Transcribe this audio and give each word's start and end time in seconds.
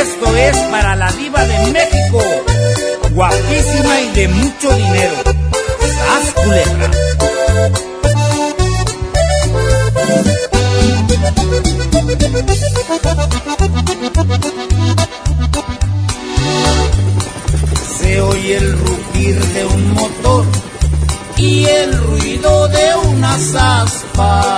Esto 0.00 0.36
es 0.36 0.56
para 0.70 0.94
la 0.94 1.10
diva 1.12 1.44
de 1.44 1.72
México, 1.72 2.22
guapísima 3.10 4.00
y 4.00 4.08
de 4.12 4.28
mucho 4.28 4.72
dinero. 4.72 5.14
¡Sas 5.24 6.32
culebra! 6.34 6.90
Se 17.98 18.20
oye 18.20 18.56
el 18.56 18.78
rugir 18.78 19.44
de 19.46 19.64
un 19.66 19.94
motor 19.94 20.44
y 21.36 21.64
el 21.64 21.98
ruido 21.98 22.68
de 22.68 22.94
unas 23.10 23.54
aspas 23.54 24.57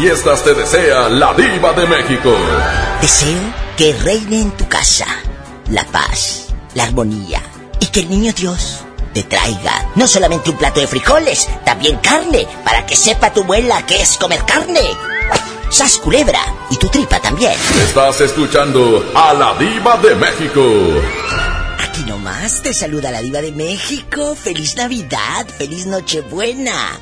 fiestas 0.00 0.42
te 0.42 0.54
desea 0.54 1.10
la 1.10 1.34
diva 1.34 1.74
de 1.74 1.86
México. 1.86 2.34
Deseo 3.02 3.38
que 3.76 3.92
reine 3.92 4.40
en 4.40 4.50
tu 4.52 4.66
casa 4.66 5.04
la 5.68 5.84
paz, 5.84 6.46
la 6.74 6.84
armonía 6.84 7.42
y 7.80 7.86
que 7.88 8.00
el 8.00 8.08
niño 8.08 8.32
Dios 8.32 8.80
te 9.12 9.24
traiga 9.24 9.90
no 9.96 10.08
solamente 10.08 10.48
un 10.50 10.56
plato 10.56 10.80
de 10.80 10.86
frijoles, 10.86 11.50
también 11.66 11.98
carne, 11.98 12.46
para 12.64 12.86
que 12.86 12.96
sepa 12.96 13.30
tu 13.34 13.42
abuela 13.42 13.84
que 13.84 14.00
es 14.00 14.16
comer 14.16 14.42
carne. 14.46 14.80
Sas 15.68 15.98
culebra 15.98 16.40
y 16.70 16.76
tu 16.76 16.88
tripa 16.88 17.20
también. 17.20 17.52
Estás 17.82 18.22
escuchando 18.22 19.04
a 19.14 19.34
la 19.34 19.54
diva 19.58 19.98
de 19.98 20.14
México. 20.14 20.62
Aquí 21.78 22.04
nomás 22.04 22.62
te 22.62 22.72
saluda 22.72 23.10
la 23.10 23.20
diva 23.20 23.42
de 23.42 23.52
México. 23.52 24.34
Feliz 24.34 24.76
Navidad, 24.76 25.46
feliz 25.58 25.84
Nochebuena. 25.84 26.98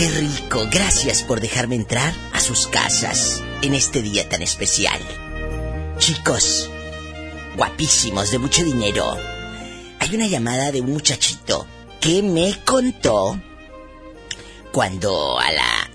Qué 0.00 0.08
rico, 0.08 0.66
gracias 0.70 1.22
por 1.22 1.42
dejarme 1.42 1.74
entrar 1.74 2.14
a 2.32 2.40
sus 2.40 2.66
casas 2.68 3.42
en 3.60 3.74
este 3.74 4.00
día 4.00 4.26
tan 4.26 4.40
especial. 4.40 4.98
Chicos, 5.98 6.70
guapísimos, 7.54 8.30
de 8.30 8.38
mucho 8.38 8.64
dinero. 8.64 9.04
Hay 9.98 10.14
una 10.14 10.26
llamada 10.26 10.72
de 10.72 10.80
un 10.80 10.94
muchachito 10.94 11.66
que 12.00 12.22
me 12.22 12.58
contó 12.64 13.38
cuando 14.72 15.38
a 15.38 15.52
la 15.52 15.90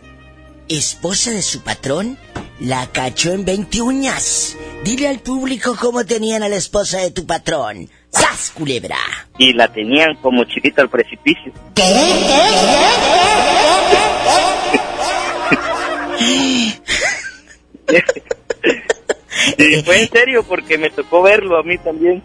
esposa 0.67 1.31
de 1.31 1.41
su 1.41 1.61
patrón 1.61 2.19
la 2.59 2.91
cachó 2.91 3.31
en 3.31 3.43
20 3.43 3.81
uñas. 3.81 4.55
Dile 4.85 5.07
al 5.07 5.19
público 5.19 5.75
cómo 5.75 6.05
tenían 6.05 6.43
a 6.43 6.47
la 6.47 6.57
esposa 6.57 6.99
de 6.99 7.09
tu 7.09 7.25
patrón. 7.25 7.89
¡Sas, 8.11 8.51
culebra! 8.51 8.99
y 9.39 9.51
la 9.53 9.67
tenían 9.67 10.13
como 10.21 10.43
chiquita 10.43 10.83
al 10.83 10.91
precipicio. 10.91 11.51
y 19.57 19.81
fue 19.83 20.03
en 20.03 20.09
serio 20.11 20.45
porque 20.47 20.77
me 20.77 20.91
tocó 20.91 21.23
verlo 21.23 21.57
a 21.57 21.63
mí 21.63 21.79
también. 21.79 22.23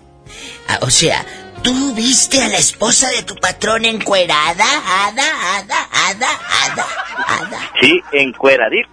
Ah, 0.69 0.81
o 0.83 0.91
sea, 0.91 1.25
¿tú 1.63 1.95
viste 1.95 2.43
a 2.43 2.49
la 2.49 2.59
esposa 2.59 3.09
de 3.09 3.23
tu 3.23 3.37
patrón 3.37 3.87
encuerada? 3.87 4.67
Ada, 5.07 5.57
ada, 5.57 5.89
ada, 5.93 6.29
ada, 6.67 6.87
ada. 7.27 7.71
Sí, 7.81 8.03
encueradito. 8.13 8.91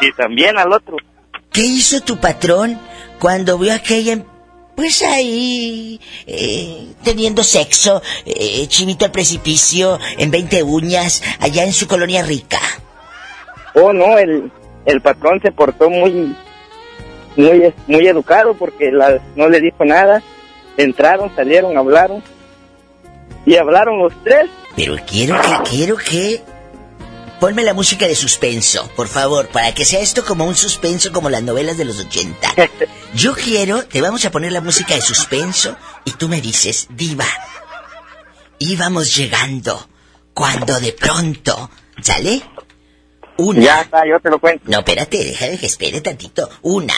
Y 0.00 0.12
también 0.14 0.58
al 0.58 0.72
otro. 0.72 0.96
¿Qué 1.52 1.62
hizo 1.62 2.00
tu 2.00 2.18
patrón 2.18 2.80
cuando 3.20 3.58
vio 3.58 3.72
a 3.72 3.76
aquella, 3.76 4.18
pues 4.74 5.02
ahí, 5.02 6.00
eh, 6.26 6.88
teniendo 7.02 7.42
sexo, 7.42 8.02
eh, 8.24 8.66
chivito 8.68 9.04
al 9.04 9.10
precipicio, 9.12 9.98
en 10.18 10.30
20 10.30 10.62
uñas, 10.62 11.22
allá 11.40 11.64
en 11.64 11.72
su 11.72 11.86
colonia 11.86 12.22
rica? 12.22 12.60
Oh, 13.74 13.92
no, 13.92 14.18
el, 14.18 14.50
el 14.84 15.00
patrón 15.00 15.40
se 15.42 15.52
portó 15.52 15.88
muy, 15.90 16.34
muy, 17.36 17.74
muy 17.86 18.06
educado 18.06 18.54
porque 18.54 18.90
la- 18.90 19.20
no 19.34 19.48
le 19.48 19.60
dijo 19.60 19.84
nada. 19.84 20.22
Entraron, 20.76 21.34
salieron, 21.34 21.76
hablaron. 21.78 22.22
Y 23.46 23.56
hablaron 23.56 23.98
los 23.98 24.12
tres. 24.24 24.46
Pero 24.74 24.96
quiero 25.06 25.40
que, 25.40 25.70
quiero 25.70 25.96
que... 25.96 26.42
Ponme 27.40 27.64
la 27.64 27.74
música 27.74 28.08
de 28.08 28.14
suspenso, 28.14 28.90
por 28.96 29.08
favor, 29.08 29.48
para 29.48 29.74
que 29.74 29.84
sea 29.84 30.00
esto 30.00 30.24
como 30.24 30.46
un 30.46 30.54
suspenso 30.54 31.12
como 31.12 31.28
las 31.28 31.42
novelas 31.42 31.76
de 31.76 31.84
los 31.84 31.98
80. 31.98 32.54
Yo 33.14 33.34
quiero, 33.34 33.84
te 33.84 34.00
vamos 34.00 34.24
a 34.24 34.30
poner 34.30 34.52
la 34.52 34.62
música 34.62 34.94
de 34.94 35.02
suspenso 35.02 35.76
y 36.04 36.12
tú 36.12 36.28
me 36.28 36.40
dices, 36.40 36.86
diva, 36.90 37.26
íbamos 38.58 39.14
llegando 39.14 39.86
cuando 40.32 40.80
de 40.80 40.92
pronto, 40.92 41.70
¿sale? 42.00 42.42
Una. 43.36 43.60
Ya 43.60 43.80
está, 43.82 44.06
yo 44.06 44.18
te 44.18 44.30
lo 44.30 44.38
cuento. 44.38 44.64
No, 44.66 44.78
espérate, 44.78 45.22
déjame 45.22 45.58
que 45.58 45.66
espere 45.66 46.00
tantito. 46.00 46.48
Una, 46.62 46.94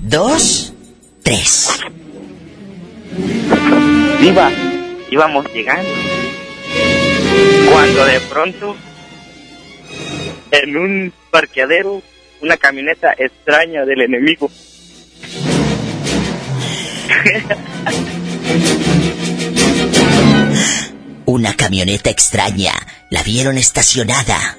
dos, 0.00 0.72
tres. 1.22 1.68
Iba, 4.22 4.50
íbamos 5.10 5.46
llegando. 5.52 5.90
Cuando 7.70 8.04
de 8.06 8.20
pronto, 8.20 8.76
en 10.50 10.76
un 10.76 11.12
parqueadero, 11.30 12.02
una 12.40 12.56
camioneta 12.56 13.14
extraña 13.16 13.84
del 13.84 14.02
enemigo. 14.02 14.50
Una 21.26 21.54
camioneta 21.54 22.10
extraña. 22.10 22.72
La 23.10 23.22
vieron 23.22 23.58
estacionada. 23.58 24.58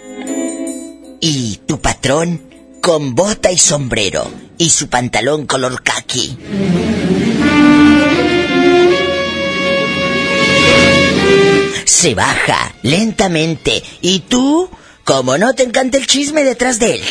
Y 1.20 1.60
tu 1.68 1.82
patrón 1.82 2.42
con 2.82 3.14
bota 3.14 3.52
y 3.52 3.58
sombrero 3.58 4.32
y 4.58 4.70
su 4.70 4.90
pantalón 4.90 5.46
color 5.46 5.84
khaki. 5.84 6.38
Se 11.86 12.16
baja 12.16 12.74
lentamente 12.82 13.84
y 14.02 14.22
tú, 14.22 14.70
como 15.12 15.38
no 15.38 15.54
te 15.54 15.64
encanta 15.64 15.98
el 15.98 16.08
chisme 16.08 16.42
detrás 16.42 16.80
de 16.80 16.96
él. 16.96 17.04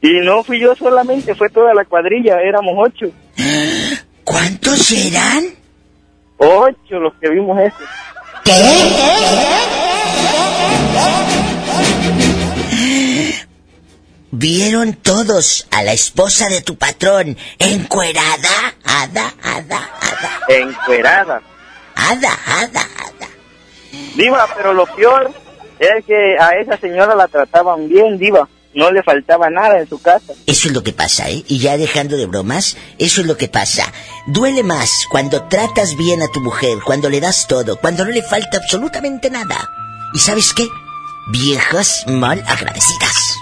Y 0.00 0.24
no 0.24 0.42
fui 0.42 0.58
yo 0.58 0.74
solamente, 0.74 1.34
fue 1.34 1.50
toda 1.50 1.74
la 1.74 1.84
cuadrilla, 1.84 2.40
éramos 2.40 2.72
ocho. 2.78 3.12
¿Cuántos 4.24 4.90
eran? 4.92 5.54
Ocho 6.38 6.98
los 6.98 7.12
que 7.20 7.28
vimos 7.28 7.58
eso. 7.60 7.76
Vieron 14.30 14.94
todos 14.94 15.66
a 15.70 15.82
la 15.82 15.92
esposa 15.92 16.48
de 16.48 16.62
tu 16.62 16.78
patrón 16.78 17.36
encuerada, 17.58 18.74
ada, 18.84 19.34
ada, 19.42 19.90
ada, 20.00 20.40
Encuerada. 20.48 21.42
ada, 21.94 22.38
ada, 22.46 22.80
ada. 22.80 23.28
Diva, 24.16 24.48
pero 24.56 24.72
lo 24.72 24.86
peor 24.86 25.47
es 25.80 26.04
que 26.04 26.36
a 26.38 26.50
esa 26.60 26.76
señora 26.76 27.14
la 27.14 27.28
trataban 27.28 27.88
bien, 27.88 28.18
Diva. 28.18 28.48
No 28.74 28.90
le 28.92 29.02
faltaba 29.02 29.48
nada 29.50 29.78
en 29.80 29.88
su 29.88 30.00
casa. 30.00 30.34
Eso 30.46 30.68
es 30.68 30.74
lo 30.74 30.82
que 30.82 30.92
pasa, 30.92 31.28
¿eh? 31.30 31.42
Y 31.48 31.58
ya 31.58 31.76
dejando 31.78 32.16
de 32.16 32.26
bromas, 32.26 32.76
eso 32.98 33.22
es 33.22 33.26
lo 33.26 33.36
que 33.36 33.48
pasa. 33.48 33.84
Duele 34.26 34.62
más 34.62 35.06
cuando 35.10 35.42
tratas 35.48 35.96
bien 35.96 36.22
a 36.22 36.28
tu 36.28 36.40
mujer, 36.40 36.78
cuando 36.84 37.08
le 37.08 37.20
das 37.20 37.46
todo, 37.48 37.76
cuando 37.80 38.04
no 38.04 38.10
le 38.12 38.22
falta 38.22 38.58
absolutamente 38.58 39.30
nada. 39.30 39.56
¿Y 40.14 40.18
sabes 40.18 40.52
qué? 40.54 40.66
Viejas 41.32 42.04
mal 42.06 42.42
agradecidas. 42.46 43.36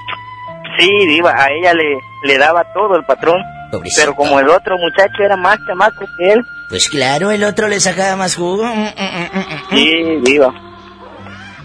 Sí, 0.79 0.89
Diva, 1.09 1.33
a 1.37 1.49
ella 1.51 1.75
le, 1.75 1.99
le 2.25 2.39
daba 2.39 2.65
todo 2.73 2.97
el 2.97 3.05
patrón. 3.05 3.41
Pobrecito. 3.73 4.03
Pero 4.03 4.15
como 4.15 4.39
el 4.39 4.49
otro 4.49 4.77
muchacho 4.79 5.23
era 5.25 5.37
más 5.37 5.59
chamaco 5.67 6.05
que 6.17 6.33
él, 6.33 6.47
Pues 6.69 6.89
claro, 6.89 7.31
el 7.33 7.43
otro 7.45 7.69
le 7.69 7.81
sacaba 7.81 8.15
más 8.17 8.37
jugo. 8.37 8.65
Mm, 8.65 8.81
mm, 8.97 9.39
mm. 9.39 9.71
sí, 9.71 10.21
Diva. 10.23 10.55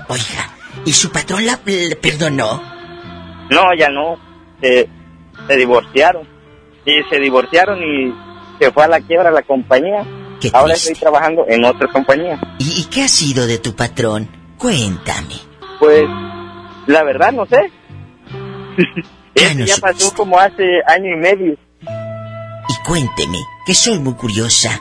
Oiga, 0.07 0.49
¿y 0.85 0.93
su 0.93 1.11
patrón 1.11 1.45
la, 1.45 1.59
perdonó? 2.01 2.61
No, 3.49 3.73
ya 3.77 3.89
no. 3.89 4.17
Se, 4.61 4.87
se 5.47 5.55
divorciaron. 5.55 6.27
Y 6.85 7.03
se 7.09 7.19
divorciaron 7.19 7.79
y 7.83 8.13
se 8.59 8.71
fue 8.71 8.83
a 8.83 8.87
la 8.87 8.99
quiebra 9.01 9.31
la 9.31 9.41
compañía. 9.43 10.03
Qué 10.39 10.49
Ahora 10.53 10.73
triste. 10.73 10.93
estoy 10.93 11.01
trabajando 11.01 11.45
en 11.47 11.63
otra 11.65 11.87
compañía. 11.91 12.39
¿Y, 12.57 12.81
y 12.81 12.85
qué 12.85 13.03
ha 13.03 13.07
sido 13.07 13.45
de 13.45 13.59
tu 13.59 13.75
patrón? 13.75 14.27
Cuéntame. 14.57 15.35
Pues, 15.79 16.03
la 16.87 17.03
verdad 17.03 17.31
no 17.31 17.45
sé. 17.45 17.71
Ya 19.33 19.53
no 19.53 19.65
ya 19.65 19.77
pasó 19.77 20.13
como 20.13 20.37
hace 20.37 20.63
año 20.87 21.13
y 21.13 21.17
medio. 21.17 21.53
Y 21.83 22.85
cuénteme, 22.85 23.37
que 23.65 23.73
soy 23.73 23.97
muy 23.97 24.13
curiosa. 24.15 24.77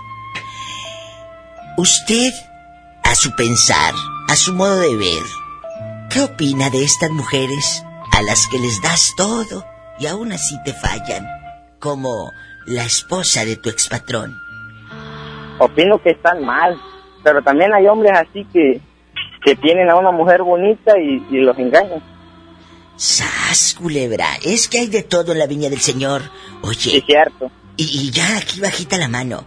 Usted, 1.76 2.33
a 3.05 3.14
su 3.14 3.35
pensar, 3.37 3.95
a 4.29 4.35
su 4.37 4.53
modo 4.53 4.81
de 4.81 4.97
ver, 4.97 5.23
¿qué 6.11 6.21
opina 6.23 6.71
de 6.71 6.85
estas 6.85 7.11
mujeres 7.11 7.85
a 8.12 8.23
las 8.23 8.47
que 8.49 8.59
les 8.59 8.83
das 8.83 9.14
todo 9.17 9.64
y 9.99 10.07
aún 10.07 10.33
así 10.33 10.57
te 10.64 10.73
fallan? 10.73 11.26
Como 11.79 12.33
la 12.67 12.85
esposa 12.85 13.45
de 13.45 13.57
tu 13.57 13.71
expatrón. 13.71 14.37
Opino 15.59 16.02
que 16.02 16.11
están 16.11 16.45
mal. 16.45 16.79
Pero 17.23 17.43
también 17.43 17.73
hay 17.75 17.87
hombres 17.87 18.12
así 18.12 18.47
que, 18.52 18.81
que 19.45 19.55
tienen 19.57 19.90
a 19.90 19.97
una 19.97 20.11
mujer 20.11 20.43
bonita 20.43 20.99
y, 20.99 21.26
y 21.31 21.40
los 21.40 21.59
engañan. 21.59 22.02
¡Sas, 22.97 23.76
culebra! 23.79 24.26
Es 24.43 24.69
que 24.69 24.81
hay 24.81 24.87
de 24.88 25.02
todo 25.02 25.33
en 25.33 25.38
la 25.38 25.47
viña 25.47 25.69
del 25.71 25.81
Señor. 25.81 26.23
Sí, 26.23 26.31
Oye, 26.62 26.99
es 26.99 27.05
cierto. 27.05 27.50
Y, 27.76 27.85
y 27.85 28.11
ya 28.11 28.38
aquí 28.38 28.61
bajita 28.61 28.99
la 28.99 29.09
mano. 29.09 29.45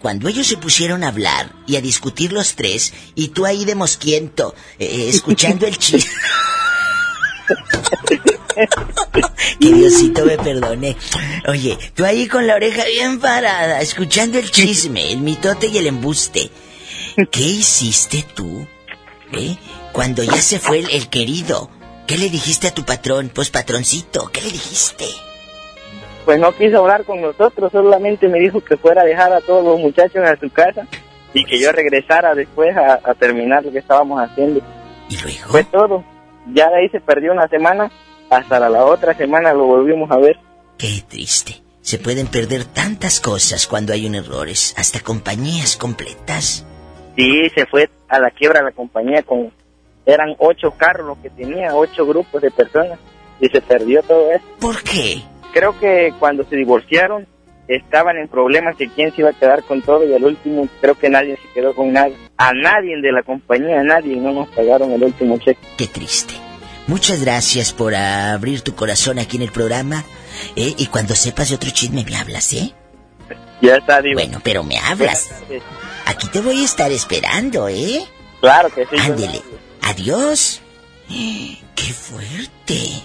Cuando 0.00 0.28
ellos 0.28 0.46
se 0.46 0.56
pusieron 0.56 1.02
a 1.02 1.08
hablar 1.08 1.52
y 1.66 1.76
a 1.76 1.80
discutir 1.80 2.32
los 2.32 2.54
tres, 2.54 2.92
y 3.14 3.28
tú 3.28 3.46
ahí 3.46 3.64
de 3.64 3.74
mosquiento, 3.74 4.54
eh, 4.78 5.06
escuchando 5.08 5.66
el 5.66 5.76
chisme. 5.76 6.12
que 9.60 9.72
Diosito 9.72 10.24
me 10.24 10.36
perdone. 10.36 10.96
Oye, 11.48 11.78
tú 11.94 12.04
ahí 12.04 12.28
con 12.28 12.46
la 12.46 12.54
oreja 12.54 12.84
bien 12.84 13.20
parada, 13.20 13.80
escuchando 13.80 14.38
el 14.38 14.50
chisme, 14.50 15.12
el 15.12 15.18
mitote 15.18 15.66
y 15.66 15.78
el 15.78 15.86
embuste. 15.86 16.50
¿Qué 17.30 17.42
hiciste 17.42 18.24
tú? 18.34 18.66
¿Eh? 19.32 19.56
Cuando 19.92 20.22
ya 20.22 20.40
se 20.40 20.60
fue 20.60 20.78
el, 20.78 20.90
el 20.90 21.08
querido, 21.08 21.70
¿qué 22.06 22.16
le 22.16 22.30
dijiste 22.30 22.68
a 22.68 22.74
tu 22.74 22.84
patrón? 22.84 23.30
Pues 23.34 23.50
patroncito, 23.50 24.30
¿qué 24.32 24.42
le 24.42 24.52
dijiste? 24.52 25.06
Pues 26.28 26.38
no 26.40 26.52
quiso 26.52 26.80
hablar 26.80 27.06
con 27.06 27.22
nosotros, 27.22 27.72
solamente 27.72 28.28
me 28.28 28.38
dijo 28.38 28.60
que 28.60 28.76
fuera 28.76 29.00
a 29.00 29.04
dejar 29.06 29.32
a 29.32 29.40
todos 29.40 29.64
los 29.64 29.80
muchachos 29.80 30.22
a 30.22 30.36
su 30.36 30.50
casa 30.50 30.86
y 31.32 31.42
que 31.42 31.58
yo 31.58 31.72
regresara 31.72 32.34
después 32.34 32.76
a, 32.76 33.00
a 33.02 33.14
terminar 33.14 33.64
lo 33.64 33.72
que 33.72 33.78
estábamos 33.78 34.20
haciendo. 34.20 34.60
¿Y 35.08 35.16
luego? 35.22 35.48
Fue 35.48 35.64
todo. 35.64 36.04
Ya 36.52 36.68
de 36.68 36.80
ahí 36.80 36.88
se 36.90 37.00
perdió 37.00 37.32
una 37.32 37.48
semana, 37.48 37.90
hasta 38.28 38.60
la, 38.60 38.68
la 38.68 38.84
otra 38.84 39.14
semana 39.14 39.54
lo 39.54 39.64
volvimos 39.64 40.10
a 40.10 40.18
ver. 40.18 40.38
Qué 40.76 41.02
triste. 41.08 41.62
Se 41.80 41.98
pueden 41.98 42.26
perder 42.26 42.66
tantas 42.66 43.20
cosas 43.20 43.66
cuando 43.66 43.94
hay 43.94 44.06
un 44.06 44.14
errores, 44.14 44.74
hasta 44.76 45.00
compañías 45.00 45.78
completas. 45.78 46.66
Sí, 47.16 47.48
se 47.54 47.64
fue 47.64 47.88
a 48.06 48.18
la 48.18 48.30
quiebra 48.32 48.60
la 48.60 48.72
compañía 48.72 49.22
con... 49.22 49.50
Eran 50.04 50.34
ocho 50.36 50.72
carros 50.72 51.16
que 51.22 51.30
tenía, 51.30 51.74
ocho 51.74 52.04
grupos 52.04 52.42
de 52.42 52.50
personas, 52.50 52.98
y 53.40 53.48
se 53.48 53.62
perdió 53.62 54.02
todo 54.02 54.30
eso. 54.30 54.44
¿Por 54.60 54.82
qué? 54.82 55.22
Creo 55.52 55.78
que 55.78 56.12
cuando 56.18 56.44
se 56.44 56.56
divorciaron 56.56 57.26
estaban 57.68 58.16
en 58.16 58.28
problemas 58.28 58.78
de 58.78 58.88
quién 58.88 59.12
se 59.14 59.20
iba 59.20 59.30
a 59.30 59.34
quedar 59.34 59.62
con 59.62 59.82
todo 59.82 60.06
y 60.06 60.14
al 60.14 60.24
último 60.24 60.68
creo 60.80 60.94
que 60.94 61.10
nadie 61.10 61.36
se 61.36 61.52
quedó 61.52 61.74
con 61.74 61.92
nada. 61.92 62.10
A 62.36 62.52
nadie 62.52 63.00
de 63.00 63.12
la 63.12 63.22
compañía, 63.22 63.80
a 63.80 63.84
nadie 63.84 64.16
no 64.16 64.32
nos 64.32 64.48
pagaron 64.48 64.92
el 64.92 65.04
último 65.04 65.38
cheque. 65.38 65.60
Qué 65.76 65.86
triste. 65.86 66.34
Muchas 66.86 67.22
gracias 67.22 67.74
por 67.74 67.94
abrir 67.94 68.62
tu 68.62 68.74
corazón 68.74 69.18
aquí 69.18 69.36
en 69.36 69.42
el 69.42 69.52
programa. 69.52 70.04
¿eh? 70.56 70.74
Y 70.78 70.86
cuando 70.86 71.14
sepas 71.14 71.50
de 71.50 71.56
otro 71.56 71.70
chisme 71.70 72.04
me 72.04 72.16
hablas, 72.16 72.52
¿eh? 72.54 72.72
Ya 73.60 73.76
está, 73.76 74.00
digo. 74.00 74.20
Bueno, 74.20 74.40
pero 74.42 74.62
me 74.62 74.78
hablas. 74.78 75.30
Aquí 76.06 76.28
te 76.28 76.40
voy 76.40 76.62
a 76.62 76.64
estar 76.64 76.90
esperando, 76.90 77.68
¿eh? 77.68 78.00
Claro 78.40 78.70
que 78.70 78.86
sí. 78.86 78.96
Ándele. 78.98 79.42
Adiós. 79.82 80.62
¡Qué 81.08 81.92
fuerte! 81.92 83.02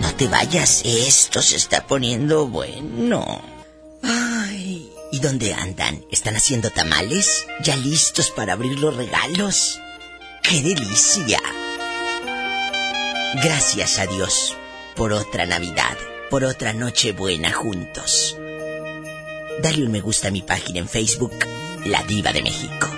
No 0.00 0.14
te 0.14 0.28
vayas, 0.28 0.82
esto 0.84 1.42
se 1.42 1.56
está 1.56 1.86
poniendo 1.86 2.46
bueno. 2.46 3.42
Ay, 4.02 4.90
¿y 5.12 5.18
dónde 5.20 5.54
andan? 5.54 6.04
¿Están 6.10 6.36
haciendo 6.36 6.70
tamales? 6.70 7.46
¿Ya 7.62 7.76
listos 7.76 8.30
para 8.30 8.54
abrir 8.54 8.78
los 8.78 8.96
regalos? 8.96 9.80
¡Qué 10.42 10.62
delicia! 10.62 11.40
Gracias 13.42 13.98
a 13.98 14.06
Dios 14.06 14.56
por 14.94 15.12
otra 15.12 15.44
Navidad, 15.44 15.96
por 16.30 16.44
otra 16.44 16.72
noche 16.72 17.12
buena 17.12 17.52
juntos. 17.52 18.36
Dale 19.62 19.84
un 19.84 19.92
me 19.92 20.00
gusta 20.00 20.28
a 20.28 20.30
mi 20.30 20.42
página 20.42 20.78
en 20.80 20.88
Facebook, 20.88 21.34
La 21.84 22.02
Diva 22.04 22.32
de 22.32 22.42
México. 22.42 22.88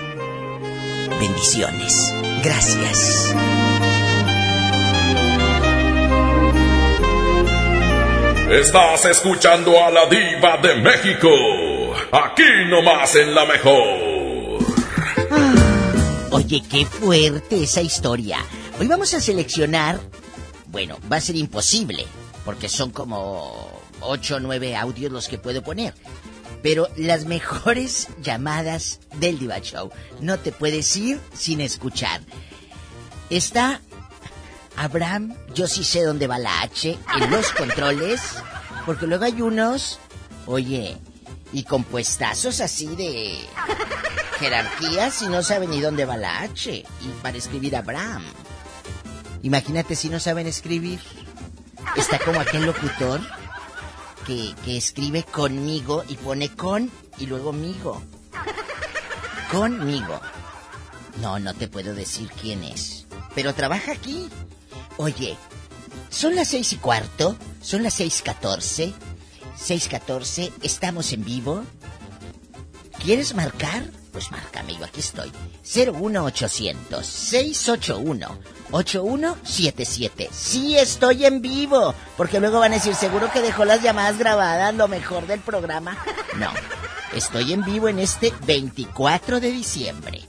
Bendiciones. 1.19 2.13
Gracias. 2.43 3.33
Estás 8.51 9.05
escuchando 9.05 9.79
a 9.79 9.91
la 9.91 10.07
diva 10.07 10.57
de 10.57 10.81
México. 10.81 11.29
Aquí 12.11 12.65
nomás 12.67 13.15
en 13.15 13.35
la 13.35 13.45
mejor. 13.45 14.59
Oye, 16.31 16.63
qué 16.67 16.83
fuerte 16.87 17.61
esa 17.61 17.83
historia. 17.83 18.39
Hoy 18.79 18.87
vamos 18.87 19.13
a 19.13 19.21
seleccionar... 19.21 19.99
Bueno, 20.65 20.97
va 21.11 21.17
a 21.17 21.21
ser 21.21 21.35
imposible, 21.35 22.07
porque 22.43 22.69
son 22.69 22.89
como 22.89 23.69
ocho 24.01 24.37
o 24.37 24.39
nueve 24.39 24.75
audios 24.75 25.11
los 25.11 25.27
que 25.27 25.37
puedo 25.37 25.61
poner. 25.61 25.93
Pero 26.63 26.87
las 26.97 27.25
mejores 27.25 28.07
llamadas 28.23 28.99
del 29.17 29.37
Diva 29.37 29.59
Show. 29.59 29.91
No 30.21 30.39
te 30.39 30.51
puedes 30.51 30.97
ir 30.97 31.19
sin 31.33 31.61
escuchar. 31.61 32.21
Está 33.29 33.81
Abraham, 34.79 35.35
yo 35.53 35.67
sí 35.67 35.83
sé 35.83 36.03
dónde 36.03 36.25
va 36.25 36.39
la 36.39 36.61
H, 36.61 36.97
en 37.21 37.31
los 37.31 37.51
controles, 37.57 38.21
porque 38.85 39.07
luego 39.07 39.25
hay 39.25 39.41
unos, 39.41 39.99
oye, 40.45 40.95
y 41.51 41.63
compuestazos 41.63 42.61
así 42.61 42.87
de 42.95 43.39
jerarquías 44.39 45.21
y 45.21 45.27
no 45.27 45.43
saben 45.43 45.71
ni 45.71 45.81
dónde 45.81 46.05
va 46.05 46.15
la 46.15 46.39
H, 46.43 46.71
y 46.71 47.07
para 47.21 47.37
escribir 47.37 47.75
Abraham. 47.75 48.23
Imagínate 49.41 49.97
si 49.97 50.07
no 50.07 50.17
saben 50.17 50.47
escribir. 50.47 51.01
Está 51.97 52.17
como 52.19 52.39
aquel 52.39 52.65
locutor 52.65 53.19
que, 54.25 54.55
que 54.63 54.77
escribe 54.77 55.23
conmigo 55.23 56.05
y 56.07 56.15
pone 56.15 56.55
con 56.55 56.89
y 57.17 57.25
luego 57.25 57.51
migo. 57.51 58.01
Conmigo. 59.51 60.21
No, 61.17 61.37
no 61.37 61.53
te 61.53 61.67
puedo 61.67 61.93
decir 61.93 62.29
quién 62.41 62.63
es. 62.63 63.07
Pero 63.35 63.53
trabaja 63.53 63.91
aquí. 63.91 64.29
Oye, 65.01 65.37
son 66.09 66.35
las 66.35 66.49
seis 66.49 66.73
y 66.73 66.75
cuarto, 66.75 67.37
son 67.61 67.83
las 67.83 67.93
seis 67.93 68.21
catorce, 68.21 68.93
seis 69.55 69.87
catorce, 69.87 70.51
estamos 70.61 71.13
en 71.13 71.23
vivo. 71.23 71.63
¿Quieres 73.01 73.33
marcar? 73.33 73.85
Pues 74.11 74.29
márcame, 74.29 74.75
yo 74.75 74.83
aquí 74.83 74.99
estoy. 74.99 75.31
01800 75.63 77.05
681 77.05 78.39
8177. 78.71 80.29
Sí 80.33 80.77
estoy 80.77 81.23
en 81.23 81.41
vivo, 81.41 81.95
porque 82.17 82.41
luego 82.41 82.59
van 82.59 82.73
a 82.73 82.75
decir, 82.75 82.93
seguro 82.93 83.31
que 83.31 83.39
dejó 83.39 83.63
las 83.63 83.81
llamadas 83.81 84.17
grabadas, 84.17 84.75
lo 84.75 84.89
mejor 84.89 85.27
del 85.27 85.39
programa. 85.39 85.97
No, 86.37 86.51
estoy 87.13 87.53
en 87.53 87.63
vivo 87.63 87.87
en 87.87 87.99
este 87.99 88.33
24 88.45 89.39
de 89.39 89.49
diciembre. 89.49 90.21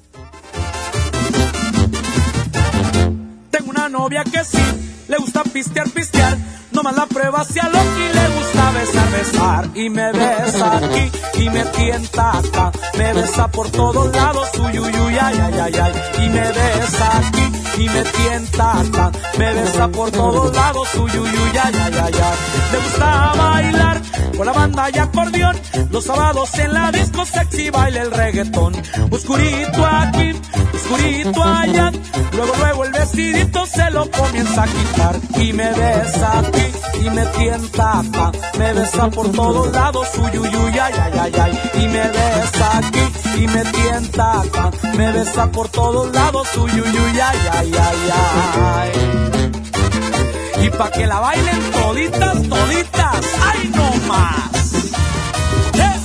Una 3.67 3.88
novia 3.88 4.25
que 4.25 4.45
sí, 4.45 4.59
le 5.09 5.17
gusta 5.19 5.43
pistear, 5.45 5.88
pistear. 5.90 6.37
No 6.73 6.83
más 6.83 6.95
la 6.97 7.07
prueba 7.07 7.40
hacia 7.40 7.64
lo 7.64 7.79
que 7.79 8.14
le 8.14 8.29
gusta 8.29 8.71
besar, 8.71 9.11
besar. 9.11 9.71
Y 9.75 9.90
me 9.90 10.12
besa 10.12 10.76
aquí 10.76 11.11
y 11.43 11.50
me 11.50 11.64
tienta 11.64 12.38
acá. 12.38 12.73
Me 12.97 13.12
besa 13.12 13.49
por 13.49 13.71
todos 13.71 14.14
lados, 14.14 14.49
uy, 14.59 14.79
uy, 14.79 14.93
uy, 15.00 15.19
ay, 15.21 15.38
ay, 15.40 15.75
ay. 15.83 15.93
Y 16.25 16.29
me 16.29 16.40
besa 16.52 17.19
aquí 17.19 17.83
y 17.83 17.88
me 17.88 18.02
tienta 18.02 18.81
acá. 18.81 19.12
Me 19.37 19.52
besa 19.52 19.88
por 19.88 20.11
todos 20.11 20.55
lados, 20.55 20.88
uy, 20.95 21.11
uy, 21.11 21.29
uy, 21.29 21.59
ay, 21.62 21.75
ay, 21.75 21.95
ay, 22.05 22.14
ay. 22.14 22.50
Le 22.72 22.78
gusta 22.78 23.32
bailar 23.36 24.00
con 24.36 24.46
la 24.46 24.52
banda 24.52 24.90
y 24.94 24.98
acordeón. 24.98 25.56
Los 25.90 26.04
sábados 26.04 26.58
en 26.58 26.72
la 26.72 26.92
disco 26.92 27.24
sexy 27.24 27.70
baila 27.70 28.02
el 28.02 28.10
reggaetón. 28.10 28.74
Oscurito 29.10 29.86
aquí, 29.86 30.32
oscurito 30.74 31.42
allá. 31.42 31.90
Luego, 32.32 32.54
luego 32.58 32.84
el 32.84 32.92
vestidito 32.92 33.66
se 33.66 33.90
lo 33.90 34.10
comienza 34.10 34.62
a 34.62 34.66
quitar. 34.66 35.16
Y 35.38 35.52
me 35.52 35.70
besa 35.72 36.38
aquí 36.38 36.66
y 37.04 37.10
me 37.10 37.26
tienta 37.26 38.00
acá. 38.00 38.32
Me 38.58 38.72
besa 38.72 39.10
por 39.10 39.30
todos 39.32 39.72
lados, 39.72 40.08
uy, 40.18 40.38
uy, 40.38 40.48
uy, 40.48 40.78
ay, 40.78 40.94
ay, 41.02 41.12
ay, 41.20 41.32
ay. 41.42 41.60
Y 41.82 41.88
me 41.88 42.08
besa 42.08 42.78
aquí 42.78 43.42
y 43.42 43.46
me 43.46 43.64
tienta 43.64 44.40
acá. 44.42 44.70
Me 44.96 45.12
besa 45.12 45.50
por 45.50 45.68
todos 45.68 46.12
lados, 46.12 46.48
uy, 46.56 46.70
uy, 46.70 46.80
uy, 46.80 47.20
ay, 47.20 47.38
ay, 47.52 47.72
ay, 47.74 48.10
ay. 48.12 49.39
Y 50.62 50.71
pa' 50.71 50.90
que 50.90 51.07
la 51.07 51.21
bailen 51.21 51.71
toditas, 51.73 52.49
toditas, 52.49 53.25
ay, 53.49 53.71
no 53.75 53.90
más. 54.07 54.75
¡Eh! 55.75 56.00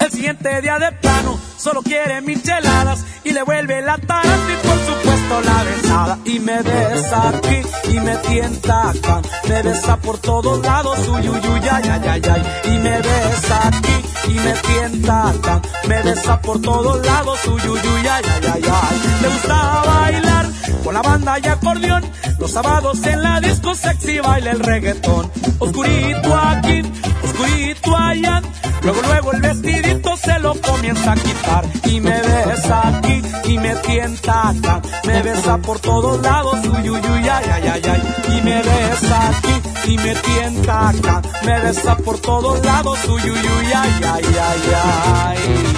El 0.00 0.10
siguiente 0.12 0.60
día 0.62 0.78
de 0.78 0.92
plano 0.92 1.38
solo 1.56 1.82
quiere 1.82 2.20
micheladas 2.20 3.04
y 3.24 3.32
le 3.32 3.42
vuelve 3.42 3.82
la 3.82 3.98
tarata 3.98 4.30
por 4.62 4.78
supuesto 4.86 5.09
la 5.38 5.62
besada 5.62 6.18
y 6.24 6.40
me 6.40 6.60
besa 6.62 7.28
aquí 7.28 7.62
y 7.88 8.00
me 8.00 8.16
tienta 8.16 8.90
acá. 8.90 9.22
Me 9.48 9.62
besa 9.62 9.96
por 9.98 10.18
todos 10.18 10.60
lados 10.62 10.98
uy 11.08 11.28
uy 11.28 11.60
ay 11.70 11.88
ay 11.88 12.22
ay 12.34 12.42
y 12.64 12.78
me 12.78 12.96
besa 12.98 13.68
aquí 13.68 13.96
y 14.28 14.34
me 14.34 14.52
tienta 14.54 15.28
acá. 15.28 15.62
Me 15.86 16.02
besa 16.02 16.40
por 16.40 16.60
todos 16.60 17.04
lados 17.06 17.38
uy 17.46 17.62
uy 17.68 17.80
uy 17.94 18.06
ay 18.08 18.24
ay 18.42 18.62
ay 18.64 19.00
le 19.22 19.28
gusta 19.28 19.82
bailar 19.86 20.39
con 20.82 20.94
la 20.94 21.02
banda 21.02 21.38
y 21.38 21.46
acordeón 21.46 22.02
los 22.38 22.50
sábados 22.52 23.04
en 23.06 23.22
la 23.22 23.40
disco 23.40 23.74
sexy 23.74 24.20
baila 24.20 24.50
el 24.52 24.60
reggaetón. 24.60 25.30
Oscurito 25.58 26.36
aquí 26.36 26.82
oscurito 27.22 27.96
allá. 27.96 28.42
Luego 28.82 29.02
luego 29.02 29.32
el 29.32 29.42
vestidito 29.42 30.16
se 30.16 30.38
lo 30.38 30.54
comienza 30.60 31.12
a 31.12 31.14
quitar. 31.14 31.64
Y 31.84 32.00
me 32.00 32.18
besa 32.20 32.88
aquí 32.88 33.22
y 33.44 33.58
me 33.58 33.74
tienta 33.76 34.48
acá. 34.48 34.80
Me 35.04 35.22
besa 35.22 35.58
por 35.58 35.78
todos 35.80 36.20
lados 36.22 36.58
uy 36.64 36.90
uy 36.90 37.28
ay 37.28 37.44
ay 37.52 37.68
ay 37.68 37.82
ay. 37.84 38.36
Y 38.36 38.42
me 38.42 38.62
besa 38.62 39.28
aquí 39.28 39.92
y 39.92 39.96
me 39.98 40.14
tienta 40.14 40.88
acá. 40.88 41.22
Me 41.44 41.60
besa 41.60 41.96
por 41.96 42.18
todos 42.18 42.64
lados 42.64 42.98
uy 43.06 43.30
uy 43.30 43.72
ay 43.74 44.00
ay 44.02 44.24
ay 44.24 44.62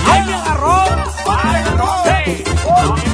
ay. 0.06 0.26
Me 0.26 0.34
agarró 0.34 0.82
ay 1.26 1.52
me 1.52 1.58
agarró 1.58 1.92
hey. 2.04 3.11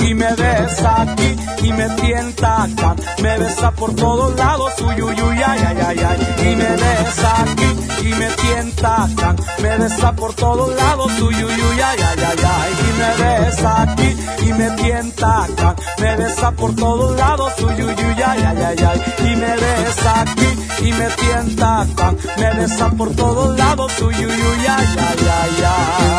Y 0.00 0.14
me 0.14 0.34
besa 0.34 1.02
aquí 1.02 1.36
y 1.62 1.72
me 1.72 1.88
tienta 1.96 2.64
acá, 2.64 2.94
me 3.22 3.38
besa 3.38 3.70
por 3.72 3.94
todos 3.94 4.36
lados, 4.36 4.72
uy 4.80 5.02
uy 5.02 5.22
uy 5.22 5.42
ay 5.42 5.60
ay 5.66 5.78
ay 5.86 5.98
ay, 5.98 6.52
y 6.52 6.56
me 6.56 6.70
besa 6.76 7.42
aquí 7.42 8.08
y 8.08 8.14
me 8.14 8.26
tienta 8.28 8.74
atacan, 8.84 9.36
me 9.62 9.78
besa 9.78 10.12
por 10.12 10.34
todos 10.34 10.74
lados, 10.76 11.12
uy, 11.20 11.34
uy, 11.34 11.44
uy, 11.44 11.80
ay, 11.80 11.98
ay, 11.98 12.24
ay, 12.26 12.38
ay, 12.44 12.72
y 12.80 12.92
me 12.98 13.24
besa 13.24 13.82
aquí 13.82 14.16
y 14.46 14.52
me 14.52 14.70
tienta 14.70 15.44
acá, 15.44 15.74
me 15.98 16.16
besa 16.16 16.50
por 16.52 16.74
todos 16.76 17.16
lados, 17.16 17.52
uy, 17.60 17.82
uy, 17.82 17.94
uy, 17.94 18.22
ay, 18.22 18.42
ay, 18.46 18.62
ay, 18.68 18.76
ay, 18.88 19.32
y 19.32 19.36
me 19.36 19.56
besa 19.56 20.20
aquí 20.20 20.63
y 20.84 20.92
me 20.92 21.08
tienta 21.10 21.80
acá, 21.80 22.14
me 22.36 22.54
besa 22.54 22.90
por 22.90 23.14
todos 23.16 23.56
lados, 23.56 23.92
uy, 24.02 24.14
uy, 24.14 24.24
uy, 24.24 24.66
ay, 24.68 24.86
ay, 24.98 25.28
ay, 25.42 25.64
ay. 25.64 26.14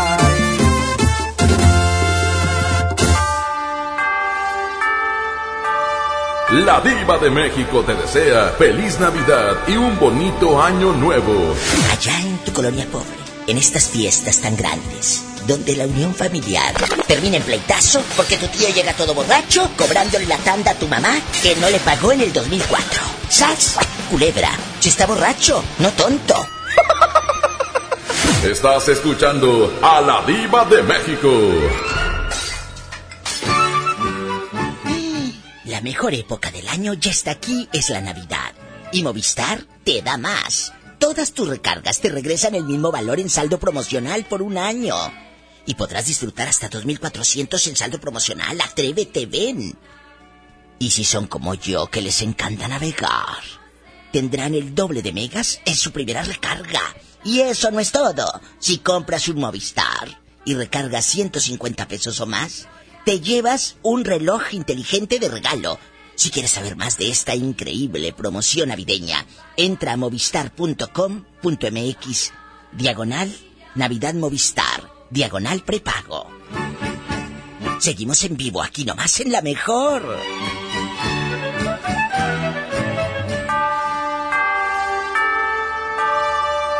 La 6.65 6.79
diva 6.81 7.17
de 7.17 7.29
México 7.31 7.83
te 7.85 7.95
desea 7.95 8.53
feliz 8.57 8.99
Navidad 8.99 9.57
y 9.67 9.77
un 9.77 9.99
bonito 9.99 10.61
año 10.61 10.93
nuevo. 10.93 11.33
Allá 11.91 12.19
en 12.21 12.37
tu 12.39 12.53
colonia 12.53 12.85
pobre, 12.91 13.07
en 13.47 13.57
estas 13.57 13.89
fiestas 13.89 14.41
tan 14.41 14.55
grandes, 14.55 15.23
donde 15.47 15.75
la 15.75 15.85
unión 15.85 16.13
familiar 16.13 16.73
termina 17.07 17.37
en 17.37 17.43
pleitazo 17.43 18.01
porque 18.15 18.37
tu 18.37 18.47
tío 18.47 18.69
llega 18.69 18.93
todo 18.93 19.13
borracho 19.13 19.69
cobrándole 19.77 20.25
la 20.25 20.37
tanda 20.37 20.71
a 20.71 20.75
tu 20.75 20.87
mamá 20.87 21.17
que 21.41 21.55
no 21.55 21.69
le 21.69 21.79
pagó 21.79 22.11
en 22.11 22.21
el 22.21 22.33
2004. 22.33 23.01
¿Sas? 23.29 23.77
Culebra, 24.09 24.51
si 24.79 24.89
está 24.89 25.05
borracho, 25.05 25.63
no 25.79 25.89
tonto. 25.91 26.47
Estás 28.43 28.89
escuchando 28.89 29.79
a 29.81 30.01
la 30.01 30.21
diva 30.25 30.65
de 30.65 30.83
México. 30.83 31.29
La 35.65 35.81
mejor 35.81 36.13
época 36.13 36.51
del 36.51 36.67
año 36.67 36.93
ya 36.93 37.09
está 37.09 37.31
aquí, 37.31 37.67
es 37.73 37.89
la 37.89 38.01
Navidad. 38.01 38.53
Y 38.91 39.01
Movistar 39.01 39.61
te 39.83 40.01
da 40.01 40.17
más. 40.17 40.73
Todas 40.99 41.33
tus 41.33 41.47
recargas 41.49 41.99
te 41.99 42.09
regresan 42.09 42.55
el 42.55 42.63
mismo 42.63 42.91
valor 42.91 43.19
en 43.19 43.29
saldo 43.29 43.59
promocional 43.59 44.25
por 44.25 44.41
un 44.41 44.57
año. 44.57 44.95
Y 45.65 45.75
podrás 45.75 46.05
disfrutar 46.05 46.47
hasta 46.47 46.69
2.400 46.69 47.67
en 47.67 47.75
saldo 47.75 47.99
promocional. 47.99 48.59
Atrévete, 48.61 49.25
ven. 49.25 49.75
Y 50.77 50.91
si 50.91 51.03
son 51.03 51.27
como 51.27 51.55
yo, 51.55 51.87
que 51.87 52.01
les 52.01 52.21
encanta 52.21 52.67
navegar, 52.67 53.43
tendrán 54.11 54.53
el 54.53 54.75
doble 54.75 55.01
de 55.01 55.13
megas 55.13 55.61
en 55.65 55.75
su 55.75 55.91
primera 55.91 56.23
recarga. 56.23 56.81
Y 57.23 57.39
eso 57.39 57.71
no 57.71 57.79
es 57.79 57.91
todo. 57.91 58.41
Si 58.59 58.77
compras 58.77 59.27
un 59.27 59.39
Movistar 59.39 60.21
y 60.45 60.53
recargas 60.53 61.05
150 61.05 61.87
pesos 61.87 62.19
o 62.19 62.25
más, 62.25 62.67
te 63.05 63.19
llevas 63.19 63.77
un 63.81 64.05
reloj 64.05 64.53
inteligente 64.53 65.19
de 65.19 65.29
regalo. 65.29 65.79
Si 66.15 66.29
quieres 66.29 66.51
saber 66.51 66.75
más 66.75 66.97
de 66.97 67.09
esta 67.09 67.35
increíble 67.35 68.13
promoción 68.13 68.69
navideña, 68.69 69.25
entra 69.57 69.93
a 69.93 69.97
movistar.com.mx, 69.97 72.31
diagonal 72.71 73.35
Navidad 73.75 74.13
Movistar, 74.13 74.94
diagonal 75.09 75.61
prepago. 75.61 76.29
Seguimos 77.79 78.23
en 78.23 78.37
vivo 78.37 78.61
aquí 78.61 78.85
nomás 78.85 79.19
en 79.19 79.31
la 79.31 79.41
mejor. 79.41 80.17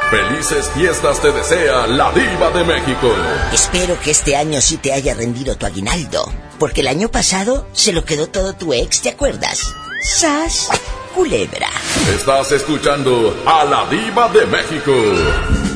Felices 0.10 0.70
fiestas 0.76 1.20
te 1.20 1.32
desea 1.32 1.88
la 1.88 2.12
diva 2.12 2.52
de 2.52 2.64
México. 2.64 3.12
Espero 3.52 4.00
que 4.00 4.12
este 4.12 4.36
año 4.36 4.62
sí 4.62 4.78
te 4.78 4.94
haya 4.94 5.14
rendido 5.14 5.58
tu 5.58 5.66
aguinaldo, 5.66 6.32
porque 6.58 6.82
el 6.82 6.88
año 6.88 7.10
pasado 7.10 7.68
se 7.74 7.92
lo 7.92 8.06
quedó 8.06 8.28
todo 8.28 8.54
tu 8.54 8.72
ex, 8.72 9.02
¿te 9.02 9.10
acuerdas? 9.10 9.76
¡Sas! 10.02 10.70
Culebra. 11.14 11.70
Estás 12.14 12.52
escuchando 12.52 13.36
a 13.46 13.66
la 13.66 13.88
diva 13.90 14.30
de 14.30 14.46
México. 14.46 15.75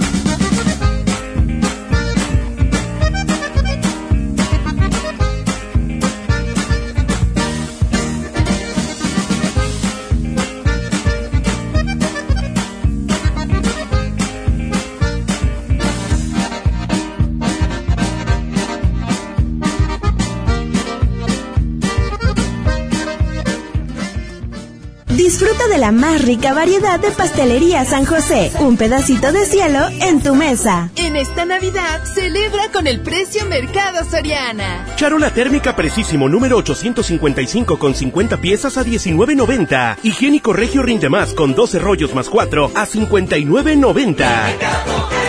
De 25.70 25.78
la 25.78 25.92
más 25.92 26.24
rica 26.24 26.54
variedad 26.54 27.00
de 27.00 27.12
pastelería 27.12 27.86
San 27.86 28.04
José. 28.04 28.52
Un 28.60 28.76
pedacito 28.76 29.32
de 29.32 29.46
cielo 29.46 29.88
en 30.02 30.22
tu 30.22 30.34
mesa. 30.34 30.90
En 30.96 31.16
esta 31.16 31.46
Navidad, 31.46 32.04
celebra 32.14 32.70
con 32.74 32.88
el 32.88 33.02
precio 33.02 33.46
Mercado 33.46 34.04
Soriana. 34.10 34.88
Charola 34.96 35.32
térmica 35.32 35.76
precisísimo 35.76 36.28
número 36.28 36.58
855 36.58 37.78
con 37.78 37.94
50 37.94 38.38
piezas 38.38 38.78
a 38.78 38.84
19.90. 38.84 39.98
Higiénico 40.02 40.54
Regio 40.54 40.82
Rinde 40.82 41.10
Más 41.10 41.36
con 41.36 41.54
12 41.54 41.78
rollos 41.78 42.16
más 42.16 42.30
4 42.30 42.72
a 42.74 42.88
59.90. 42.88 45.29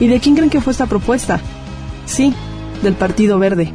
¿Y 0.00 0.08
de 0.08 0.20
quién 0.20 0.34
creen 0.34 0.50
que 0.50 0.60
fue 0.60 0.72
esta 0.72 0.86
propuesta? 0.86 1.40
Sí, 2.06 2.34
del 2.82 2.94
Partido 2.94 3.38
Verde. 3.38 3.72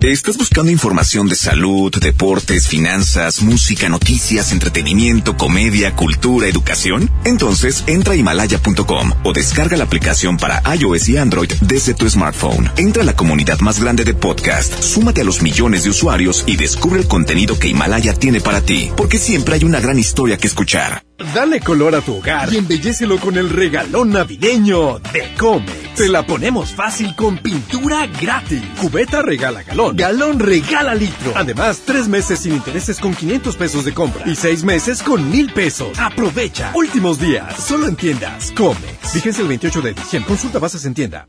¿Estás 0.00 0.36
buscando 0.36 0.70
información 0.70 1.28
de 1.28 1.34
salud, 1.34 1.90
deportes, 1.98 2.68
finanzas, 2.68 3.40
música, 3.40 3.88
noticias, 3.88 4.52
entretenimiento, 4.52 5.34
comedia, 5.34 5.96
cultura, 5.96 6.46
educación? 6.46 7.10
Entonces 7.24 7.84
entra 7.86 8.12
a 8.12 8.16
himalaya.com 8.16 9.12
o 9.24 9.32
descarga 9.32 9.78
la 9.78 9.84
aplicación 9.84 10.36
para 10.36 10.62
iOS 10.76 11.08
y 11.08 11.16
Android 11.16 11.50
desde 11.62 11.94
tu 11.94 12.06
smartphone. 12.06 12.70
Entra 12.76 13.02
a 13.02 13.06
la 13.06 13.16
comunidad 13.16 13.60
más 13.60 13.80
grande 13.80 14.04
de 14.04 14.12
podcast, 14.12 14.82
súmate 14.82 15.22
a 15.22 15.24
los 15.24 15.40
millones 15.40 15.84
de 15.84 15.90
usuarios 15.90 16.44
y 16.46 16.56
descubre 16.56 17.00
el 17.00 17.08
contenido 17.08 17.58
que 17.58 17.68
Himalaya 17.68 18.12
tiene 18.12 18.42
para 18.42 18.60
ti, 18.60 18.90
porque 18.98 19.18
siempre 19.18 19.54
hay 19.54 19.64
una 19.64 19.80
gran 19.80 19.98
historia 19.98 20.36
que 20.36 20.48
escuchar. 20.48 21.02
Dale 21.16 21.60
color 21.60 21.94
a 21.94 22.00
tu 22.00 22.16
hogar 22.16 22.52
y 22.52 22.56
embellecelo 22.56 23.18
con 23.18 23.36
el 23.36 23.48
regalón 23.48 24.10
navideño 24.10 24.98
de 24.98 25.32
Comex. 25.38 25.94
Te 25.94 26.08
la 26.08 26.26
ponemos 26.26 26.74
fácil 26.74 27.14
con 27.14 27.38
pintura 27.38 28.08
gratis. 28.20 28.62
Cubeta 28.80 29.22
regala 29.22 29.62
galón. 29.62 29.96
Galón 29.96 30.40
regala 30.40 30.92
litro. 30.96 31.32
Además, 31.36 31.82
tres 31.86 32.08
meses 32.08 32.40
sin 32.40 32.54
intereses 32.54 32.98
con 32.98 33.14
500 33.14 33.56
pesos 33.56 33.84
de 33.84 33.94
compra 33.94 34.28
y 34.28 34.34
seis 34.34 34.64
meses 34.64 35.04
con 35.04 35.30
mil 35.30 35.52
pesos. 35.52 35.96
Aprovecha. 36.00 36.72
Últimos 36.74 37.20
días. 37.20 37.62
Solo 37.62 37.86
en 37.86 37.94
tiendas 37.94 38.50
Comex. 38.50 39.14
Vigencia 39.14 39.42
el 39.42 39.48
28 39.48 39.82
de 39.82 39.94
diciembre. 39.94 40.28
Consulta 40.28 40.58
bases 40.58 40.84
en 40.84 40.94
tienda. 40.94 41.28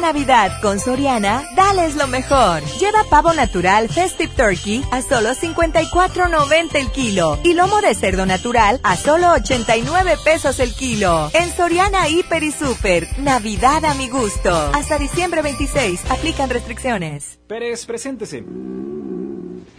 Navidad 0.00 0.60
con 0.62 0.78
Soriana, 0.80 1.44
dales 1.56 1.96
lo 1.96 2.06
mejor. 2.06 2.62
Lleva 2.78 3.04
pavo 3.10 3.32
natural 3.32 3.88
Festive 3.88 4.32
Turkey 4.34 4.84
a 4.90 5.02
solo 5.02 5.30
54.90 5.30 6.74
el 6.74 6.90
kilo 6.90 7.38
y 7.44 7.54
lomo 7.54 7.80
de 7.80 7.94
cerdo 7.94 8.26
natural 8.26 8.80
a 8.82 8.96
solo 8.96 9.32
89 9.32 10.16
pesos 10.24 10.58
el 10.60 10.74
kilo. 10.74 11.30
En 11.32 11.50
Soriana 11.54 12.08
Hiper 12.08 12.42
y 12.42 12.52
Super, 12.52 13.06
Navidad 13.18 13.84
a 13.84 13.94
mi 13.94 14.08
gusto. 14.08 14.50
Hasta 14.74 14.98
diciembre 14.98 15.42
26, 15.42 16.10
aplican 16.10 16.50
restricciones. 16.50 17.38
Pérez, 17.46 17.86
preséntese. 17.86 18.44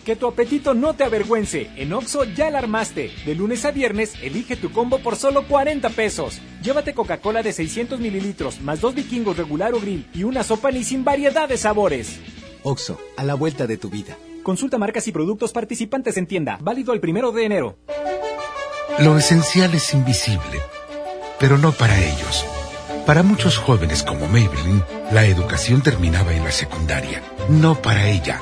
Que 0.05 0.15
tu 0.15 0.27
apetito 0.27 0.73
no 0.73 0.95
te 0.95 1.03
avergüence. 1.03 1.69
En 1.75 1.93
Oxo 1.93 2.23
ya 2.23 2.49
la 2.49 2.57
armaste. 2.57 3.11
De 3.25 3.35
lunes 3.35 3.65
a 3.65 3.71
viernes, 3.71 4.13
elige 4.23 4.55
tu 4.55 4.71
combo 4.71 4.99
por 4.99 5.15
solo 5.15 5.47
40 5.47 5.89
pesos. 5.91 6.41
Llévate 6.63 6.93
Coca-Cola 6.93 7.43
de 7.43 7.53
600 7.53 7.99
mililitros, 7.99 8.61
más 8.61 8.81
dos 8.81 8.95
vikingos 8.95 9.37
regular 9.37 9.73
o 9.75 9.79
grill 9.79 10.07
y 10.13 10.23
una 10.23 10.43
sopa 10.43 10.71
ni 10.71 10.83
sin 10.83 11.03
variedad 11.03 11.47
de 11.47 11.57
sabores. 11.57 12.19
Oxo, 12.63 12.99
a 13.15 13.23
la 13.23 13.35
vuelta 13.35 13.67
de 13.67 13.77
tu 13.77 13.89
vida. 13.89 14.17
Consulta 14.41 14.79
marcas 14.79 15.07
y 15.07 15.11
productos 15.11 15.51
participantes 15.51 16.17
en 16.17 16.25
tienda. 16.25 16.57
Válido 16.61 16.93
el 16.93 16.99
primero 16.99 17.31
de 17.31 17.45
enero. 17.45 17.77
Lo 18.99 19.17
esencial 19.17 19.73
es 19.75 19.93
invisible, 19.93 20.59
pero 21.39 21.57
no 21.59 21.71
para 21.71 21.97
ellos. 21.99 22.45
Para 23.05 23.23
muchos 23.23 23.57
jóvenes 23.57 24.03
como 24.03 24.27
Maybelline, 24.27 24.83
la 25.11 25.25
educación 25.25 25.81
terminaba 25.81 26.33
en 26.33 26.43
la 26.43 26.51
secundaria. 26.51 27.21
No 27.49 27.75
para 27.81 28.07
ella. 28.07 28.41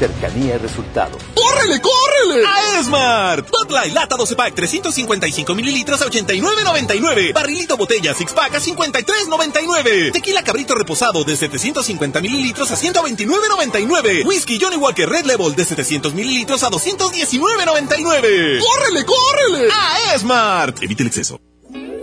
Cercanía 0.00 0.54
y 0.54 0.58
resultados. 0.58 1.22
¡Córrele, 1.34 1.78
córrele! 1.82 2.46
A 2.46 2.80
Esmart. 2.80 3.50
Bud 3.50 3.70
Light 3.70 3.92
lata 3.92 4.16
12 4.16 4.34
pack 4.34 4.54
355 4.54 5.54
mililitros 5.54 6.00
a 6.00 6.06
89.99. 6.06 7.34
Barrilito 7.34 7.76
botella 7.76 8.14
six 8.14 8.32
pack 8.32 8.54
a 8.54 8.60
53.99. 8.60 10.12
Tequila 10.12 10.42
cabrito 10.42 10.74
reposado 10.74 11.22
de 11.22 11.36
750 11.36 12.18
mililitros 12.22 12.70
a 12.70 12.76
129.99. 12.76 14.24
Whisky 14.24 14.58
Johnny 14.58 14.76
Walker 14.76 15.06
Red 15.06 15.26
Label 15.26 15.54
de 15.54 15.66
700 15.66 16.14
mililitros 16.14 16.62
a 16.62 16.70
219.99. 16.70 18.58
¡Córrele, 18.58 19.04
córrele! 19.04 19.68
A 19.70 20.14
Esmart. 20.14 20.82
Evite 20.82 21.02
el 21.02 21.08
exceso. 21.08 21.38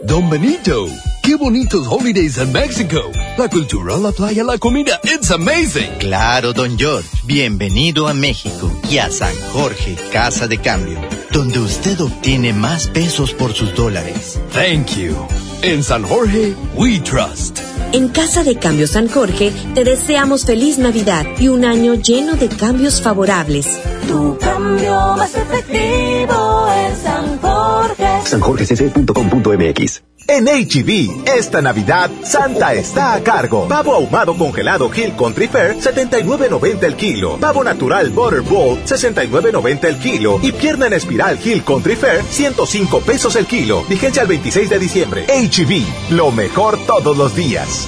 Don 0.07 0.29
Benito, 0.29 0.87
qué 1.21 1.35
bonitos 1.35 1.85
holidays 1.85 2.37
en 2.37 2.53
México. 2.53 3.11
La 3.37 3.49
cultura, 3.49 3.97
la 3.97 4.13
playa, 4.13 4.41
la 4.41 4.57
comida, 4.57 5.01
it's 5.03 5.31
amazing. 5.31 5.99
Claro, 5.99 6.53
don 6.53 6.77
George. 6.77 7.09
Bienvenido 7.25 8.07
a 8.07 8.13
México 8.13 8.71
y 8.89 8.99
a 8.99 9.11
San 9.11 9.35
Jorge, 9.51 9.97
Casa 10.13 10.47
de 10.47 10.59
Cambio, 10.59 10.97
donde 11.33 11.59
usted 11.59 11.99
obtiene 11.99 12.53
más 12.53 12.87
pesos 12.87 13.33
por 13.33 13.51
sus 13.53 13.75
dólares. 13.75 14.39
Thank 14.53 14.95
you. 14.95 15.13
En 15.61 15.83
San 15.83 16.03
Jorge, 16.03 16.55
we 16.73 16.99
trust. 17.01 17.59
En 17.93 18.09
Casa 18.09 18.43
de 18.43 18.57
Cambio 18.57 18.87
San 18.87 19.07
Jorge 19.07 19.53
te 19.73 19.83
deseamos 19.83 20.45
feliz 20.45 20.77
Navidad 20.77 21.25
y 21.39 21.47
un 21.47 21.65
año 21.65 21.95
lleno 21.95 22.35
de 22.35 22.49
cambios 22.49 23.01
favorables. 23.01 23.79
Tu 24.07 24.37
cambio 24.39 25.15
más 25.17 25.33
efectivo 25.35 26.67
es 26.69 26.97
San 26.99 27.39
Jorge. 27.39 28.21
sanjorgecc.com.mx 28.25 30.06
En 30.29 30.45
HB, 30.45 31.25
esta 31.25 31.61
Navidad, 31.61 32.11
Santa 32.21 32.73
está 32.73 33.13
a 33.13 33.23
cargo. 33.23 33.65
Pavo 33.69 33.93
ahumado 33.93 34.37
congelado 34.37 34.91
Hill 34.93 35.13
Country 35.17 35.47
Fair, 35.47 35.77
79.90 35.77 36.83
el 36.83 36.95
kilo. 36.97 37.37
Pavo 37.37 37.63
natural 37.63 38.09
Butter 38.09 38.41
Bowl, 38.41 38.77
69.90 38.83 39.85
el 39.85 39.97
kilo. 39.97 40.37
Y 40.43 40.51
pierna 40.51 40.87
en 40.87 40.93
espiral 40.93 41.39
Hill 41.41 41.63
Country 41.63 41.95
Fair, 41.95 42.23
105 42.23 42.99
pesos 43.01 43.37
el 43.37 43.45
kilo. 43.45 43.85
Vigencia 43.87 44.21
al 44.21 44.27
26 44.27 44.69
de 44.69 44.79
diciembre. 44.79 45.25
HB, 45.27 46.13
lo 46.13 46.31
mejor 46.31 46.77
todos 46.85 47.15
los 47.15 47.33
días. 47.33 47.87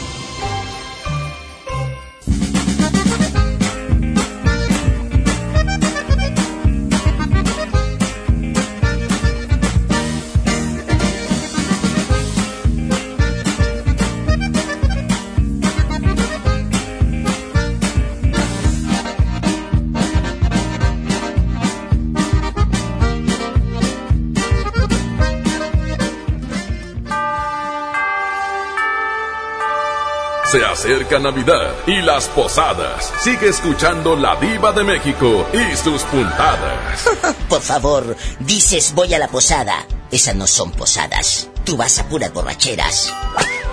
Se 30.51 30.65
acerca 30.65 31.19
Navidad 31.19 31.75
y 31.85 32.01
las 32.01 32.27
posadas. 32.29 33.13
Sigue 33.21 33.49
escuchando 33.49 34.15
La 34.15 34.35
Diva 34.38 34.71
de 34.71 34.83
México 34.83 35.47
y 35.53 35.77
sus 35.77 36.01
puntadas. 36.05 37.07
Por 37.49 37.62
favor, 37.62 38.17
dices 38.39 38.95
voy 38.95 39.13
a 39.13 39.19
la 39.19 39.27
posada. 39.27 39.85
Esas 40.09 40.35
no 40.35 40.47
son 40.47 40.71
posadas. 40.71 41.47
Tú 41.65 41.77
vas 41.77 41.99
a 41.99 42.09
puras 42.09 42.33
borracheras. 42.33 43.13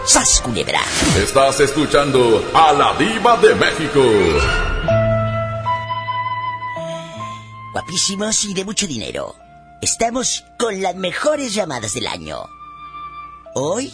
¡Sas, 0.04 0.42
culebra! 0.44 0.82
Estás 1.16 1.60
escuchando 1.60 2.44
a 2.52 2.74
La 2.74 2.94
Diva 2.98 3.38
de 3.38 3.54
México. 3.54 4.02
Guapísimos 7.72 8.44
y 8.44 8.52
de 8.52 8.66
mucho 8.66 8.86
dinero. 8.86 9.34
Estamos 9.80 10.44
con 10.58 10.82
las 10.82 10.94
mejores 10.94 11.54
llamadas 11.54 11.94
del 11.94 12.06
año. 12.06 12.46
Hoy 13.54 13.90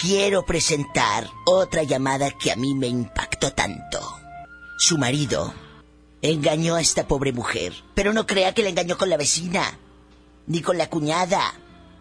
quiero 0.00 0.46
presentar 0.46 1.28
otra 1.44 1.82
llamada 1.82 2.30
que 2.30 2.50
a 2.50 2.56
mí 2.56 2.74
me 2.74 2.86
impactó 2.86 3.52
tanto. 3.52 4.00
Su 4.78 4.96
marido 4.96 5.52
engañó 6.22 6.76
a 6.76 6.80
esta 6.80 7.06
pobre 7.06 7.32
mujer, 7.32 7.74
pero 7.94 8.12
no 8.12 8.26
crea 8.26 8.54
que 8.54 8.62
la 8.62 8.70
engañó 8.70 8.96
con 8.96 9.10
la 9.10 9.18
vecina, 9.18 9.78
ni 10.46 10.62
con 10.62 10.78
la 10.78 10.88
cuñada, 10.88 11.52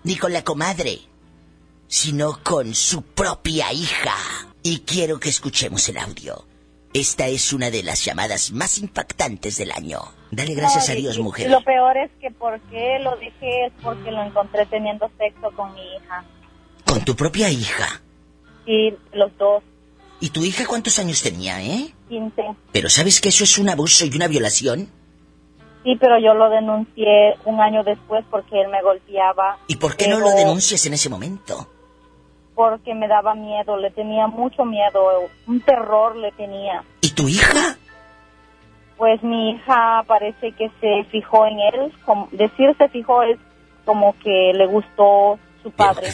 ni 0.03 0.15
con 0.15 0.31
la 0.31 0.43
comadre, 0.43 0.99
sino 1.88 2.41
con 2.41 2.73
su 2.73 3.01
propia 3.01 3.73
hija. 3.73 4.15
Y 4.63 4.79
quiero 4.79 5.19
que 5.19 5.29
escuchemos 5.29 5.88
el 5.89 5.97
audio. 5.97 6.45
Esta 6.93 7.27
es 7.27 7.53
una 7.53 7.69
de 7.69 7.83
las 7.83 8.03
llamadas 8.03 8.51
más 8.51 8.77
impactantes 8.77 9.57
del 9.57 9.71
año. 9.71 9.99
Dale 10.31 10.53
gracias 10.55 10.88
No, 10.88 10.93
a 10.93 10.95
Dios, 10.95 11.19
mujer. 11.19 11.49
Lo 11.49 11.63
peor 11.63 11.97
es 11.97 12.09
que 12.19 12.31
por 12.31 12.59
qué 12.62 12.97
lo 12.99 13.15
dejé 13.17 13.65
es 13.67 13.73
porque 13.83 14.12
lo 14.12 14.23
encontré 14.23 14.65
teniendo 14.65 15.09
sexo 15.17 15.51
con 15.55 15.73
mi 15.75 15.81
hija. 15.81 16.25
Con 16.89 17.06
tu 17.06 17.15
propia 17.15 17.49
hija. 17.49 18.02
Y 18.65 18.93
los 19.13 19.38
dos, 19.38 19.63
¿Y 20.19 20.32
tu 20.32 20.43
hija 20.43 20.65
cuántos 20.65 20.99
años 20.99 21.21
tenía, 21.21 21.62
eh? 21.62 21.93
15. 22.10 22.43
Pero 22.71 22.89
¿sabes 22.89 23.21
que 23.21 23.30
eso 23.30 23.43
es 23.43 23.58
un 23.58 23.69
abuso 23.69 24.06
y 24.06 24.15
una 24.15 24.28
violación? 24.28 24.89
Sí, 25.84 25.95
pero 25.99 26.19
yo 26.19 26.34
lo 26.34 26.49
denuncié 26.49 27.36
un 27.45 27.62
año 27.62 27.84
después 27.84 28.25
porque 28.30 28.60
él 28.62 28.69
me 28.69 28.82
golpeaba. 28.82 29.60
¿Y 29.67 29.78
por 29.78 29.95
qué 29.95 30.08
no 30.08 30.19
lo 30.19 30.32
denuncias 30.32 30.86
en 30.88 30.93
ese 30.93 31.10
momento? 31.10 31.69
Porque 32.54 32.93
me 32.93 33.08
daba 33.08 33.36
miedo, 33.36 33.78
le 33.78 33.91
tenía 33.91 34.28
mucho 34.28 34.65
miedo, 34.65 35.30
un 35.47 35.62
terror 35.62 36.17
le 36.17 36.32
tenía. 36.34 36.84
¿Y 36.99 37.12
tu 37.12 37.30
hija? 37.30 37.78
Pues 38.97 39.23
mi 39.23 39.52
hija 39.52 40.04
parece 40.06 40.52
que 40.52 40.69
se 40.82 41.06
fijó 41.10 41.45
en 41.45 41.60
él, 41.60 41.93
como, 42.04 42.28
decir 42.32 42.75
se 42.78 42.89
fijó 42.89 43.23
es 43.23 43.39
como 43.86 44.13
que 44.19 44.52
le 44.54 44.65
gustó 44.65 45.39
su 45.63 45.72
padre. 45.72 46.10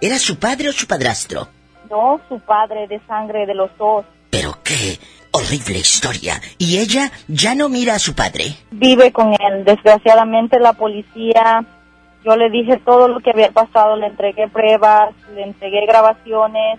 ¿Era 0.00 0.18
su 0.18 0.38
padre 0.38 0.68
o 0.68 0.72
su 0.72 0.86
padrastro? 0.86 1.48
No, 1.90 2.20
su 2.28 2.38
padre 2.40 2.86
de 2.86 3.00
sangre 3.06 3.46
de 3.46 3.54
los 3.54 3.70
dos. 3.76 4.04
Pero 4.30 4.58
qué 4.62 4.98
horrible 5.32 5.78
historia. 5.78 6.40
¿Y 6.58 6.78
ella 6.78 7.10
ya 7.28 7.54
no 7.54 7.68
mira 7.68 7.94
a 7.94 7.98
su 7.98 8.14
padre? 8.14 8.54
Vive 8.70 9.12
con 9.12 9.32
él. 9.32 9.64
Desgraciadamente 9.64 10.58
la 10.60 10.72
policía, 10.72 11.64
yo 12.24 12.36
le 12.36 12.50
dije 12.50 12.80
todo 12.84 13.08
lo 13.08 13.20
que 13.20 13.30
había 13.30 13.50
pasado, 13.50 13.96
le 13.96 14.06
entregué 14.06 14.48
pruebas, 14.48 15.14
le 15.34 15.42
entregué 15.42 15.86
grabaciones 15.86 16.78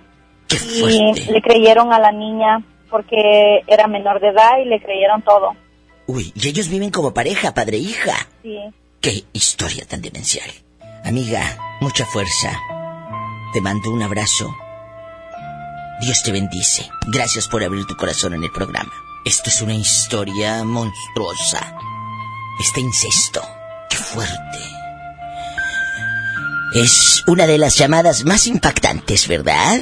y 0.69 1.31
le 1.31 1.41
creyeron 1.41 1.93
a 1.93 1.99
la 1.99 2.11
niña 2.11 2.63
porque 2.89 3.61
era 3.67 3.87
menor 3.87 4.19
de 4.19 4.29
edad 4.29 4.59
y 4.63 4.67
le 4.67 4.81
creyeron 4.81 5.21
todo. 5.21 5.55
Uy, 6.07 6.31
y 6.35 6.47
ellos 6.47 6.67
viven 6.67 6.91
como 6.91 7.13
pareja, 7.13 7.53
padre 7.53 7.77
e 7.77 7.81
hija. 7.81 8.15
Sí. 8.43 8.59
Qué 8.99 9.23
historia 9.33 9.85
tan 9.87 10.01
demencial. 10.01 10.49
Amiga, 11.03 11.57
mucha 11.81 12.05
fuerza. 12.05 12.57
Te 13.53 13.61
mando 13.61 13.91
un 13.91 14.03
abrazo. 14.03 14.55
Dios 16.01 16.21
te 16.23 16.31
bendice. 16.31 16.89
Gracias 17.07 17.47
por 17.47 17.63
abrir 17.63 17.85
tu 17.85 17.95
corazón 17.95 18.33
en 18.33 18.43
el 18.43 18.51
programa. 18.51 18.91
Esto 19.25 19.49
es 19.49 19.61
una 19.61 19.73
historia 19.73 20.63
monstruosa. 20.63 21.75
Este 22.59 22.81
incesto. 22.81 23.41
Qué 23.89 23.97
fuerte. 23.97 24.59
Es 26.73 27.23
una 27.27 27.47
de 27.47 27.57
las 27.57 27.75
llamadas 27.75 28.23
más 28.23 28.47
impactantes, 28.47 29.27
¿verdad? 29.27 29.81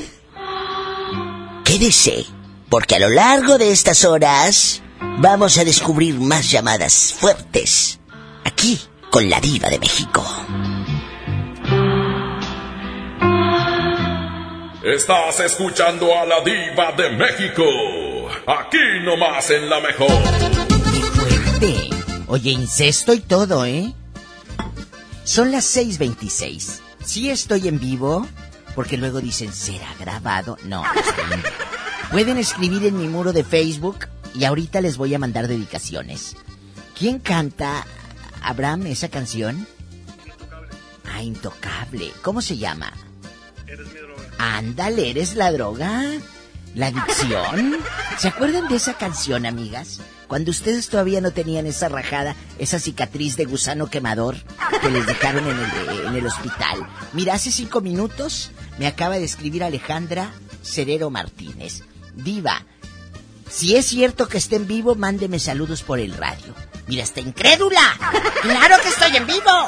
Quédese. 1.64 2.26
Porque 2.70 2.96
a 2.96 3.00
lo 3.00 3.10
largo 3.10 3.58
de 3.58 3.72
estas 3.72 4.06
horas 4.06 4.82
vamos 5.20 5.58
a 5.58 5.66
descubrir 5.66 6.16
más 6.20 6.50
llamadas 6.50 7.14
fuertes. 7.14 8.00
Aquí, 8.46 8.80
con 9.12 9.30
la 9.30 9.40
diva 9.40 9.70
de 9.70 9.80
México. 9.80 10.26
Estás 14.84 15.40
escuchando 15.42 16.18
a 16.18 16.26
la 16.26 16.42
diva 16.42 16.94
de 16.94 17.10
México. 17.12 17.64
Aquí 18.48 18.78
nomás 19.04 19.50
en 19.50 19.70
la 19.70 19.80
mejor. 19.82 20.08
¡Qué 20.10 21.02
fuerte! 21.02 21.90
Oye, 22.28 22.52
incesto 22.52 23.14
y 23.14 23.20
todo, 23.20 23.66
¿eh? 23.66 23.94
Son 25.26 25.52
las 25.52 25.76
6.26. 25.76 26.80
Sí 27.04 27.30
estoy 27.30 27.68
en 27.68 27.80
vivo, 27.80 28.26
porque 28.74 28.98
luego 28.98 29.20
dicen, 29.20 29.52
¿será 29.52 29.94
grabado? 30.00 30.58
No, 30.64 30.84
Pueden 32.12 32.38
escribir 32.38 32.86
en 32.86 32.98
mi 32.98 33.08
muro 33.08 33.34
de 33.34 33.44
Facebook 33.44 34.08
y 34.34 34.46
ahorita 34.46 34.80
les 34.82 34.98
voy 34.98 35.14
a 35.14 35.20
mandar 35.20 35.48
dedicaciones. 35.48 36.36
¿Quién 36.98 37.20
canta, 37.20 37.86
Abraham, 38.42 38.88
esa 38.88 39.10
canción? 39.10 39.68
Intocable. 40.26 40.70
Ah, 41.12 41.22
Intocable. 41.22 42.12
¿Cómo 42.22 42.42
se 42.42 42.58
llama? 42.58 42.92
Eres 43.68 43.88
mi 43.88 43.94
droga. 44.00 44.09
Ándale, 44.40 45.10
¿eres 45.10 45.36
la 45.36 45.52
droga? 45.52 46.02
¿La 46.74 46.88
adicción? 46.88 47.78
¿Se 48.18 48.30
acuerdan 48.30 48.70
de 48.70 48.78
esa 48.78 48.94
canción, 48.94 49.46
amigas? 49.46 50.00
Cuando 50.30 50.52
ustedes 50.52 50.88
todavía 50.88 51.20
no 51.20 51.32
tenían 51.32 51.66
esa 51.66 51.90
rajada, 51.90 52.38
esa 52.58 52.80
cicatriz 52.80 53.36
de 53.36 53.44
gusano 53.44 53.90
quemador 53.90 54.38
que 54.82 54.90
les 54.90 55.06
dejaron 55.06 55.44
en 55.46 56.16
el, 56.16 56.26
hospital. 56.26 56.88
Mira, 57.12 57.34
hace 57.34 57.52
cinco 57.52 57.82
minutos 57.82 58.52
me 58.78 58.88
acaba 58.88 59.18
de 59.18 59.26
escribir 59.26 59.62
Alejandra 59.62 60.32
Cerero 60.64 61.10
Martínez. 61.10 61.84
Diva, 62.14 62.64
si 63.50 63.76
es 63.76 63.88
cierto 63.88 64.30
que 64.30 64.38
esté 64.38 64.56
en 64.56 64.68
vivo, 64.68 64.96
mándeme 64.96 65.40
saludos 65.40 65.84
por 65.84 66.00
el 66.00 66.14
radio. 66.14 66.56
Mira, 66.88 67.04
está 67.04 67.20
incrédula. 67.20 67.82
¡Claro 68.42 68.78
que 68.82 68.88
estoy 68.88 69.18
en 69.18 69.28
vivo! 69.28 69.68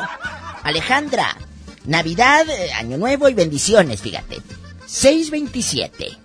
Alejandra, 0.63 1.35
Navidad, 1.83 2.49
eh, 2.49 2.71
Año 2.71 2.97
Nuevo 2.97 3.27
y 3.27 3.33
bendiciones, 3.33 3.99
fíjate. 3.99 4.41
627. 4.91 6.17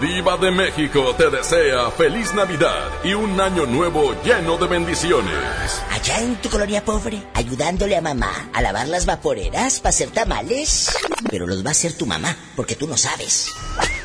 Viva 0.00 0.36
de 0.36 0.50
México 0.50 1.14
te 1.16 1.30
desea 1.30 1.90
feliz 1.90 2.34
Navidad 2.34 2.90
y 3.02 3.14
un 3.14 3.40
año 3.40 3.64
nuevo 3.64 4.14
lleno 4.22 4.58
de 4.58 4.66
bendiciones. 4.66 5.82
Allá 5.90 6.20
en 6.20 6.36
tu 6.36 6.50
colonia 6.50 6.84
pobre, 6.84 7.22
ayudándole 7.32 7.96
a 7.96 8.02
mamá 8.02 8.50
a 8.52 8.60
lavar 8.60 8.88
las 8.88 9.06
vaporeras 9.06 9.80
para 9.80 9.90
hacer 9.90 10.10
tamales. 10.10 10.94
Pero 11.30 11.46
los 11.46 11.64
va 11.64 11.68
a 11.68 11.72
hacer 11.72 11.94
tu 11.94 12.04
mamá, 12.04 12.36
porque 12.54 12.76
tú 12.76 12.86
no 12.86 12.96
sabes. 12.96 13.48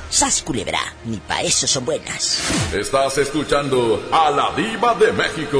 Sas 0.09 0.41
culebra, 0.41 0.79
ni 1.05 1.17
pa' 1.17 1.41
eso 1.41 1.67
son 1.67 1.85
buenas. 1.85 2.39
Estás 2.73 3.17
escuchando 3.17 4.07
a 4.11 4.31
la 4.31 4.53
Diva 4.55 4.93
de 4.95 5.11
México. 5.11 5.59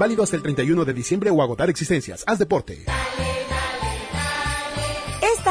Válido 0.00 0.22
hasta 0.22 0.34
el 0.34 0.42
31 0.42 0.86
de 0.86 0.94
diciembre 0.94 1.28
o 1.28 1.42
agotar 1.42 1.68
existencias. 1.68 2.24
Haz 2.26 2.38
deporte. 2.38 2.86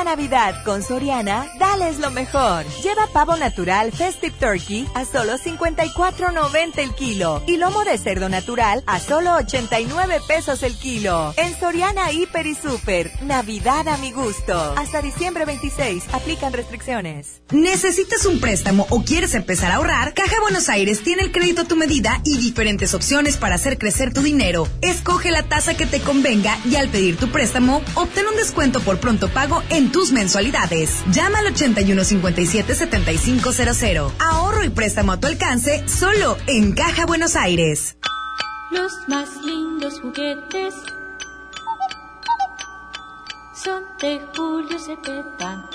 Navidad 0.03 0.63
con 0.63 0.83
Soriana, 0.83 1.47
dales 1.59 1.99
lo 1.99 2.11
mejor. 2.11 2.65
Lleva 2.81 3.07
pavo 3.11 3.35
natural 3.37 3.91
Festive 3.91 4.35
Turkey 4.39 4.87
a 4.95 5.05
solo 5.05 5.37
54.90 5.37 6.77
el 6.77 6.93
kilo 6.95 7.43
y 7.47 7.57
lomo 7.57 7.83
de 7.83 7.97
cerdo 7.97 8.29
natural 8.29 8.83
a 8.87 8.99
solo 8.99 9.35
89 9.35 10.19
pesos 10.27 10.63
el 10.63 10.75
kilo. 10.75 11.33
En 11.37 11.57
Soriana 11.59 12.11
Hiper 12.11 12.47
y 12.47 12.55
Super, 12.55 13.11
Navidad 13.23 13.87
a 13.87 13.97
mi 13.97 14.11
gusto. 14.11 14.73
Hasta 14.77 15.01
diciembre 15.01 15.45
26, 15.45 16.05
aplican 16.13 16.53
restricciones. 16.53 17.41
¿Necesitas 17.51 18.25
un 18.25 18.39
préstamo 18.39 18.85
o 18.89 19.03
quieres 19.03 19.33
empezar 19.33 19.71
a 19.71 19.75
ahorrar? 19.75 20.13
Caja 20.13 20.39
Buenos 20.41 20.69
Aires 20.69 21.03
tiene 21.03 21.23
el 21.23 21.31
crédito 21.31 21.61
a 21.61 21.67
tu 21.67 21.75
medida 21.75 22.21
y 22.23 22.37
diferentes 22.37 22.93
opciones 22.93 23.37
para 23.37 23.55
hacer 23.55 23.77
crecer 23.77 24.13
tu 24.13 24.21
dinero. 24.21 24.67
Escoge 24.81 25.31
la 25.31 25.43
tasa 25.43 25.75
que 25.75 25.85
te 25.85 25.99
convenga 25.99 26.57
y 26.65 26.75
al 26.75 26.89
pedir 26.89 27.17
tu 27.17 27.29
préstamo, 27.29 27.81
obtén 27.95 28.27
un 28.27 28.35
descuento 28.35 28.79
por 28.81 28.99
pronto 28.99 29.29
pago 29.29 29.61
en 29.69 29.88
tus 29.91 30.11
mensualidades. 30.11 31.03
Llama 31.11 31.37
al 31.39 31.53
8157-7500. 31.53 34.11
Ahorro 34.19 34.63
y 34.63 34.69
préstamo 34.69 35.11
a 35.13 35.19
tu 35.19 35.27
alcance 35.27 35.87
solo 35.87 36.37
en 36.47 36.71
Caja 36.73 37.05
Buenos 37.05 37.35
Aires. 37.35 37.95
Los 38.71 38.91
más 39.07 39.29
lindos 39.43 39.99
juguetes 39.99 40.73
son 43.63 43.83
de 43.99 44.19
Julio 44.35 44.79
Cepeda. 44.79 45.69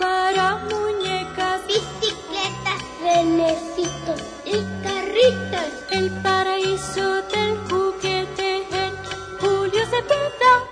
Para 0.00 0.56
muñecas, 0.56 1.60
bicicletas, 1.68 2.82
renecitos 3.02 4.20
y 4.44 4.64
carritos. 4.82 5.70
El 5.90 6.10
paraíso 6.22 7.22
del 7.22 7.56
juguete 7.70 8.56
en 8.56 8.94
Julio 9.40 9.86
Cepeda. 9.86 10.71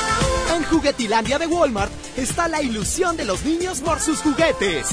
Juguetilandia 0.71 1.37
de 1.37 1.47
Walmart 1.47 1.91
está 2.15 2.47
la 2.47 2.61
ilusión 2.61 3.17
de 3.17 3.25
los 3.25 3.43
niños 3.43 3.81
por 3.81 3.99
sus 3.99 4.19
juguetes. 4.19 4.87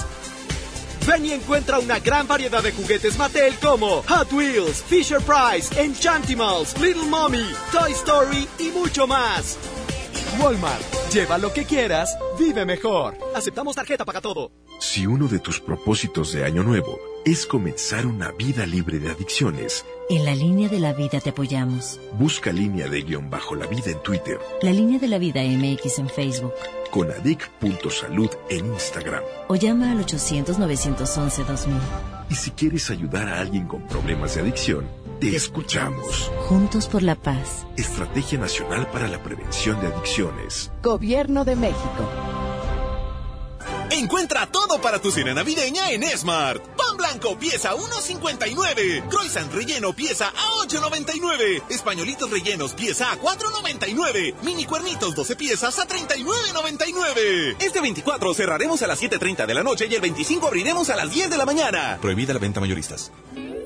Ven 1.07 1.25
encuentra 1.27 1.79
una 1.79 2.01
gran 2.01 2.27
variedad 2.27 2.63
de 2.63 2.73
juguetes 2.73 3.17
Mattel 3.17 3.55
como 3.63 4.03
Hot 4.03 4.33
Wheels, 4.33 4.83
Fisher 4.83 5.21
Price, 5.21 5.81
Enchantimals, 5.81 6.77
Little 6.81 7.07
Mommy, 7.07 7.47
Toy 7.73 7.93
Story 7.93 8.49
y 8.59 8.71
mucho 8.71 9.07
más. 9.07 9.57
Walmart, 10.41 10.83
lleva 11.13 11.39
lo 11.39 11.53
que 11.53 11.65
quieras, 11.65 12.17
vive 12.39 12.65
mejor. 12.65 13.17
Aceptamos 13.35 13.75
tarjeta 13.77 14.05
para 14.05 14.21
todo. 14.21 14.53
Si 14.79 15.07
uno 15.07 15.27
de 15.27 15.41
tus 15.41 15.59
propósitos 15.61 16.33
de 16.33 16.45
año 16.45 16.63
nuevo 16.63 16.99
es 17.25 17.47
comenzar 17.47 18.07
una 18.07 18.31
vida 18.31 18.65
libre 18.67 18.99
de 19.01 19.11
adicciones, 19.11 19.85
En 20.09 20.25
la 20.25 20.35
línea 20.35 20.69
de 20.69 20.79
la 20.81 20.93
vida 20.93 21.21
te 21.21 21.31
apoyamos. 21.31 21.99
busca 22.13 22.53
línea 22.53 22.89
de 22.89 23.03
guion 23.03 23.29
bajo 23.29 23.55
la 23.57 23.67
vida 23.67 23.91
en 23.91 24.01
Twitter, 24.03 24.39
La 24.63 24.71
línea 24.73 24.99
de 24.99 25.09
la 25.09 25.19
vida 25.19 25.43
MX 25.43 25.99
en 25.99 26.09
Facebook. 26.09 26.55
con 26.91 27.11
adic.salud 27.11 28.31
en 28.49 28.67
Instagram. 28.67 29.23
O 29.49 29.57
llama 29.57 29.91
al 29.93 29.99
800-911-2000. 30.07 31.67
Y 32.31 32.35
si 32.35 32.51
quieres 32.53 32.91
ayudar 32.91 33.29
a 33.29 33.41
alguien 33.41 33.67
con 33.67 33.87
problemas 33.89 34.35
de 34.35 34.43
adicción, 34.43 34.87
te 35.21 35.35
escuchamos. 35.35 36.31
Juntos 36.49 36.87
por 36.87 37.03
la 37.03 37.17
paz. 37.17 37.67
Estrategia 37.77 38.39
Nacional 38.39 38.89
para 38.91 39.09
la 39.09 39.23
Prevención 39.23 39.81
de 39.81 39.89
Adicciones. 39.89 40.71
Gobierno 40.83 41.45
de 41.45 41.57
México. 41.57 42.09
Encuentra 43.91 44.47
todo 44.47 44.81
para 44.81 45.01
tu 45.01 45.11
cena 45.11 45.35
navideña 45.35 45.91
en 45.91 46.05
Smart. 46.17 46.63
Pan 46.77 46.97
blanco 46.97 47.39
pieza 47.39 47.75
1.59. 47.75 49.09
Croissant 49.09 49.53
relleno 49.53 49.93
pieza 49.93 50.29
a 50.29 50.67
8.99. 50.67 51.63
Españolitos 51.69 52.31
rellenos 52.31 52.75
pieza 52.75 53.11
a 53.11 53.19
4.99. 53.19 54.35
Mini 54.43 54.67
cuernitos 54.67 55.15
12 55.15 55.37
piezas 55.37 55.79
a 55.79 55.89
39.99. 55.89 57.57
Este 57.61 57.81
24 57.81 58.35
cerraremos 58.35 58.83
a 58.83 58.87
las 58.87 59.03
7.30 59.03 59.47
de 59.47 59.55
la 59.55 59.63
noche 59.63 59.87
y 59.91 59.95
el 59.95 60.01
25 60.01 60.47
abriremos 60.47 60.91
a 60.91 60.97
las 60.97 61.11
10 61.11 61.31
de 61.31 61.39
la 61.39 61.47
mañana. 61.47 61.99
Prohibida 62.01 62.35
la 62.35 62.39
venta 62.39 62.61
mayoristas. 62.61 63.11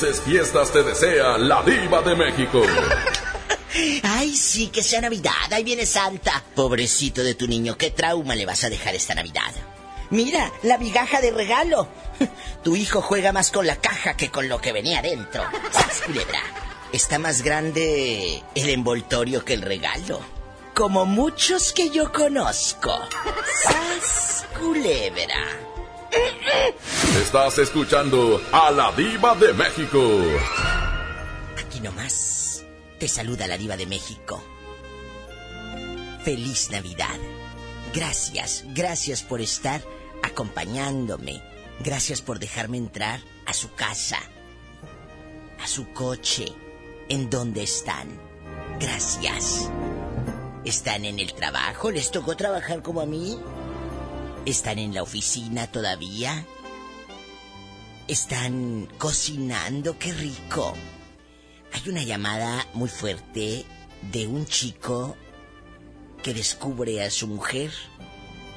Felices 0.00 0.22
fiestas 0.22 0.72
te 0.72 0.82
desea 0.82 1.36
la 1.36 1.62
diva 1.62 2.00
de 2.00 2.14
México. 2.16 2.62
Ay, 4.02 4.34
sí, 4.34 4.68
que 4.68 4.82
sea 4.82 5.02
Navidad, 5.02 5.52
ahí 5.52 5.62
viene 5.62 5.84
Santa. 5.84 6.42
Pobrecito 6.54 7.22
de 7.22 7.34
tu 7.34 7.46
niño, 7.46 7.76
¿qué 7.76 7.90
trauma 7.90 8.34
le 8.34 8.46
vas 8.46 8.64
a 8.64 8.70
dejar 8.70 8.94
esta 8.94 9.14
Navidad? 9.14 9.52
Mira, 10.08 10.50
la 10.62 10.78
migaja 10.78 11.20
de 11.20 11.32
regalo. 11.32 11.86
Tu 12.64 12.76
hijo 12.76 13.02
juega 13.02 13.32
más 13.32 13.50
con 13.50 13.66
la 13.66 13.76
caja 13.76 14.16
que 14.16 14.30
con 14.30 14.48
lo 14.48 14.58
que 14.58 14.72
venía 14.72 15.02
dentro. 15.02 15.44
¿Sabes, 15.70 16.00
culebra? 16.06 16.40
Está 16.92 17.18
más 17.18 17.42
grande 17.42 18.42
el 18.54 18.68
envoltorio 18.70 19.44
que 19.44 19.52
el 19.52 19.62
regalo. 19.62 20.20
Como 20.74 21.04
muchos 21.04 21.74
que 21.74 21.90
yo 21.90 22.10
conozco. 22.10 22.98
¡Sas, 23.62 24.46
culebra! 24.58 25.69
Estás 27.22 27.58
escuchando 27.58 28.40
a 28.52 28.70
la 28.70 28.92
diva 28.92 29.34
de 29.34 29.52
México. 29.52 30.00
Aquí 31.58 31.80
nomás 31.80 32.64
te 32.98 33.06
saluda 33.08 33.46
la 33.46 33.56
diva 33.56 33.76
de 33.76 33.86
México. 33.86 34.42
Feliz 36.24 36.70
Navidad. 36.70 37.18
Gracias, 37.94 38.64
gracias 38.68 39.22
por 39.22 39.40
estar 39.40 39.82
acompañándome. 40.22 41.42
Gracias 41.80 42.20
por 42.20 42.38
dejarme 42.38 42.76
entrar 42.76 43.20
a 43.46 43.52
su 43.52 43.72
casa, 43.74 44.18
a 45.58 45.66
su 45.66 45.92
coche, 45.92 46.52
en 47.08 47.30
donde 47.30 47.62
están. 47.62 48.20
Gracias. 48.78 49.70
¿Están 50.64 51.04
en 51.04 51.18
el 51.18 51.32
trabajo? 51.32 51.90
¿Les 51.90 52.10
tocó 52.10 52.36
trabajar 52.36 52.82
como 52.82 53.00
a 53.00 53.06
mí? 53.06 53.38
¿Están 54.46 54.78
en 54.78 54.94
la 54.94 55.02
oficina 55.02 55.66
todavía? 55.66 56.46
¿Están 58.08 58.88
cocinando? 58.98 59.98
¡Qué 59.98 60.12
rico! 60.12 60.74
Hay 61.72 61.88
una 61.88 62.02
llamada 62.02 62.66
muy 62.72 62.88
fuerte 62.88 63.64
de 64.10 64.26
un 64.26 64.46
chico 64.46 65.16
que 66.22 66.32
descubre 66.32 67.02
a 67.04 67.10
su 67.10 67.26
mujer 67.28 67.70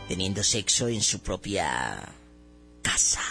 teniendo 0.07 0.41
sexo 0.41 0.87
en 0.87 1.01
su 1.01 1.21
propia 1.21 1.99
casa. 2.81 3.21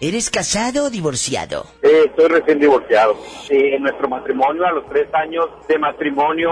¿Eres 0.00 0.30
casado 0.30 0.86
o 0.86 0.90
divorciado? 0.90 1.64
Estoy 1.80 2.28
recién 2.28 2.58
divorciado. 2.58 3.16
En 3.48 3.82
nuestro 3.82 4.08
matrimonio, 4.08 4.66
a 4.66 4.72
los 4.72 4.86
tres 4.90 5.08
años 5.14 5.46
de 5.68 5.78
matrimonio, 5.78 6.50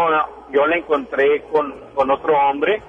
yo 0.50 0.66
la 0.66 0.76
encontré 0.76 1.42
con, 1.52 1.74
con 1.94 2.10
otro 2.10 2.34
hombre, 2.38 2.82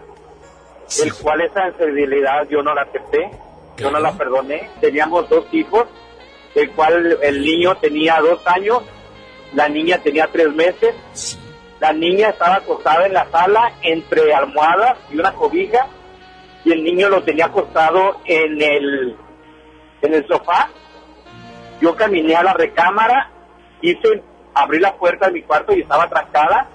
el 1.04 1.14
cual 1.16 1.42
esa 1.42 1.68
infidelidad 1.68 2.48
yo 2.50 2.62
no 2.62 2.74
la 2.74 2.84
acepté, 2.84 3.32
yo 3.78 3.92
no 3.92 4.00
la 4.00 4.12
perdoné. 4.14 4.70
Teníamos 4.80 5.30
dos 5.30 5.46
hijos, 5.52 5.88
el 6.54 6.72
cual 6.72 7.18
el 7.22 7.42
niño 7.42 7.76
tenía 7.78 8.20
dos 8.22 8.46
años, 8.46 8.84
la 9.54 9.70
niña 9.70 10.00
tenía 10.00 10.28
tres 10.32 10.54
meses. 10.54 10.96
La 11.80 11.92
niña 11.92 12.30
estaba 12.30 12.56
acostada 12.56 13.06
en 13.06 13.14
la 13.14 13.30
sala 13.30 13.74
entre 13.82 14.34
almohadas 14.34 14.98
y 15.12 15.20
una 15.20 15.34
cobija 15.34 15.88
y 16.64 16.72
el 16.72 16.84
niño 16.84 17.10
lo 17.10 17.22
tenía 17.24 17.46
acostado 17.46 18.22
en 18.26 18.62
el 18.62 19.16
en 20.02 20.14
el 20.14 20.28
sofá. 20.28 20.70
Yo 21.82 21.96
caminé 21.96 22.36
a 22.36 22.44
la 22.44 22.54
recámara, 22.54 23.30
hice, 23.82 24.24
abrí 24.54 24.80
la 24.80 24.96
puerta 24.96 25.28
de 25.28 25.34
mi 25.34 25.42
cuarto 25.44 25.74
y 25.74 25.82
estaba 25.82 26.10
trancada. 26.10 26.68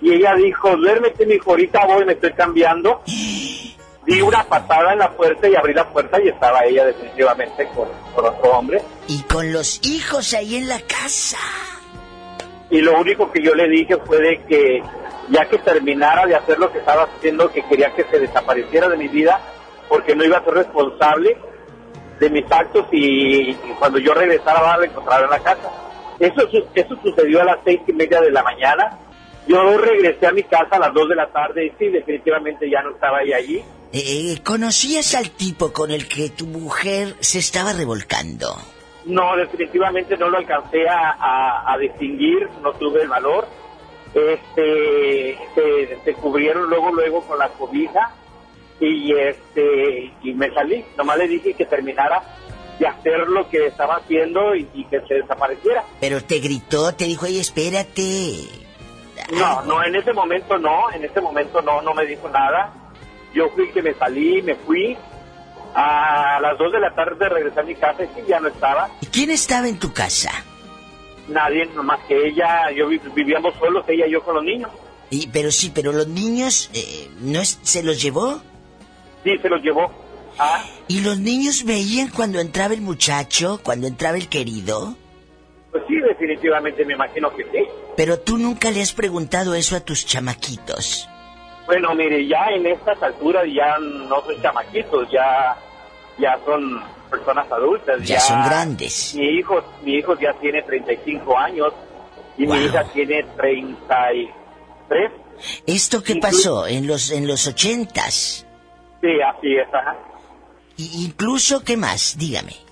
Y 0.00 0.14
ella 0.14 0.34
dijo, 0.34 0.76
duérmete, 0.76 1.26
mi 1.26 1.34
hijo, 1.34 1.50
ahorita 1.50 1.86
voy, 1.86 2.04
me 2.04 2.12
estoy 2.12 2.32
cambiando. 2.32 3.02
Di 3.06 4.22
una 4.22 4.42
patada 4.44 4.92
en 4.94 4.98
la 4.98 5.10
puerta 5.10 5.48
y 5.48 5.54
abrí 5.54 5.74
la 5.74 5.88
puerta 5.88 6.20
y 6.20 6.28
estaba 6.28 6.64
ella 6.64 6.86
definitivamente 6.86 7.68
con, 7.74 7.88
con 8.14 8.24
otro 8.24 8.50
hombre. 8.52 8.82
Y 9.08 9.22
con 9.22 9.52
los 9.52 9.80
hijos 9.86 10.32
ahí 10.32 10.56
en 10.56 10.68
la 10.68 10.80
casa. 10.80 11.38
Y 12.70 12.80
lo 12.80 12.98
único 12.98 13.30
que 13.30 13.42
yo 13.42 13.54
le 13.54 13.68
dije 13.68 13.96
fue 13.98 14.18
de 14.18 14.42
que 14.48 14.82
ya 15.28 15.48
que 15.48 15.58
terminara 15.58 16.26
de 16.26 16.34
hacer 16.34 16.58
lo 16.58 16.72
que 16.72 16.78
estaba 16.78 17.04
haciendo, 17.04 17.52
que 17.52 17.62
quería 17.62 17.92
que 17.94 18.04
se 18.04 18.18
desapareciera 18.18 18.88
de 18.88 18.96
mi 18.96 19.08
vida, 19.08 19.40
porque 19.88 20.16
no 20.16 20.24
iba 20.24 20.38
a 20.38 20.44
ser 20.44 20.54
responsable 20.54 21.36
de 22.18 22.30
mis 22.30 22.50
actos 22.50 22.86
y, 22.92 23.50
y 23.50 23.74
cuando 23.78 23.98
yo 23.98 24.14
regresara 24.14 24.74
a 24.74 24.84
encontrar 24.84 25.24
en 25.24 25.30
la 25.30 25.38
casa. 25.40 25.70
Eso, 26.18 26.48
eso 26.74 26.96
sucedió 27.02 27.40
a 27.40 27.44
las 27.44 27.58
seis 27.64 27.80
y 27.86 27.92
media 27.92 28.20
de 28.20 28.30
la 28.30 28.42
mañana. 28.42 28.98
Yo 29.46 29.78
regresé 29.78 30.26
a 30.26 30.32
mi 30.32 30.42
casa 30.44 30.76
a 30.76 30.78
las 30.78 30.94
dos 30.94 31.08
de 31.08 31.16
la 31.16 31.26
tarde 31.28 31.66
y 31.66 31.70
sí, 31.78 31.88
definitivamente 31.88 32.70
ya 32.70 32.82
no 32.82 32.90
estaba 32.90 33.22
ella 33.22 33.36
allí. 33.38 33.62
Eh, 33.92 34.38
¿Conocías 34.44 35.14
al 35.16 35.30
tipo 35.30 35.72
con 35.72 35.90
el 35.90 36.06
que 36.06 36.28
tu 36.30 36.46
mujer 36.46 37.16
se 37.20 37.38
estaba 37.40 37.72
revolcando? 37.72 38.54
No, 39.06 39.34
definitivamente 39.36 40.16
no 40.16 40.28
lo 40.28 40.38
alcancé 40.38 40.88
a, 40.88 41.10
a- 41.18 41.72
a 41.72 41.78
distinguir, 41.78 42.48
no 42.62 42.72
tuve 42.74 43.02
el 43.02 43.08
valor. 43.08 43.48
Este, 44.14 45.38
se, 45.54 45.98
se 46.04 46.14
cubrieron 46.14 46.68
luego, 46.68 46.92
luego 46.92 47.22
con 47.22 47.38
la 47.38 47.48
cobija 47.48 48.12
y 48.80 49.12
este, 49.14 50.12
y 50.22 50.34
me 50.34 50.52
salí. 50.52 50.84
Nomás 50.96 51.18
le 51.18 51.28
dije 51.28 51.54
que 51.54 51.64
terminara 51.64 52.22
de 52.78 52.86
hacer 52.86 53.18
lo 53.28 53.48
que 53.48 53.66
estaba 53.66 53.96
haciendo 53.96 54.54
y, 54.54 54.68
y 54.74 54.84
que 54.84 55.00
se 55.06 55.14
desapareciera. 55.14 55.84
Pero 56.00 56.22
te 56.22 56.38
gritó, 56.38 56.94
te 56.94 57.04
dijo, 57.04 57.26
oye, 57.26 57.40
espérate. 57.40 58.44
No, 59.32 59.62
no, 59.66 59.84
en 59.84 59.94
ese 59.96 60.12
momento 60.12 60.58
no, 60.58 60.90
en 60.92 61.04
ese 61.04 61.20
momento 61.20 61.60
no, 61.62 61.82
no 61.82 61.94
me 61.94 62.04
dijo 62.06 62.28
nada. 62.28 62.72
Yo 63.34 63.48
fui 63.50 63.70
que 63.70 63.82
me 63.82 63.94
salí, 63.94 64.42
me 64.42 64.54
fui. 64.56 64.96
A 65.74 66.40
las 66.42 66.58
dos 66.58 66.72
de 66.72 66.80
la 66.80 66.92
tarde 66.94 67.28
regresé 67.28 67.60
a 67.60 67.62
mi 67.62 67.74
casa 67.76 68.02
y 68.02 68.06
sí, 68.08 68.26
ya 68.28 68.40
no 68.40 68.48
estaba. 68.48 68.88
¿Y 69.00 69.06
quién 69.06 69.30
estaba 69.30 69.68
en 69.68 69.78
tu 69.78 69.92
casa? 69.92 70.30
Nadie, 71.28 71.66
nomás 71.66 72.00
que 72.08 72.26
ella, 72.26 72.70
yo 72.72 72.88
vi- 72.88 73.00
vivíamos 73.14 73.54
solos, 73.60 73.84
ella 73.86 74.06
y 74.06 74.10
yo 74.12 74.22
con 74.24 74.34
los 74.34 74.42
niños. 74.44 74.70
Y, 75.10 75.28
pero 75.28 75.52
sí, 75.52 75.70
pero 75.72 75.92
los 75.92 76.08
niños, 76.08 76.70
eh, 76.74 77.08
¿no 77.20 77.40
es- 77.40 77.60
se 77.62 77.84
los 77.84 78.02
llevó? 78.02 78.40
Sí, 79.22 79.38
se 79.38 79.48
los 79.48 79.62
llevó. 79.62 79.92
Ah, 80.38 80.64
¿Y 80.88 81.02
los 81.02 81.18
niños 81.20 81.64
veían 81.64 82.08
cuando 82.08 82.40
entraba 82.40 82.74
el 82.74 82.80
muchacho, 82.80 83.60
cuando 83.62 83.86
entraba 83.86 84.16
el 84.16 84.28
querido? 84.28 84.96
Pues 85.70 85.84
sí, 85.86 85.96
definitivamente 85.96 86.84
me 86.84 86.94
imagino 86.94 87.34
que 87.34 87.44
sí. 87.44 87.64
Pero 87.96 88.18
tú 88.20 88.38
nunca 88.38 88.70
le 88.70 88.82
has 88.82 88.92
preguntado 88.92 89.54
eso 89.54 89.76
a 89.76 89.80
tus 89.80 90.04
chamaquitos. 90.04 91.08
Bueno, 91.66 91.94
mire, 91.94 92.26
ya 92.26 92.46
en 92.52 92.66
estas 92.66 93.00
alturas 93.02 93.44
ya 93.54 93.78
no 93.78 94.20
son 94.22 94.42
chamaquitos, 94.42 95.08
ya, 95.10 95.56
ya 96.18 96.38
son 96.44 96.82
personas 97.08 97.50
adultas. 97.52 98.02
Ya 98.02 98.18
son 98.18 98.42
grandes. 98.42 99.14
Mi 99.14 99.38
hijo, 99.38 99.62
mi 99.84 99.94
hijo 99.94 100.18
ya 100.18 100.32
tiene 100.40 100.62
35 100.62 101.38
años 101.38 101.72
y 102.36 102.46
mi 102.46 102.64
hija 102.64 102.84
tiene 102.92 103.22
33. 103.36 104.30
¿Esto 105.66 106.02
qué 106.02 106.16
pasó 106.16 106.66
en 106.66 106.86
los 106.86 107.10
en 107.12 107.26
los 107.26 107.46
ochentas? 107.46 108.46
Sí, 109.00 109.08
así 109.20 109.56
es, 109.56 109.72
ajá. 109.72 109.96
Y 110.76 111.04
incluso, 111.04 111.62
¿qué 111.62 111.76
más? 111.76 112.16
Dígame. 112.18 112.69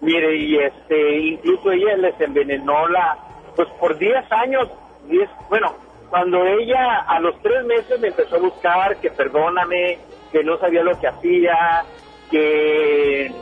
Mire, 0.00 0.36
y 0.36 0.56
este, 0.58 1.18
incluso 1.18 1.72
ella 1.72 1.96
les 1.96 2.20
envenenó 2.20 2.86
la, 2.88 3.18
pues 3.56 3.68
por 3.80 3.98
10 3.98 4.30
años, 4.30 4.68
10, 5.08 5.28
bueno, 5.48 5.74
cuando 6.08 6.44
ella 6.44 7.00
a 7.00 7.18
los 7.20 7.40
tres 7.42 7.64
meses 7.64 7.98
me 8.00 8.08
empezó 8.08 8.36
a 8.36 8.40
buscar, 8.40 8.96
que 9.00 9.10
perdóname, 9.10 9.98
que 10.32 10.44
no 10.44 10.58
sabía 10.58 10.82
lo 10.82 10.98
que 10.98 11.08
hacía, 11.08 11.84
que 12.30 13.32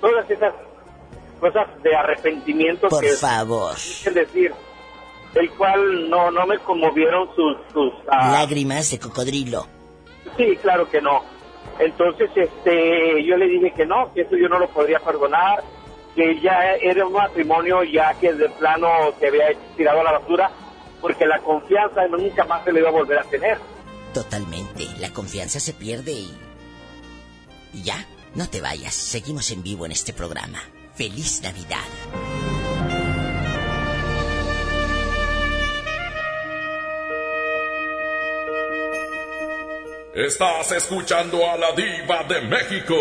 todas 0.00 0.30
esas 0.30 0.54
cosas 1.40 1.66
de 1.82 1.94
arrepentimiento 1.94 2.88
Por 2.88 3.02
que 3.02 3.10
favor. 3.10 3.74
es 3.74 4.14
decir, 4.14 4.52
el 5.34 5.50
cual 5.52 6.08
no, 6.08 6.30
no 6.30 6.46
me 6.46 6.58
conmovieron 6.58 7.28
sus, 7.34 7.56
sus 7.72 7.92
ah, 8.08 8.32
Lágrimas 8.32 8.90
de 8.90 8.98
cocodrilo. 8.98 9.66
Sí, 10.36 10.56
claro 10.62 10.88
que 10.88 11.00
no. 11.00 11.22
Entonces, 11.78 12.30
este, 12.34 13.24
yo 13.24 13.36
le 13.36 13.46
dije 13.46 13.72
que 13.72 13.84
no, 13.84 14.12
que 14.14 14.22
eso 14.22 14.36
yo 14.36 14.48
no 14.48 14.58
lo 14.58 14.68
podría 14.68 14.98
perdonar, 14.98 15.62
que 16.16 16.40
ya 16.40 16.74
era 16.80 17.06
un 17.06 17.12
matrimonio 17.12 17.84
ya 17.84 18.14
que 18.14 18.32
de 18.32 18.48
plano 18.48 18.88
se 19.20 19.28
había 19.28 19.48
tirado 19.76 20.00
a 20.00 20.04
la 20.04 20.18
basura, 20.18 20.50
porque 21.00 21.26
la 21.26 21.38
confianza 21.40 22.08
nunca 22.08 22.44
más 22.46 22.64
se 22.64 22.72
le 22.72 22.80
iba 22.80 22.88
a 22.88 22.92
volver 22.92 23.18
a 23.18 23.24
tener. 23.24 23.58
Totalmente. 24.14 24.86
La 24.98 25.12
confianza 25.12 25.60
se 25.60 25.74
pierde 25.74 26.12
y... 26.12 26.34
y 27.74 27.82
ya, 27.82 28.06
no 28.34 28.48
te 28.48 28.62
vayas. 28.62 28.94
Seguimos 28.94 29.50
en 29.50 29.62
vivo 29.62 29.84
en 29.84 29.92
este 29.92 30.14
programa. 30.14 30.58
Feliz 30.94 31.42
Navidad. 31.42 32.55
Estás 40.16 40.72
escuchando 40.72 41.46
a 41.46 41.58
la 41.58 41.72
diva 41.72 42.24
de 42.24 42.40
México. 42.40 42.94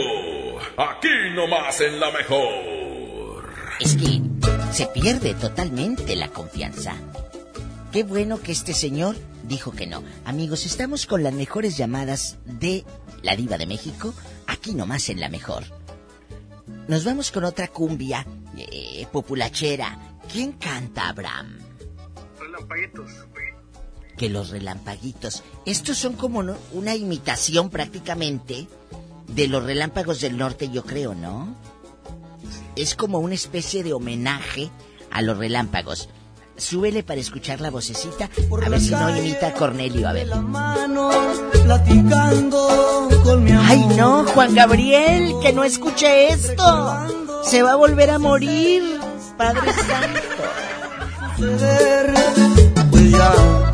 Aquí 0.76 1.08
nomás 1.34 1.80
en 1.80 1.98
la 1.98 2.12
mejor. 2.12 3.54
Es 3.80 3.96
que 3.96 4.22
se 4.74 4.86
pierde 4.88 5.34
totalmente 5.34 6.18
la 6.18 6.28
confianza. 6.28 6.94
Qué 7.94 8.04
bueno 8.04 8.42
que 8.42 8.52
este 8.52 8.74
señor 8.74 9.16
dijo 9.44 9.72
que 9.72 9.88
no. 9.88 10.04
Amigos, 10.26 10.66
estamos 10.66 11.06
con 11.06 11.24
las 11.24 11.34
mejores 11.34 11.78
llamadas 11.78 12.38
de 12.44 12.84
la 13.22 13.38
diva 13.38 13.58
de 13.58 13.66
México, 13.66 14.14
aquí 14.46 14.74
nomás 14.74 15.08
en 15.08 15.22
la 15.22 15.30
mejor. 15.30 15.64
Nos 16.90 17.06
vamos 17.06 17.32
con 17.32 17.46
otra 17.46 17.70
cumbia 17.70 18.28
eh, 18.58 19.08
populachera. 19.10 20.18
¿Quién 20.30 20.52
canta, 20.52 21.08
Abraham? 21.08 21.60
Relampaguitos. 22.38 23.10
Que 24.18 24.30
los 24.30 24.50
relampaguitos. 24.50 25.44
Estos 25.66 25.98
son 25.98 26.14
como 26.14 26.44
una 26.74 26.96
imitación 26.96 27.70
prácticamente 27.70 28.68
de 29.28 29.48
los 29.48 29.64
relámpagos 29.64 30.22
del 30.22 30.38
norte, 30.38 30.70
yo 30.70 30.84
creo, 30.84 31.14
¿no? 31.16 31.54
Es 32.76 32.96
como 32.96 33.20
una 33.20 33.34
especie 33.36 33.84
de 33.84 33.94
homenaje 33.94 34.70
a 35.12 35.22
los 35.22 35.38
relámpagos. 35.38 36.10
Súbele 36.58 37.04
para 37.04 37.20
escuchar 37.20 37.60
la 37.60 37.70
vocecita. 37.70 38.30
A 38.66 38.70
ver 38.70 38.80
si 38.80 38.92
no 38.92 39.18
imita 39.18 39.48
a 39.48 39.54
Cornelio, 39.54 40.08
a 40.08 40.14
ver. 40.14 40.30
Ay, 43.68 43.86
no, 43.98 44.26
Juan 44.26 44.56
Gabriel, 44.56 45.34
que 45.42 45.52
no 45.52 45.66
escuche 45.66 46.30
esto. 46.30 47.44
Se 47.44 47.62
va 47.62 47.74
a 47.74 47.76
volver 47.76 48.10
a 48.10 48.20
morir, 48.20 48.84
Padre 49.38 49.74
Santo. 52.94 53.65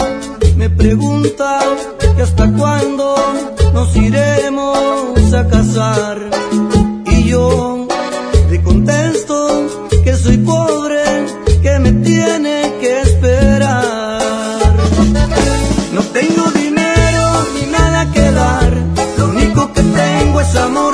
Me 0.62 0.70
pregunta 0.70 1.60
que 2.16 2.22
hasta 2.22 2.52
cuándo 2.54 3.16
nos 3.74 3.96
iremos 3.96 5.34
a 5.34 5.48
casar. 5.48 6.20
Y 7.08 7.24
yo 7.24 7.88
le 8.52 8.62
contesto 8.62 9.66
que 10.04 10.16
soy 10.16 10.38
pobre, 10.38 11.02
que 11.64 11.80
me 11.80 11.92
tiene 11.94 12.74
que 12.80 13.02
esperar. 13.02 14.62
No 15.94 16.02
tengo 16.14 16.52
dinero 16.52 17.26
ni 17.56 17.66
nada 17.72 18.12
que 18.12 18.32
dar, 18.32 18.72
lo 19.18 19.30
único 19.30 19.74
que 19.74 19.82
tengo 19.82 20.42
es 20.42 20.56
amor 20.58 20.91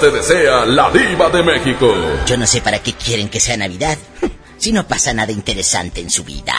te 0.00 0.10
desea 0.10 0.64
la 0.64 0.90
diva 0.90 1.28
de 1.28 1.42
México. 1.42 1.94
Yo 2.24 2.38
no 2.38 2.46
sé 2.46 2.62
para 2.62 2.82
qué 2.82 2.94
quieren 2.94 3.28
que 3.28 3.38
sea 3.38 3.58
Navidad, 3.58 3.98
si 4.56 4.72
no 4.72 4.88
pasa 4.88 5.12
nada 5.12 5.30
interesante 5.30 6.00
en 6.00 6.10
su 6.10 6.24
vida. 6.24 6.54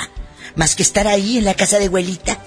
Más 0.55 0.75
que 0.75 0.83
estar 0.83 1.07
ahí 1.07 1.39
en 1.39 1.45
la 1.45 1.55
casa 1.55 1.79
de 1.79 1.87
abuelita, 1.87 2.37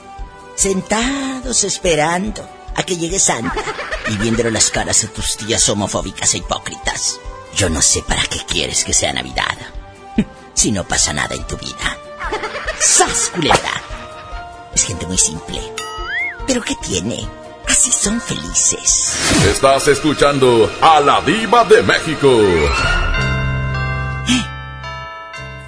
sentados 0.54 1.64
esperando 1.64 2.48
a 2.76 2.84
que 2.84 2.96
llegue 2.96 3.18
Santa 3.18 3.60
y 4.08 4.16
viendo 4.18 4.48
las 4.50 4.70
caras 4.70 5.02
de 5.02 5.08
tus 5.08 5.36
tías 5.36 5.68
homofóbicas 5.68 6.32
e 6.34 6.38
hipócritas. 6.38 7.18
Yo 7.56 7.68
no 7.68 7.82
sé 7.82 8.02
para 8.02 8.22
qué 8.22 8.38
quieres 8.46 8.84
que 8.84 8.92
sea 8.92 9.12
Navidad, 9.12 9.56
si 10.54 10.70
no 10.70 10.86
pasa 10.86 11.12
nada 11.12 11.34
en 11.34 11.44
tu 11.44 11.56
vida. 11.56 11.98
¡Sas, 12.78 13.32
culebra! 13.34 13.82
Es 14.72 14.84
gente 14.84 15.06
muy 15.06 15.18
simple. 15.18 15.60
¿Pero 16.46 16.62
qué 16.62 16.76
tiene? 16.86 17.26
Así 17.84 17.92
son 17.92 18.18
felices. 18.18 19.14
Estás 19.44 19.88
escuchando 19.88 20.74
a 20.80 21.00
la 21.00 21.20
diva 21.20 21.66
de 21.66 21.82
México. 21.82 22.30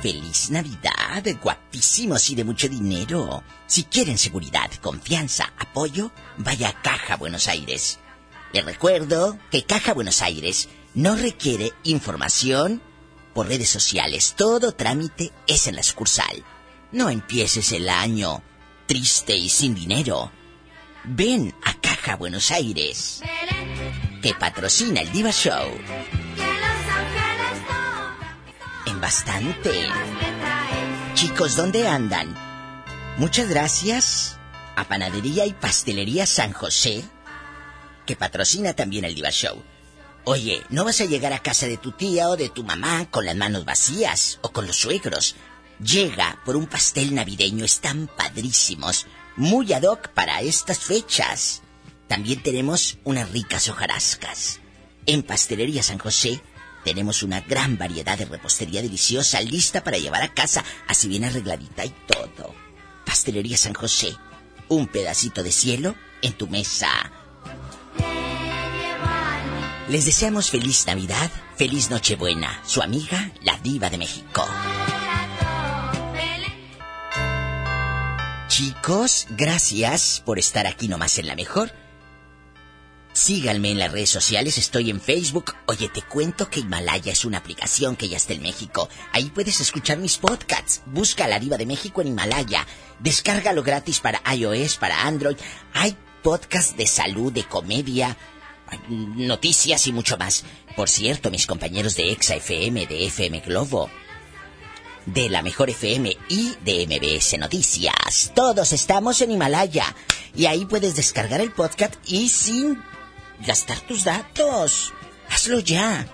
Feliz 0.01 0.51
Navidad, 0.51 1.23
guapísimos 1.43 2.31
y 2.31 2.35
de 2.35 2.45
mucho 2.45 2.71
dinero. 2.71 3.45
Si 3.67 3.85
quieren 3.85 4.17
seguridad, 4.17 4.71
confianza, 4.81 5.53
apoyo, 5.59 6.11
vaya 6.39 6.71
a 6.71 6.81
Caja 6.81 7.17
Buenos 7.17 7.49
Aires. 7.49 7.99
Les 8.55 8.65
recuerdo 8.65 9.37
que 9.51 9.65
Caja 9.65 9.93
Buenos 9.93 10.23
Aires 10.23 10.71
no 10.95 11.17
requiere 11.17 11.75
información 11.83 12.81
por 13.35 13.49
redes 13.49 13.69
sociales. 13.69 14.33
Todo 14.39 14.73
trámite 14.73 15.33
es 15.47 15.67
en 15.67 15.77
la 15.77 15.83
sucursal. 15.83 16.43
No 16.93 17.11
empieces 17.11 17.73
el 17.73 17.91
año 17.91 18.43
triste 18.87 19.37
y 19.37 19.51
sin 19.51 19.75
dinero. 19.75 20.33
Ven 21.09 21.55
a 21.63 21.73
Buenos 22.15 22.53
Aires, 22.53 23.21
que 24.23 24.33
patrocina 24.35 25.01
el 25.01 25.11
Diva 25.11 25.33
Show. 25.33 25.69
En 28.87 29.01
bastante. 29.01 29.89
Chicos, 31.15 31.57
¿dónde 31.57 31.89
andan? 31.89 32.35
Muchas 33.19 33.49
gracias 33.49 34.39
a 34.77 34.85
Panadería 34.85 35.47
y 35.47 35.53
Pastelería 35.53 36.27
San 36.27 36.53
José, 36.53 37.03
que 38.07 38.15
patrocina 38.15 38.75
también 38.75 39.05
el 39.05 39.15
Diva 39.15 39.31
Show. 39.31 39.61
Oye, 40.25 40.63
no 40.71 40.85
vas 40.85 41.01
a 41.01 41.07
llegar 41.07 41.33
a 41.33 41.43
casa 41.43 41.67
de 41.67 41.77
tu 41.77 41.93
tía 41.93 42.29
o 42.29 42.37
de 42.37 42.49
tu 42.49 42.63
mamá 42.63 43.11
con 43.11 43.27
las 43.27 43.37
manos 43.37 43.65
vacías 43.65 44.39
o 44.43 44.53
con 44.53 44.67
los 44.67 44.77
suegros. 44.77 45.35
Llega 45.81 46.41
por 46.45 46.57
un 46.57 46.67
pastel 46.67 47.15
navideño, 47.15 47.65
están 47.65 48.09
padrísimos, 48.17 49.07
muy 49.37 49.73
ad 49.73 49.83
hoc 49.83 50.09
para 50.09 50.41
estas 50.41 50.79
fechas. 50.79 51.63
También 52.09 52.43
tenemos 52.43 52.99
unas 53.05 53.31
ricas 53.31 53.69
hojarascas. 53.69 54.61
En 55.07 55.23
Pastelería 55.23 55.83
San 55.83 55.99
José 55.99 56.41
tenemos 56.85 57.23
una 57.23 57.41
gran 57.41 57.79
variedad 57.79 58.17
de 58.17 58.27
repostería 58.27 58.83
deliciosa 58.83 59.41
lista 59.41 59.83
para 59.83 59.99
llevar 59.99 60.23
a 60.23 60.33
casa, 60.33 60.65
así 60.87 61.09
bien 61.09 61.25
arregladita 61.25 61.85
y 61.85 61.91
todo. 62.07 62.55
Pastelería 63.05 63.57
San 63.57 63.75
José, 63.75 64.17
un 64.69 64.87
pedacito 64.87 65.43
de 65.43 65.53
cielo 65.53 65.97
en 66.23 66.33
tu 66.33 66.47
mesa. 66.47 66.89
Les 69.89 70.05
deseamos 70.05 70.51
feliz 70.51 70.87
Navidad, 70.87 71.31
feliz 71.57 71.91
Nochebuena, 71.91 72.61
su 72.67 72.83
amiga, 72.83 73.33
la 73.43 73.57
diva 73.59 73.89
de 73.91 73.99
México. 73.99 74.45
chicos, 78.57 79.27
gracias 79.29 80.23
por 80.25 80.39
estar 80.39 80.67
aquí 80.67 80.89
nomás 80.89 81.19
en 81.19 81.27
la 81.27 81.37
mejor. 81.37 81.73
Síganme 83.17 83.71
en 83.71 83.79
las 83.79 83.93
redes 83.93 84.11
sociales, 84.11 84.59
estoy 84.59 84.91
en 84.91 85.01
Facebook. 85.01 85.55
Oye, 85.65 85.89
te 85.89 86.03
cuento 86.03 86.51
que 86.51 86.61
Himalaya 86.61 87.13
es 87.13 87.25
una 87.25 87.39
aplicación 87.39 87.97
que 87.97 88.11
ya 88.11 88.19
está 88.19 88.35
en 88.35 88.43
México. 88.43 88.91
Ahí 89.11 89.31
puedes 89.35 89.59
escuchar 89.59 89.97
mis 89.97 90.19
podcasts. 90.19 90.83
Busca 90.85 91.27
la 91.27 91.39
diva 91.39 91.57
de 91.57 91.65
México 91.65 92.03
en 92.03 92.09
Himalaya. 92.09 92.67
Descárgalo 92.99 93.63
gratis 93.63 94.01
para 94.01 94.21
iOS, 94.35 94.77
para 94.77 95.07
Android. 95.07 95.39
Hay 95.73 95.97
podcasts 96.23 96.77
de 96.77 96.87
salud, 96.87 97.33
de 97.33 97.45
comedia, 97.45 98.19
noticias 98.91 99.87
y 99.87 99.95
mucho 99.95 100.19
más. 100.19 100.45
Por 100.77 100.91
cierto, 100.91 101.31
mis 101.31 101.47
compañeros 101.47 101.97
de 101.97 102.13
Exa 102.13 102.35
FM, 102.35 102.87
de 102.87 103.07
FM 103.07 103.41
Globo, 103.41 103.89
de 105.07 105.31
la 105.31 105.41
Mejor 105.41 105.71
FM 105.71 106.15
y 106.29 106.55
de 106.67 106.87
MBS 106.87 107.39
Noticias. 107.39 108.33
Todos 108.35 108.75
estamos 108.75 109.23
en 109.23 109.31
Himalaya. 109.31 109.97
Y 110.35 110.45
ahí 110.45 110.67
puedes 110.67 110.97
descargar 110.97 111.41
el 111.41 111.51
podcast 111.51 111.95
y 112.07 112.29
sin 112.29 112.79
gastar 113.41 113.81
tus 113.81 114.05
datos. 114.05 114.93
Hazlo 115.31 115.61
ya. 115.61 116.07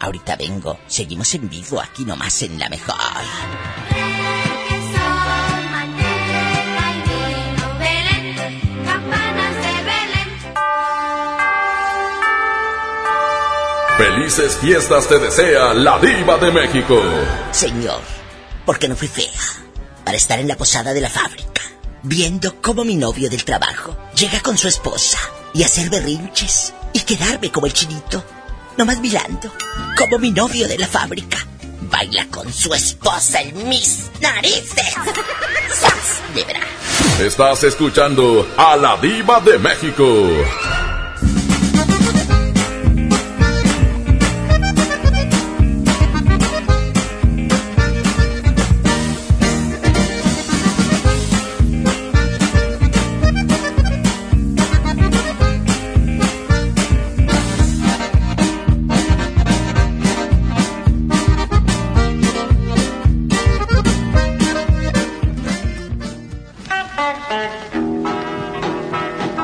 Ahorita 0.00 0.36
vengo. 0.36 0.78
Seguimos 0.86 1.34
en 1.34 1.48
vivo 1.48 1.80
aquí 1.80 2.04
nomás 2.04 2.42
en 2.42 2.58
la 2.58 2.68
mejor. 2.68 2.96
Felices 13.96 14.56
fiestas 14.56 15.08
te 15.08 15.18
desea 15.18 15.72
la 15.72 15.98
diva 15.98 16.36
de 16.36 16.52
México. 16.52 17.00
Señor, 17.50 18.02
¿por 18.66 18.78
qué 18.78 18.88
no 18.88 18.96
fui 18.96 19.08
fea? 19.08 19.30
Para 20.04 20.18
estar 20.18 20.38
en 20.38 20.48
la 20.48 20.56
posada 20.56 20.92
de 20.92 21.00
la 21.00 21.08
fábrica, 21.08 21.62
viendo 22.02 22.60
cómo 22.60 22.84
mi 22.84 22.96
novio 22.96 23.30
del 23.30 23.44
trabajo 23.44 23.96
llega 24.14 24.40
con 24.40 24.58
su 24.58 24.68
esposa 24.68 25.18
y 25.56 25.62
hacer 25.62 25.88
berrinches 25.88 26.74
y 26.92 27.00
quedarme 27.00 27.50
como 27.50 27.66
el 27.66 27.72
chinito, 27.72 28.22
nomás 28.76 29.00
mirando 29.00 29.50
como 29.96 30.18
mi 30.18 30.30
novio 30.30 30.68
de 30.68 30.76
la 30.76 30.86
fábrica 30.86 31.38
baila 31.90 32.26
con 32.30 32.52
su 32.52 32.74
esposa 32.74 33.40
en 33.40 33.66
mis 33.68 34.10
narices. 34.20 34.94
¡Sas! 35.72 36.20
Estás 37.20 37.64
escuchando 37.64 38.46
a 38.58 38.76
la 38.76 38.98
diva 38.98 39.40
de 39.40 39.58
México. 39.58 40.04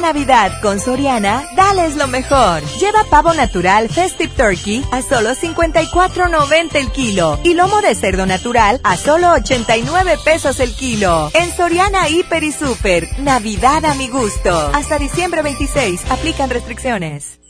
Navidad 0.00 0.60
con 0.62 0.80
Soriana, 0.80 1.44
dales 1.56 1.96
lo 1.96 2.06
mejor. 2.06 2.62
Lleva 2.78 3.04
pavo 3.10 3.34
natural 3.34 3.88
Festive 3.88 4.32
Turkey 4.36 4.84
a 4.90 5.02
solo 5.02 5.30
54.90 5.30 6.74
el 6.76 6.90
kilo 6.92 7.38
y 7.44 7.54
lomo 7.54 7.80
de 7.80 7.94
cerdo 7.94 8.26
natural 8.26 8.80
a 8.84 8.96
solo 8.96 9.32
89 9.32 10.18
pesos 10.24 10.60
el 10.60 10.74
kilo. 10.74 11.30
En 11.34 11.54
Soriana 11.54 12.08
Hiper 12.08 12.44
y 12.44 12.52
Super, 12.52 13.08
Navidad 13.20 13.84
a 13.84 13.94
mi 13.94 14.08
gusto. 14.08 14.70
Hasta 14.74 14.98
diciembre 14.98 15.42
26, 15.42 16.10
aplican 16.10 16.50
restricciones. 16.50 17.45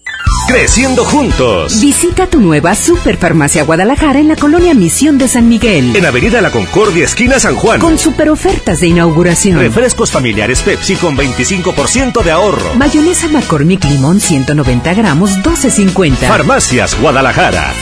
Creciendo 0.46 1.04
juntos. 1.04 1.80
Visita 1.80 2.28
tu 2.28 2.40
nueva 2.40 2.76
Superfarmacia 2.76 3.64
Guadalajara 3.64 4.20
en 4.20 4.28
la 4.28 4.36
colonia 4.36 4.74
Misión 4.74 5.18
de 5.18 5.26
San 5.26 5.48
Miguel. 5.48 5.96
En 5.96 6.06
Avenida 6.06 6.40
La 6.40 6.52
Concordia, 6.52 7.04
esquina 7.04 7.40
San 7.40 7.56
Juan. 7.56 7.80
Con 7.80 7.98
super 7.98 8.30
ofertas 8.30 8.78
de 8.78 8.86
inauguración. 8.86 9.58
Refrescos 9.58 10.12
familiares 10.12 10.62
Pepsi 10.62 10.94
con 10.94 11.16
25% 11.16 12.22
de 12.22 12.30
ahorro. 12.30 12.74
Mayonesa 12.76 13.26
McCormick 13.26 13.82
Limón 13.84 14.20
190 14.20 14.94
gramos 14.94 15.36
12.50. 15.38 16.14
Farmacias 16.28 16.96
Guadalajara. 17.00 17.74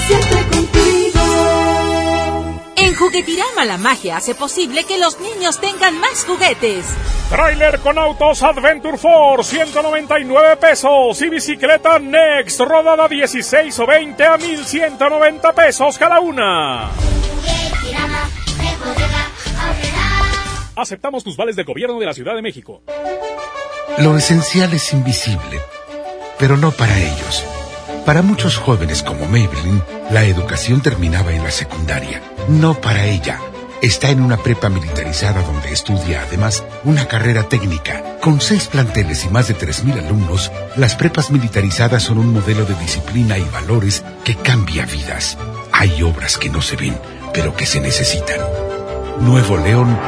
Juguetirama 3.14 3.64
la 3.64 3.78
magia 3.78 4.16
hace 4.16 4.34
posible 4.34 4.82
que 4.82 4.98
los 4.98 5.20
niños 5.20 5.60
tengan 5.60 6.00
más 6.00 6.24
juguetes. 6.24 6.84
Trailer 7.30 7.78
con 7.78 7.96
autos 7.96 8.42
Adventure 8.42 8.98
Force, 8.98 9.54
199 9.54 10.56
pesos. 10.56 11.22
Y 11.22 11.28
bicicleta 11.28 12.00
Next, 12.00 12.58
rodada 12.58 13.06
16 13.06 13.78
o 13.78 13.86
20 13.86 14.24
a 14.24 14.36
1190 14.36 15.52
pesos 15.52 15.96
cada 15.96 16.18
una. 16.18 16.90
Aceptamos 20.74 21.22
tus 21.22 21.36
vales 21.36 21.54
del 21.54 21.66
gobierno 21.66 22.00
de 22.00 22.06
la 22.06 22.14
Ciudad 22.14 22.34
de 22.34 22.42
México. 22.42 22.82
Lo 23.98 24.16
esencial 24.16 24.74
es 24.74 24.92
invisible, 24.92 25.60
pero 26.36 26.56
no 26.56 26.72
para 26.72 26.98
ellos. 26.98 27.44
Para 28.04 28.22
muchos 28.22 28.56
jóvenes 28.56 29.04
como 29.04 29.26
Maybelline, 29.26 29.84
la 30.10 30.24
educación 30.24 30.82
terminaba 30.82 31.32
en 31.32 31.44
la 31.44 31.52
secundaria. 31.52 32.33
No 32.48 32.74
para 32.74 33.06
ella. 33.06 33.40
Está 33.80 34.10
en 34.10 34.20
una 34.20 34.36
prepa 34.36 34.68
militarizada 34.68 35.42
donde 35.42 35.72
estudia 35.72 36.22
además 36.22 36.64
una 36.84 37.06
carrera 37.06 37.44
técnica. 37.44 38.18
Con 38.20 38.40
seis 38.40 38.66
planteles 38.66 39.24
y 39.24 39.28
más 39.28 39.48
de 39.48 39.54
3.000 39.54 40.04
alumnos, 40.04 40.52
las 40.76 40.94
prepas 40.94 41.30
militarizadas 41.30 42.02
son 42.02 42.18
un 42.18 42.32
modelo 42.34 42.64
de 42.66 42.74
disciplina 42.74 43.38
y 43.38 43.44
valores 43.44 44.04
que 44.24 44.34
cambia 44.34 44.84
vidas. 44.84 45.38
Hay 45.72 46.02
obras 46.02 46.36
que 46.36 46.50
no 46.50 46.60
se 46.60 46.76
ven, 46.76 46.98
pero 47.32 47.56
que 47.56 47.66
se 47.66 47.80
necesitan. 47.80 48.40
Nuevo 49.20 49.56
León, 49.56 49.98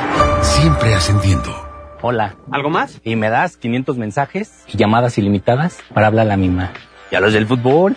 siempre 0.43 0.95
ascendiendo. 0.95 1.55
Hola. 2.03 2.37
¿Algo 2.51 2.69
más? 2.69 3.01
Y 3.03 3.17
me 3.17 3.31
das 3.31 3.57
500 3.57 3.97
mensajes 3.97 4.53
y 4.67 4.77
llamadas 4.77 5.17
ilimitadas 5.17 5.79
para 5.95 6.09
hablar 6.09 6.27
a 6.27 6.31
la 6.31 6.37
misma. 6.37 6.73
¿Y 7.11 7.15
a 7.15 7.21
los 7.21 7.33
del 7.33 7.47
fútbol? 7.47 7.97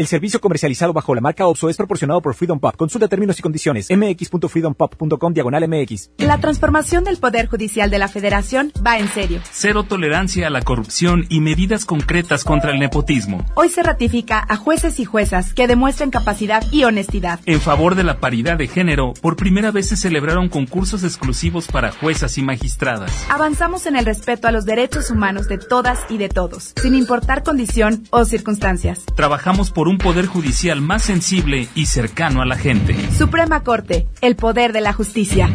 El 0.00 0.06
servicio 0.06 0.40
comercializado 0.40 0.94
bajo 0.94 1.14
la 1.14 1.20
marca 1.20 1.46
OPSO 1.46 1.68
es 1.68 1.76
proporcionado 1.76 2.22
por 2.22 2.34
Freedom 2.34 2.58
Pop. 2.58 2.74
Consulta 2.74 3.06
términos 3.06 3.38
y 3.38 3.42
condiciones. 3.42 3.88
mx.freedompop.com 3.90 5.34
diagonal 5.34 5.68
mx. 5.68 6.12
La 6.16 6.40
transformación 6.40 7.04
del 7.04 7.18
Poder 7.18 7.48
Judicial 7.48 7.90
de 7.90 7.98
la 7.98 8.08
Federación 8.08 8.72
va 8.82 8.96
en 8.96 9.08
serio. 9.08 9.42
Cero 9.50 9.82
tolerancia 9.82 10.46
a 10.46 10.50
la 10.50 10.62
corrupción 10.62 11.26
y 11.28 11.42
medidas 11.42 11.84
concretas 11.84 12.44
contra 12.44 12.72
el 12.72 12.78
nepotismo. 12.78 13.44
Hoy 13.56 13.68
se 13.68 13.82
ratifica 13.82 14.42
a 14.48 14.56
jueces 14.56 15.00
y 15.00 15.04
juezas 15.04 15.52
que 15.52 15.66
demuestren 15.66 16.08
capacidad 16.08 16.64
y 16.72 16.84
honestidad. 16.84 17.38
En 17.44 17.60
favor 17.60 17.94
de 17.94 18.04
la 18.04 18.20
paridad 18.20 18.56
de 18.56 18.68
género, 18.68 19.12
por 19.20 19.36
primera 19.36 19.70
vez 19.70 19.90
se 19.90 19.98
celebraron 19.98 20.48
concursos 20.48 21.04
exclusivos 21.04 21.66
para 21.66 21.92
juezas 21.92 22.38
y 22.38 22.42
magistradas. 22.42 23.26
Avanzamos 23.28 23.84
en 23.84 23.96
el 23.96 24.06
respeto 24.06 24.48
a 24.48 24.50
los 24.50 24.64
derechos 24.64 25.10
humanos 25.10 25.46
de 25.46 25.58
todas 25.58 25.98
y 26.08 26.16
de 26.16 26.30
todos, 26.30 26.72
sin 26.80 26.94
importar 26.94 27.42
condición 27.42 28.04
o 28.08 28.24
circunstancias. 28.24 29.00
Trabajamos 29.14 29.70
por 29.70 29.89
un 29.90 29.98
poder 29.98 30.26
judicial 30.26 30.80
más 30.80 31.02
sensible 31.02 31.68
y 31.74 31.86
cercano 31.86 32.40
a 32.40 32.46
la 32.46 32.56
gente. 32.56 32.96
Suprema 33.10 33.64
Corte, 33.64 34.06
el 34.20 34.36
poder 34.36 34.72
de 34.72 34.80
la 34.80 34.92
justicia. 34.92 35.48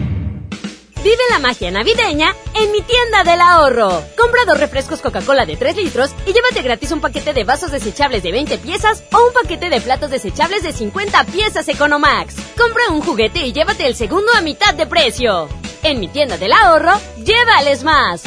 Vive 1.04 1.24
la 1.32 1.40
magia 1.40 1.72
navideña 1.72 2.34
en 2.54 2.72
mi 2.74 2.82
tienda 2.82 3.24
del 3.24 3.40
ahorro. 3.40 4.04
Compra 4.18 4.44
dos 4.46 4.60
refrescos 4.60 5.02
Coca-Cola 5.02 5.46
de 5.46 5.56
3 5.56 5.78
litros 5.78 6.12
y 6.26 6.34
llévate 6.34 6.64
gratis 6.64 6.92
un 6.92 7.00
paquete 7.00 7.32
de 7.32 7.46
vasos 7.46 7.72
desechables 7.72 8.24
de 8.24 8.34
20 8.34 8.58
piezas 8.58 9.04
o 9.14 9.28
un 9.28 9.34
paquete 9.34 9.70
de 9.70 9.80
platos 9.80 10.10
desechables 10.10 10.64
de 10.64 10.74
50 10.74 11.24
piezas 11.26 11.70
Economax. 11.70 12.36
Compra 12.58 12.90
un 12.92 13.02
juguete 13.02 13.46
y 13.46 13.54
llévate 13.54 13.88
el 13.88 13.96
segundo 13.96 14.34
a 14.36 14.42
mitad 14.42 14.74
de 14.74 14.86
precio. 14.86 15.48
En 15.82 16.02
mi 16.02 16.10
tienda 16.10 16.38
del 16.38 16.52
ahorro, 16.52 16.94
llévales 17.24 17.84
más. 17.86 18.24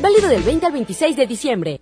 Válido 0.00 0.28
del 0.28 0.42
20 0.42 0.66
al 0.66 0.72
26 0.72 1.16
de 1.16 1.26
diciembre. 1.26 1.80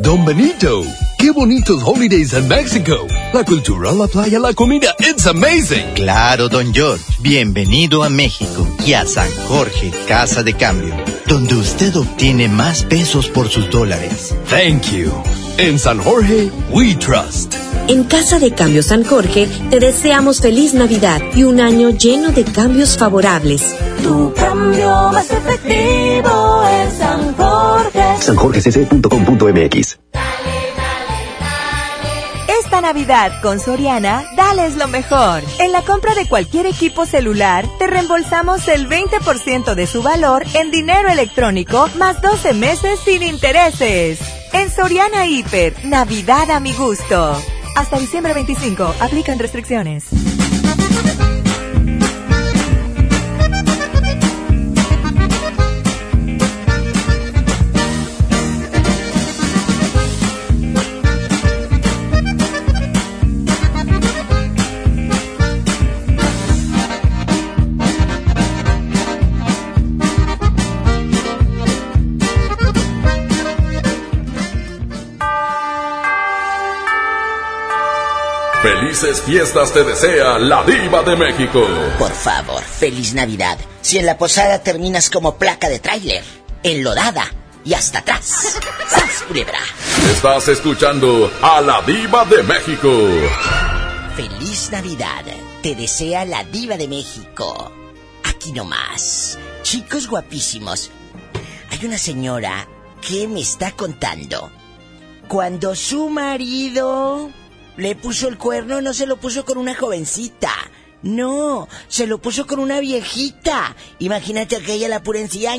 Don 0.00 0.24
Benito, 0.24 0.84
qué 1.18 1.30
bonitos 1.30 1.82
holidays 1.82 2.34
en 2.34 2.46
México. 2.48 3.06
La 3.32 3.44
cultura, 3.44 3.92
la 3.92 4.06
playa, 4.06 4.38
la 4.38 4.52
comida, 4.52 4.94
it's 4.98 5.26
amazing. 5.26 5.94
Claro, 5.94 6.48
don 6.48 6.72
George. 6.74 7.02
Bienvenido 7.20 8.02
a 8.02 8.10
México 8.10 8.66
y 8.84 8.92
a 8.92 9.06
San 9.06 9.30
Jorge, 9.48 9.90
Casa 10.06 10.42
de 10.42 10.52
Cambio, 10.54 10.94
donde 11.26 11.54
usted 11.54 11.96
obtiene 11.96 12.48
más 12.48 12.84
pesos 12.84 13.28
por 13.28 13.48
sus 13.48 13.70
dólares. 13.70 14.34
Thank 14.48 14.92
you. 14.92 15.12
En 15.58 15.78
San 15.78 15.98
Jorge, 15.98 16.50
we 16.70 16.94
trust. 16.94 17.54
En 17.88 18.04
Casa 18.04 18.38
de 18.38 18.52
Cambio 18.52 18.82
San 18.82 19.04
Jorge 19.04 19.48
te 19.70 19.80
deseamos 19.80 20.40
feliz 20.40 20.74
Navidad 20.74 21.20
y 21.34 21.44
un 21.44 21.60
año 21.60 21.90
lleno 21.90 22.30
de 22.30 22.44
cambios 22.44 22.96
favorables. 22.98 23.74
Tu 24.02 24.32
cambio 24.34 25.10
más 25.12 25.30
efectivo 25.30 26.64
en 26.68 26.98
San 26.98 27.34
Jorge. 27.34 28.22
sanjorgecc.com.mx 28.22 29.98
Navidad 32.80 33.40
con 33.42 33.60
Soriana, 33.60 34.24
dales 34.36 34.76
lo 34.76 34.88
mejor. 34.88 35.42
En 35.58 35.72
la 35.72 35.82
compra 35.82 36.14
de 36.14 36.28
cualquier 36.28 36.66
equipo 36.66 37.06
celular, 37.06 37.66
te 37.78 37.86
reembolsamos 37.86 38.68
el 38.68 38.88
20% 38.88 39.74
de 39.74 39.86
su 39.86 40.02
valor 40.02 40.44
en 40.54 40.70
dinero 40.70 41.08
electrónico 41.08 41.88
más 41.96 42.20
12 42.22 42.54
meses 42.54 43.00
sin 43.04 43.22
intereses. 43.22 44.18
En 44.52 44.70
Soriana 44.70 45.26
Hiper, 45.26 45.84
Navidad 45.84 46.50
a 46.50 46.60
mi 46.60 46.72
gusto. 46.72 47.36
Hasta 47.76 47.98
diciembre 47.98 48.34
25, 48.34 48.94
aplican 49.00 49.38
restricciones. 49.38 50.04
Felices 78.96 79.22
fiestas 79.24 79.72
te 79.74 79.84
desea 79.84 80.38
la 80.38 80.64
diva 80.64 81.02
de 81.02 81.16
México. 81.16 81.68
Por 81.98 82.12
favor, 82.12 82.62
feliz 82.62 83.12
Navidad. 83.12 83.58
Si 83.82 83.98
en 83.98 84.06
la 84.06 84.16
posada 84.16 84.62
terminas 84.62 85.10
como 85.10 85.36
placa 85.36 85.68
de 85.68 85.80
tráiler, 85.80 86.24
enlodada 86.62 87.30
y 87.62 87.74
hasta 87.74 87.98
atrás. 87.98 88.58
¡Sas, 88.88 89.22
culebra! 89.28 89.58
Estás 90.10 90.48
escuchando 90.48 91.30
a 91.42 91.60
la 91.60 91.82
diva 91.82 92.24
de 92.24 92.42
México. 92.42 92.90
Feliz 94.16 94.70
Navidad. 94.72 95.24
Te 95.62 95.74
desea 95.74 96.24
la 96.24 96.42
diva 96.44 96.78
de 96.78 96.88
México. 96.88 97.70
Aquí 98.24 98.52
nomás. 98.52 99.38
Chicos 99.62 100.08
guapísimos. 100.08 100.90
Hay 101.70 101.84
una 101.84 101.98
señora 101.98 102.66
que 103.06 103.28
me 103.28 103.40
está 103.40 103.72
contando. 103.72 104.50
Cuando 105.28 105.74
su 105.74 106.08
marido 106.08 107.30
le 107.76 107.94
puso 107.96 108.28
el 108.28 108.38
cuerno, 108.38 108.80
no 108.80 108.92
se 108.92 109.06
lo 109.06 109.16
puso 109.16 109.44
con 109.44 109.58
una 109.58 109.74
jovencita. 109.74 110.50
No, 111.02 111.68
se 111.88 112.06
lo 112.06 112.18
puso 112.18 112.46
con 112.46 112.58
una 112.58 112.80
viejita. 112.80 113.76
Imagínate 113.98 114.60
que 114.62 114.72
ella 114.72 114.88
la 114.88 115.02
purencia. 115.02 115.52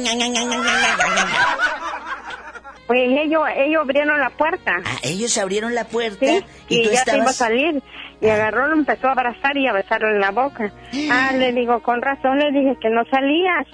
Pues 2.88 2.99
ellos, 3.11 3.41
ellos 3.55 3.82
abrieron 3.82 4.20
la 4.20 4.30
puerta. 4.30 4.78
Ah, 4.86 4.97
ellos 5.03 5.38
abrieron 5.38 5.76
la 5.76 5.84
puerta 5.86 6.26
Sí, 6.26 6.43
y, 6.70 6.80
y, 6.80 6.84
tú 6.84 6.89
ya 6.89 6.91
iba 6.91 6.99
a 6.99 7.03
estabas. 7.15 7.36
salir. 7.36 7.84
Y 8.22 8.30
agarró, 8.30 8.68
lo 8.68 8.76
empezó 8.76 9.07
a 9.07 9.11
abrazar 9.11 9.57
y 9.57 9.68
a 9.68 9.74
besarlo 9.74 10.09
en 10.09 10.20
la 10.22 10.32
boca. 10.32 10.72
Ah, 11.11 11.32
le 11.38 11.51
digo, 11.51 11.82
con 11.84 12.01
razón 12.01 12.39
le 12.39 12.51
dije 12.51 12.78
que 12.82 12.89
no 12.89 13.03
salías. 13.11 13.68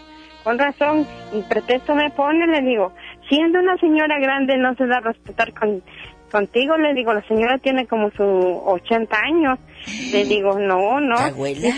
Con 0.44 0.58
razón. 0.60 1.08
Y 1.32 1.42
pretexto 1.44 1.94
me 1.96 2.10
pone, 2.12 2.46
le 2.48 2.62
digo, 2.68 2.92
siendo 3.30 3.60
una 3.60 3.78
señora 3.78 4.20
grande 4.20 4.58
no 4.58 4.74
se 4.76 4.86
da 4.88 4.98
a 4.98 5.02
respetar 5.02 5.54
con, 5.54 5.82
contigo. 6.34 6.76
Le 6.76 6.94
digo, 6.94 7.14
la 7.14 7.26
señora 7.28 7.58
tiene 7.60 7.88
como 7.88 8.10
sus 8.10 8.20
80 8.66 9.18
años. 9.18 9.60
Le 10.12 10.26
digo, 10.26 10.60
no, 10.60 11.00
no. 11.00 11.16
Abuela. 11.16 11.74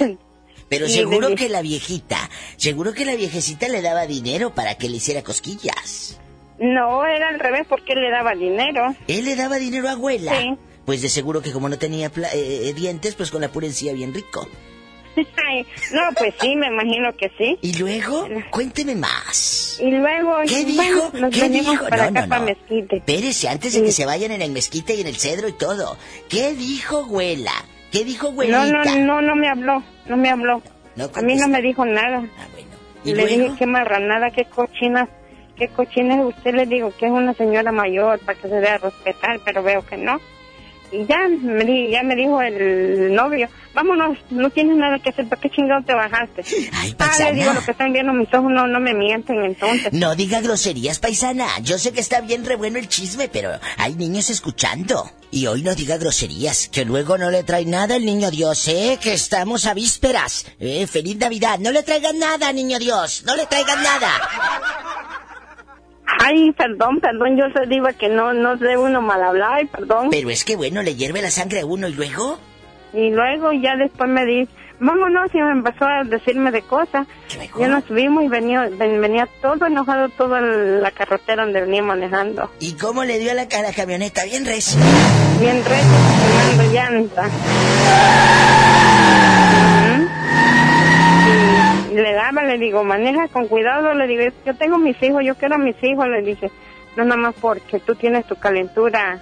Pero 0.69 0.87
seguro 0.89 1.35
que 1.35 1.49
la 1.49 1.61
viejita, 1.61 2.17
seguro 2.55 2.93
que 2.93 3.05
la 3.05 3.15
viejecita 3.15 3.67
le 3.67 3.83
daba 3.83 4.07
dinero 4.07 4.55
para 4.55 4.75
que 4.75 4.89
le 4.89 4.97
hiciera 4.97 5.21
cosquillas. 5.21 6.19
No, 6.57 7.05
era 7.05 7.29
al 7.29 7.39
revés 7.39 7.67
porque 7.67 7.93
él 7.93 8.01
le 8.01 8.09
daba 8.09 8.33
dinero. 8.33 8.95
Él 9.07 9.25
le 9.25 9.35
daba 9.35 9.57
dinero 9.57 9.89
a 9.89 9.91
abuela. 9.91 10.39
Sí. 10.39 10.55
Pues 10.85 11.01
de 11.01 11.09
seguro 11.09 11.41
que 11.41 11.51
como 11.51 11.67
no 11.67 11.77
tenía 11.77 12.07
eh, 12.07 12.69
eh, 12.69 12.73
dientes, 12.73 13.15
pues 13.15 13.31
con 13.31 13.41
la 13.41 13.49
purencia 13.49 13.91
bien 13.91 14.13
rico. 14.13 14.47
Ay, 15.47 15.65
no, 15.91 16.01
pues 16.17 16.33
sí, 16.41 16.55
me 16.55 16.67
imagino 16.67 17.15
que 17.15 17.31
sí. 17.37 17.57
¿Y 17.61 17.77
luego? 17.77 18.27
Cuénteme 18.51 18.95
más. 18.95 19.79
Y 19.81 19.91
luego, 19.91 20.37
¿Qué 20.47 20.65
dijo? 20.65 21.11
nos 21.13 21.31
¿Qué 21.31 21.41
venimos 21.41 21.71
dijo? 21.71 21.87
para 21.89 22.09
No, 22.11 22.19
acá, 22.19 22.27
no, 22.27 22.39
no. 22.39 22.45
Mezquite. 22.45 22.97
Espérese, 22.97 23.49
antes 23.49 23.73
de 23.73 23.83
que 23.83 23.91
se 23.91 24.05
vayan 24.05 24.31
en 24.31 24.41
el 24.41 24.51
mezquite 24.51 24.95
y 24.95 25.01
en 25.01 25.07
el 25.07 25.15
cedro 25.15 25.47
y 25.47 25.53
todo. 25.53 25.97
¿Qué 26.29 26.53
dijo 26.53 26.99
abuela? 26.99 27.51
¿Qué 27.91 28.03
dijo 28.03 28.27
No, 28.27 28.31
abuelita? 28.31 28.65
no, 28.95 28.95
no, 29.05 29.21
no 29.21 29.35
me 29.35 29.47
habló, 29.49 29.83
no 30.07 30.17
me 30.17 30.29
habló. 30.29 30.61
No 30.95 31.09
a 31.13 31.21
mí 31.21 31.35
no 31.35 31.47
me 31.47 31.61
dijo 31.61 31.85
nada. 31.85 32.23
¿Y 33.03 33.13
le 33.13 33.23
luego? 33.23 33.43
dije, 33.43 33.55
qué 33.59 33.65
marranada, 33.65 34.31
qué 34.31 34.45
cochina, 34.45 35.07
qué 35.57 35.67
cochina 35.67 36.15
es 36.15 36.25
usted. 36.25 36.55
Le 36.55 36.65
digo 36.65 36.91
que 36.97 37.05
es 37.05 37.11
una 37.11 37.33
señora 37.33 37.71
mayor 37.71 38.19
para 38.19 38.39
que 38.39 38.47
se 38.49 38.55
dé 38.55 38.69
a 38.69 38.77
respetar, 38.77 39.39
pero 39.45 39.61
veo 39.61 39.85
que 39.85 39.97
no. 39.97 40.19
Y 40.95 41.05
ya 41.05 41.27
me, 41.27 41.89
ya 41.89 42.03
me 42.03 42.15
dijo 42.15 42.41
el 42.41 43.13
novio, 43.13 43.49
vámonos, 43.73 44.17
no 44.29 44.49
tienes 44.49 44.77
nada 44.77 44.97
que 44.99 45.09
hacer, 45.09 45.27
¿para 45.27 45.41
qué 45.41 45.49
chingado 45.49 45.83
te 45.83 45.93
bajaste? 45.93 46.43
ah, 46.73 46.85
paisana. 46.97 47.31
le 47.31 47.39
digo, 47.39 47.53
lo 47.53 47.61
que 47.63 47.71
están 47.71 47.93
viendo 47.93 48.13
mis 48.13 48.33
ojos 48.33 48.51
no, 48.51 48.67
no 48.67 48.79
me 48.79 48.93
mienten 48.93 49.43
entonces. 49.43 49.91
No 49.93 50.15
diga 50.15 50.41
groserías, 50.41 50.99
paisana. 50.99 51.47
Yo 51.61 51.77
sé 51.77 51.91
que 51.91 51.99
está 51.99 52.21
bien 52.21 52.45
re 52.45 52.55
bueno 52.55 52.79
el 52.79 52.87
chisme, 52.87 53.27
pero 53.27 53.51
hay 53.77 53.95
niños 53.95 54.29
escuchando. 54.29 55.11
Y 55.31 55.47
hoy 55.47 55.63
no 55.63 55.75
diga 55.75 55.97
groserías, 55.97 56.69
que 56.69 56.85
luego 56.85 57.17
no 57.17 57.29
le 57.29 57.43
trae 57.43 57.65
nada 57.65 57.97
el 57.97 58.05
niño 58.05 58.31
Dios, 58.31 58.67
¿eh? 58.69 58.97
Que 59.01 59.13
estamos 59.13 59.65
a 59.65 59.73
vísperas. 59.73 60.45
Eh, 60.59 60.87
feliz 60.87 61.17
Navidad. 61.17 61.59
No 61.59 61.71
le 61.71 61.83
traigan 61.83 62.17
nada, 62.17 62.53
niño 62.53 62.79
Dios. 62.79 63.23
No 63.25 63.35
le 63.35 63.45
traigan 63.45 63.83
nada. 63.83 65.14
Ay, 66.23 66.51
perdón, 66.51 66.99
perdón, 67.01 67.37
yo 67.37 67.45
se 67.53 67.67
digo 67.67 67.87
que 67.99 68.09
no, 68.09 68.33
no 68.33 68.57
sé 68.57 68.77
uno 68.77 69.01
mal 69.01 69.21
hablar, 69.23 69.53
ay, 69.55 69.65
perdón. 69.65 70.09
Pero 70.11 70.29
es 70.29 70.43
que 70.45 70.55
bueno, 70.55 70.81
le 70.83 70.95
hierve 70.95 71.21
la 71.21 71.31
sangre 71.31 71.61
a 71.61 71.65
uno 71.65 71.87
y 71.87 71.93
luego. 71.93 72.39
Y 72.93 73.09
luego 73.11 73.51
ya 73.51 73.75
después 73.75 74.09
me 74.09 74.23
dice, 74.25 74.51
vámonos, 74.79 75.29
y 75.33 75.37
me 75.37 75.51
empezó 75.51 75.85
a 75.85 76.03
decirme 76.05 76.51
de 76.51 76.61
cosas. 76.61 77.07
Ya 77.59 77.67
nos 77.67 77.83
subimos 77.85 78.23
y 78.23 78.27
venía, 78.29 78.69
ven- 78.71 79.01
venía 79.01 79.27
todo 79.41 79.65
enojado, 79.65 80.07
toda 80.09 80.39
la 80.41 80.91
carretera 80.91 81.43
donde 81.43 81.61
venía 81.61 81.81
manejando. 81.83 82.49
¿Y 82.59 82.73
cómo 82.73 83.03
le 83.03 83.19
dio 83.19 83.31
a 83.31 83.33
la, 83.33 83.41
a 83.43 83.61
la 83.61 83.73
camioneta? 83.73 84.23
Bien 84.25 84.45
recio. 84.45 84.79
Bien 85.39 85.57
recio, 85.65 85.97
quemando 86.55 86.73
llanta. 86.73 87.29
Ujú. 89.97 90.09
Le 91.95 92.13
daba, 92.13 92.43
le 92.43 92.57
digo, 92.57 92.83
maneja 92.83 93.29
con 93.29 93.47
cuidado, 93.47 93.93
le 93.93 94.05
digo, 94.05 94.23
yo 94.45 94.53
tengo 94.55 94.77
mis 94.77 95.01
hijos, 95.01 95.23
yo 95.23 95.35
quiero 95.35 95.55
a 95.55 95.59
mis 95.59 95.81
hijos, 95.81 96.05
le 96.09 96.21
dije, 96.23 96.51
no 96.97 97.05
nada 97.05 97.15
más 97.15 97.35
porque 97.39 97.79
tú 97.79 97.95
tienes 97.95 98.25
tu 98.25 98.35
calentura, 98.35 99.19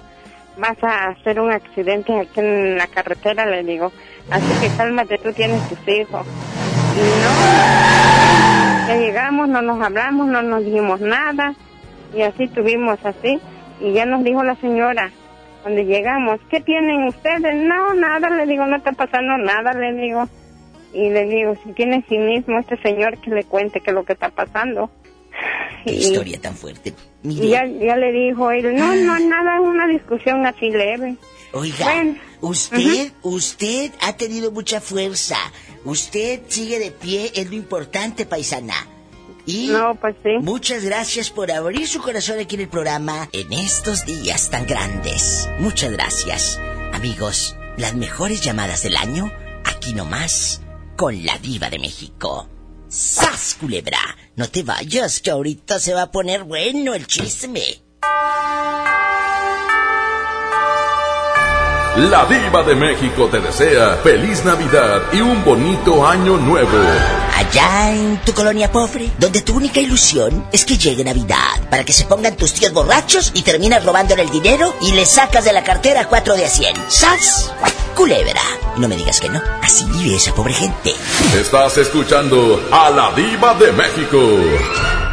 vas 0.57 0.83
a 0.83 1.09
hacer 1.09 1.39
un 1.39 1.51
accidente 1.51 2.19
aquí 2.19 2.39
en 2.39 2.79
la 2.79 2.87
carretera, 2.87 3.45
le 3.45 3.63
digo, 3.63 3.91
así 4.31 4.47
que 4.59 4.75
cálmate, 4.75 5.19
tú 5.19 5.31
tienes 5.33 5.61
tus 5.69 5.87
hijos. 5.87 6.25
Y 6.95 7.21
no, 7.23 8.87
ya 8.87 8.95
llegamos, 8.95 9.49
no 9.49 9.61
nos 9.61 9.79
hablamos, 9.79 10.25
no 10.25 10.41
nos 10.41 10.65
dijimos 10.65 10.99
nada, 10.99 11.53
y 12.15 12.23
así 12.23 12.47
tuvimos 12.47 12.97
así, 13.05 13.39
y 13.81 13.93
ya 13.93 14.05
nos 14.05 14.23
dijo 14.23 14.43
la 14.43 14.55
señora, 14.55 15.11
cuando 15.61 15.83
llegamos, 15.83 16.39
¿qué 16.49 16.59
tienen 16.59 17.03
ustedes? 17.03 17.55
No, 17.55 17.93
nada, 17.93 18.31
le 18.31 18.47
digo, 18.47 18.65
no 18.65 18.77
está 18.77 18.93
pasando 18.93 19.37
nada, 19.37 19.73
le 19.73 19.93
digo. 19.93 20.27
Y 20.93 21.09
le 21.09 21.25
digo, 21.25 21.55
si 21.63 21.71
tiene 21.73 22.05
sí 22.07 22.17
mismo 22.17 22.59
este 22.59 22.77
señor 22.81 23.17
que 23.19 23.31
le 23.31 23.43
cuente 23.43 23.81
qué 23.81 23.89
es 23.91 23.95
lo 23.95 24.05
que 24.05 24.13
está 24.13 24.29
pasando. 24.29 24.91
Qué 25.85 25.91
Y- 25.93 25.97
historia 25.97 26.39
tan 26.39 26.55
fuerte. 26.55 26.93
Mire. 27.23 27.45
Y 27.45 27.49
ya, 27.49 27.65
ya 27.65 27.95
le 27.95 28.11
dijo 28.11 28.51
él, 28.51 28.75
no, 28.75 28.93
no, 28.95 29.17
nada, 29.19 29.55
es 29.55 29.61
una 29.61 29.87
discusión 29.87 30.45
así 30.45 30.69
leve. 30.69 31.15
Oiga, 31.53 31.85
Bueno, 31.85 32.15
usted, 32.41 33.11
usted 33.21 33.91
ha 34.01 34.15
tenido 34.17 34.51
mucha 34.51 34.81
fuerza. 34.81 35.37
Usted 35.85 36.41
sigue 36.47 36.79
de 36.79 36.91
pie, 36.91 37.31
es 37.35 37.49
lo 37.49 37.55
importante, 37.55 38.25
paisana. 38.25 38.87
Y 39.45 39.71
pues 39.99 40.15
muchas 40.41 40.85
gracias 40.85 41.29
por 41.29 41.51
abrir 41.51 41.85
su 41.87 42.01
corazón 42.01 42.39
aquí 42.39 42.55
en 42.55 42.61
el 42.61 42.69
programa 42.69 43.27
en 43.33 43.51
estos 43.51 44.05
días 44.05 44.49
tan 44.49 44.65
grandes. 44.65 45.49
Muchas 45.59 45.91
gracias. 45.91 46.59
Amigos, 46.93 47.55
las 47.77 47.93
mejores 47.95 48.39
llamadas 48.41 48.83
del 48.83 48.95
año, 48.95 49.31
aquí 49.65 49.93
nomás, 49.93 50.61
con 50.95 51.25
la 51.25 51.37
diva 51.37 51.69
de 51.69 51.79
México. 51.79 52.47
¡Sas, 52.87 53.57
culebra! 53.59 53.99
No 54.35 54.47
te 54.49 54.63
vayas, 54.63 55.19
que 55.19 55.31
ahorita 55.31 55.79
se 55.79 55.93
va 55.93 56.03
a 56.03 56.11
poner 56.11 56.43
bueno 56.43 56.93
el 56.93 57.07
chisme. 57.07 57.81
La 61.95 62.25
diva 62.25 62.63
de 62.63 62.75
México 62.75 63.27
te 63.29 63.39
desea 63.39 63.97
feliz 63.97 64.43
Navidad 64.43 65.03
y 65.11 65.21
un 65.21 65.43
bonito 65.45 66.05
año 66.05 66.37
nuevo. 66.37 66.79
Allá 67.53 67.91
en 67.91 68.17
tu 68.25 68.33
colonia 68.33 68.71
pobre, 68.71 69.11
donde 69.19 69.43
tu 69.43 69.55
única 69.55 69.79
ilusión 69.79 70.47
es 70.51 70.65
que 70.65 70.75
llegue 70.75 71.03
Navidad, 71.03 71.69
para 71.69 71.83
que 71.83 71.93
se 71.93 72.05
pongan 72.05 72.35
tus 72.35 72.51
tíos 72.51 72.73
borrachos 72.73 73.29
y 73.35 73.43
terminas 73.43 73.85
robándole 73.85 74.23
el 74.23 74.31
dinero 74.31 74.73
y 74.81 74.93
le 74.93 75.05
sacas 75.05 75.45
de 75.45 75.53
la 75.53 75.63
cartera 75.63 76.07
cuatro 76.07 76.35
de 76.35 76.45
a 76.45 76.49
cien. 76.49 76.73
¡Sas! 76.87 77.51
Culebra. 77.93 78.41
No 78.77 78.87
me 78.87 78.97
digas 78.97 79.19
que 79.19 79.29
no. 79.29 79.39
Así 79.61 79.85
vive 79.85 80.15
esa 80.15 80.33
pobre 80.33 80.55
gente. 80.55 80.95
Estás 81.39 81.77
escuchando 81.77 82.59
a 82.71 82.89
la 82.89 83.11
diva 83.11 83.53
de 83.53 83.71
México. 83.71 85.12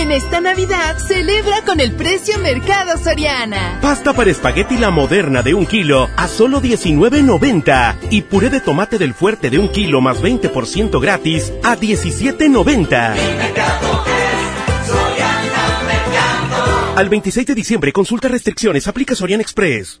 En 0.00 0.12
esta 0.12 0.40
Navidad, 0.40 0.96
celebra 0.96 1.60
con 1.66 1.78
el 1.78 1.92
precio 1.92 2.38
Mercado 2.38 2.96
Soriana. 2.96 3.80
Pasta 3.82 4.14
para 4.14 4.30
espagueti 4.30 4.78
la 4.78 4.88
moderna 4.88 5.42
de 5.42 5.52
un 5.52 5.66
kilo 5.66 6.08
a 6.16 6.26
solo 6.26 6.62
19.90 6.62 8.08
y 8.08 8.22
puré 8.22 8.48
de 8.48 8.60
tomate 8.60 8.96
del 8.96 9.12
fuerte 9.12 9.50
de 9.50 9.58
un 9.58 9.68
kilo 9.68 10.00
más 10.00 10.22
20% 10.22 10.98
gratis 11.02 11.52
a 11.62 11.76
17.90. 11.76 13.14
Al 16.96 17.08
26 17.10 17.46
de 17.48 17.54
diciembre, 17.54 17.92
consulta 17.92 18.28
restricciones, 18.28 18.88
aplica 18.88 19.14
Sorian 19.14 19.42
Express. 19.42 20.00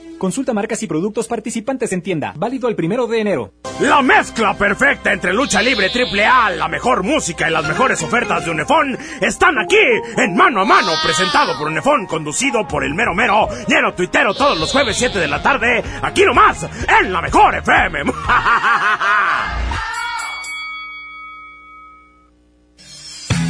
Consulta 0.21 0.53
marcas 0.53 0.83
y 0.83 0.85
productos 0.85 1.27
participantes 1.27 1.91
en 1.93 2.03
tienda. 2.03 2.31
Válido 2.35 2.69
el 2.69 2.75
primero 2.75 3.07
de 3.07 3.21
enero. 3.21 3.53
La 3.79 4.03
mezcla 4.03 4.53
perfecta 4.53 5.11
entre 5.11 5.33
lucha 5.33 5.63
libre 5.63 5.89
triple 5.89 6.23
A, 6.23 6.51
la 6.51 6.67
mejor 6.67 7.01
música 7.01 7.49
y 7.49 7.51
las 7.51 7.67
mejores 7.67 8.03
ofertas 8.03 8.45
de 8.45 8.51
Unefón 8.51 8.95
están 9.19 9.57
aquí 9.57 9.79
en 10.17 10.35
Mano 10.35 10.61
a 10.61 10.65
Mano, 10.65 10.91
presentado 11.03 11.57
por 11.57 11.69
Unefón, 11.69 12.05
conducido 12.05 12.67
por 12.67 12.83
el 12.83 12.93
mero 12.93 13.15
mero, 13.15 13.47
lleno 13.67 13.95
tuitero 13.95 14.35
todos 14.35 14.59
los 14.59 14.71
jueves 14.71 14.95
7 14.95 15.17
de 15.17 15.27
la 15.27 15.41
tarde, 15.41 15.83
aquí 16.03 16.23
nomás, 16.23 16.67
en 17.01 17.11
la 17.11 17.19
mejor 17.23 17.55
FM. 17.55 18.03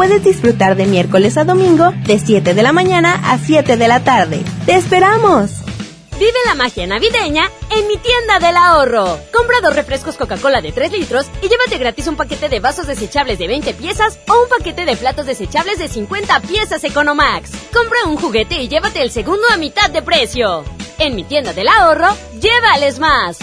puedes 0.00 0.24
disfrutar 0.24 0.76
de 0.76 0.86
miércoles 0.86 1.36
a 1.36 1.44
domingo 1.44 1.92
de 2.06 2.18
7 2.18 2.54
de 2.54 2.62
la 2.62 2.72
mañana 2.72 3.20
a 3.22 3.36
7 3.36 3.76
de 3.76 3.86
la 3.86 4.02
tarde. 4.02 4.42
¡Te 4.64 4.72
esperamos! 4.72 5.50
Vive 6.18 6.38
la 6.46 6.54
magia 6.54 6.86
navideña 6.86 7.50
en 7.68 7.86
mi 7.86 7.98
tienda 7.98 8.38
del 8.38 8.56
ahorro. 8.56 9.18
Compra 9.30 9.60
dos 9.62 9.76
refrescos 9.76 10.16
Coca-Cola 10.16 10.62
de 10.62 10.72
3 10.72 10.92
litros 10.92 11.26
y 11.42 11.48
llévate 11.50 11.76
gratis 11.76 12.06
un 12.06 12.16
paquete 12.16 12.48
de 12.48 12.60
vasos 12.60 12.86
desechables 12.86 13.38
de 13.38 13.46
20 13.46 13.74
piezas 13.74 14.18
o 14.26 14.42
un 14.42 14.48
paquete 14.48 14.86
de 14.86 14.96
platos 14.96 15.26
desechables 15.26 15.78
de 15.78 15.88
50 15.88 16.40
piezas 16.40 16.82
Economax. 16.82 17.50
Compra 17.70 17.98
un 18.06 18.16
juguete 18.16 18.54
y 18.54 18.68
llévate 18.68 19.02
el 19.02 19.10
segundo 19.10 19.42
a 19.52 19.58
mitad 19.58 19.90
de 19.90 20.00
precio. 20.00 20.64
En 20.98 21.14
mi 21.14 21.24
tienda 21.24 21.52
del 21.52 21.68
ahorro, 21.68 22.08
llévales 22.40 22.98
más. 22.98 23.36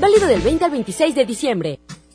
Válido 0.00 0.26
del 0.26 0.40
20 0.40 0.64
al 0.64 0.70
26 0.72 1.14
de 1.14 1.24
diciembre. 1.24 1.78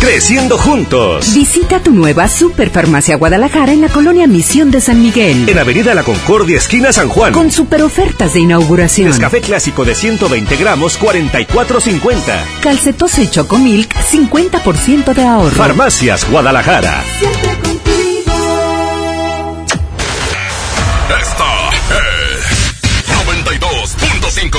Creciendo 0.00 0.58
juntos. 0.58 1.32
Visita 1.34 1.80
tu 1.80 1.92
nueva 1.92 2.28
Superfarmacia 2.28 3.16
Guadalajara 3.16 3.72
en 3.72 3.80
la 3.80 3.88
colonia 3.88 4.26
Misión 4.26 4.70
de 4.70 4.80
San 4.80 5.00
Miguel. 5.00 5.48
En 5.48 5.58
Avenida 5.58 5.94
La 5.94 6.02
Concordia, 6.02 6.56
esquina 6.58 6.92
San 6.92 7.08
Juan. 7.08 7.32
Con 7.32 7.50
super 7.52 7.82
ofertas 7.82 8.34
de 8.34 8.40
inauguración. 8.40 9.16
Café 9.18 9.40
clásico 9.40 9.84
de 9.84 9.94
120 9.94 10.56
gramos, 10.56 10.98
44.50. 11.00 12.60
Calcetose 12.62 13.30
Chocomilk, 13.30 13.94
50% 13.94 15.14
de 15.14 15.24
ahorro. 15.24 15.50
Farmacias 15.50 16.28
Guadalajara. 16.28 17.04
Esta 21.20 21.70
es 21.98 22.44
92.5. 23.08 24.58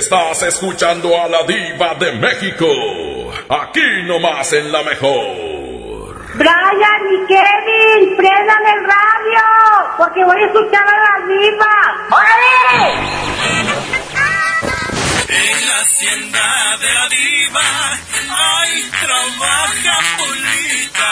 Estás 0.00 0.42
escuchando 0.44 1.08
a 1.20 1.28
la 1.28 1.42
diva 1.42 1.94
de 1.96 2.12
México. 2.12 2.64
Aquí 3.50 4.02
nomás 4.06 4.50
en 4.54 4.72
la 4.72 4.82
mejor. 4.82 6.24
Brian 6.36 7.02
y 7.12 7.26
Kevin, 7.26 8.16
prendan 8.16 8.64
el 8.64 8.80
radio, 8.82 9.44
porque 9.98 10.24
voy 10.24 10.42
a 10.42 10.46
escuchar 10.46 10.86
a 10.88 10.96
la 11.04 11.18
diva. 11.28 11.76
¡Órale! 12.12 12.56
En 15.28 15.68
la 15.68 15.76
hacienda 15.82 16.46
de 16.80 16.94
la 16.94 17.06
diva, 17.10 17.68
ay, 18.30 18.90
trabaja 19.02 19.94
Polita. 20.16 21.10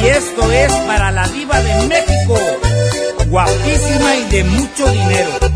Y 0.00 0.06
esto 0.10 0.52
es 0.52 0.72
para 0.86 1.10
la 1.10 1.26
diva 1.26 1.60
de 1.60 1.88
México, 1.88 2.38
guapísima 3.26 4.14
y 4.14 4.24
de 4.30 4.44
mucho 4.44 4.86
dinero. 4.86 5.55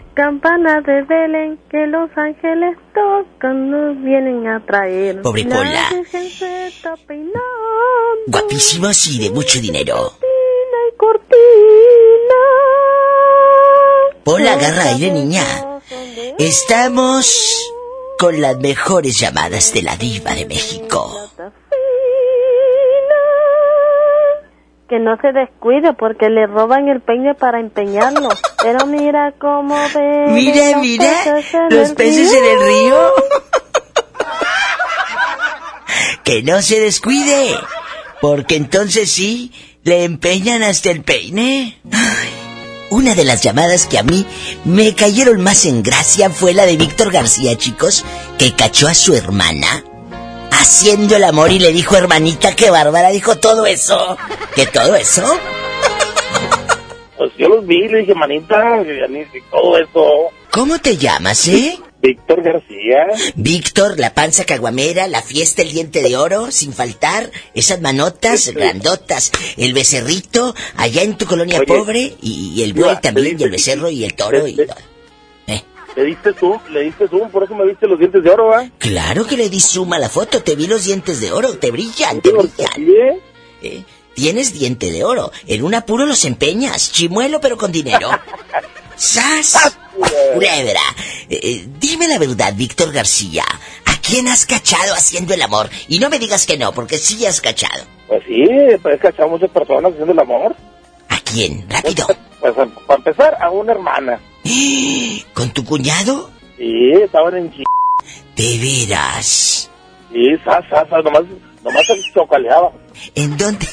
campana 0.13 0.81
de 0.81 1.03
Belén, 1.03 1.59
que 1.69 1.87
los 1.87 2.09
ángeles 2.15 2.77
tocan, 2.93 3.69
nos 3.71 4.01
vienen 4.03 4.47
a 4.47 4.65
traer. 4.65 5.21
Pobre 5.21 5.43
La 5.43 5.55
Pola. 5.55 5.89
Guapísimos 8.27 9.07
y 9.07 9.19
de 9.19 9.31
mucho 9.31 9.59
dinero. 9.59 9.95
cortina 9.95 10.77
y 10.89 10.97
cortina. 10.97 12.41
Pola, 14.23 14.53
agarra 14.53 14.83
aire, 14.89 15.11
niña. 15.11 15.43
Estamos 16.37 17.73
con 18.19 18.39
las 18.39 18.57
mejores 18.59 19.19
llamadas 19.19 19.73
de 19.73 19.81
la 19.81 19.95
diva 19.95 20.35
de 20.35 20.45
México. 20.45 21.31
Que 24.91 24.99
no 24.99 25.15
se 25.21 25.31
descuide 25.31 25.93
porque 25.93 26.29
le 26.29 26.47
roban 26.47 26.89
el 26.89 26.99
peine 26.99 27.33
para 27.33 27.61
empeñarlo. 27.61 28.27
Pero 28.61 28.85
mira 28.87 29.33
cómo 29.39 29.73
ve. 29.95 30.25
Mira, 30.27 30.77
mira, 30.79 31.09
los 31.69 31.93
peces 31.93 32.33
en 32.33 32.43
el 32.43 32.59
río. 32.59 32.97
Que 36.25 36.43
no 36.43 36.61
se 36.61 36.79
descuide, 36.79 37.55
porque 38.21 38.55
entonces 38.55 39.11
sí, 39.11 39.51
le 39.83 40.03
empeñan 40.03 40.61
hasta 40.61 40.91
el 40.91 41.03
peine. 41.03 41.79
Ay, 41.91 42.29
una 42.91 43.15
de 43.15 43.23
las 43.23 43.41
llamadas 43.41 43.87
que 43.87 43.97
a 43.97 44.03
mí 44.03 44.25
me 44.63 44.93
cayeron 44.93 45.41
más 45.41 45.65
en 45.65 45.83
gracia 45.83 46.29
fue 46.29 46.53
la 46.53 46.65
de 46.65 46.77
Víctor 46.77 47.11
García, 47.11 47.57
chicos, 47.57 48.05
que 48.37 48.53
cachó 48.53 48.87
a 48.87 48.93
su 48.93 49.15
hermana 49.15 49.83
haciendo 50.51 51.15
el 51.15 51.23
amor 51.23 51.51
y 51.51 51.59
le 51.59 51.71
dijo, 51.71 51.97
hermanita, 51.97 52.55
que 52.55 52.69
bárbara, 52.69 53.09
dijo 53.09 53.37
todo 53.37 53.65
eso. 53.65 54.17
¿Que 54.55 54.67
todo 54.67 54.95
eso? 54.95 55.23
Pues 57.17 57.31
yo 57.37 57.49
los 57.49 57.65
vi, 57.65 57.87
le 57.87 57.99
dije, 57.99 58.15
manita, 58.15 58.83
que 58.83 59.43
todo 59.49 59.77
eso. 59.77 60.31
¿Cómo 60.51 60.79
te 60.79 60.97
llamas, 60.97 61.47
eh? 61.47 61.79
Víctor 62.01 62.41
García. 62.41 63.07
Víctor, 63.35 63.99
la 63.99 64.13
panza 64.13 64.43
caguamera, 64.43 65.07
la 65.07 65.21
fiesta, 65.21 65.61
el 65.61 65.71
diente 65.71 66.01
de 66.01 66.17
oro, 66.17 66.51
sin 66.51 66.73
faltar, 66.73 67.29
esas 67.53 67.79
manotas 67.79 68.49
grandotas, 68.53 69.31
el 69.57 69.73
becerrito, 69.73 70.55
allá 70.77 71.03
en 71.03 71.15
tu 71.17 71.25
colonia 71.27 71.59
Oye, 71.59 71.67
pobre, 71.67 72.15
y, 72.21 72.53
y 72.55 72.63
el 72.63 72.73
buey 72.73 72.99
también, 73.01 73.39
y 73.39 73.43
el 73.43 73.51
becerro, 73.51 73.89
y 73.89 74.03
el 74.03 74.15
toro, 74.15 74.47
y 74.47 74.57
le- 75.95 76.03
diste 76.05 76.33
zoom, 76.33 76.59
le 76.69 76.81
diste 76.81 77.07
zoom, 77.07 77.29
por 77.31 77.43
eso 77.43 77.55
me 77.55 77.65
viste 77.65 77.87
los 77.87 77.99
dientes 77.99 78.23
de 78.23 78.29
oro, 78.29 78.47
¿va? 78.47 78.69
Claro 78.77 79.25
que 79.25 79.37
le 79.37 79.49
di 79.49 79.59
suma 79.59 79.95
a 79.97 79.99
la 79.99 80.09
foto, 80.09 80.41
te 80.43 80.55
vi 80.55 80.67
los 80.67 80.85
dientes 80.85 81.19
de 81.21 81.31
oro, 81.31 81.57
te 81.57 81.71
brillan, 81.71 82.21
te 82.21 82.31
brillan. 82.31 83.19
Eh, 83.61 83.83
Tienes 84.13 84.51
diente 84.53 84.91
de 84.91 85.05
oro, 85.05 85.31
en 85.47 85.63
un 85.63 85.73
apuro 85.73 86.05
los 86.05 86.25
empeñas, 86.25 86.91
chimuelo 86.91 87.39
pero 87.39 87.57
con 87.57 87.71
dinero. 87.71 88.09
¡Sas! 88.97 89.77
Culebra. 90.33 90.81
Eh, 91.29 91.39
eh, 91.41 91.67
dime 91.79 92.07
la 92.07 92.19
verdad, 92.19 92.53
Víctor 92.55 92.91
García. 92.91 93.43
¿A 93.85 93.97
quién 94.01 94.27
has 94.27 94.45
cachado 94.45 94.93
haciendo 94.93 95.33
el 95.33 95.41
amor? 95.41 95.69
Y 95.87 95.99
no 95.99 96.09
me 96.09 96.19
digas 96.19 96.45
que 96.45 96.57
no, 96.57 96.73
porque 96.73 96.97
sí 96.97 97.25
has 97.25 97.39
cachado. 97.41 97.85
Pues 98.07 98.21
sí, 98.27 98.43
pues 98.81 98.95
he 98.95 98.99
cachado 98.99 99.29
muchas 99.29 99.49
personas 99.49 99.91
haciendo 99.93 100.11
el 100.11 100.19
amor. 100.19 100.55
¿A 101.31 101.33
quién? 101.33 101.65
Rápido. 101.69 102.07
Pues 102.39 102.57
a- 102.57 102.65
para 102.87 102.97
empezar, 102.97 103.37
a 103.41 103.49
una 103.49 103.71
hermana. 103.71 104.19
¿Con 105.33 105.49
tu 105.51 105.63
cuñado? 105.63 106.29
Sí, 106.57 106.91
estaban 107.03 107.37
en 107.37 107.51
chi... 107.51 107.63
De 108.35 108.57
veras. 108.87 109.69
Sí, 110.11 110.25
sas, 110.43 110.63
sas, 110.69 110.89
sas, 110.89 111.03
nomás, 111.03 111.23
nomás 111.63 111.85
se 111.87 111.93
chocaleaba. 112.13 112.71
¿En 113.15 113.37
dónde? 113.37 113.67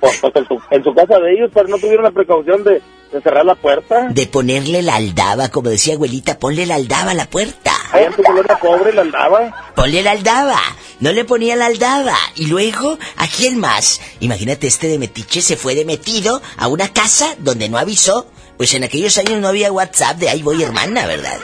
Pues, 0.00 0.16
pues, 0.20 0.36
en, 0.36 0.46
su, 0.46 0.62
en 0.70 0.84
su 0.84 0.94
casa 0.94 1.18
de 1.18 1.32
ellos, 1.32 1.50
pero 1.52 1.68
no 1.68 1.76
tuvieron 1.78 2.04
la 2.04 2.12
precaución 2.12 2.62
de, 2.62 2.80
de 3.12 3.20
cerrar 3.20 3.44
la 3.44 3.56
puerta. 3.56 4.08
De 4.10 4.26
ponerle 4.26 4.82
la 4.82 4.94
aldaba, 4.96 5.48
como 5.48 5.70
decía 5.70 5.94
abuelita, 5.94 6.38
ponle 6.38 6.66
la 6.66 6.76
aldaba 6.76 7.10
a 7.10 7.14
la 7.14 7.26
puerta. 7.28 7.72
Allá 7.92 8.06
en 8.06 8.12
tu 8.14 8.22
colonia 8.22 8.56
pobre 8.60 8.92
la 8.92 9.02
andaba. 9.02 9.72
Ponle 9.74 10.02
la 10.02 10.12
aldaba. 10.12 10.58
No 11.00 11.12
le 11.12 11.24
ponía 11.24 11.54
la 11.56 11.66
aldaba. 11.66 12.16
Y 12.34 12.46
luego, 12.46 12.98
¿a 13.16 13.26
quién 13.28 13.58
más? 13.58 14.00
Imagínate, 14.20 14.66
este 14.66 14.88
de 14.88 14.98
Metiche 14.98 15.40
se 15.42 15.56
fue 15.56 15.74
de 15.74 15.84
metido 15.84 16.42
a 16.56 16.68
una 16.68 16.92
casa 16.92 17.36
donde 17.38 17.68
no 17.68 17.78
avisó. 17.78 18.26
Pues 18.56 18.74
en 18.74 18.82
aquellos 18.84 19.16
años 19.18 19.40
no 19.40 19.48
había 19.48 19.70
WhatsApp 19.70 20.16
de 20.18 20.28
ahí 20.28 20.42
voy 20.42 20.62
hermana, 20.62 21.06
¿verdad? 21.06 21.38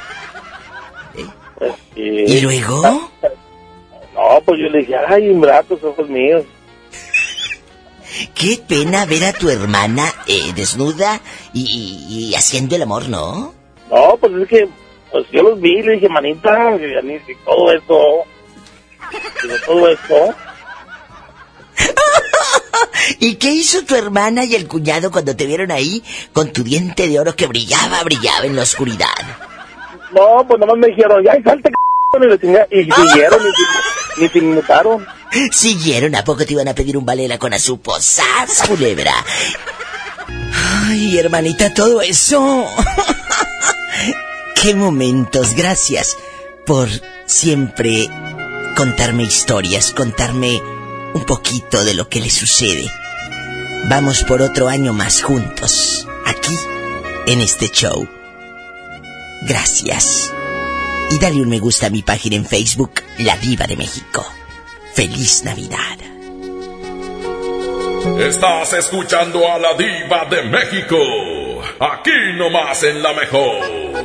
¿Y 1.95 2.41
luego? 2.41 2.83
No, 2.83 4.41
pues 4.45 4.61
yo 4.61 4.69
le 4.69 4.79
dije, 4.81 4.95
ay, 5.09 5.27
ingratos 5.31 5.83
ojos 5.85 6.09
míos. 6.09 6.45
Qué 8.35 8.61
pena 8.69 9.07
ver 9.07 9.25
a 9.25 9.33
tu 9.33 9.49
hermana 9.51 10.13
eh, 10.27 10.53
desnuda 10.55 11.21
y, 11.53 11.63
y- 11.63 12.29
y 12.31 12.35
haciendo 12.35 12.77
el 12.77 12.83
amor, 12.83 13.09
¿no? 13.09 13.55
No, 13.91 14.17
pues 14.21 14.33
es 14.35 14.49
que, 14.49 14.69
pues 15.11 15.25
yo 15.33 15.43
los 15.43 15.61
vi, 15.61 15.83
le 15.83 15.95
dije, 15.95 16.09
manita, 16.09 16.77
que 16.79 17.37
todo 17.45 17.73
eso. 17.73 18.25
Digo, 19.43 19.55
todo 19.67 19.89
eso. 19.89 20.35
¿Y 23.21 23.37
qué 23.37 23.51
hizo 23.53 23.85
tu 23.85 23.95
hermana 23.95 24.45
y 24.45 24.55
el 24.55 24.67
cuñado 24.69 25.11
cuando 25.11 25.37
te 25.37 25.47
vieron 25.47 25.71
ahí 25.71 26.03
con 26.33 26.53
tu 26.53 26.63
diente 26.63 27.09
de 27.09 27.19
oro 27.19 27.35
que 27.37 27.47
brillaba, 27.47 28.03
brillaba 28.03 28.47
en 28.47 28.57
la 28.57 28.63
oscuridad? 28.63 29.09
No, 30.13 30.47
pues 30.47 30.61
nomás 30.61 30.79
me 30.79 30.89
dijeron, 30.89 31.23
ya, 31.25 31.33
salte, 31.43 31.71
c*****", 31.71 32.69
y, 32.71 32.81
y 32.81 32.85
siguieron, 32.93 33.41
y, 34.19 34.29
se 34.29 34.39
inmutaron. 34.39 35.07
Siguieron, 35.51 36.15
¿a 36.15 36.25
poco 36.25 36.47
te 36.47 36.53
iban 36.53 36.69
a 36.69 36.75
pedir 36.75 36.97
un 36.97 37.05
valera 37.05 37.39
con 37.39 37.53
azupo? 37.53 38.01
¡Sas, 38.01 38.63
culebra! 38.69 39.13
Ay, 40.87 41.19
hermanita, 41.19 41.75
todo 41.75 42.01
eso. 42.01 42.67
Qué 44.63 44.75
momentos, 44.75 45.55
gracias 45.55 46.17
por 46.65 46.89
siempre 47.27 48.09
contarme 48.75 49.23
historias, 49.23 49.93
contarme 49.93 50.61
un 51.15 51.25
poquito 51.25 51.85
de 51.85 51.95
lo 51.95 52.09
que 52.09 52.21
le 52.21 52.31
sucede. 52.31 52.91
Vamos 53.89 54.25
por 54.25 54.43
otro 54.43 54.69
año 54.69 54.93
más 54.93 55.23
juntos, 55.23 56.07
aquí, 56.27 56.57
en 57.27 57.41
este 57.41 57.69
show. 57.69 58.09
Gracias. 59.43 60.33
Y 61.11 61.19
dale 61.19 61.41
un 61.41 61.49
me 61.49 61.59
gusta 61.59 61.87
a 61.87 61.91
mi 61.91 62.03
página 62.03 62.37
en 62.37 62.47
Facebook, 62.47 63.03
La 63.19 63.37
Diva 63.37 63.67
de 63.67 63.77
México. 63.77 64.25
¡Feliz 64.95 65.45
Navidad! 65.45 65.99
Estás 68.19 68.75
escuchando 68.75 69.51
a 69.51 69.59
la 69.59 69.75
diva 69.75 70.27
de 70.27 70.43
México. 70.43 70.97
Aquí 71.81 72.11
nomás 72.37 72.83
en 72.83 73.03
la 73.03 73.13
mejor. 73.15 74.05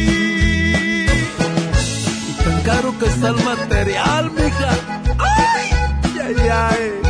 Caro 2.71 2.97
que 2.97 3.05
está 3.05 3.27
el 3.29 3.43
material, 3.43 4.31
mija. 4.31 4.71
¡Ay! 5.19 5.67
¡Ay, 6.25 6.35
ay! 6.49 7.01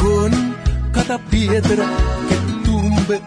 Con 0.00 0.30
cada 0.92 1.18
piedra 1.18 1.86
que 2.28 2.36
tumbe, 2.64 3.20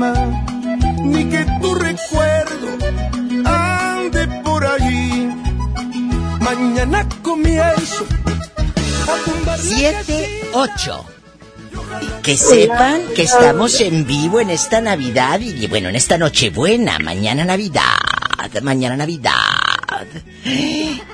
ni 0.00 1.24
que 1.28 1.44
tu 1.60 1.74
recuerdo 1.74 2.68
ande 3.44 4.26
por 4.42 4.64
allí. 4.64 5.28
Mañana 6.40 7.06
comienzo 7.22 8.06
a 9.12 9.24
tumbar 9.24 9.58
la 9.58 9.62
7, 9.62 10.50
8. 10.52 11.04
Que 12.22 12.36
sepan 12.36 13.02
que 13.14 13.22
estamos 13.22 13.80
en 13.80 14.06
vivo 14.06 14.40
en 14.40 14.50
esta 14.50 14.80
Navidad 14.80 15.40
y 15.40 15.66
bueno, 15.66 15.88
en 15.88 15.96
esta 15.96 16.16
Nochebuena, 16.16 16.98
mañana 16.98 17.44
Navidad, 17.44 17.82
mañana 18.62 18.96
Navidad. 18.96 20.06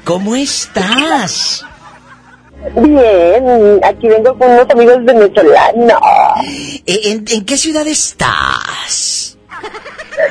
¿Cómo 0.04 0.36
estás? 0.36 1.64
Bien, 2.74 3.80
aquí 3.84 4.08
vengo 4.08 4.36
con 4.38 4.50
unos 4.50 4.68
amigos 4.70 5.04
venezolanos. 5.04 6.00
¿E, 6.86 7.12
¿En, 7.12 7.24
en 7.28 7.44
qué 7.44 7.56
ciudad 7.56 7.86
estás? 7.86 9.38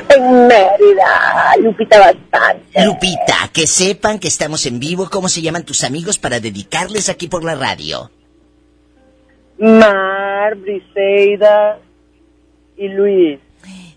En 0.08 0.46
Mérida, 0.46 1.54
Lupita 1.60 1.98
bastante. 1.98 2.84
Lupita, 2.84 3.50
que 3.52 3.66
sepan 3.66 4.18
que 4.18 4.28
estamos 4.28 4.66
en 4.66 4.78
vivo. 4.80 5.08
¿Cómo 5.10 5.28
se 5.28 5.42
llaman 5.42 5.64
tus 5.64 5.84
amigos 5.84 6.18
para 6.18 6.40
dedicarles 6.40 7.08
aquí 7.08 7.28
por 7.28 7.44
la 7.44 7.54
radio? 7.54 8.10
Mar, 9.58 10.54
Briseida 10.56 11.78
y 12.76 12.88
Luis. 12.88 13.40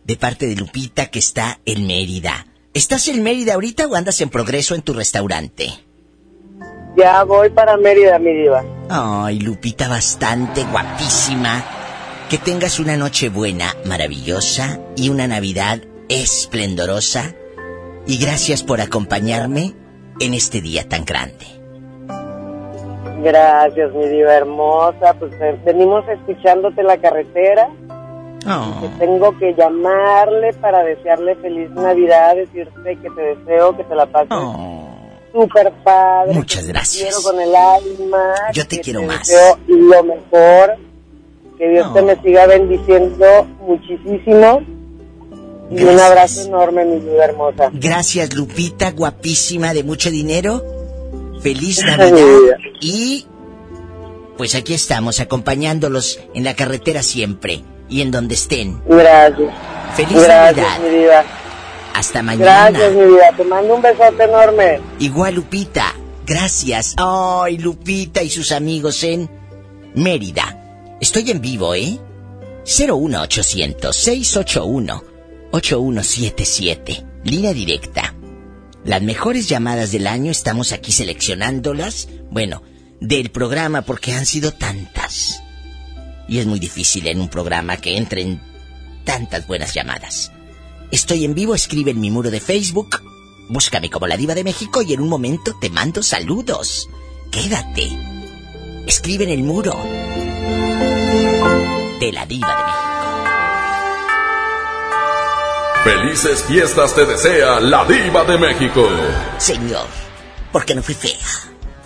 De 0.03 0.15
parte 0.15 0.47
de 0.47 0.55
Lupita 0.55 1.07
que 1.07 1.19
está 1.19 1.59
en 1.65 1.85
Mérida. 1.85 2.47
¿Estás 2.73 3.07
en 3.07 3.23
Mérida 3.23 3.55
ahorita 3.55 3.87
o 3.87 3.95
andas 3.95 4.21
en 4.21 4.29
progreso 4.29 4.75
en 4.75 4.81
tu 4.81 4.93
restaurante? 4.93 5.73
Ya 6.99 7.23
voy 7.23 7.49
para 7.49 7.77
Mérida, 7.77 8.19
mi 8.19 8.33
diva. 8.33 8.61
Ay, 8.89 9.39
Lupita, 9.39 9.87
bastante 9.87 10.65
guapísima. 10.65 11.63
Que 12.29 12.37
tengas 12.37 12.77
una 12.77 12.97
noche 12.97 13.29
buena, 13.29 13.73
maravillosa 13.85 14.79
y 14.97 15.09
una 15.09 15.25
Navidad 15.25 15.79
esplendorosa. 16.09 17.33
Y 18.05 18.17
gracias 18.17 18.63
por 18.63 18.81
acompañarme 18.81 19.75
en 20.19 20.33
este 20.33 20.59
día 20.59 20.89
tan 20.89 21.05
grande. 21.05 21.45
Gracias, 23.23 23.93
mi 23.93 24.05
diva 24.09 24.33
hermosa. 24.33 25.13
Pues 25.13 25.31
eh, 25.39 25.57
venimos 25.63 26.03
escuchándote 26.09 26.83
la 26.83 26.97
carretera. 26.97 27.69
Oh. 28.45 28.81
Que 28.81 29.05
tengo 29.05 29.37
que 29.37 29.53
llamarle 29.53 30.51
para 30.53 30.83
desearle 30.83 31.35
feliz 31.37 31.69
Navidad, 31.71 32.35
decirte 32.35 32.97
que 32.97 33.09
te 33.09 33.21
deseo 33.21 33.77
que 33.77 33.85
te 33.85 33.95
la 33.95 34.05
pases 34.05 34.29
super 35.33 35.71
padre. 35.83 36.33
Muchas 36.33 36.61
que 36.61 36.67
te 36.67 36.71
gracias. 36.73 37.03
quiero 37.03 37.21
con 37.21 37.39
el 37.41 37.55
alma. 37.55 38.33
Yo 38.53 38.67
te 38.67 38.79
quiero 38.79 39.03
más. 39.03 39.27
deseo 39.27 39.57
lo 39.67 40.03
mejor. 40.03 40.75
Que 41.57 41.69
Dios 41.69 41.93
te 41.93 42.01
me 42.01 42.15
siga 42.21 42.45
bendiciendo 42.47 43.45
muchísimo. 43.61 44.61
Y 45.71 45.73
un 45.73 45.85
Gracias. 45.85 46.01
abrazo 46.01 46.41
enorme, 46.47 46.85
mi 46.85 46.99
vida 46.99 47.25
hermosa. 47.25 47.69
Gracias, 47.73 48.33
Lupita, 48.33 48.91
guapísima, 48.91 49.73
de 49.73 49.83
mucho 49.83 50.09
dinero. 50.09 50.63
Feliz 51.41 51.83
Navidad. 51.97 52.57
Y 52.81 53.27
pues 54.37 54.55
aquí 54.55 54.73
estamos, 54.73 55.19
acompañándolos 55.19 56.19
en 56.33 56.45
la 56.45 56.55
carretera 56.55 57.03
siempre 57.03 57.61
y 57.89 58.01
en 58.01 58.09
donde 58.11 58.35
estén. 58.35 58.81
Gracias. 58.87 59.53
Feliz 59.95 60.23
Gracias, 60.23 60.57
Navidad. 60.57 60.79
mi 60.91 60.97
vida. 60.97 61.25
Hasta 61.93 62.21
mañana. 62.21 62.69
Gracias, 62.69 62.93
mi 62.93 63.05
vida. 63.05 63.31
Te 63.35 63.43
mando 63.43 63.75
un 63.75 63.81
besote 63.81 64.23
enorme. 64.23 64.79
Igual 64.99 65.35
Lupita, 65.35 65.95
gracias. 66.25 66.95
Ay, 66.97 67.57
Lupita 67.57 68.23
y 68.23 68.29
sus 68.29 68.51
amigos 68.51 69.03
en 69.03 69.29
Mérida. 69.95 70.97
Estoy 71.01 71.31
en 71.31 71.41
vivo, 71.41 71.73
¿eh? 71.75 71.99
01800 72.65 73.95
681 73.95 75.03
8177. 75.51 77.05
Línea 77.23 77.53
directa. 77.53 78.13
Las 78.85 79.01
mejores 79.01 79.49
llamadas 79.49 79.91
del 79.91 80.07
año 80.07 80.31
estamos 80.31 80.71
aquí 80.71 80.91
seleccionándolas. 80.91 82.07
Bueno, 82.31 82.61
del 83.01 83.31
programa 83.31 83.81
porque 83.81 84.13
han 84.13 84.25
sido 84.25 84.51
tantas. 84.51 85.41
Y 86.27 86.39
es 86.39 86.45
muy 86.45 86.59
difícil 86.59 87.07
en 87.07 87.21
un 87.21 87.29
programa 87.29 87.77
que 87.77 87.97
entren 87.97 88.41
tantas 89.03 89.47
buenas 89.47 89.73
llamadas. 89.73 90.31
Estoy 90.91 91.23
en 91.23 91.35
vivo, 91.35 91.53
escribe 91.53 91.91
en 91.91 91.99
mi 91.99 92.09
muro 92.09 92.31
de 92.31 92.39
Facebook. 92.39 93.01
Búscame 93.47 93.91
como 93.91 94.07
la 94.07 94.17
diva 94.17 94.33
de 94.33 94.43
México 94.43 94.81
y 94.81 94.93
en 94.93 95.01
un 95.01 95.09
momento 95.09 95.55
te 95.61 95.69
mando 95.69 96.01
saludos. 96.01 96.89
Quédate. 97.31 97.87
Escribe 98.87 99.25
en 99.25 99.29
el 99.29 99.43
muro 99.43 99.71
de 101.99 102.11
la 102.11 102.25
diva 102.25 102.47
de 102.47 102.63
México. 102.63 102.79
Felices 105.83 106.43
fiestas 106.45 106.95
te 106.95 107.05
desea 107.05 107.59
la 107.59 107.85
diva 107.85 108.23
de 108.23 108.37
México. 108.39 108.89
Señor, 109.37 109.85
porque 110.51 110.73
no 110.73 110.81
fui 110.81 110.95
fea 110.95 111.13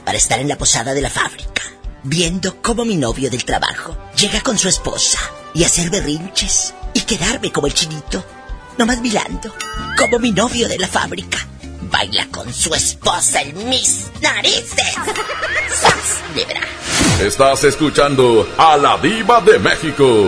para 0.06 0.18
estar 0.18 0.40
en 0.40 0.48
la 0.48 0.58
posada 0.58 0.94
de 0.94 1.02
la 1.02 1.10
fábrica, 1.10 1.64
viendo 2.04 2.62
cómo 2.62 2.86
mi 2.86 2.96
novio 2.96 3.30
del 3.30 3.44
trabajo 3.44 3.98
llega 4.18 4.40
con 4.40 4.58
su 4.58 4.70
esposa 4.70 5.20
y 5.54 5.66
hacer 5.66 5.90
berrinches 5.90 6.74
y 6.94 7.02
quedarme 7.02 7.52
como 7.52 7.68
el 7.68 7.74
chinito, 7.74 8.24
nomás 8.78 9.02
mirando 9.02 9.54
como 9.98 10.20
mi 10.20 10.32
novio 10.32 10.68
de 10.68 10.78
la 10.78 10.88
fábrica 10.88 11.38
baila 11.94 12.28
con 12.32 12.52
su 12.52 12.74
esposa 12.74 13.42
en 13.42 13.70
mis 13.70 14.10
narices. 14.20 14.96
¡Sas, 15.70 16.22
libra! 16.36 16.62
Estás 17.22 17.64
escuchando 17.66 18.48
a 18.58 18.76
la 18.78 18.98
diva 18.98 19.42
de 19.42 19.60
México. 19.60 20.28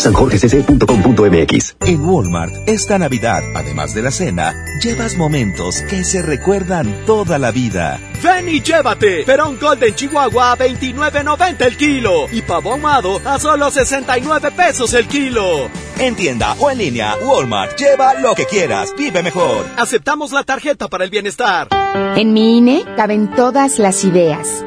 sanjorgecc.com.mx 0.00 1.76
En 1.80 2.00
Walmart, 2.00 2.52
esta 2.66 2.98
Navidad, 2.98 3.42
además 3.54 3.94
de 3.94 4.02
la 4.02 4.10
cena, 4.10 4.54
llevas 4.82 5.16
momentos 5.16 5.82
que 5.82 6.04
se 6.04 6.22
recuerdan 6.22 7.04
toda 7.04 7.38
la 7.38 7.50
vida. 7.50 8.00
Ven 8.22 8.48
y 8.48 8.60
llévate 8.62 9.24
Perón 9.24 9.58
Golden 9.60 9.94
Chihuahua 9.94 10.52
a 10.52 10.58
29.90 10.58 11.66
el 11.66 11.76
kilo 11.76 12.26
y 12.32 12.42
pavo 12.42 12.72
ahumado 12.72 13.20
a 13.24 13.38
solo 13.38 13.70
69 13.70 14.50
pesos 14.52 14.94
el 14.94 15.06
kilo. 15.06 15.68
En 15.98 16.16
tienda 16.16 16.54
o 16.58 16.70
en 16.70 16.78
línea, 16.78 17.16
Walmart, 17.22 17.78
lleva 17.78 18.14
lo 18.14 18.34
que 18.34 18.46
quieras, 18.46 18.94
vive 18.96 19.22
mejor. 19.22 19.66
Aceptamos 19.76 20.32
la 20.32 20.44
tarjeta 20.44 20.88
para 20.88 21.04
el 21.04 21.10
bienestar. 21.10 21.68
En 22.16 22.32
mi 22.32 22.56
INE 22.58 22.84
caben 22.96 23.34
todas 23.34 23.78
las 23.78 24.02
ideas, 24.04 24.64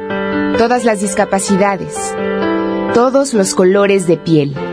todas 0.59 0.83
las 0.83 1.01
discapacidades, 1.01 1.95
todos 2.93 3.33
los 3.33 3.55
colores 3.55 4.05
de 4.05 4.17
piel. 4.17 4.72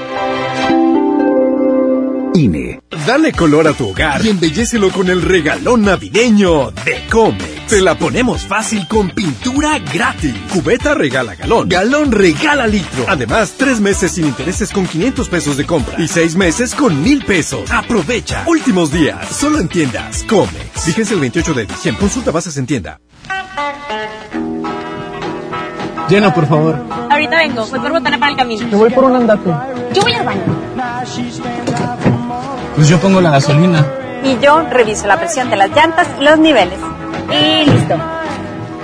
INE. 2.33 2.81
Dale 3.05 3.31
color 3.31 3.67
a 3.67 3.73
tu 3.73 3.89
hogar 3.89 4.25
y 4.25 4.29
embellecelo 4.29 4.89
con 4.91 5.09
el 5.09 5.21
regalón 5.21 5.83
navideño 5.83 6.71
de 6.71 7.07
Comex. 7.09 7.67
Te 7.67 7.81
la 7.81 7.97
ponemos 7.97 8.41
fácil 8.45 8.87
con 8.87 9.09
pintura 9.09 9.79
gratis. 9.79 10.33
Cubeta 10.51 10.93
regala 10.93 11.35
galón. 11.35 11.69
Galón 11.69 12.11
regala 12.11 12.67
litro. 12.67 13.05
Además, 13.07 13.53
tres 13.57 13.79
meses 13.79 14.11
sin 14.11 14.25
intereses 14.25 14.71
con 14.71 14.85
500 14.85 15.29
pesos 15.29 15.57
de 15.57 15.65
compra. 15.65 15.95
Y 16.01 16.07
seis 16.07 16.35
meses 16.35 16.75
con 16.75 17.01
mil 17.01 17.23
pesos. 17.23 17.71
Aprovecha. 17.71 18.43
Últimos 18.47 18.91
días. 18.91 19.27
Solo 19.29 19.59
en 19.59 19.67
tiendas. 19.67 20.23
Comex. 20.23 20.81
Fíjense 20.83 21.13
el 21.13 21.21
28 21.21 21.53
de 21.53 21.65
diciembre. 21.65 21.99
Consulta 22.01 22.31
bases 22.31 22.57
en 22.57 22.65
tienda. 22.65 22.99
Llena, 26.09 26.33
por 26.33 26.45
favor. 26.45 26.77
Ahorita 27.09 27.37
vengo, 27.37 27.65
voy 27.67 27.79
por 27.79 27.91
botana 27.91 28.19
para 28.19 28.31
el 28.31 28.37
camino. 28.37 28.67
Yo 28.69 28.77
voy 28.77 28.89
por 28.89 29.05
un 29.05 29.15
andate. 29.15 29.49
Yo 29.93 30.01
voy 30.01 30.13
al 30.13 30.25
baño. 30.25 32.20
Pues 32.75 32.87
yo 32.87 32.99
pongo 32.99 33.21
la 33.21 33.31
gasolina. 33.31 33.85
Y 34.23 34.37
yo 34.39 34.61
reviso 34.69 35.07
la 35.07 35.17
presión 35.17 35.49
de 35.49 35.57
las 35.57 35.69
llantas 35.71 36.07
y 36.19 36.23
los 36.23 36.37
niveles. 36.37 36.79
Y 37.29 37.69
listo. 37.69 37.95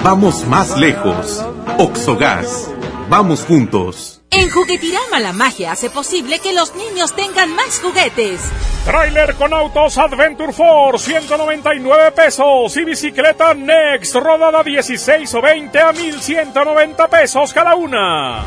Vamos 0.04 0.46
más 0.48 0.78
lejos. 0.78 1.46
Oxogas. 1.78 2.70
Vamos 3.10 3.44
juntos. 3.46 4.22
En 4.30 4.50
Juguetirama 4.50 5.20
la 5.20 5.32
magia 5.32 5.72
hace 5.72 5.90
posible 5.90 6.40
que 6.40 6.54
los 6.54 6.76
niños 6.76 7.16
tengan 7.16 7.56
más 7.56 7.80
juguetes. 7.82 8.42
Trailer 8.86 9.36
con 9.36 9.54
autos 9.54 9.98
Adventure 9.98 10.52
Force, 10.52 11.06
199 11.06 12.12
pesos. 12.12 12.76
Y 12.76 12.84
bicicleta 12.84 13.54
Next, 13.54 14.16
rodada 14.16 14.64
16 14.64 15.34
o 15.34 15.42
20 15.42 15.80
a 15.80 15.92
1190 15.94 17.08
pesos 17.08 17.54
cada 17.54 17.76
una. 17.76 18.44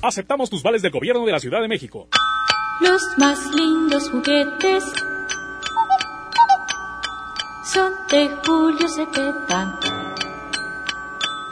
Aceptamos 0.00 0.48
tus 0.48 0.62
vales 0.62 0.80
del 0.82 0.92
gobierno 0.92 1.26
de 1.26 1.32
la 1.32 1.40
Ciudad 1.40 1.60
de 1.60 1.66
México. 1.66 2.08
Los 2.80 3.02
más 3.16 3.44
lindos 3.52 4.08
juguetes 4.10 4.84
son 7.72 7.92
de 8.08 8.30
Julio 8.46 8.88
Cepeda. 8.88 9.80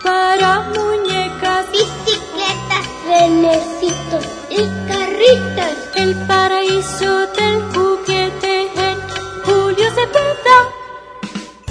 Para 0.04 0.60
muñecas, 0.60 1.66
bicicletas, 1.72 2.86
renecitos 3.08 4.24
y 4.50 4.88
carritas. 4.88 5.90
El 5.96 6.14
paraíso 6.28 7.26
del 7.26 7.62
juguete 7.74 8.62
en 8.62 8.98
Julio 9.44 9.90
Cepeda. 9.90 10.75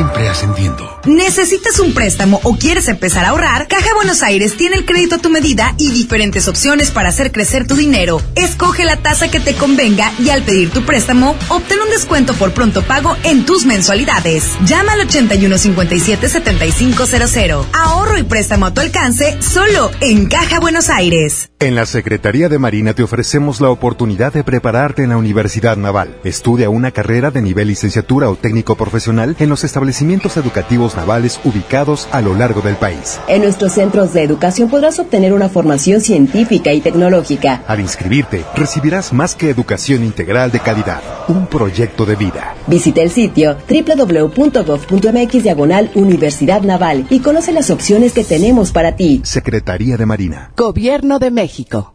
siempre 0.00 0.30
ascendiendo. 0.30 0.98
¿Necesitas 1.04 1.78
un 1.78 1.92
préstamo 1.92 2.40
o 2.44 2.56
quieres 2.56 2.88
empezar 2.88 3.26
a 3.26 3.30
ahorrar? 3.30 3.66
Caja 3.68 3.94
Buenos 3.94 4.22
Aires 4.22 4.56
tiene 4.56 4.76
el 4.76 4.86
crédito 4.86 5.16
a 5.16 5.18
tu 5.18 5.28
medida 5.28 5.74
y 5.76 5.90
diferentes 5.90 6.48
opciones 6.48 6.90
para 6.90 7.10
hacer 7.10 7.32
crecer 7.32 7.66
tu 7.66 7.74
dinero. 7.74 8.22
Escoge 8.34 8.84
la 8.84 8.96
tasa 8.96 9.30
que 9.30 9.40
te 9.40 9.54
convenga 9.54 10.10
y 10.18 10.30
al 10.30 10.42
pedir 10.42 10.70
tu 10.70 10.86
préstamo, 10.86 11.36
obtén 11.48 11.82
un 11.82 11.90
descuento 11.90 12.32
por 12.32 12.54
pronto 12.54 12.82
pago 12.82 13.14
en 13.24 13.44
tus 13.44 13.66
mensualidades. 13.66 14.44
Llama 14.64 14.94
al 14.94 15.06
8157-7500. 15.06 17.66
Ahorro 17.74 18.16
y 18.16 18.22
préstamo 18.22 18.64
a 18.64 18.72
tu 18.72 18.80
alcance 18.80 19.36
solo 19.42 19.90
en 20.00 20.28
Caja 20.28 20.60
Buenos 20.60 20.88
Aires. 20.88 21.50
En 21.60 21.74
la 21.74 21.84
Secretaría 21.84 22.48
de 22.48 22.58
Marina 22.58 22.94
te 22.94 23.02
ofrecemos 23.02 23.60
la 23.60 23.68
oportunidad 23.68 24.32
de 24.32 24.44
prepararte 24.44 25.02
en 25.02 25.10
la 25.10 25.18
Universidad 25.18 25.76
Naval. 25.76 26.16
Estudia 26.24 26.70
una 26.70 26.90
carrera 26.90 27.30
de 27.30 27.42
nivel 27.42 27.68
licenciatura 27.68 28.30
o 28.30 28.36
técnico 28.36 28.76
profesional 28.76 29.36
en 29.38 29.50
los 29.50 29.62
establecimientos 29.62 29.89
educativos 30.36 30.96
navales 30.96 31.40
ubicados 31.44 32.08
a 32.12 32.20
lo 32.20 32.34
largo 32.34 32.60
del 32.60 32.76
país. 32.76 33.20
En 33.28 33.42
nuestros 33.42 33.72
centros 33.72 34.12
de 34.12 34.22
educación 34.22 34.68
podrás 34.68 34.98
obtener 34.98 35.32
una 35.32 35.48
formación 35.48 36.00
científica 36.00 36.72
y 36.72 36.80
tecnológica. 36.80 37.62
Al 37.66 37.80
inscribirte, 37.80 38.44
recibirás 38.54 39.12
más 39.12 39.34
que 39.34 39.50
educación 39.50 40.04
integral 40.04 40.50
de 40.50 40.60
calidad, 40.60 41.00
un 41.28 41.46
proyecto 41.46 42.04
de 42.06 42.16
vida. 42.16 42.54
Visita 42.66 43.02
el 43.02 43.10
sitio 43.10 43.56
www.gov.mx 43.68 45.42
diagonal 45.42 45.90
Universidad 45.94 46.62
Naval 46.62 47.06
y 47.10 47.20
conoce 47.20 47.52
las 47.52 47.70
opciones 47.70 48.12
que 48.12 48.24
tenemos 48.24 48.72
para 48.72 48.96
ti. 48.96 49.20
Secretaría 49.24 49.96
de 49.96 50.06
Marina. 50.06 50.52
Gobierno 50.56 51.18
de 51.18 51.30
México. 51.30 51.94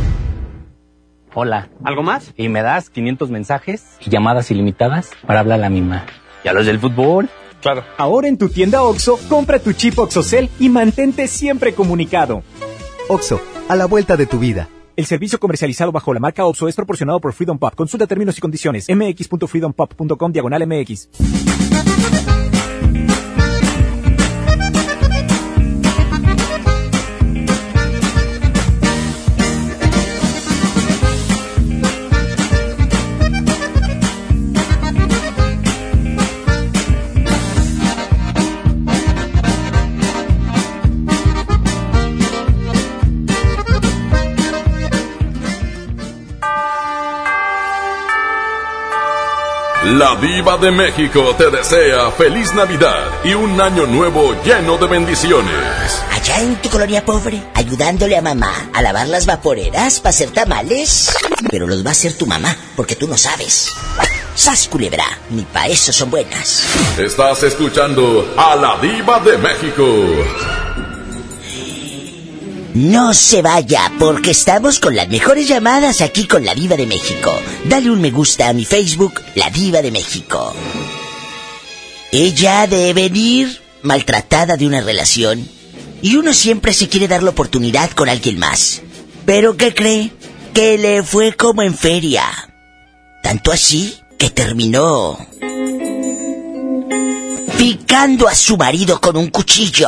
Hola. 1.33 1.69
¿Algo 1.83 2.03
más? 2.03 2.33
Y 2.35 2.49
me 2.49 2.61
das 2.61 2.89
500 2.89 3.29
mensajes 3.29 3.97
y 4.05 4.09
llamadas 4.09 4.51
ilimitadas 4.51 5.11
para 5.25 5.39
hablar 5.39 5.59
a 5.59 5.61
la 5.61 5.69
misma. 5.69 6.05
¿Y 6.43 6.49
a 6.49 6.53
los 6.53 6.65
del 6.65 6.79
fútbol? 6.79 7.29
Claro. 7.61 7.83
Ahora 7.97 8.27
en 8.27 8.37
tu 8.37 8.49
tienda 8.49 8.81
OXO, 8.81 9.17
compra 9.29 9.59
tu 9.59 9.71
chip 9.73 9.97
OXOCEL 9.97 10.49
y 10.59 10.69
mantente 10.69 11.27
siempre 11.27 11.73
comunicado. 11.73 12.43
OXO, 13.07 13.39
a 13.69 13.75
la 13.75 13.85
vuelta 13.85 14.17
de 14.17 14.25
tu 14.25 14.39
vida. 14.39 14.67
El 14.97 15.05
servicio 15.05 15.39
comercializado 15.39 15.91
bajo 15.91 16.13
la 16.13 16.19
marca 16.19 16.45
OXO 16.45 16.67
es 16.67 16.75
proporcionado 16.75 17.21
por 17.21 17.33
Freedom 17.33 17.57
Pop. 17.57 17.75
Consulta 17.75 18.07
términos 18.07 18.37
y 18.37 18.41
condiciones. 18.41 18.87
mx.freedompop.com 18.89 20.31
diagonal 20.31 20.67
mx. 20.67 21.50
La 49.97 50.15
Diva 50.15 50.55
de 50.57 50.71
México 50.71 51.35
te 51.37 51.49
desea 51.49 52.11
feliz 52.11 52.53
Navidad 52.53 53.09
y 53.25 53.33
un 53.33 53.59
año 53.59 53.85
nuevo 53.85 54.33
lleno 54.41 54.77
de 54.77 54.87
bendiciones. 54.87 56.01
Allá 56.09 56.39
en 56.39 56.55
tu 56.61 56.69
colonia 56.69 57.03
pobre, 57.03 57.43
ayudándole 57.53 58.15
a 58.15 58.21
mamá 58.21 58.69
a 58.73 58.81
lavar 58.81 59.09
las 59.09 59.25
vaporeras 59.25 59.99
para 59.99 60.11
hacer 60.11 60.31
tamales. 60.31 61.13
Pero 61.49 61.67
los 61.67 61.85
va 61.85 61.89
a 61.89 61.91
hacer 61.91 62.17
tu 62.17 62.25
mamá, 62.25 62.55
porque 62.77 62.95
tú 62.95 63.05
no 63.05 63.17
sabes. 63.17 63.73
Sas 64.33 64.69
culebra, 64.69 65.03
ni 65.29 65.41
pa' 65.41 65.67
eso 65.67 65.91
son 65.91 66.09
buenas. 66.09 66.63
Estás 66.97 67.43
escuchando 67.43 68.33
a 68.37 68.55
la 68.55 68.77
Diva 68.77 69.19
de 69.19 69.37
México. 69.39 69.83
No 72.73 73.13
se 73.13 73.41
vaya, 73.41 73.91
porque 73.99 74.31
estamos 74.31 74.79
con 74.79 74.95
las 74.95 75.09
mejores 75.09 75.45
llamadas 75.45 75.99
aquí 75.99 76.25
con 76.25 76.45
la 76.45 76.55
Diva 76.55 76.77
de 76.77 76.87
México. 76.87 77.37
Dale 77.65 77.91
un 77.91 77.99
me 77.99 78.11
gusta 78.11 78.47
a 78.47 78.53
mi 78.53 78.63
Facebook, 78.63 79.21
La 79.35 79.49
Diva 79.49 79.81
de 79.81 79.91
México. 79.91 80.53
Ella 82.13 82.67
debe 82.67 82.93
venir 82.93 83.61
maltratada 83.81 84.55
de 84.55 84.67
una 84.67 84.79
relación 84.79 85.45
y 86.01 86.15
uno 86.15 86.33
siempre 86.33 86.73
se 86.73 86.87
quiere 86.87 87.09
dar 87.09 87.23
la 87.23 87.31
oportunidad 87.31 87.91
con 87.91 88.07
alguien 88.07 88.39
más. 88.39 88.81
Pero 89.25 89.57
¿qué 89.57 89.73
cree? 89.73 90.11
Que 90.53 90.77
le 90.77 91.03
fue 91.03 91.33
como 91.33 91.63
en 91.63 91.77
feria. 91.77 92.23
Tanto 93.21 93.51
así 93.51 93.97
que 94.17 94.29
terminó 94.29 95.17
picando 97.61 98.27
a 98.27 98.33
su 98.33 98.57
marido 98.57 98.99
con 98.99 99.15
un 99.15 99.27
cuchillo. 99.29 99.87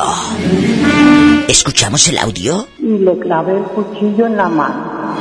¿Escuchamos 1.48 2.06
el 2.08 2.18
audio? 2.18 2.68
Y 2.78 2.98
le 2.98 3.18
clavé 3.18 3.56
el 3.56 3.64
cuchillo 3.64 4.26
en 4.26 4.36
la 4.36 4.48
mano. 4.48 5.18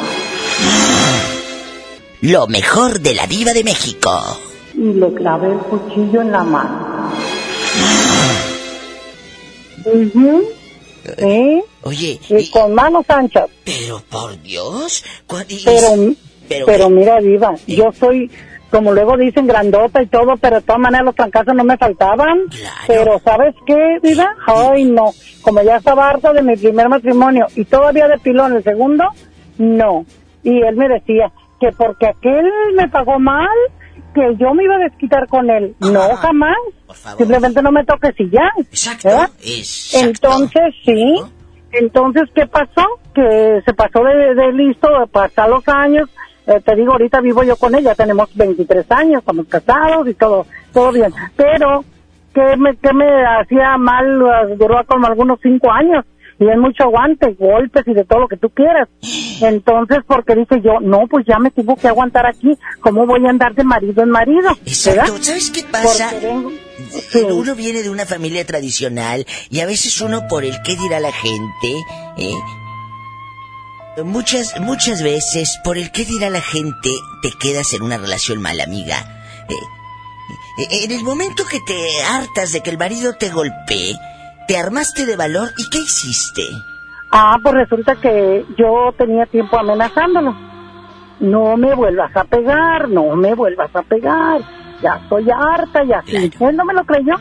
Lo 2.21 2.45
mejor 2.45 2.99
de 2.99 3.15
la 3.15 3.25
diva 3.25 3.53
de 3.53 3.63
México. 3.63 4.11
Y 4.75 4.93
le 4.93 5.11
clavé 5.15 5.51
el 5.51 5.57
cuchillo 5.61 6.21
en 6.21 6.31
la 6.31 6.43
mano. 6.43 7.11
Ujú. 9.85 10.43
¿Eh? 11.17 11.59
Oye, 11.81 12.19
Y 12.29 12.49
con 12.51 12.75
manos 12.75 13.03
anchas. 13.07 13.49
pero 13.65 13.99
por 14.11 14.39
Dios, 14.43 15.03
Pero- 15.65 16.65
pero, 16.67 16.89
mira, 16.91 17.19
Diva, 17.19 17.55
yo 17.65 17.91
soy, 17.99 18.29
como 18.73 18.91
luego 18.91 19.17
dicen, 19.17 19.45
grandota 19.45 20.01
y 20.01 20.07
todo, 20.07 20.35
pero 20.37 20.55
de 20.55 20.63
todas 20.63 20.81
maneras 20.81 21.05
los 21.05 21.13
trancazos 21.13 21.53
no 21.53 21.63
me 21.63 21.77
faltaban. 21.77 22.39
Pero, 22.87 23.19
¿sabes 23.23 23.53
qué, 23.67 23.99
Diva? 24.01 24.35
Ay, 24.47 24.85
no. 24.85 25.11
Como 25.43 25.61
ya 25.61 25.75
estaba 25.75 26.09
harta 26.09 26.33
de 26.33 26.41
mi 26.41 26.55
primer 26.55 26.89
matrimonio 26.89 27.45
y 27.55 27.65
todavía 27.65 28.07
de 28.07 28.17
pilón 28.17 28.55
el 28.55 28.63
segundo, 28.63 29.03
no. 29.59 30.07
Y 30.41 30.59
él 30.63 30.75
me 30.75 30.89
decía 30.89 31.31
que 31.61 31.71
porque 31.77 32.07
aquel 32.07 32.49
me 32.75 32.89
pagó 32.89 33.19
mal, 33.19 33.47
que 34.15 34.21
yo 34.39 34.55
me 34.55 34.63
iba 34.63 34.73
a 34.77 34.89
desquitar 34.89 35.27
con 35.27 35.51
él. 35.51 35.75
No, 35.79 36.15
jamás. 36.15 36.57
Simplemente 37.15 37.61
no 37.61 37.71
me 37.71 37.85
toques 37.85 38.15
y 38.17 38.31
ya. 38.31 38.49
Exacto. 38.57 39.09
Entonces, 39.93 40.73
sí. 40.83 41.21
Entonces, 41.73 42.23
¿qué 42.33 42.47
pasó? 42.47 42.87
Que 43.13 43.61
se 43.63 43.73
pasó 43.75 44.03
de, 44.03 44.33
de 44.33 44.51
listo, 44.53 44.87
pasar 45.11 45.47
los 45.49 45.67
años. 45.67 46.09
Eh, 46.45 46.59
te 46.65 46.75
digo, 46.75 46.91
ahorita 46.93 47.21
vivo 47.21 47.43
yo 47.43 47.55
con 47.55 47.73
ella, 47.75 47.95
tenemos 47.95 48.29
23 48.35 48.85
años, 48.91 49.19
estamos 49.19 49.47
casados 49.47 50.07
y 50.07 50.13
todo, 50.13 50.45
todo 50.73 50.91
bien. 50.91 51.13
Pero, 51.37 51.83
¿qué 52.33 52.57
me, 52.57 52.75
qué 52.77 52.93
me 52.93 53.05
hacía 53.25 53.77
mal? 53.77 54.21
Eh, 54.51 54.55
Duró 54.57 54.85
como 54.85 55.07
algunos 55.07 55.39
5 55.41 55.71
años. 55.71 56.05
Y 56.39 56.49
hay 56.49 56.57
mucho 56.57 56.83
aguante, 56.83 57.31
golpes 57.39 57.83
y 57.87 57.93
de 57.93 58.03
todo 58.05 58.21
lo 58.21 58.27
que 58.27 58.37
tú 58.37 58.49
quieras. 58.49 58.89
Entonces, 59.41 59.99
porque 60.07 60.35
dije 60.35 60.61
yo, 60.61 60.79
no, 60.81 61.07
pues 61.07 61.25
ya 61.27 61.37
me 61.39 61.51
tengo 61.51 61.75
que 61.75 61.87
aguantar 61.87 62.25
aquí. 62.25 62.57
¿Cómo 62.81 63.05
voy 63.05 63.25
a 63.25 63.29
andar 63.29 63.53
de 63.53 63.63
marido 63.63 64.01
en 64.03 64.09
marido? 64.09 64.49
Exacto. 64.65 65.13
¿verdad? 65.13 65.17
¿Sabes 65.21 65.51
qué 65.51 65.63
pasa? 65.71 66.11
Vengo- 67.13 67.35
Uno 67.35 67.55
viene 67.55 67.83
de 67.83 67.89
una 67.91 68.05
familia 68.05 68.45
tradicional 68.45 69.25
y 69.51 69.59
a 69.59 69.65
veces 69.67 70.01
uno 70.01 70.27
por 70.27 70.43
el 70.43 70.55
qué 70.63 70.75
dirá 70.75 70.99
la 70.99 71.11
gente, 71.11 71.67
¿eh? 72.17 72.33
Muchas 74.03 74.59
muchas 74.59 75.03
veces 75.03 75.59
por 75.63 75.77
el 75.77 75.91
qué 75.91 76.05
dirá 76.05 76.29
la 76.29 76.41
gente 76.41 76.89
te 77.21 77.29
quedas 77.39 77.73
en 77.73 77.83
una 77.83 77.97
relación 77.97 78.41
mala 78.41 78.63
amiga. 78.63 78.97
Eh, 79.49 80.63
eh, 80.63 80.85
en 80.85 80.91
el 80.91 81.03
momento 81.03 81.43
que 81.49 81.59
te 81.59 82.03
hartas 82.03 82.53
de 82.53 82.61
que 82.61 82.71
el 82.71 82.77
marido 82.77 83.13
te 83.13 83.29
golpee, 83.29 83.95
te 84.47 84.57
armaste 84.57 85.05
de 85.05 85.15
valor 85.15 85.49
y 85.57 85.69
¿qué 85.69 85.79
hiciste? 85.79 86.43
Ah, 87.11 87.37
pues 87.43 87.53
resulta 87.53 87.95
que 87.95 88.45
yo 88.57 88.93
tenía 88.97 89.25
tiempo 89.27 89.59
amenazándolo. 89.59 90.35
No 91.19 91.55
me 91.57 91.75
vuelvas 91.75 92.15
a 92.17 92.23
pegar, 92.23 92.89
no 92.89 93.15
me 93.15 93.35
vuelvas 93.35 93.73
a 93.75 93.83
pegar. 93.83 94.41
Ya 94.81 94.95
estoy 94.95 95.29
harta 95.29 95.83
y 95.83 95.93
así. 95.93 96.31
Él 96.39 96.57
no 96.57 96.65
me 96.65 96.73
lo 96.73 96.83
creyó. 96.83 97.15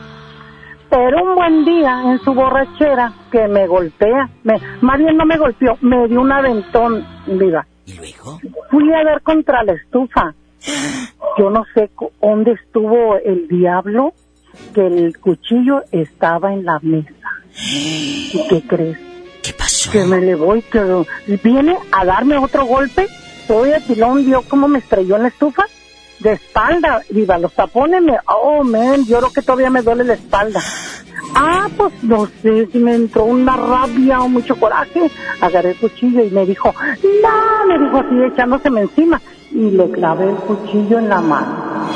Pero 0.93 1.23
un 1.23 1.33
buen 1.33 1.65
día 1.65 2.03
en 2.05 2.19
su 2.19 2.35
borrachera 2.35 3.11
que 3.31 3.47
me 3.47 3.65
golpea, 3.65 4.29
me, 4.43 4.53
más 4.81 4.99
bien 4.99 5.17
no 5.17 5.25
me 5.25 5.39
golpeó, 5.39 5.75
me 5.81 6.07
dio 6.07 6.21
un 6.21 6.31
aventón, 6.31 7.03
viva. 7.25 7.65
¿Y 7.87 7.93
luego? 7.93 8.39
Fui 8.69 8.93
a 8.93 9.03
dar 9.03 9.23
contra 9.23 9.63
la 9.63 9.73
estufa. 9.73 10.35
Yo 11.39 11.49
no 11.49 11.65
sé 11.73 11.89
dónde 12.21 12.51
estuvo 12.51 13.15
el 13.17 13.47
diablo, 13.47 14.13
que 14.75 14.85
el 14.85 15.17
cuchillo 15.17 15.81
estaba 15.91 16.53
en 16.53 16.63
la 16.63 16.77
mesa. 16.83 17.11
¿Y 17.55 18.45
qué 18.47 18.61
crees? 18.67 18.99
¿Qué 19.41 19.51
pasó? 19.53 19.91
Que 19.91 20.05
me 20.05 20.21
le 20.21 20.35
voy, 20.35 20.61
que 20.61 21.05
viene 21.43 21.75
a 21.91 22.05
darme 22.05 22.37
otro 22.37 22.67
golpe. 22.67 23.07
Todo 23.47 23.65
el 23.65 23.81
pilón 23.81 24.23
vio 24.23 24.43
cómo 24.47 24.67
me 24.67 24.77
estrelló 24.77 25.15
en 25.15 25.23
la 25.23 25.29
estufa. 25.29 25.65
De 26.23 26.31
espalda, 26.31 27.01
viva, 27.09 27.37
los 27.37 27.51
tapones 27.51 28.01
me... 28.01 28.17
Oh, 28.27 28.63
man, 28.63 29.05
yo 29.05 29.17
creo 29.17 29.33
que 29.33 29.41
todavía 29.41 29.69
me 29.69 29.81
duele 29.81 30.05
la 30.05 30.13
espalda. 30.13 30.61
Ah, 31.35 31.67
pues 31.75 31.91
no 32.01 32.27
sé 32.41 32.67
si 32.71 32.79
me 32.79 32.95
entró 32.95 33.25
una 33.25 33.57
rabia 33.57 34.21
o 34.21 34.29
mucho 34.29 34.55
coraje. 34.55 35.11
Agarré 35.41 35.71
el 35.71 35.77
cuchillo 35.77 36.23
y 36.23 36.29
me 36.29 36.45
dijo, 36.45 36.73
no, 37.21 37.67
me 37.67 37.77
dijo 37.77 37.97
así 37.97 38.33
echándoseme 38.33 38.81
encima. 38.81 39.21
Y 39.51 39.71
le 39.71 39.91
clavé 39.91 40.29
el 40.29 40.35
cuchillo 40.37 40.99
en 40.99 41.09
la 41.09 41.19
mano. 41.19 41.89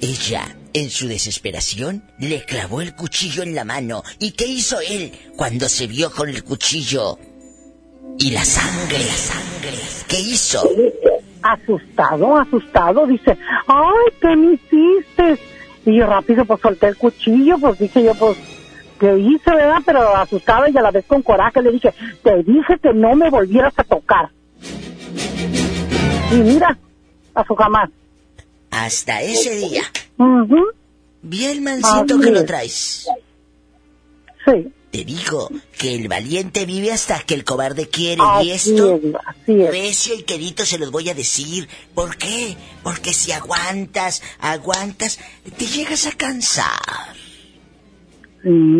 Ella, 0.00 0.42
en 0.76 0.90
su 0.90 1.08
desesperación, 1.08 2.02
le 2.18 2.44
clavó 2.44 2.82
el 2.82 2.94
cuchillo 2.94 3.42
en 3.42 3.54
la 3.54 3.64
mano. 3.64 4.02
¿Y 4.18 4.32
qué 4.32 4.44
hizo 4.44 4.78
él 4.80 5.10
cuando 5.34 5.70
se 5.70 5.86
vio 5.86 6.10
con 6.10 6.28
el 6.28 6.44
cuchillo? 6.44 7.18
Y 8.18 8.30
la 8.30 8.44
sangre, 8.44 8.98
la 8.98 9.14
sangre. 9.14 9.78
¿Qué 10.06 10.20
hizo? 10.20 10.68
Asustado, 11.40 12.36
asustado, 12.36 13.06
dice, 13.06 13.38
ay, 13.66 14.12
¿qué 14.20 14.36
me 14.36 14.52
hiciste? 14.52 15.42
Y 15.86 15.96
yo 15.96 16.06
rápido 16.06 16.44
pues 16.44 16.60
solté 16.60 16.88
el 16.88 16.96
cuchillo, 16.98 17.56
pues 17.58 17.78
dije 17.78 18.02
yo, 18.02 18.14
pues, 18.14 18.36
que 19.00 19.16
hice, 19.18 19.50
¿verdad? 19.50 19.80
Pero 19.86 20.14
asustada 20.14 20.68
y 20.68 20.76
a 20.76 20.82
la 20.82 20.90
vez 20.90 21.06
con 21.06 21.22
coraje 21.22 21.62
le 21.62 21.72
dije, 21.72 21.94
te 22.22 22.42
dije 22.42 22.78
que 22.82 22.92
no 22.92 23.16
me 23.16 23.30
volvieras 23.30 23.72
a 23.78 23.84
tocar. 23.84 24.28
Y 26.32 26.34
mira, 26.34 26.76
a 27.34 27.44
su 27.46 27.54
jamás. 27.54 27.88
Hasta 28.76 29.22
ese 29.22 29.56
día. 29.56 29.82
Ujú. 30.18 30.66
Bien 31.22 31.64
mansito 31.64 32.20
que 32.20 32.30
lo 32.30 32.44
traes. 32.44 33.08
Sí. 34.44 34.72
Te 34.90 35.04
digo 35.04 35.50
que 35.78 35.94
el 35.94 36.08
valiente 36.08 36.66
vive 36.66 36.92
hasta 36.92 37.20
que 37.20 37.34
el 37.34 37.44
cobarde 37.44 37.88
quiere. 37.88 38.22
y 38.42 38.50
esto, 38.50 38.94
es, 38.94 39.14
así 39.26 39.62
es. 39.62 39.70
recio 39.70 40.14
y 40.14 40.22
querido, 40.22 40.64
se 40.64 40.78
los 40.78 40.90
voy 40.90 41.08
a 41.08 41.14
decir. 41.14 41.68
¿Por 41.94 42.16
qué? 42.16 42.56
Porque 42.82 43.12
si 43.12 43.32
aguantas, 43.32 44.22
aguantas, 44.40 45.18
te 45.56 45.66
llegas 45.66 46.06
a 46.06 46.12
cansar. 46.12 47.16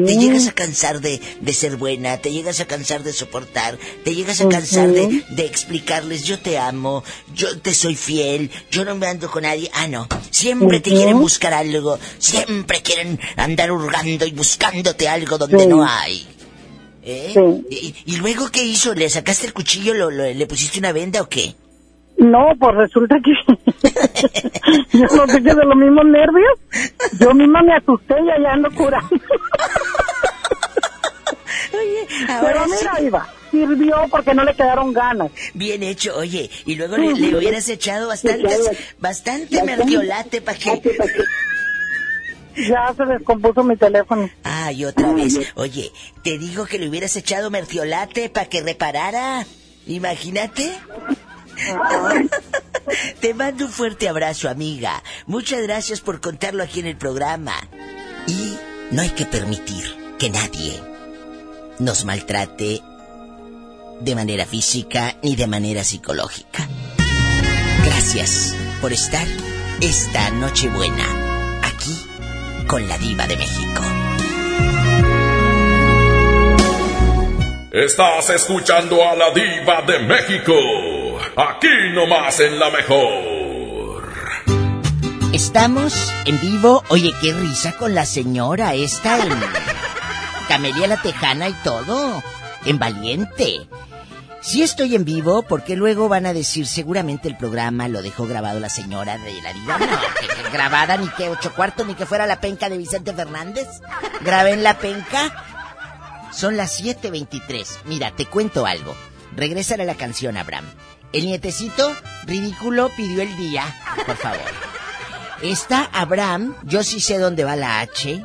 Te 0.07 0.17
llegas 0.17 0.47
a 0.47 0.53
cansar 0.53 1.01
de, 1.01 1.21
de 1.41 1.53
ser 1.53 1.77
buena, 1.77 2.19
te 2.19 2.31
llegas 2.31 2.61
a 2.61 2.67
cansar 2.67 3.03
de 3.03 3.13
soportar, 3.13 3.77
te 4.05 4.15
llegas 4.15 4.41
a 4.41 4.49
cansar 4.49 4.89
de, 4.93 5.25
de 5.31 5.45
explicarles 5.45 6.23
yo 6.25 6.39
te 6.39 6.57
amo, 6.57 7.03
yo 7.35 7.59
te 7.59 7.75
soy 7.75 7.97
fiel, 7.97 8.51
yo 8.71 8.85
no 8.85 8.95
me 8.95 9.09
ando 9.09 9.29
con 9.31 9.43
nadie. 9.43 9.69
Ah, 9.75 9.89
no. 9.89 10.07
Siempre 10.31 10.79
te 10.81 10.91
quieren 10.91 11.19
buscar 11.19 11.53
algo, 11.53 11.99
siempre 12.19 12.81
quieren 12.83 13.19
andar 13.37 13.73
hurgando 13.73 14.25
y 14.25 14.31
buscándote 14.31 15.09
algo 15.09 15.37
donde 15.37 15.59
Sí. 15.59 15.67
no 15.67 15.85
hay. 15.85 16.27
¿Eh? 17.03 17.33
Sí. 17.35 17.95
¿Y, 18.07 18.13
y 18.15 18.17
luego 18.19 18.51
qué 18.51 18.63
hizo? 18.65 18.95
¿Le 18.95 19.09
sacaste 19.11 19.47
el 19.47 19.53
cuchillo, 19.53 19.95
lo, 19.95 20.11
lo- 20.11 20.33
le 20.33 20.47
pusiste 20.47 20.79
una 20.79 20.93
venda 20.93 21.23
o 21.23 21.29
qué? 21.29 21.55
No, 22.19 22.53
pues 22.59 22.75
resulta 22.77 23.17
que 23.23 23.33
yo 24.99 25.07
no 25.15 25.27
sé 25.27 25.43
qué 25.43 25.55
de 25.55 25.65
los 25.65 25.77
mismos 25.77 26.07
nervios. 26.07 26.53
Yo 27.21 27.35
misma 27.35 27.63
me 27.63 27.75
asusté 27.75 28.15
y 28.25 28.31
allá 28.31 28.55
ando 28.55 28.71
curando. 28.71 29.09
ahora 32.29 32.53
Pero 32.53 32.67
mira, 32.67 32.95
sí. 32.97 33.05
Iba, 33.05 33.29
sirvió 33.51 33.97
porque 34.11 34.35
no 34.35 34.45
le 34.45 34.55
quedaron 34.55 34.93
ganas. 34.93 35.31
Bien 35.55 35.83
hecho, 35.83 36.17
oye, 36.17 36.51
y 36.65 36.77
luego 36.77 36.97
le, 36.97 37.13
le 37.15 37.37
hubieras 37.37 37.69
echado 37.69 38.09
bastantes, 38.09 38.71
bastante 38.99 39.63
mertiolate 39.63 40.41
para 40.41 40.59
que... 40.59 40.81
Ya 42.57 42.95
se 42.97 43.05
descompuso 43.05 43.63
mi 43.63 43.77
teléfono. 43.77 44.31
Ay, 44.43 44.87
otra 44.87 45.13
vez. 45.13 45.39
Oye, 45.57 45.93
te 46.23 46.39
digo 46.39 46.65
que 46.65 46.79
le 46.79 46.89
hubieras 46.89 47.15
echado 47.17 47.51
mertiolate 47.51 48.31
para 48.31 48.49
que 48.49 48.63
reparara. 48.63 49.45
Imagínate. 49.87 50.73
Te 53.21 53.35
mando 53.35 53.67
un 53.67 53.73
fuerte 53.73 54.09
abrazo, 54.09 54.49
amiga. 54.49 55.03
Muchas 55.27 55.63
gracias 55.63 56.01
por 56.01 56.21
contarlo 56.21 56.63
aquí 56.63 56.81
en 56.81 56.87
el 56.87 56.97
programa. 56.97 57.55
Y 58.27 58.57
no 58.91 59.03
hay 59.03 59.11
que 59.11 59.27
permitir 59.27 59.85
que 60.19 60.31
nadie 60.31 60.81
nos 61.79 62.05
maltrate 62.05 62.83
de 64.01 64.15
manera 64.15 64.47
física 64.47 65.17
ni 65.23 65.37
de 65.37 65.47
manera 65.47 65.85
psicológica. 65.85 66.69
Gracias 67.85 68.55
por 68.81 68.93
estar 68.93 69.27
esta 69.81 70.31
noche 70.31 70.69
buena 70.69 71.61
aquí 71.63 71.97
con 72.67 72.89
la 72.89 72.99
diva 72.99 73.27
de 73.27 73.37
México. 73.37 73.83
Estás 77.73 78.31
escuchando 78.31 79.03
a 79.07 79.15
la 79.15 79.31
diva 79.33 79.83
de 79.83 79.99
México. 79.99 80.55
Aquí 81.39 81.69
nomás 81.93 82.41
en 82.41 82.59
la 82.59 82.71
mejor. 82.71 84.11
Estamos 85.35 86.11
en 86.25 86.41
vivo. 86.41 86.83
Oye, 86.89 87.13
qué 87.21 87.35
risa 87.35 87.73
con 87.77 87.95
la 87.95 88.07
señora 88.07 88.73
esta 88.73 89.19
en 89.23 89.29
Camelia 90.49 90.87
la 90.87 91.03
Tejana 91.03 91.51
y 91.51 91.53
todo. 91.63 92.23
En 92.65 92.79
Valiente. 92.79 93.69
Sí 94.41 94.63
estoy 94.63 94.95
en 94.95 95.05
vivo 95.05 95.43
porque 95.43 95.77
luego 95.77 96.09
van 96.09 96.25
a 96.25 96.33
decir 96.33 96.67
seguramente 96.67 97.29
el 97.29 97.37
programa 97.37 97.87
lo 97.89 98.01
dejó 98.01 98.27
grabado 98.27 98.59
la 98.59 98.71
señora 98.71 99.19
de 99.19 99.43
la 99.43 99.53
diva. 99.53 99.79
No, 99.79 99.87
que, 100.19 100.29
que 100.29 100.51
grabada 100.53 100.97
ni 100.97 101.09
que 101.11 101.29
ocho 101.29 101.53
cuartos 101.53 101.87
ni 101.87 101.95
que 101.95 102.07
fuera 102.07 102.27
la 102.27 102.41
penca 102.41 102.71
de 102.71 102.79
Vicente 102.79 103.13
Fernández. 103.13 103.69
Grabé 104.23 104.53
en 104.53 104.63
la 104.63 104.79
penca. 104.79 105.45
Son 106.33 106.57
las 106.57 106.83
7.23. 106.83 107.81
Mira, 107.85 108.11
te 108.13 108.25
cuento 108.25 108.65
algo. 108.65 108.97
Regrésale 109.37 109.83
a 109.83 109.87
la 109.87 109.97
canción, 109.97 110.39
Abraham. 110.39 110.65
El 111.17 111.25
nietecito 111.25 111.97
ridículo 112.27 112.91
pidió 112.95 113.23
el 113.23 113.35
día. 113.39 113.65
Por 114.05 114.17
favor. 114.17 114.39
Está 115.41 115.89
Abraham, 115.95 116.55
yo 116.63 116.83
sí 116.83 117.01
sé 117.01 117.17
dónde 117.17 117.43
va 117.43 117.57
la 117.57 117.81
H. 117.81 118.23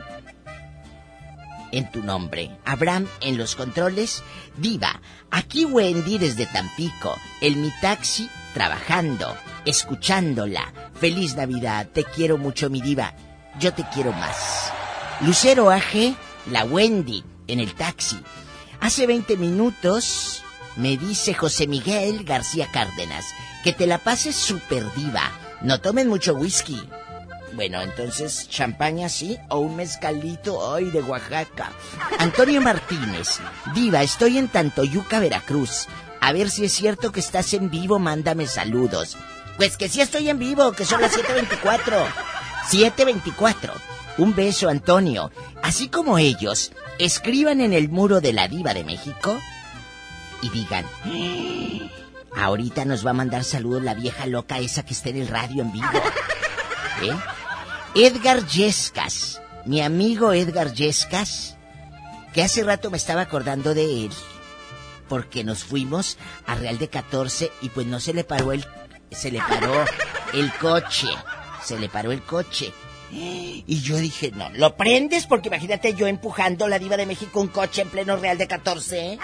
En 1.72 1.90
tu 1.90 2.04
nombre. 2.04 2.52
Abraham 2.66 3.08
en 3.22 3.38
los 3.38 3.56
controles. 3.56 4.24
Diva, 4.58 5.00
aquí 5.30 5.64
Wendy 5.64 6.18
desde 6.18 6.48
Tampico. 6.48 7.18
En 7.40 7.62
mi 7.62 7.72
taxi, 7.80 8.30
trabajando, 8.54 9.38
escuchándola. 9.64 10.74
Feliz 11.00 11.38
Navidad, 11.38 11.88
te 11.94 12.04
quiero 12.04 12.38
mucho, 12.38 12.70
mi 12.70 12.82
diva. 12.82 13.16
Yo 13.58 13.74
te 13.74 13.86
quiero 13.94 14.12
más. 14.12 14.70
Lucero 15.22 15.70
Aje, 15.72 16.14
la 16.52 16.66
Wendy, 16.66 17.24
en 17.48 17.62
el 17.62 17.74
taxi. 17.74 18.20
Hace 18.82 19.08
20 19.08 19.38
minutos 19.38 20.44
me 20.76 20.98
dice 20.98 21.34
José 21.34 21.68
Miguel 21.68 22.24
García 22.24 22.68
Cárdenas 22.72 23.26
que 23.64 23.74
te 23.74 23.88
la 23.88 23.98
pases 23.98 24.36
super 24.36 24.84
diva. 24.94 25.32
No 25.62 25.80
tomen 25.80 26.08
mucho 26.08 26.34
whisky. 26.34 26.82
Bueno, 27.54 27.82
entonces, 27.82 28.48
champaña 28.50 29.10
sí 29.10 29.38
o 29.50 29.60
un 29.60 29.76
mezcalito 29.76 30.58
hoy 30.58 30.90
de 30.90 31.02
Oaxaca. 31.02 31.72
Antonio 32.18 32.62
Martínez, 32.62 33.40
diva, 33.76 34.02
estoy 34.02 34.38
en 34.38 34.48
Tantoyuca, 34.48 35.20
Veracruz. 35.20 35.88
A 36.22 36.32
ver 36.32 36.50
si 36.50 36.66
es 36.66 36.72
cierto 36.72 37.12
que 37.12 37.20
estás 37.20 37.54
en 37.54 37.70
vivo, 37.70 38.00
mándame 38.00 38.48
saludos. 38.48 39.18
Pues 39.58 39.76
que 39.76 39.90
sí 39.90 40.02
estoy 40.02 40.30
en 40.30 40.40
vivo, 40.40 40.72
que 40.72 40.86
son 40.86 41.02
las 41.02 41.16
7.24. 41.16 42.06
7.24. 42.70 43.72
Un 44.18 44.34
beso, 44.34 44.70
Antonio. 44.70 45.32
Así 45.62 45.90
como 45.90 46.18
ellos, 46.18 46.72
escriban 47.00 47.60
en 47.60 47.74
el 47.74 47.90
muro 47.90 48.22
de 48.22 48.34
la 48.34 48.48
diva 48.48 48.74
de 48.74 48.84
México 48.84 49.38
y 50.42 50.50
digan, 50.50 50.86
"Ah, 52.36 52.46
ahorita 52.46 52.86
nos 52.86 53.06
va 53.06 53.12
a 53.12 53.14
mandar 53.16 53.44
saludos 53.44 53.84
la 53.84 53.94
vieja 53.94 54.26
loca 54.26 54.60
esa 54.60 54.84
que 54.84 54.94
está 54.94 55.10
en 55.10 55.18
el 55.18 55.28
radio 55.28 55.62
en 55.64 55.72
vivo. 55.72 55.88
¿Eh? 57.02 57.16
Edgar 57.96 58.46
Yescas, 58.46 59.42
mi 59.66 59.82
amigo 59.82 60.34
Edgar 60.34 60.74
Yescas, 60.74 61.58
que 62.34 62.44
hace 62.44 62.64
rato 62.64 62.90
me 62.90 62.98
estaba 62.98 63.22
acordando 63.22 63.74
de 63.74 64.06
él, 64.06 64.12
porque 65.10 65.44
nos 65.44 65.64
fuimos 65.64 66.18
a 66.48 66.56
Real 66.56 66.78
de 66.78 66.88
14 66.90 67.52
y 67.62 67.70
pues 67.70 67.88
no 67.88 68.00
se 68.00 68.14
le 68.14 68.24
paró 68.24 68.54
el, 68.54 68.66
se 69.12 69.32
le 69.32 69.40
paró 69.40 69.84
el 70.34 70.54
coche, 70.54 71.08
se 71.64 71.78
le 71.78 71.90
paró 71.90 72.12
el 72.12 72.22
coche. 72.22 72.74
Y 73.12 73.82
yo 73.82 73.98
dije, 73.98 74.32
no, 74.32 74.50
lo 74.52 74.76
prendes 74.78 75.28
porque 75.28 75.50
imagínate 75.50 75.94
yo 75.94 76.08
empujando 76.08 76.68
la 76.68 76.80
diva 76.80 76.98
de 76.98 77.06
México 77.06 77.42
un 77.42 77.50
coche 77.50 77.82
en 77.82 77.90
pleno 77.90 78.16
Real 78.16 78.38
de 78.38 78.48
14, 78.48 79.20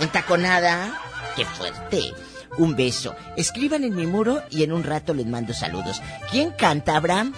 en 0.00 0.08
taconada. 0.08 1.00
Qué 1.34 1.44
fuerte. 1.44 2.12
Un 2.58 2.76
beso. 2.76 3.14
Escriban 3.36 3.84
en 3.84 3.94
mi 3.94 4.06
muro 4.06 4.42
y 4.50 4.62
en 4.62 4.72
un 4.72 4.84
rato 4.84 5.14
les 5.14 5.26
mando 5.26 5.54
saludos. 5.54 6.02
¿Quién 6.30 6.50
canta, 6.52 6.96
Abraham? 6.96 7.34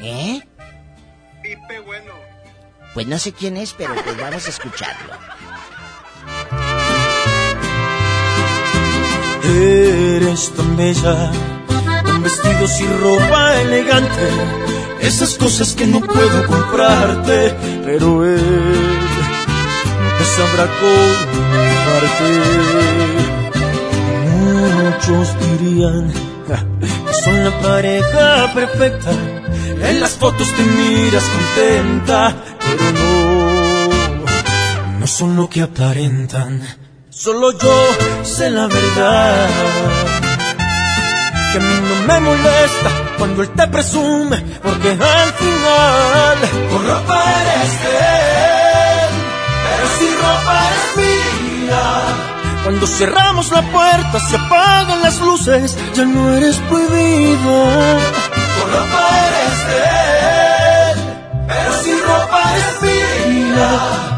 ¿Eh? 0.00 0.40
Pipe 1.42 1.80
Bueno. 1.80 2.12
Pues 2.94 3.06
no 3.06 3.18
sé 3.18 3.32
quién 3.32 3.56
es, 3.56 3.74
pero 3.74 3.94
pues 3.94 4.18
vamos 4.18 4.46
a 4.46 4.50
escucharlo. 4.50 5.12
Eres 9.44 10.52
tan 10.54 10.76
bella, 10.76 11.30
vestidos 12.22 12.80
y 12.80 12.86
ropa 13.00 13.60
elegante, 13.60 14.28
esas 15.00 15.36
cosas 15.36 15.72
que 15.72 15.86
no 15.86 16.00
puedo 16.00 16.46
comprarte, 16.46 17.54
pero 17.84 18.24
él 18.24 18.40
te 20.18 20.24
sabrá 20.24 20.66
compartir. 20.80 22.42
Muchos 24.82 25.28
dirían 25.40 26.12
que 26.46 26.56
son 27.24 27.44
la 27.44 27.52
pareja 27.60 28.52
perfecta, 28.54 29.10
en 29.82 30.00
las 30.00 30.12
fotos 30.12 30.48
te 30.54 30.62
miras 30.62 31.24
contenta, 31.24 32.34
pero 32.58 32.92
no, 32.92 33.88
no 35.00 35.06
son 35.06 35.36
lo 35.36 35.48
que 35.48 35.62
aparentan. 35.62 36.62
Solo 37.10 37.52
yo 37.58 37.88
sé 38.22 38.50
la 38.50 38.66
verdad. 38.68 40.27
Que 41.50 41.56
a 41.56 41.60
mí 41.60 41.80
no 41.88 41.94
me 42.06 42.20
molesta 42.20 42.90
cuando 43.16 43.42
él 43.42 43.48
te 43.50 43.66
presume, 43.68 44.36
porque 44.62 44.90
al 44.90 45.32
final 45.32 46.38
con 46.70 46.86
ropa 46.86 47.24
eres 47.40 47.72
él, 47.84 49.10
pero 49.64 49.86
si 49.98 50.08
ropa 50.14 50.54
eres 50.68 50.88
mía. 50.98 51.84
Cuando 52.64 52.86
cerramos 52.86 53.50
la 53.50 53.62
puerta, 53.62 54.20
se 54.20 54.36
apagan 54.36 55.00
las 55.02 55.20
luces, 55.20 55.76
ya 55.94 56.04
no 56.04 56.34
eres 56.34 56.56
prohibida. 56.68 57.98
Con 58.58 58.70
ropa 58.70 59.08
eres 59.26 59.60
él, 60.92 60.98
pero 61.48 61.82
si 61.82 61.92
ropa 61.98 62.42
eres 62.52 62.82
mía. 62.82 64.17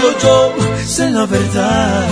Solo 0.00 0.18
yo 0.18 0.54
sé 0.86 1.10
la 1.10 1.26
verdad. 1.26 2.06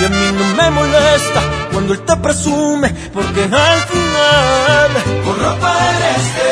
Y 0.00 0.04
a 0.04 0.08
mí 0.08 0.26
no 0.38 0.44
me 0.56 0.70
molesta 0.70 1.40
cuando 1.72 1.94
él 1.94 2.00
te 2.00 2.16
presume, 2.16 2.88
porque 3.12 3.42
al 3.44 3.80
final, 3.92 4.90
con 5.24 5.38
ropa 5.38 5.72
eres 5.90 6.26
de 6.36 6.50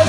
él, 0.00 0.08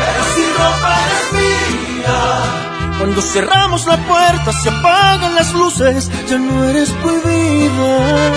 pero 0.00 0.20
si 0.34 0.44
ropa 0.58 0.90
eres 1.04 1.26
mía. 1.38 2.98
Cuando 2.98 3.22
cerramos 3.22 3.86
la 3.86 3.96
puerta, 3.98 4.52
se 4.52 4.70
apagan 4.70 5.34
las 5.34 5.52
luces, 5.52 6.10
ya 6.28 6.38
no 6.38 6.64
eres 6.64 6.90
prohibida. 7.02 8.32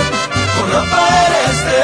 Con 0.55 0.71
ropa 0.73 1.01
eres 1.27 1.65
de 1.69 1.81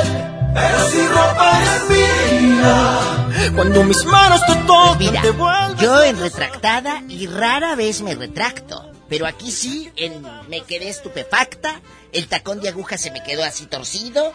él, 0.00 0.06
pero 0.54 0.90
si 0.90 1.06
ropa 1.08 1.44
eres 1.58 1.90
mía. 1.90 3.17
Cuando 3.54 3.84
mis 3.84 4.04
manos 4.04 4.40
te 4.46 4.54
tocan, 4.66 4.98
Mira, 4.98 5.22
te 5.22 5.30
vuelves 5.30 5.80
yo 5.80 6.02
en 6.02 6.18
retractada 6.18 7.02
y 7.08 7.26
rara 7.26 7.76
vez 7.76 8.02
me 8.02 8.14
retracto. 8.14 8.90
Pero 9.08 9.26
aquí 9.26 9.50
sí, 9.50 9.90
en, 9.96 10.22
me 10.48 10.62
quedé 10.62 10.88
estupefacta. 10.88 11.80
El 12.12 12.26
tacón 12.28 12.60
de 12.60 12.68
aguja 12.68 12.98
se 12.98 13.10
me 13.10 13.22
quedó 13.22 13.44
así 13.44 13.66
torcido. 13.66 14.32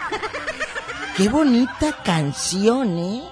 Qué 1.17 1.29
bonita 1.29 2.03
canción, 2.03 2.97
¿eh? 2.97 3.23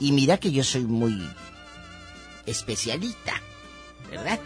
Y 0.00 0.12
mira 0.12 0.38
que 0.38 0.50
yo 0.50 0.64
soy 0.64 0.82
muy 0.82 1.28
especialita, 2.46 3.40
¿verdad? 4.10 4.38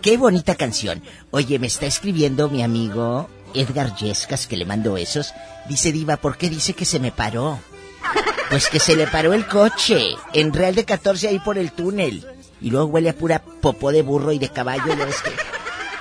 Qué 0.00 0.16
bonita 0.16 0.54
canción. 0.54 1.02
Oye, 1.30 1.58
me 1.58 1.66
está 1.66 1.86
escribiendo 1.86 2.48
mi 2.48 2.62
amigo 2.62 3.28
Edgar 3.54 3.94
Yescas, 3.96 4.46
que 4.46 4.56
le 4.56 4.64
mando 4.64 4.96
esos. 4.96 5.34
Dice, 5.68 5.92
Diva, 5.92 6.16
¿por 6.16 6.36
qué 6.36 6.48
dice 6.48 6.72
que 6.72 6.84
se 6.84 7.00
me 7.00 7.12
paró? 7.12 7.60
Pues 8.52 8.68
que 8.68 8.80
se 8.80 8.96
le 8.96 9.06
paró 9.06 9.32
el 9.32 9.46
coche 9.46 10.14
en 10.34 10.52
Real 10.52 10.74
de 10.74 10.84
14 10.84 11.26
ahí 11.26 11.38
por 11.38 11.56
el 11.56 11.72
túnel. 11.72 12.22
Y 12.60 12.68
luego 12.68 12.88
huele 12.88 13.08
a 13.08 13.16
pura 13.16 13.42
popó 13.42 13.90
de 13.92 14.02
burro 14.02 14.30
y 14.30 14.38
de 14.38 14.50
caballo, 14.50 14.88
ya 14.88 15.06
ves 15.06 15.22
que. 15.22 15.30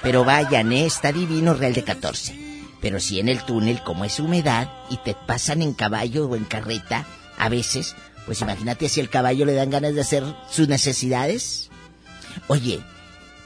Pero 0.04 0.26
vayan, 0.26 0.74
¿eh? 0.74 0.86
está 0.86 1.14
divino 1.14 1.54
Real 1.54 1.74
de 1.74 1.86
14. 1.86 2.36
Pero 2.82 3.00
si 3.00 3.22
en 3.22 3.30
el 3.30 3.42
túnel, 3.46 3.82
como 3.84 4.04
es 4.04 4.20
humedad 4.20 4.70
y 4.90 4.98
te 4.98 5.16
pasan 5.16 5.62
en 5.62 5.74
caballo 5.74 6.28
o 6.28 6.36
en 6.36 6.44
carreta, 6.44 7.06
a 7.38 7.48
veces, 7.48 7.96
pues 8.26 8.42
imagínate 8.42 8.90
si 8.90 9.00
el 9.00 9.10
caballo 9.10 9.46
le 9.46 9.54
dan 9.54 9.70
ganas 9.70 9.96
de 9.96 10.02
hacer 10.02 10.26
sus 10.50 10.68
necesidades. 10.68 11.70
Oye, 12.48 12.82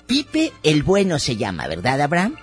Pipe 0.07 0.52
el 0.64 0.82
Bueno 0.82 1.19
se 1.19 1.36
llama, 1.36 1.68
¿verdad, 1.68 2.02
Abraham? 2.02 2.38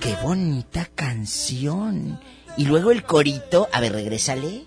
Qué 0.00 0.16
bonita 0.22 0.88
canción. 0.94 2.18
Y 2.58 2.64
luego 2.64 2.90
el 2.90 3.04
corito, 3.04 3.68
a 3.72 3.80
ver, 3.80 3.92
regrésale. 3.92 4.66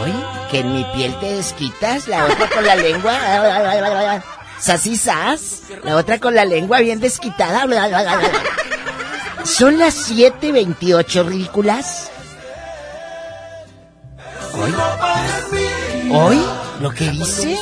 Hoy, 0.00 0.12
que 0.50 0.60
en 0.60 0.72
mi 0.72 0.84
piel 0.94 1.14
te 1.20 1.34
desquitas, 1.34 2.08
la 2.08 2.24
otra 2.24 2.48
con 2.48 2.64
la 2.64 2.76
lengua. 2.76 4.22
Sas 4.58 4.88
sas. 4.98 5.62
La 5.84 5.96
otra 5.96 6.18
con 6.18 6.34
la 6.34 6.46
lengua 6.46 6.80
bien 6.80 6.98
desquitada. 6.98 7.66
Son 9.44 9.78
las 9.78 10.10
7.28, 10.10 11.26
ridículas. 11.26 12.10
Hoy. 14.54 14.74
Hoy, 16.10 16.42
lo 16.80 16.90
que 16.90 17.10
dice. 17.10 17.58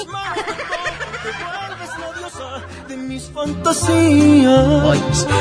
Fantasías. 3.39 4.85
Hoy. 4.85 5.01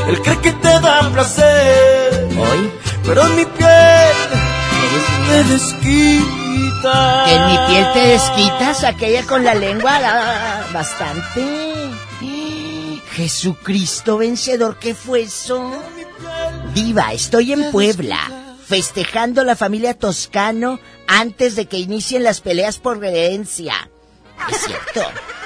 Él 0.09 0.21
cree 0.21 0.41
que 0.41 0.51
te 0.53 0.67
da 0.67 1.09
placer. 1.11 2.27
Hoy. 2.37 2.71
Pero 3.05 3.25
en 3.25 3.35
mi 3.35 3.45
piel 3.45 4.15
te 5.27 5.43
desquita. 5.45 7.23
Que 7.25 7.33
en 7.33 7.45
mi 7.47 7.57
piel 7.67 7.93
te 7.93 8.07
desquitas, 8.07 8.83
aquella 8.83 9.23
con 9.23 9.43
la 9.43 9.55
lengua 9.55 9.99
ah, 10.03 10.67
bastante. 10.73 11.67
Jesucristo 13.13 14.17
vencedor, 14.19 14.77
¿qué 14.77 14.93
fue 14.93 15.21
eso? 15.21 15.71
Diva, 16.75 17.13
estoy 17.13 17.53
en 17.53 17.71
Puebla, 17.71 18.19
festejando 18.63 19.43
la 19.43 19.55
familia 19.55 19.97
Toscano 19.97 20.79
antes 21.07 21.55
de 21.55 21.65
que 21.65 21.79
inicien 21.79 22.23
las 22.23 22.41
peleas 22.41 22.77
por 22.77 23.03
herencia. 23.03 23.89
Es 24.51 24.57
cierto. 24.61 25.01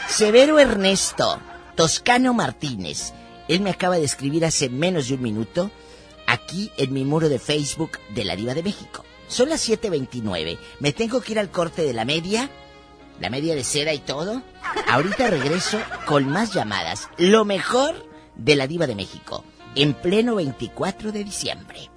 Severo 0.09 0.59
Ernesto, 0.59 1.39
Toscano 1.75 2.33
Martínez. 2.33 3.13
Él 3.47 3.61
me 3.61 3.69
acaba 3.69 3.97
de 3.97 4.03
escribir 4.03 4.45
hace 4.45 4.69
menos 4.69 5.07
de 5.07 5.15
un 5.15 5.21
minuto 5.21 5.71
aquí 6.27 6.71
en 6.77 6.93
mi 6.93 7.03
muro 7.03 7.29
de 7.29 7.39
Facebook 7.39 7.99
de 8.15 8.23
la 8.23 8.35
Diva 8.35 8.53
de 8.53 8.63
México. 8.63 9.03
Son 9.27 9.49
las 9.49 9.67
7.29. 9.67 10.57
Me 10.79 10.91
tengo 10.93 11.21
que 11.21 11.33
ir 11.33 11.39
al 11.39 11.51
corte 11.51 11.83
de 11.83 11.93
la 11.93 12.05
media. 12.05 12.49
La 13.19 13.29
media 13.29 13.55
de 13.55 13.63
cera 13.63 13.93
y 13.93 13.99
todo. 13.99 14.41
Ahorita 14.87 15.29
regreso 15.29 15.79
con 16.05 16.27
más 16.27 16.53
llamadas. 16.53 17.09
Lo 17.17 17.45
mejor 17.45 17.95
de 18.35 18.55
la 18.55 18.67
Diva 18.67 18.87
de 18.87 18.95
México. 18.95 19.43
En 19.75 19.93
pleno 19.93 20.35
24 20.35 21.11
de 21.11 21.23
diciembre. 21.23 21.89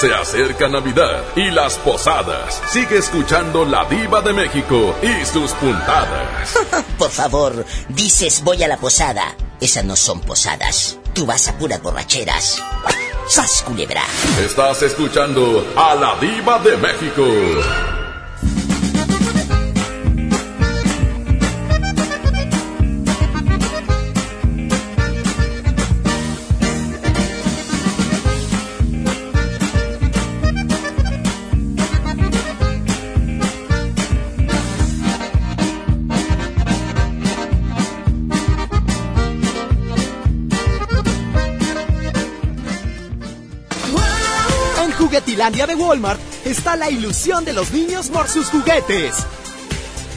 Se 0.00 0.14
acerca 0.14 0.68
Navidad 0.68 1.24
y 1.34 1.50
las 1.50 1.76
posadas. 1.78 2.62
Sigue 2.70 2.98
escuchando 2.98 3.64
La 3.64 3.84
Diva 3.86 4.20
de 4.20 4.32
México 4.32 4.94
y 5.02 5.24
sus 5.26 5.50
puntadas. 5.54 6.56
Por 6.98 7.10
favor, 7.10 7.66
dices 7.88 8.44
voy 8.44 8.62
a 8.62 8.68
la 8.68 8.76
posada. 8.76 9.34
Esas 9.60 9.84
no 9.84 9.96
son 9.96 10.20
posadas. 10.20 10.98
Tú 11.14 11.26
vas 11.26 11.48
a 11.48 11.58
puras 11.58 11.82
borracheras. 11.82 12.62
¡Sas, 13.26 13.64
culebra! 13.66 14.04
Estás 14.40 14.82
escuchando 14.82 15.66
a 15.76 15.96
La 15.96 16.16
Diva 16.20 16.60
de 16.60 16.76
México. 16.76 17.24
Juguetilandia 45.38 45.66
de 45.68 45.74
Walmart 45.76 46.20
está 46.44 46.74
la 46.74 46.90
ilusión 46.90 47.44
de 47.44 47.52
los 47.52 47.70
niños 47.70 48.08
por 48.08 48.26
sus 48.28 48.48
juguetes. 48.48 49.14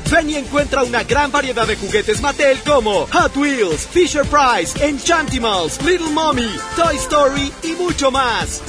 Ven 0.10 0.32
encuentra 0.32 0.82
una 0.82 1.04
gran 1.04 1.32
variedad 1.32 1.68
de 1.68 1.76
juguetes 1.76 2.22
Mattel 2.22 2.58
como 2.66 3.06
Hot 3.06 3.38
Wheels, 3.38 3.86
Fisher 3.86 4.26
Price, 4.26 4.84
Enchantimals, 4.84 5.80
Little 5.84 6.10
Mommy, 6.10 6.50
Toy 6.76 6.96
Story 6.96 7.54
y 7.62 7.74
mucho 7.74 8.10
más. 8.10 8.64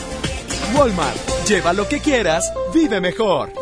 Walmart, 0.75 1.17
lleva 1.49 1.73
lo 1.73 1.89
que 1.89 2.01
quieras, 2.01 2.53
vive 2.75 3.01
mejor. 3.01 3.62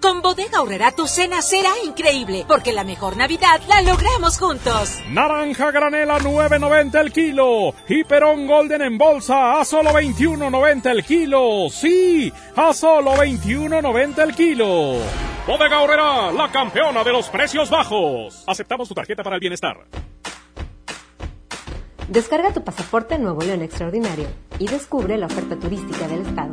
Con 0.00 0.22
Bodega 0.22 0.62
Horrera 0.62 0.92
tu 0.92 1.06
cena 1.06 1.42
será 1.42 1.70
increíble, 1.84 2.44
porque 2.46 2.72
la 2.72 2.84
mejor 2.84 3.16
Navidad 3.16 3.60
la 3.68 3.82
logramos 3.82 4.38
juntos. 4.38 4.98
Naranja 5.10 5.70
granela 5.72 6.18
9.90 6.20 7.00
el 7.00 7.12
kilo 7.12 7.74
y 7.88 8.04
Perón 8.04 8.46
Golden 8.46 8.82
en 8.82 8.96
bolsa 8.96 9.60
a 9.60 9.64
solo 9.64 9.90
21.90 9.90 10.90
el 10.90 11.04
kilo. 11.04 11.68
Sí, 11.70 12.32
a 12.54 12.72
solo 12.72 13.12
21.90 13.16 14.18
el 14.22 14.34
kilo. 14.34 14.96
Bodega 15.46 15.80
Horrera, 15.80 16.30
la 16.30 16.50
campeona 16.52 17.02
de 17.02 17.12
los 17.12 17.28
precios 17.28 17.68
bajos. 17.70 18.44
Aceptamos 18.46 18.86
tu 18.88 18.94
tarjeta 18.94 19.24
para 19.24 19.36
el 19.36 19.40
bienestar. 19.40 19.78
Descarga 22.08 22.52
tu 22.52 22.62
pasaporte 22.62 23.18
Nuevo 23.18 23.42
León 23.42 23.62
Extraordinario 23.62 24.28
y 24.58 24.66
descubre 24.66 25.18
la 25.18 25.26
oferta 25.26 25.56
turística 25.56 26.06
del 26.06 26.22
estado. 26.22 26.52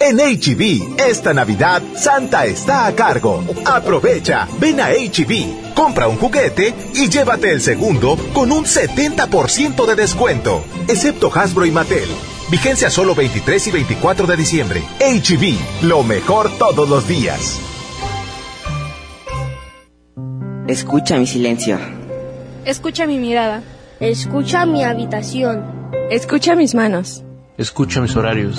En 0.00 0.18
HB, 0.18 0.98
esta 0.98 1.32
Navidad, 1.32 1.82
Santa 1.94 2.44
está 2.46 2.86
a 2.86 2.94
cargo. 2.94 3.44
Aprovecha, 3.64 4.48
ven 4.58 4.80
a 4.80 4.90
HB, 4.90 5.74
compra 5.74 6.08
un 6.08 6.16
juguete 6.16 6.74
y 6.94 7.08
llévate 7.08 7.50
el 7.50 7.60
segundo 7.60 8.16
con 8.32 8.52
un 8.52 8.64
70% 8.64 9.86
de 9.86 9.94
descuento, 9.94 10.64
excepto 10.88 11.30
Hasbro 11.32 11.64
y 11.64 11.70
Mattel. 11.70 12.08
Vigencia 12.50 12.90
solo 12.90 13.14
23 13.14 13.66
y 13.68 13.70
24 13.70 14.26
de 14.26 14.36
diciembre. 14.36 14.82
HB, 15.00 15.86
lo 15.86 16.02
mejor 16.02 16.50
todos 16.58 16.88
los 16.88 17.08
días. 17.08 17.58
Escucha 20.66 21.16
mi 21.16 21.26
silencio. 21.26 21.78
Escucha 22.64 23.06
mi 23.06 23.18
mirada. 23.18 23.62
Escucha 24.00 24.66
mi 24.66 24.82
habitación. 24.82 25.90
Escucha 26.10 26.54
mis 26.56 26.74
manos. 26.74 27.22
Escucha 27.56 28.00
mis 28.00 28.16
horarios. 28.16 28.58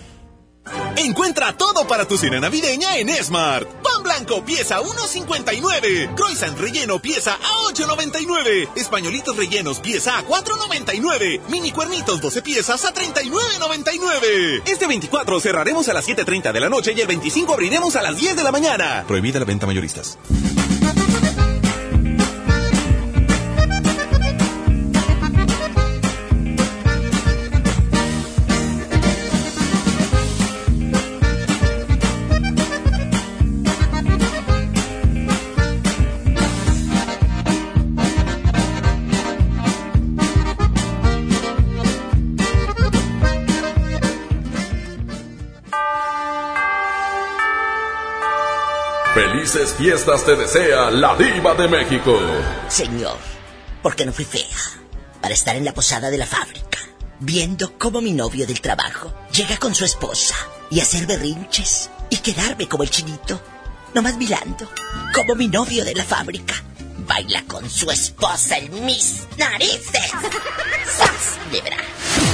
Encuentra 0.97 1.53
todo 1.53 1.87
para 1.87 2.07
tu 2.07 2.17
cena 2.17 2.39
navideña 2.39 2.97
en 2.97 3.09
Smart. 3.23 3.67
Pan 3.67 4.03
blanco 4.03 4.43
pieza 4.43 4.81
1.59. 4.81 6.15
Croissant 6.15 6.57
relleno 6.57 7.01
pieza 7.01 7.33
a 7.33 7.71
8.99. 7.71 8.69
Españolitos 8.75 9.35
rellenos 9.35 9.79
pieza 9.79 10.17
a 10.17 10.25
4.99. 10.25 11.41
Mini 11.49 11.71
cuernitos 11.71 12.21
12 12.21 12.41
piezas 12.41 12.85
a 12.85 12.93
39.99. 12.93 14.63
Este 14.65 14.87
24 14.87 15.39
cerraremos 15.39 15.87
a 15.89 15.93
las 15.93 16.07
7.30 16.07 16.51
de 16.51 16.59
la 16.59 16.69
noche 16.69 16.93
y 16.95 17.01
el 17.01 17.07
25 17.07 17.53
abriremos 17.53 17.95
a 17.95 18.01
las 18.01 18.17
10 18.17 18.35
de 18.35 18.43
la 18.43 18.51
mañana. 18.51 19.03
Prohibida 19.07 19.39
la 19.39 19.45
venta 19.45 19.65
mayoristas. 19.65 20.17
Felices 49.51 49.75
fiestas 49.77 50.23
te 50.23 50.37
desea 50.37 50.89
la 50.91 51.13
diva 51.17 51.53
de 51.55 51.67
México. 51.67 52.17
Señor, 52.69 53.17
¿por 53.83 53.97
qué 53.97 54.05
no 54.05 54.13
fui 54.13 54.23
fea? 54.23 54.45
Para 55.19 55.33
estar 55.33 55.57
en 55.57 55.65
la 55.65 55.73
posada 55.73 56.09
de 56.09 56.17
la 56.17 56.25
fábrica, 56.25 56.79
viendo 57.19 57.77
cómo 57.77 57.99
mi 57.99 58.13
novio 58.13 58.47
del 58.47 58.61
trabajo 58.61 59.13
llega 59.33 59.57
con 59.57 59.75
su 59.75 59.83
esposa 59.83 60.35
y 60.69 60.79
hacer 60.79 61.05
berrinches 61.05 61.89
y 62.09 62.17
quedarme 62.19 62.69
como 62.69 62.83
el 62.83 62.89
chinito, 62.89 63.41
nomás 63.93 64.15
mirando 64.15 64.69
como 65.13 65.35
mi 65.35 65.49
novio 65.49 65.83
de 65.83 65.95
la 65.95 66.05
fábrica 66.05 66.53
baila 67.05 67.43
con 67.45 67.69
su 67.69 67.91
esposa 67.91 68.57
en 68.57 68.85
mis 68.85 69.27
narices. 69.37 70.11
¡Sas, 70.89 71.39
libra! 71.51 71.75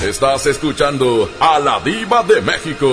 Estás 0.03 0.45
escuchando 0.45 1.31
a 1.39 1.57
la 1.57 1.80
diva 1.80 2.22
de 2.22 2.41
México. 2.41 2.88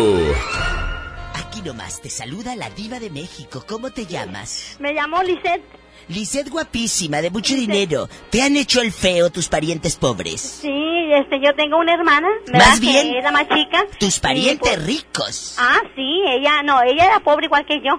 Nomás 1.65 2.03
te 2.03 2.11
saluda 2.11 2.55
la 2.57 2.69
diva 2.69 3.01
de 3.01 3.09
México. 3.09 3.65
¿Cómo 3.67 3.91
te 3.91 4.05
llamas? 4.05 4.77
Me 4.81 4.93
llamo 4.93 5.23
Lisette. 5.23 5.65
Lisette 6.09 6.51
guapísima, 6.51 7.23
de 7.23 7.31
mucho 7.31 7.55
dinero. 7.55 8.07
¿Te 8.29 8.43
han 8.43 8.55
hecho 8.57 8.83
el 8.83 8.93
feo 8.93 9.31
tus 9.31 9.49
parientes 9.49 9.97
pobres? 9.97 10.43
Sí, 10.43 11.11
este, 11.15 11.41
yo 11.41 11.55
tengo 11.55 11.79
una 11.79 11.95
hermana. 11.95 12.29
Más 12.53 12.81
bien, 12.81 13.13
Que 13.13 13.19
es 13.19 13.25
la 13.25 13.31
más 13.31 13.49
chica. 13.49 13.87
Tus 13.99 14.21
parientes 14.21 14.75
pues, 14.75 14.87
ricos. 14.87 15.57
Ah, 15.59 15.81
sí, 15.97 16.23
ella, 16.29 16.63
no, 16.63 16.83
ella 16.83 17.07
era 17.07 17.21
pobre 17.21 17.47
igual 17.47 17.65
que 17.65 17.81
yo. 17.81 17.99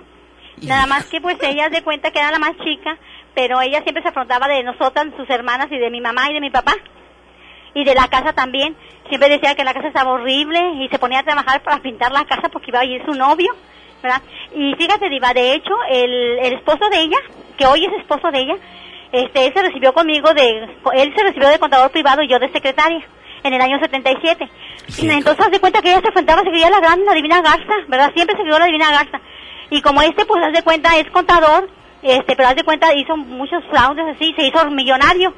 Nada 0.61 0.85
más 0.85 1.05
que 1.05 1.19
pues 1.19 1.37
ella 1.41 1.69
de 1.69 1.81
cuenta 1.81 2.11
que 2.11 2.19
era 2.19 2.29
la 2.31 2.39
más 2.39 2.55
chica, 2.63 2.99
pero 3.33 3.59
ella 3.61 3.81
siempre 3.81 4.03
se 4.03 4.09
afrontaba 4.09 4.47
de 4.47 4.61
nosotras, 4.61 5.07
sus 5.17 5.29
hermanas 5.29 5.71
y 5.71 5.77
de 5.77 5.89
mi 5.89 6.01
mamá 6.01 6.29
y 6.29 6.35
de 6.35 6.41
mi 6.41 6.51
papá. 6.51 6.75
Y 7.75 7.83
de 7.83 7.93
la 7.93 8.07
casa 8.07 8.33
también. 8.33 8.75
Siempre 9.07 9.29
decía 9.29 9.53
que 9.53 9.63
la 9.63 9.73
casa 9.73 9.89
estaba 9.89 10.13
horrible 10.13 10.59
y 10.83 10.89
se 10.89 10.97
ponía 10.97 11.19
a 11.19 11.23
trabajar 11.23 11.61
para 11.61 11.77
pintar 11.77 12.11
la 12.11 12.25
casa 12.25 12.49
porque 12.49 12.71
iba 12.71 12.79
a 12.79 12.85
ir 12.85 13.05
su 13.05 13.11
novio, 13.11 13.53
¿verdad? 14.01 14.21
Y 14.55 14.73
fíjate, 14.75 15.09
Diva, 15.09 15.33
de 15.33 15.53
hecho, 15.53 15.73
el, 15.89 16.39
el 16.39 16.53
esposo 16.53 16.89
de 16.89 17.01
ella, 17.01 17.17
que 17.55 17.67
hoy 17.67 17.85
es 17.85 17.93
esposo 17.93 18.31
de 18.31 18.39
ella, 18.39 18.55
este, 19.11 19.45
él 19.45 19.53
se 19.53 19.61
recibió 19.61 19.93
conmigo 19.93 20.33
de, 20.33 20.67
él 20.95 21.13
se 21.15 21.23
recibió 21.23 21.49
de 21.49 21.59
contador 21.59 21.91
privado 21.91 22.21
y 22.23 22.27
yo 22.27 22.39
de 22.39 22.51
secretaria 22.51 23.05
en 23.43 23.53
el 23.53 23.61
año 23.61 23.79
77. 23.79 24.49
Entonces, 24.97 25.45
haz 25.45 25.51
de 25.51 25.59
cuenta 25.59 25.81
que 25.81 25.91
ella 25.91 26.01
se 26.01 26.07
enfrentaba, 26.07 26.41
se 26.41 26.49
creía 26.49 26.69
la 26.69 26.79
gran, 26.79 27.05
la 27.05 27.13
divina 27.13 27.41
garza, 27.41 27.73
¿verdad? 27.87 28.11
Siempre 28.13 28.35
se 28.35 28.43
creó 28.43 28.57
la 28.57 28.65
divina 28.65 28.91
garza. 28.91 29.21
Y 29.69 29.81
como 29.81 30.01
este, 30.01 30.25
pues, 30.25 30.43
haz 30.43 30.53
de 30.53 30.63
cuenta, 30.63 30.97
es 30.97 31.09
contador, 31.11 31.69
Este, 32.05 32.35
pero 32.35 32.47
haz 32.49 32.55
de 32.55 32.63
cuenta, 32.63 32.93
hizo 32.93 33.17
muchos 33.17 33.63
fraudes 33.67 34.05
así, 34.15 34.31
se 34.37 34.45
hizo 34.45 34.63
millonario. 34.69 35.33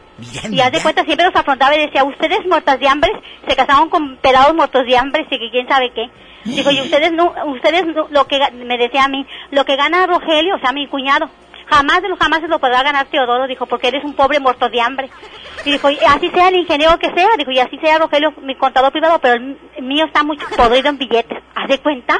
y 0.51 0.59
haz 0.59 0.69
de 0.73 0.81
cuenta, 0.81 1.05
siempre 1.05 1.25
los 1.25 1.33
afrontaba 1.35 1.73
y 1.73 1.85
decía, 1.85 2.03
ustedes 2.03 2.45
muertas 2.45 2.77
de 2.77 2.89
hambre, 2.89 3.09
se 3.47 3.55
casaron 3.55 3.89
con 3.89 4.17
pelados 4.17 4.53
muertos 4.53 4.85
de 4.85 4.97
hambre, 4.97 5.25
y 5.31 5.39
que 5.39 5.49
quién 5.49 5.65
sabe 5.69 5.91
qué. 5.95 6.09
Dijo, 6.43 6.69
y 6.69 6.81
ustedes 6.81 7.13
no, 7.13 7.33
ustedes 7.45 7.85
no- 7.85 8.07
lo 8.09 8.27
que, 8.27 8.41
me 8.51 8.77
decía 8.77 9.05
a 9.05 9.07
mí, 9.07 9.25
lo 9.51 9.63
que 9.63 9.77
gana 9.77 10.07
Rogelio, 10.07 10.55
o 10.55 10.59
sea, 10.59 10.73
mi 10.73 10.87
cuñado, 10.87 11.29
jamás 11.67 12.01
de 12.01 12.09
lo 12.09 12.17
jamás 12.17 12.41
se 12.41 12.49
lo 12.49 12.59
podrá 12.59 12.83
ganar 12.83 13.05
Teodoro, 13.07 13.47
dijo, 13.47 13.65
porque 13.65 13.87
eres 13.87 14.03
un 14.03 14.13
pobre 14.13 14.41
muerto 14.41 14.67
de 14.67 14.81
hambre. 14.81 15.09
Y 15.63 15.71
dijo, 15.71 15.89
y 15.89 15.97
así 16.05 16.29
sea 16.31 16.49
el 16.49 16.55
ingeniero 16.57 16.99
que 16.99 17.13
sea, 17.13 17.29
dijo, 17.37 17.51
y 17.51 17.59
así 17.59 17.77
sea 17.77 17.97
Rogelio, 17.97 18.33
mi 18.41 18.55
contador 18.55 18.91
privado, 18.91 19.19
pero 19.19 19.35
el 19.35 19.57
mío 19.83 20.03
está 20.03 20.21
mucho 20.23 20.45
podrido 20.55 20.89
en 20.89 20.97
billetes. 20.97 21.41
¿Haz 21.55 21.69
de 21.69 21.79
cuenta? 21.79 22.19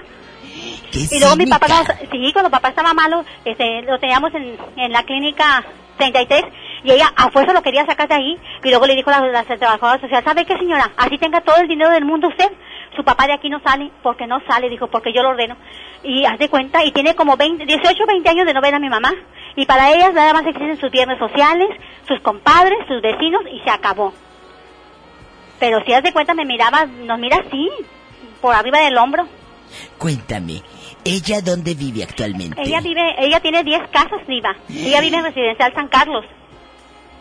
Y 1.11 1.19
luego 1.19 1.35
mi 1.35 1.45
papá, 1.47 1.67
nos- 1.67 2.09
sí, 2.11 2.31
cuando 2.33 2.49
papá 2.51 2.69
estaba 2.69 2.93
malo, 2.93 3.23
este, 3.45 3.81
lo 3.83 3.99
teníamos 3.99 4.33
en, 4.33 4.57
en 4.77 4.91
la 4.91 5.03
clínica 5.03 5.63
33 5.97 6.43
y 6.83 6.91
ella 6.91 7.11
a 7.15 7.29
fuerza 7.31 7.53
lo 7.53 7.61
quería 7.61 7.85
sacar 7.85 8.07
de 8.07 8.15
ahí 8.15 8.37
y 8.63 8.69
luego 8.69 8.85
le 8.85 8.95
dijo 8.95 9.09
a 9.09 9.19
la, 9.19 9.27
la 9.31 9.43
trabajadora 9.43 9.99
social, 9.99 10.23
¿sabe 10.23 10.45
qué 10.45 10.55
señora? 10.57 10.91
Así 10.97 11.17
tenga 11.17 11.41
todo 11.41 11.57
el 11.57 11.67
dinero 11.67 11.89
del 11.89 12.05
mundo 12.05 12.27
usted, 12.27 12.49
su 12.95 13.03
papá 13.03 13.27
de 13.27 13.33
aquí 13.33 13.49
no 13.49 13.59
sale, 13.61 13.91
porque 14.03 14.27
no 14.27 14.39
sale, 14.47 14.69
dijo, 14.69 14.87
porque 14.87 15.11
yo 15.13 15.23
lo 15.23 15.29
ordeno. 15.29 15.55
Y 16.03 16.25
haz 16.25 16.37
de 16.39 16.49
cuenta, 16.49 16.83
y 16.85 16.91
tiene 16.91 17.15
como 17.15 17.35
20, 17.35 17.65
18 17.65 18.05
20 18.07 18.29
años 18.29 18.45
de 18.45 18.53
no 18.53 18.61
ver 18.61 18.75
a 18.75 18.79
mi 18.79 18.89
mamá. 18.89 19.11
Y 19.55 19.65
para 19.65 19.91
ellas 19.91 20.13
nada 20.13 20.33
más 20.33 20.45
existen 20.45 20.79
sus 20.79 20.91
viernes 20.91 21.17
sociales, 21.19 21.67
sus 22.07 22.19
compadres, 22.21 22.77
sus 22.87 23.01
vecinos 23.01 23.41
y 23.51 23.59
se 23.61 23.69
acabó. 23.71 24.13
Pero 25.59 25.83
si 25.85 25.93
haz 25.93 26.03
de 26.03 26.13
cuenta 26.13 26.33
me 26.35 26.45
miraba, 26.45 26.85
nos 26.85 27.19
mira 27.19 27.37
así, 27.37 27.69
por 28.41 28.53
arriba 28.53 28.79
del 28.81 28.97
hombro. 28.97 29.27
Cuéntame, 29.97 30.61
¿ella 31.07 31.41
dónde 31.41 31.73
vive 31.75 32.03
actualmente? 32.03 32.61
Ella 32.61 32.81
vive, 32.81 33.15
ella 33.19 33.39
tiene 33.39 33.63
10 33.63 33.87
casas, 33.89 34.25
Diva. 34.27 34.55
Ella 34.69 35.01
vive 35.01 35.17
en 35.17 35.23
Residencial 35.23 35.73
San 35.73 35.87
Carlos, 35.87 36.25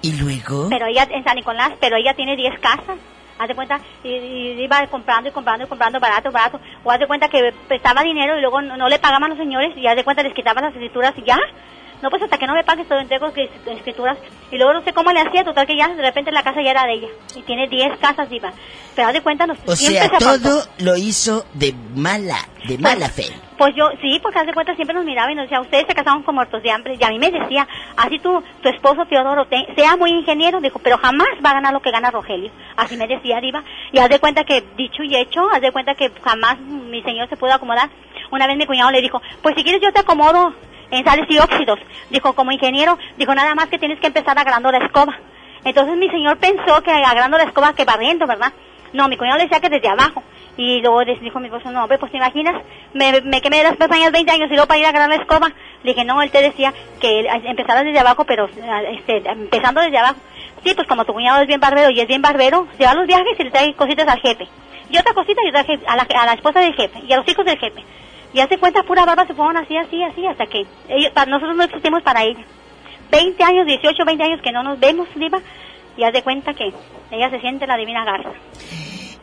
¿Y 0.03 0.13
luego? 0.21 0.69
pero 0.69 0.87
ella 0.87 1.07
en 1.11 1.25
San 1.25 1.37
Nicolás, 1.37 1.73
pero 1.81 1.97
ella 1.97 2.15
tiene 2.15 2.37
10 2.37 2.59
casas. 2.61 2.97
Haz 3.39 3.49
de 3.49 3.55
cuenta, 3.55 3.79
y, 4.03 4.09
y 4.09 4.63
iba 4.63 4.87
comprando 4.87 5.29
y 5.29 5.33
comprando 5.33 5.65
y 5.65 5.69
comprando 5.69 6.01
barato, 6.01 6.31
barato. 6.33 6.59
O 6.85 6.91
haz 6.91 6.99
de 6.99 7.07
cuenta 7.07 7.29
que 7.29 7.53
prestaba 7.69 8.03
dinero 8.03 8.39
y 8.39 8.41
luego 8.41 8.63
no, 8.63 8.77
no 8.79 8.89
le 8.89 8.99
pagaban 8.99 9.29
los 9.31 9.39
señores 9.39 9.77
y 9.77 9.87
haz 9.87 9.95
de 9.97 10.05
cuenta 10.05 10.23
les 10.23 10.33
quitaban 10.33 10.65
las 10.65 10.73
escrituras 10.73 11.13
y 11.19 11.23
ya. 11.23 11.39
No, 12.03 12.11
pues 12.11 12.23
hasta 12.23 12.39
que 12.39 12.47
no 12.47 12.55
me 12.55 12.65
pagues 12.65 12.87
todo 12.89 12.99
entrego 12.99 13.29
escrituras. 13.67 14.19
Y 14.51 14.57
luego 14.59 14.75
no 14.75 14.83
sé 14.83 14.93
cómo 14.93 15.11
le 15.13 15.21
hacía, 15.21 15.45
total 15.45 15.67
que 15.67 15.77
ya 15.77 15.89
de 15.89 16.03
repente 16.03 16.31
la 16.31 16.43
casa 16.43 16.63
ya 16.63 16.71
era 16.71 16.85
de 16.87 16.93
ella. 16.95 17.09
Y 17.35 17.43
tiene 17.43 17.69
10 17.69 17.99
casas, 17.99 18.29
Diva. 18.31 18.53
Pero 18.95 19.09
haz 19.09 19.15
de 19.15 19.21
cuenta, 19.23 19.47
nos, 19.47 19.59
O 19.67 19.75
sea, 19.77 20.03
se 20.09 20.19
todo 20.19 20.63
lo 20.79 20.97
hizo 20.97 21.45
de 21.55 21.75
mala, 21.95 22.37
de 22.69 22.79
mala 22.79 23.09
fe. 23.09 23.25
Pues 23.59 23.75
yo, 23.75 23.89
sí, 24.03 24.19
porque 24.23 24.39
haz 24.39 24.47
de 24.47 24.53
cuenta 24.53 24.75
siempre 24.75 24.95
nos 24.95 25.05
miraba 25.05 25.33
y 25.33 25.35
nos 25.35 25.45
decía, 25.45 25.61
ustedes 25.61 25.87
se 25.89 25.95
casaron 25.95 26.23
con 26.23 26.35
muertos 26.35 26.63
de 26.63 26.71
hambre. 26.71 26.97
Y 27.01 27.05
a 27.05 27.09
mí 27.09 27.19
me 27.19 27.31
decía, 27.31 27.67
así 27.97 28.19
tu, 28.19 28.43
tu 28.63 28.69
esposo 28.69 29.05
Teodoro 29.07 29.47
te- 29.47 29.67
sea 29.75 29.97
muy 29.97 30.11
ingeniero, 30.11 30.61
dijo, 30.61 30.79
pero 30.79 30.99
jamás 30.99 31.29
va 31.45 31.51
a 31.51 31.55
ganar 31.55 31.73
lo 31.73 31.81
que 31.81 31.91
gana 31.91 32.11
Rogelio. 32.11 32.51
Así 32.77 32.97
me 32.97 33.07
decía 33.07 33.41
Diva. 33.41 33.63
Y 33.93 33.99
haz 33.99 34.09
de 34.11 34.19
cuenta 34.21 34.45
que, 34.45 34.63
dicho 34.77 35.03
y 35.03 35.17
hecho, 35.17 35.49
haz 35.53 35.61
de 35.63 35.73
cuenta 35.73 35.95
que 35.95 36.11
jamás 36.23 36.59
mi 36.61 37.03
señor 37.03 37.29
se 37.29 37.37
pudo 37.37 37.53
acomodar. 37.55 37.89
Una 38.31 38.47
vez 38.47 38.57
mi 38.57 38.67
cuñado 38.67 38.91
le 38.91 39.01
dijo, 39.01 39.21
pues 39.43 39.55
si 39.57 39.63
quieres 39.63 39.81
yo 39.83 39.93
te 39.93 40.01
acomodo 40.01 40.53
en 40.91 41.05
sales 41.05 41.27
y 41.29 41.39
óxidos. 41.39 41.79
Dijo, 42.11 42.35
como 42.35 42.53
ingeniero, 42.53 42.99
dijo, 43.17 43.35
nada 43.35 43.55
más 43.55 43.67
que 43.67 43.79
tienes 43.79 43.99
que 44.01 44.07
empezar 44.09 44.39
agarrando 44.39 44.71
la 44.73 44.79
escoba. 44.85 45.17
Entonces 45.65 45.97
mi 45.97 46.09
señor 46.09 46.37
pensó 46.39 46.81
que 46.83 46.91
agarrando 46.93 47.39
la 47.39 47.45
escoba 47.45 47.73
que 47.75 47.85
barriendo, 47.85 48.27
¿verdad? 48.27 48.53
No, 48.93 49.09
mi 49.09 49.17
cuñado 49.17 49.39
decía 49.41 49.61
que 49.61 49.69
desde 49.69 49.89
abajo. 49.89 50.23
Y 50.59 50.81
luego 50.81 51.05
dijo 51.05 51.39
mi 51.39 51.49
esposo, 51.49 51.71
no, 51.71 51.83
hombre, 51.83 51.99
pues 51.99 52.11
te 52.13 52.17
imaginas, 52.19 52.63
me, 52.95 53.21
me 53.23 53.43
quemé 53.43 53.63
las 53.63 53.77
pestañas 53.77 54.11
20 54.11 54.31
años 54.33 54.47
y 54.51 54.55
luego 54.55 54.67
para 54.67 54.81
ir 54.81 54.87
a 54.87 54.89
agarrar 54.89 55.09
la 55.11 55.17
escoba. 55.17 55.49
Le 55.83 55.93
dije, 55.93 56.05
no, 56.05 56.23
él 56.23 56.31
te 56.31 56.41
decía 56.41 56.73
que 57.01 57.27
empezara 57.45 57.83
desde 57.83 57.99
abajo, 57.99 58.25
pero 58.25 58.47
eh, 58.47 58.97
este, 58.99 59.29
empezando 59.29 59.81
desde 59.83 59.99
abajo. 59.99 60.17
Sí, 60.65 60.73
pues 60.75 60.89
como 60.89 61.05
tu 61.05 61.13
cuñado 61.13 61.43
es 61.43 61.47
bien 61.47 61.61
barbero 61.61 61.91
y 61.91 62.01
es 62.01 62.09
bien 62.09 62.23
barbero, 62.23 62.67
se 62.79 62.85
va 62.85 62.93
a 62.93 62.95
los 62.95 63.07
viajes 63.07 63.39
y 63.39 63.43
le 63.43 63.51
trae 63.51 63.75
cositas 63.75 64.09
al 64.09 64.21
jefe. 64.21 64.49
Y 64.91 64.97
otra 64.97 65.13
cosita 65.13 65.43
y 65.45 65.49
otra 65.51 65.65
je- 65.65 65.81
a 65.87 65.97
la, 65.97 66.07
a 66.23 66.27
la 66.27 66.33
esposa 66.33 66.61
del 66.61 66.75
jefe 66.75 67.01
y 67.07 67.13
a 67.13 67.17
los 67.19 67.29
hijos 67.29 67.45
del 67.45 67.59
jefe. 67.59 67.83
Y 68.33 68.41
hace 68.41 68.59
cuenta, 68.59 68.83
pura 68.83 69.05
barba 69.05 69.27
se 69.27 69.35
fueron 69.35 69.57
así, 69.57 69.77
así, 69.77 70.03
así, 70.03 70.27
hasta 70.27 70.47
que 70.47 70.67
ellos, 70.89 71.13
para 71.13 71.31
nosotros 71.31 71.57
no 71.57 71.63
existimos 71.65 72.03
para 72.03 72.23
ella. 72.25 72.45
20 73.11 73.43
años, 73.45 73.67
18, 73.67 74.05
20 74.05 74.25
años 74.25 74.41
que 74.43 74.53
no 74.53 74.63
nos 74.63 74.79
vemos, 74.81 75.09
Diva, 75.15 75.39
y 75.97 76.03
haz 76.05 76.13
de 76.13 76.23
cuenta 76.23 76.53
que 76.55 76.73
ella 77.11 77.31
se 77.31 77.41
siente 77.41 77.67
la 77.67 77.77
divina 77.77 78.05
garza. 78.05 78.31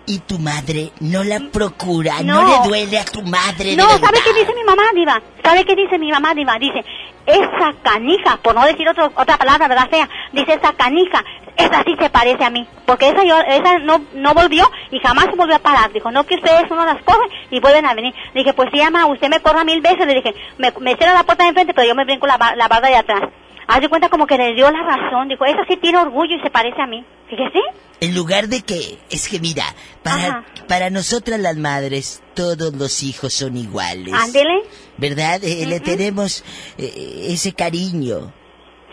¿Y 0.06 0.20
tu 0.20 0.38
madre 0.40 0.92
no 1.00 1.24
la 1.24 1.40
procura? 1.52 2.22
¿No, 2.24 2.42
No. 2.42 2.48
le 2.64 2.68
duele 2.68 3.00
a 3.00 3.06
tu 3.06 3.22
madre? 3.22 3.76
No? 3.76 3.88
¿sabe 3.88 4.18
qué 4.24 4.34
dice 4.34 4.54
mi 4.54 4.64
mamá, 4.66 4.84
Diva? 4.94 5.22
¿Sabe 5.44 5.64
qué 5.66 5.76
dice 5.76 5.98
mi 5.98 6.12
mamá, 6.12 6.34
Diva? 6.34 6.58
Dice, 6.60 6.84
esa 7.26 7.74
canija, 7.82 8.38
por 8.42 8.56
no 8.56 8.66
decir 8.66 8.88
otro, 8.88 9.12
otra 9.16 9.38
palabra, 9.38 9.68
¿verdad, 9.68 9.90
fea? 9.90 10.10
Dice, 10.32 10.54
esa 10.54 10.74
canija, 10.74 11.24
esa 11.58 11.84
sí 11.84 11.96
se 12.00 12.10
parece 12.10 12.44
a 12.44 12.50
mí. 12.50 12.68
Porque 12.86 13.10
esa 13.10 13.24
yo, 13.24 13.40
esa 13.40 13.80
no, 13.80 14.02
no 14.14 14.34
volvió 14.34 14.70
y 14.92 15.00
jamás 15.00 15.26
se 15.26 15.36
volvió 15.36 15.56
a 15.56 15.60
parar. 15.60 15.92
Dijo, 15.92 16.12
no 16.12 16.26
que 16.26 16.36
ustedes 16.36 16.70
uno 16.70 16.86
las 16.86 17.02
coge 17.04 17.28
y 17.50 17.60
vuelven 17.60 17.86
a 17.86 17.94
venir. 17.94 18.14
Dije, 18.34 18.54
pues 18.54 18.70
sí, 18.74 18.82
ama, 18.82 19.06
usted 19.06 19.30
me 19.30 19.40
corra 19.40 19.64
mil 19.64 19.82
veces. 19.82 20.06
Le 20.06 20.16
dije, 20.16 20.34
me, 20.58 20.96
cierra 20.96 21.14
la 21.14 21.24
puerta 21.24 21.44
de 21.44 21.50
enfrente, 21.50 21.74
pero 21.74 21.88
yo 21.88 21.96
me 21.96 22.06
brinco 22.06 22.28
la, 22.28 22.38
la 22.56 22.68
barda 22.68 22.90
de 22.90 22.98
atrás. 22.98 23.30
Haz 23.68 23.82
de 23.82 23.90
cuenta 23.90 24.10
como 24.10 24.28
que 24.28 24.38
le 24.38 24.54
dio 24.54 24.70
la 24.72 24.82
razón. 24.84 25.28
Dijo, 25.30 25.46
esa 25.46 25.66
sí 25.68 25.78
tiene 25.78 25.98
orgullo 26.00 26.36
y 26.36 26.42
se 26.42 26.50
parece 26.50 26.82
a 26.82 26.88
mí. 26.88 27.04
Fíjese. 27.30 27.60
En 28.02 28.16
lugar 28.16 28.48
de 28.48 28.62
que, 28.62 28.98
es 29.10 29.30
que 29.30 29.40
mira, 29.40 29.64
para, 30.04 30.16
Ajá. 30.28 30.44
para 30.68 30.90
nosotras 30.90 31.40
las 31.40 31.56
madres, 31.56 32.22
todos 32.36 32.74
los 32.74 33.02
hijos 33.04 33.34
son 33.34 33.56
iguales. 33.56 34.14
Ándele. 34.14 34.62
¿Verdad? 34.98 35.42
Eh, 35.44 35.66
Le 35.66 35.78
Ujú. 35.78 35.86
tenemos 35.86 36.44
eh, 36.78 37.28
ese 37.30 37.54
cariño. 37.54 38.34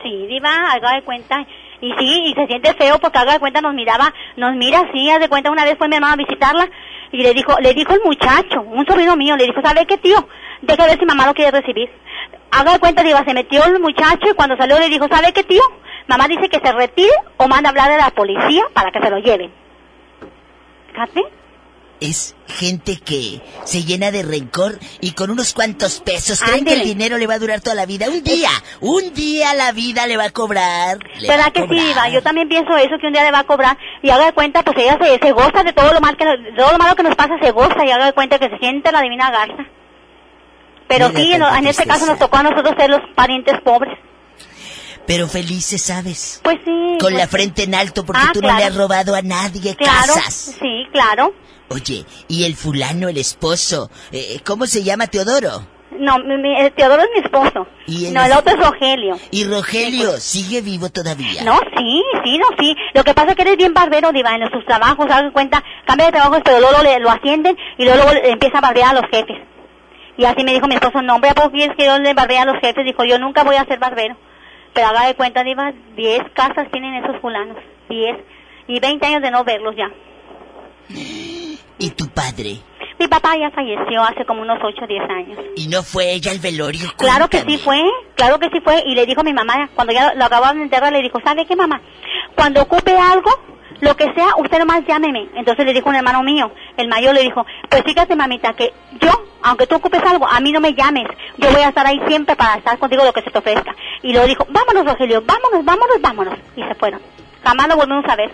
Sí, 0.03 0.27
Diva, 0.29 0.73
haga 0.73 0.95
de 0.95 1.03
cuenta. 1.03 1.45
Y 1.83 1.93
sí, 1.99 2.23
y 2.31 2.35
se 2.35 2.47
siente 2.47 2.75
feo 2.75 2.99
porque 2.99 3.19
haga 3.19 3.33
de 3.35 3.39
cuenta 3.41 3.61
nos 3.63 3.75
miraba, 3.75 4.13
nos 4.37 4.55
mira 4.55 4.81
así, 4.81 5.11
haz 5.11 5.19
de 5.21 5.29
cuenta 5.31 5.51
una 5.51 5.65
vez 5.65 5.77
fue 5.79 5.89
mi 5.89 5.97
mamá 5.99 6.13
a 6.13 6.17
visitarla 6.17 6.69
y 7.11 7.23
le 7.23 7.33
dijo, 7.33 7.57
le 7.59 7.73
dijo 7.73 7.95
el 7.95 8.01
muchacho, 8.05 8.61
un 8.61 8.85
sobrino 8.87 9.17
mío, 9.17 9.35
le 9.37 9.47
dijo, 9.47 9.63
¿sabe 9.63 9.87
qué 9.87 9.97
tío? 9.97 10.29
Deja 10.61 10.85
ver 10.87 10.99
si 10.99 11.07
mamá 11.07 11.25
lo 11.27 11.33
quiere 11.35 11.51
recibir. 11.59 11.89
Haga 12.53 12.73
de 12.73 12.79
cuenta, 12.81 13.03
Diva, 13.03 13.25
se 13.25 13.35
metió 13.35 13.65
el 13.65 13.81
muchacho 13.81 14.31
y 14.31 14.35
cuando 14.35 14.57
salió 14.57 14.79
le 14.79 14.89
dijo, 14.89 15.07
¿sabe 15.09 15.33
qué 15.33 15.45
tío? 15.45 15.63
Mamá 16.09 16.27
dice 16.27 16.49
que 16.49 16.59
se 16.59 16.73
retire 16.73 17.13
o 17.37 17.47
manda 17.47 17.69
a 17.69 17.71
hablar 17.71 17.93
a 17.93 17.97
la 17.97 18.11
policía 18.11 18.65
para 18.73 18.91
que 18.91 19.01
se 19.01 19.11
lo 19.11 19.19
lleven. 19.19 19.53
Fíjate. 20.91 21.23
Es 22.01 22.35
gente 22.49 22.99
que 22.99 23.43
se 23.65 23.85
llena 23.85 24.11
de 24.11 24.23
rencor 24.23 24.79
y 25.01 25.13
con 25.13 25.31
unos 25.31 25.53
cuantos 25.53 26.01
pesos 26.01 26.43
creen 26.43 26.65
que 26.65 26.73
el 26.73 26.83
dinero 26.83 27.19
le 27.19 27.27
va 27.27 27.35
a 27.35 27.39
durar 27.39 27.61
toda 27.61 27.77
la 27.77 27.85
vida. 27.85 28.09
Un 28.09 28.25
día, 28.25 28.49
un 28.81 29.13
día 29.13 29.53
la 29.53 29.71
vida 29.73 30.07
le 30.07 30.17
va 30.17 30.25
a 30.25 30.31
cobrar. 30.31 30.97
a 30.97 31.21
¿Verdad 31.21 31.53
que 31.53 31.61
sí, 31.61 31.69
cobrar. 31.69 31.85
Diva? 31.85 32.09
Yo 32.09 32.23
también 32.23 32.49
pienso 32.49 32.75
eso, 32.77 32.97
que 32.99 33.07
un 33.07 33.13
día 33.13 33.23
le 33.23 33.31
va 33.31 33.41
a 33.41 33.47
cobrar 33.47 33.77
y 34.03 34.09
haga 34.09 34.27
de 34.27 34.33
cuenta, 34.33 34.63
pues 34.63 34.79
ella 34.79 34.99
se, 35.01 35.19
se 35.19 35.33
goza 35.33 35.63
de 35.63 35.75
todo 35.75 35.93
lo, 35.93 36.01
mal 36.01 36.17
que, 36.17 36.25
todo 36.57 36.73
lo 36.73 36.79
malo 36.79 36.97
que 36.97 37.03
nos 37.03 37.15
pasa, 37.15 37.35
se 37.41 37.51
goza 37.51 37.85
y 37.85 37.91
haga 37.91 38.07
de 38.07 38.15
cuenta 38.15 38.39
que 38.39 38.49
se 38.49 38.59
siente 38.59 38.91
la 38.91 39.03
divina 39.03 39.31
garza. 39.31 39.65
Pero 40.91 41.09
Mira 41.11 41.21
sí, 41.21 41.59
en, 41.59 41.67
este 41.69 41.87
caso 41.87 42.05
nos 42.05 42.19
tocó 42.19 42.37
a 42.39 42.43
nosotros 42.43 42.75
ser 42.77 42.91
los 42.91 43.01
parientes 43.15 43.55
pobres. 43.63 43.97
Pero 45.07 45.29
felices, 45.29 45.81
¿sabes? 45.81 46.41
Pues 46.43 46.57
sí. 46.65 46.71
Con 46.99 47.13
pues 47.13 47.15
la 47.15 47.29
frente 47.29 47.63
en 47.63 47.75
alto 47.77 48.05
porque 48.05 48.23
Ah, 48.27 48.31
tú 48.35 48.41
no 48.43 48.55
le 48.57 48.65
has 48.65 48.75
robado 48.75 49.15
a 49.15 49.23
nadie 49.23 49.77
Claro, 49.77 50.15
casas. 50.15 50.57
sí, 50.61 50.87
claro. 50.93 51.33
Oye, 51.69 52.05
y 52.27 52.43
el 52.45 52.57
fulano, 52.57 53.09
el 53.09 53.19
esposo, 53.19 53.89
eh, 54.11 54.41
¿cómo 54.45 54.67
se 54.67 54.83
llama 54.83 55.07
Teodoro? 55.07 55.65
No, 55.93 56.19
mi, 56.19 56.37
mi- 56.39 56.59
el 56.61 56.73
Teodoro 56.73 57.03
es 57.03 57.09
mi 57.15 57.21
esposo. 57.25 57.67
Y 57.87 58.07
el 58.07 58.15
no, 58.15 58.25
el 58.25 58.33
otro 58.33 58.53
es 58.57 58.59
Rogelio. 58.67 59.17
Y 59.31 59.45
Rogelio, 59.45 60.13
¿sigue 60.19 60.61
vivo 60.61 60.89
todavía? 60.91 61.43
No, 61.45 61.59
sí, 61.77 62.03
sí, 62.25 62.39
no, 62.39 62.47
sí. 62.59 62.75
Lo 62.95 63.05
que 63.05 63.15
pasa 63.15 63.31
es 63.31 63.37
que 63.37 63.43
eres 63.43 63.57
bien 63.57 63.75
barbero, 63.75 64.11
Diva, 64.11 64.35
en 64.35 64.51
sus 64.51 64.65
trabajos, 64.65 65.07
hagan 65.07 65.31
cuenta, 65.31 65.63
cambia 65.87 66.07
de 66.07 66.13
trabajo, 66.13 66.41
pero 66.45 66.59
luego 66.61 66.83
le- 66.83 66.99
lo 66.99 67.11
ascienden 67.11 67.57
y 67.79 67.85
luego, 67.85 68.03
luego 68.13 68.27
empieza 68.27 68.59
a 68.59 68.63
barbear 68.63 68.97
a 68.97 69.01
los 69.01 69.11
jefes. 69.11 69.37
Y 70.17 70.25
así 70.25 70.45
me 70.45 70.53
dijo 70.53 70.67
mi 70.69 70.75
esposo, 70.75 71.01
no, 71.03 71.15
hombre, 71.15 71.31
¿a 71.31 71.35
poco 71.35 71.51
quieres 71.53 71.77
que 71.77 71.87
yo 71.87 71.99
le 71.99 72.15
barbee 72.15 72.37
a 72.37 72.45
los 72.45 72.61
jefes? 72.61 72.85
Dijo, 72.85 73.05
yo 73.05 73.19
nunca 73.19 73.43
voy 73.45 73.57
a 73.57 73.65
ser 73.65 73.79
barbero. 73.79 74.17
Pero 74.75 74.87
haga 74.89 75.07
de 75.07 75.15
cuenta, 75.15 75.43
Diva, 75.43 75.73
10 75.97 76.31
casas 76.35 76.71
tienen 76.71 76.95
esos 76.97 77.21
fulanos, 77.21 77.57
10. 77.89 78.17
Y 78.69 78.79
20 78.81 79.07
años 79.07 79.23
de 79.23 79.31
no 79.31 79.43
verlos 79.45 79.75
ya. 79.77 79.91
¿Y 81.79 81.91
tu 81.91 82.09
padre? 82.09 82.59
Mi 82.99 83.09
papá 83.09 83.31
ya 83.39 83.51
falleció 83.51 84.03
hace 84.03 84.27
como 84.27 84.43
unos 84.43 84.59
8 84.63 84.85
o 84.85 84.87
10 84.87 85.03
años. 85.11 85.39
¿Y 85.57 85.69
no 85.69 85.83
fue 85.83 86.13
ella 86.13 86.31
al 86.33 86.39
velorio? 86.39 86.91
Claro 86.99 87.29
que 87.29 87.39
Cuéntame. 87.39 87.57
sí 87.57 87.65
fue, 87.65 87.83
claro 88.15 88.39
que 88.39 88.51
sí 88.51 88.61
fue. 88.63 88.83
Y 88.87 88.95
le 88.95 89.07
dijo 89.07 89.23
a 89.23 89.25
mi 89.25 89.33
mamá, 89.33 89.71
cuando 89.75 89.93
ya 89.95 90.13
lo 90.15 90.25
acababan 90.27 90.59
de 90.59 90.65
enterrar, 90.65 90.93
le 90.93 91.01
dijo, 91.01 91.19
¿sabe 91.25 91.47
qué 91.47 91.57
mamá? 91.57 91.81
Cuando 92.37 92.61
ocupe 92.63 92.95
algo, 92.97 93.31
lo 93.81 93.97
que 93.97 94.13
sea, 94.15 94.35
usted 94.39 94.59
nomás 94.59 94.85
llámeme. 94.87 95.29
Entonces 95.35 95.65
le 95.67 95.73
dijo 95.73 95.89
un 95.89 95.95
hermano 95.97 96.23
mío, 96.23 96.51
el 96.77 96.89
mayor 96.89 97.15
le 97.15 97.23
dijo, 97.23 97.45
pues 97.69 97.83
fíjate 97.85 98.15
mamita, 98.17 98.53
que 98.55 98.73
yo, 99.01 99.11
aunque 99.43 99.67
tú 99.67 99.77
ocupes 99.77 100.03
algo, 100.05 100.27
a 100.27 100.39
mí 100.41 100.53
no 100.53 100.61
me 100.61 100.75
llames. 100.75 101.07
Yo 101.39 101.51
voy 101.51 101.63
a 101.63 101.69
estar 101.69 101.87
ahí 101.87 102.01
siempre 102.07 102.37
para 102.37 102.57
estar 102.57 102.79
contigo 102.79 103.05
lo 103.05 103.13
que 103.13 103.23
se 103.23 103.31
te 103.31 103.39
ofrezca. 103.39 103.75
Y 104.03 104.13
luego 104.13 104.27
dijo, 104.27 104.47
vámonos 104.51 104.85
Rogelio, 104.85 105.23
vámonos, 105.25 105.65
vámonos, 105.65 105.97
vámonos. 106.01 106.35
Y 106.57 106.63
se 106.63 106.75
fueron. 106.75 107.01
Jamás 107.45 107.69
lo 107.69 107.77
volvimos 107.77 108.05
a 108.09 108.17
ver. 108.17 108.31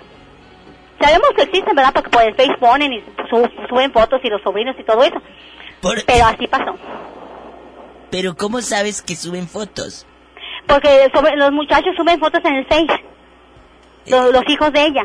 Sabemos 1.00 1.28
que 1.36 1.42
existen, 1.42 1.76
¿verdad? 1.76 1.92
Porque 1.92 2.10
por 2.10 2.22
el 2.22 2.34
Face 2.34 2.56
ponen 2.58 2.92
y 2.92 3.00
su- 3.28 3.50
suben 3.68 3.92
fotos 3.92 4.20
y 4.24 4.28
los 4.30 4.40
sobrinos 4.42 4.74
y 4.78 4.82
todo 4.84 5.02
eso. 5.04 5.20
Por- 5.82 6.04
Pero 6.06 6.24
así 6.24 6.46
pasó. 6.46 6.74
Pero 8.10 8.34
¿cómo 8.36 8.60
sabes 8.62 9.02
que 9.02 9.14
suben 9.14 9.46
fotos? 9.46 10.06
Porque 10.66 11.10
sobre- 11.14 11.36
los 11.36 11.52
muchachos 11.52 11.94
suben 11.96 12.18
fotos 12.18 12.40
en 12.44 12.54
el 12.54 12.66
Face, 12.66 13.04
los, 14.06 14.32
los 14.32 14.42
hijos 14.48 14.72
de 14.72 14.86
ella. 14.86 15.04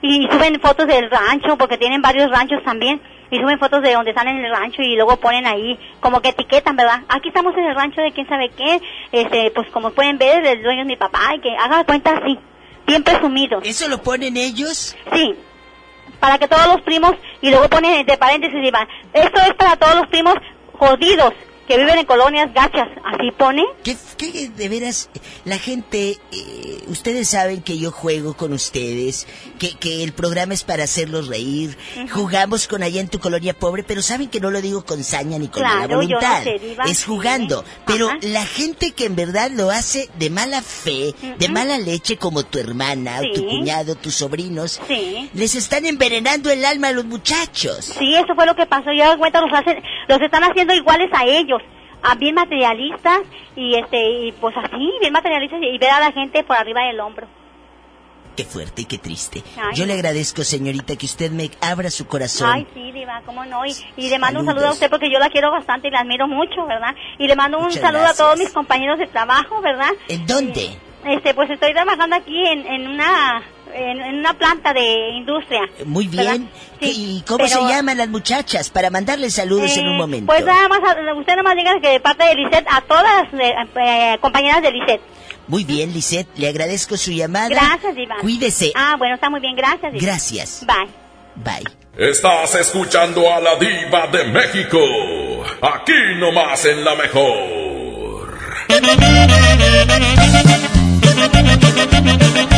Y 0.00 0.28
suben 0.30 0.60
fotos 0.60 0.86
del 0.86 1.10
rancho, 1.10 1.56
porque 1.56 1.78
tienen 1.78 2.02
varios 2.02 2.30
ranchos 2.30 2.62
también. 2.64 3.00
Y 3.30 3.38
suben 3.38 3.58
fotos 3.58 3.82
de 3.82 3.92
donde 3.92 4.10
están 4.10 4.28
en 4.28 4.44
el 4.44 4.50
rancho 4.50 4.80
y 4.80 4.96
luego 4.96 5.16
ponen 5.16 5.46
ahí, 5.46 5.78
como 6.00 6.22
que 6.22 6.30
etiquetan, 6.30 6.76
¿verdad? 6.76 7.02
Aquí 7.08 7.28
estamos 7.28 7.54
en 7.56 7.64
el 7.64 7.74
rancho 7.74 8.00
de 8.00 8.12
quién 8.12 8.26
sabe 8.26 8.50
qué. 8.56 8.80
Este, 9.12 9.50
pues 9.50 9.68
como 9.70 9.90
pueden 9.90 10.16
ver, 10.16 10.46
el 10.46 10.62
dueño 10.62 10.82
es 10.82 10.86
mi 10.86 10.96
papá 10.96 11.34
y 11.34 11.40
que 11.40 11.54
haga 11.56 11.84
cuenta 11.84 12.12
así, 12.12 12.38
bien 12.86 13.02
presumidos. 13.02 13.66
¿Eso 13.66 13.86
lo 13.88 14.02
ponen 14.02 14.36
ellos? 14.36 14.96
Sí, 15.12 15.34
para 16.20 16.38
que 16.38 16.48
todos 16.48 16.66
los 16.68 16.80
primos, 16.82 17.12
y 17.42 17.50
luego 17.50 17.68
ponen 17.68 17.96
entre 17.96 18.16
paréntesis, 18.16 18.64
Iván, 18.64 18.88
esto 19.12 19.40
es 19.42 19.54
para 19.54 19.76
todos 19.76 19.96
los 19.96 20.06
primos 20.06 20.34
jodidos 20.72 21.34
que 21.68 21.76
viven 21.76 21.98
en 21.98 22.06
colonias 22.06 22.52
gachas, 22.54 22.88
así 23.04 23.30
pone. 23.36 23.62
¿Qué, 23.84 23.96
qué 24.16 24.48
de 24.48 24.68
veras? 24.68 25.10
La 25.44 25.58
gente, 25.58 26.16
eh, 26.32 26.82
ustedes 26.88 27.28
saben 27.28 27.62
que 27.62 27.78
yo 27.78 27.92
juego 27.92 28.34
con 28.34 28.52
ustedes, 28.52 29.26
que, 29.58 29.76
que 29.76 30.02
el 30.02 30.12
programa 30.12 30.54
es 30.54 30.64
para 30.64 30.84
hacerlos 30.84 31.28
reír. 31.28 31.76
Jugamos 32.10 32.66
con 32.68 32.82
allá 32.82 33.00
en 33.00 33.08
tu 33.08 33.18
colonia 33.18 33.52
pobre, 33.54 33.82
pero 33.82 34.02
saben 34.02 34.28
que 34.28 34.40
no 34.40 34.50
lo 34.50 34.60
digo 34.62 34.84
con 34.84 35.04
saña 35.04 35.38
ni 35.38 35.48
con 35.48 35.62
mala 35.62 35.86
Claro, 35.86 36.02
yo 36.02 36.16
voluntad. 36.16 36.38
no 36.38 36.44
sé, 36.44 36.58
Diva, 36.58 36.84
es 36.84 36.98
sí. 36.98 37.04
jugando. 37.06 37.64
Pero 37.86 38.08
Ajá. 38.08 38.18
la 38.22 38.44
gente 38.46 38.92
que 38.92 39.04
en 39.04 39.16
verdad 39.16 39.50
lo 39.50 39.70
hace 39.70 40.08
de 40.18 40.30
mala 40.30 40.62
fe, 40.62 41.14
de 41.38 41.48
mala 41.48 41.78
leche, 41.78 42.16
como 42.16 42.44
tu 42.44 42.58
hermana, 42.58 43.20
o 43.20 43.34
tu 43.34 43.46
cuñado, 43.46 43.94
tus 43.94 44.14
sobrinos, 44.14 44.80
Sí. 44.88 45.28
les 45.34 45.54
están 45.54 45.84
envenenando 45.86 46.50
el 46.50 46.64
alma 46.64 46.88
a 46.88 46.92
los 46.92 47.04
muchachos. 47.04 47.94
Sí, 47.98 48.14
eso 48.14 48.34
fue 48.34 48.46
lo 48.46 48.54
que 48.56 48.64
pasó. 48.66 48.88
De 48.88 49.16
cuenta 49.18 49.40
los 49.40 49.52
hacen, 49.52 49.82
los 50.08 50.20
están 50.20 50.42
haciendo 50.44 50.72
iguales 50.74 51.08
a 51.12 51.24
ellos, 51.24 51.57
bien 52.18 52.34
materialistas 52.34 53.20
y 53.56 53.74
este 53.74 54.10
y 54.26 54.32
pues 54.32 54.56
así, 54.56 54.92
bien 55.00 55.12
materialistas 55.12 55.60
y 55.62 55.78
ver 55.78 55.90
a 55.90 56.00
la 56.00 56.12
gente 56.12 56.42
por 56.44 56.56
arriba 56.56 56.82
del 56.86 57.00
hombro. 57.00 57.26
Qué 58.36 58.44
fuerte 58.44 58.82
y 58.82 58.84
qué 58.84 58.98
triste. 58.98 59.42
Ay, 59.56 59.74
Yo 59.74 59.84
le 59.84 59.94
agradezco, 59.94 60.44
señorita, 60.44 60.94
que 60.94 61.06
usted 61.06 61.32
me 61.32 61.50
abra 61.60 61.90
su 61.90 62.06
corazón. 62.06 62.48
Ay, 62.48 62.66
sí, 62.72 62.92
Diva, 62.92 63.20
cómo 63.26 63.44
no. 63.44 63.66
Y, 63.66 63.74
y 63.96 64.08
le 64.10 64.18
mando 64.20 64.38
un 64.38 64.46
Saludos. 64.46 64.62
saludo 64.62 64.68
a 64.68 64.72
usted 64.74 64.90
porque 64.90 65.10
yo 65.12 65.18
la 65.18 65.28
quiero 65.28 65.50
bastante 65.50 65.88
y 65.88 65.90
la 65.90 66.00
admiro 66.00 66.28
mucho, 66.28 66.64
¿verdad? 66.66 66.94
Y 67.18 67.26
le 67.26 67.34
mando 67.34 67.58
un 67.58 67.64
Muchas 67.64 67.80
saludo 67.80 68.02
gracias. 68.02 68.20
a 68.20 68.22
todos 68.24 68.38
mis 68.38 68.50
compañeros 68.52 68.96
de 69.00 69.08
trabajo, 69.08 69.60
¿verdad? 69.60 69.90
¿En 70.06 70.24
dónde? 70.24 70.70
Este, 71.04 71.34
pues 71.34 71.50
estoy 71.50 71.72
trabajando 71.72 72.14
aquí 72.14 72.46
en, 72.46 72.64
en 72.64 72.86
una 72.86 73.42
en, 73.74 74.00
en 74.00 74.18
una 74.18 74.34
planta 74.34 74.72
de 74.72 75.10
industria. 75.16 75.60
Muy 75.84 76.08
¿verdad? 76.08 76.32
bien. 76.32 76.50
Sí, 76.80 77.18
¿Y 77.18 77.22
cómo 77.22 77.44
pero, 77.44 77.48
se 77.48 77.60
llaman 77.68 77.98
las 77.98 78.08
muchachas? 78.08 78.70
Para 78.70 78.90
mandarles 78.90 79.34
saludos 79.34 79.76
en 79.76 79.86
un 79.86 79.94
eh, 79.94 79.98
momento. 79.98 80.26
Pues 80.26 80.44
nada 80.44 80.68
más, 80.68 80.80
usted 80.80 81.36
nada 81.36 81.42
más 81.42 81.56
diga 81.56 81.80
que 81.80 81.88
de 81.88 82.00
parte 82.00 82.24
de 82.24 82.34
Lisette, 82.34 82.66
a 82.70 82.80
todas 82.82 83.32
las 83.32 83.40
eh, 83.40 83.54
eh, 83.76 84.18
compañeras 84.20 84.62
de 84.62 84.72
Lisette. 84.72 85.00
Muy 85.48 85.64
bien, 85.64 85.92
Lisette, 85.92 86.28
le 86.36 86.48
agradezco 86.48 86.96
su 86.96 87.10
llamada. 87.10 87.48
Gracias, 87.48 87.96
Iván. 87.96 88.20
Cuídese. 88.20 88.72
Ah, 88.74 88.96
bueno, 88.98 89.14
está 89.14 89.30
muy 89.30 89.40
bien, 89.40 89.56
gracias. 89.56 89.94
Iván. 89.94 90.04
Gracias. 90.04 90.66
Bye. 90.66 90.88
Bye. 91.36 91.64
Estás 91.96 92.54
escuchando 92.54 93.32
a 93.32 93.40
la 93.40 93.56
diva 93.56 94.06
de 94.08 94.24
México. 94.24 94.78
Aquí 95.60 95.92
nomás 96.16 96.64
en 96.64 96.84
la 96.84 96.94
mejor. 96.94 98.38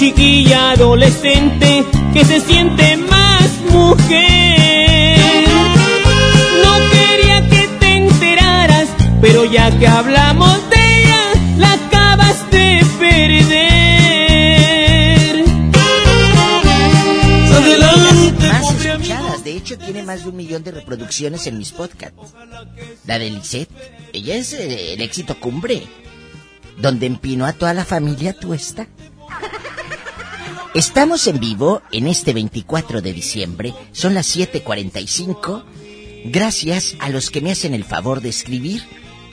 Chiquilla 0.00 0.70
adolescente, 0.70 1.84
que 2.14 2.24
se 2.24 2.40
siente 2.40 2.96
más 2.96 3.50
mujer. 3.70 5.18
No 6.64 6.72
quería 6.90 7.46
que 7.46 7.68
te 7.78 7.96
enteraras, 7.98 8.88
pero 9.20 9.44
ya 9.44 9.70
que 9.78 9.86
hablamos 9.86 10.58
de 10.70 11.02
ella, 11.02 11.22
la 11.58 11.72
acabas 11.74 12.50
de 12.50 12.80
perder. 12.98 13.84
Adelante, 17.54 18.48
Más 18.48 18.70
escuchadas. 18.82 19.44
De 19.44 19.54
hecho, 19.54 19.76
tiene 19.76 20.02
más 20.02 20.22
de 20.22 20.30
un 20.30 20.36
millón 20.36 20.64
de 20.64 20.70
reproducciones 20.70 21.46
en 21.46 21.58
mis 21.58 21.72
podcasts. 21.72 22.32
La 23.06 23.18
de 23.18 23.28
Lisette. 23.28 23.68
Ella 24.14 24.36
es 24.36 24.54
eh, 24.54 24.94
el 24.94 25.02
éxito 25.02 25.38
cumbre. 25.38 25.82
Donde 26.78 27.04
empinó 27.04 27.44
a 27.44 27.52
toda 27.52 27.74
la 27.74 27.84
familia 27.84 28.32
tuesta. 28.32 28.88
Estamos 30.72 31.26
en 31.26 31.40
vivo 31.40 31.82
en 31.90 32.06
este 32.06 32.32
24 32.32 33.02
de 33.02 33.12
diciembre. 33.12 33.74
Son 33.90 34.14
las 34.14 34.26
7:45. 34.36 35.64
Gracias 36.26 36.94
a 37.00 37.08
los 37.08 37.30
que 37.30 37.40
me 37.40 37.50
hacen 37.50 37.74
el 37.74 37.82
favor 37.82 38.20
de 38.20 38.28
escribir 38.28 38.84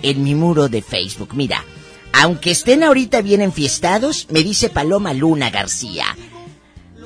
en 0.01 0.23
mi 0.23 0.33
muro 0.33 0.67
de 0.67 0.81
Facebook. 0.81 1.35
Mira, 1.35 1.63
aunque 2.11 2.49
estén 2.49 2.81
ahorita 2.83 3.21
bien 3.21 3.41
enfiestados, 3.41 4.25
me 4.31 4.41
dice 4.41 4.69
Paloma 4.69 5.13
Luna 5.13 5.51
García. 5.51 6.05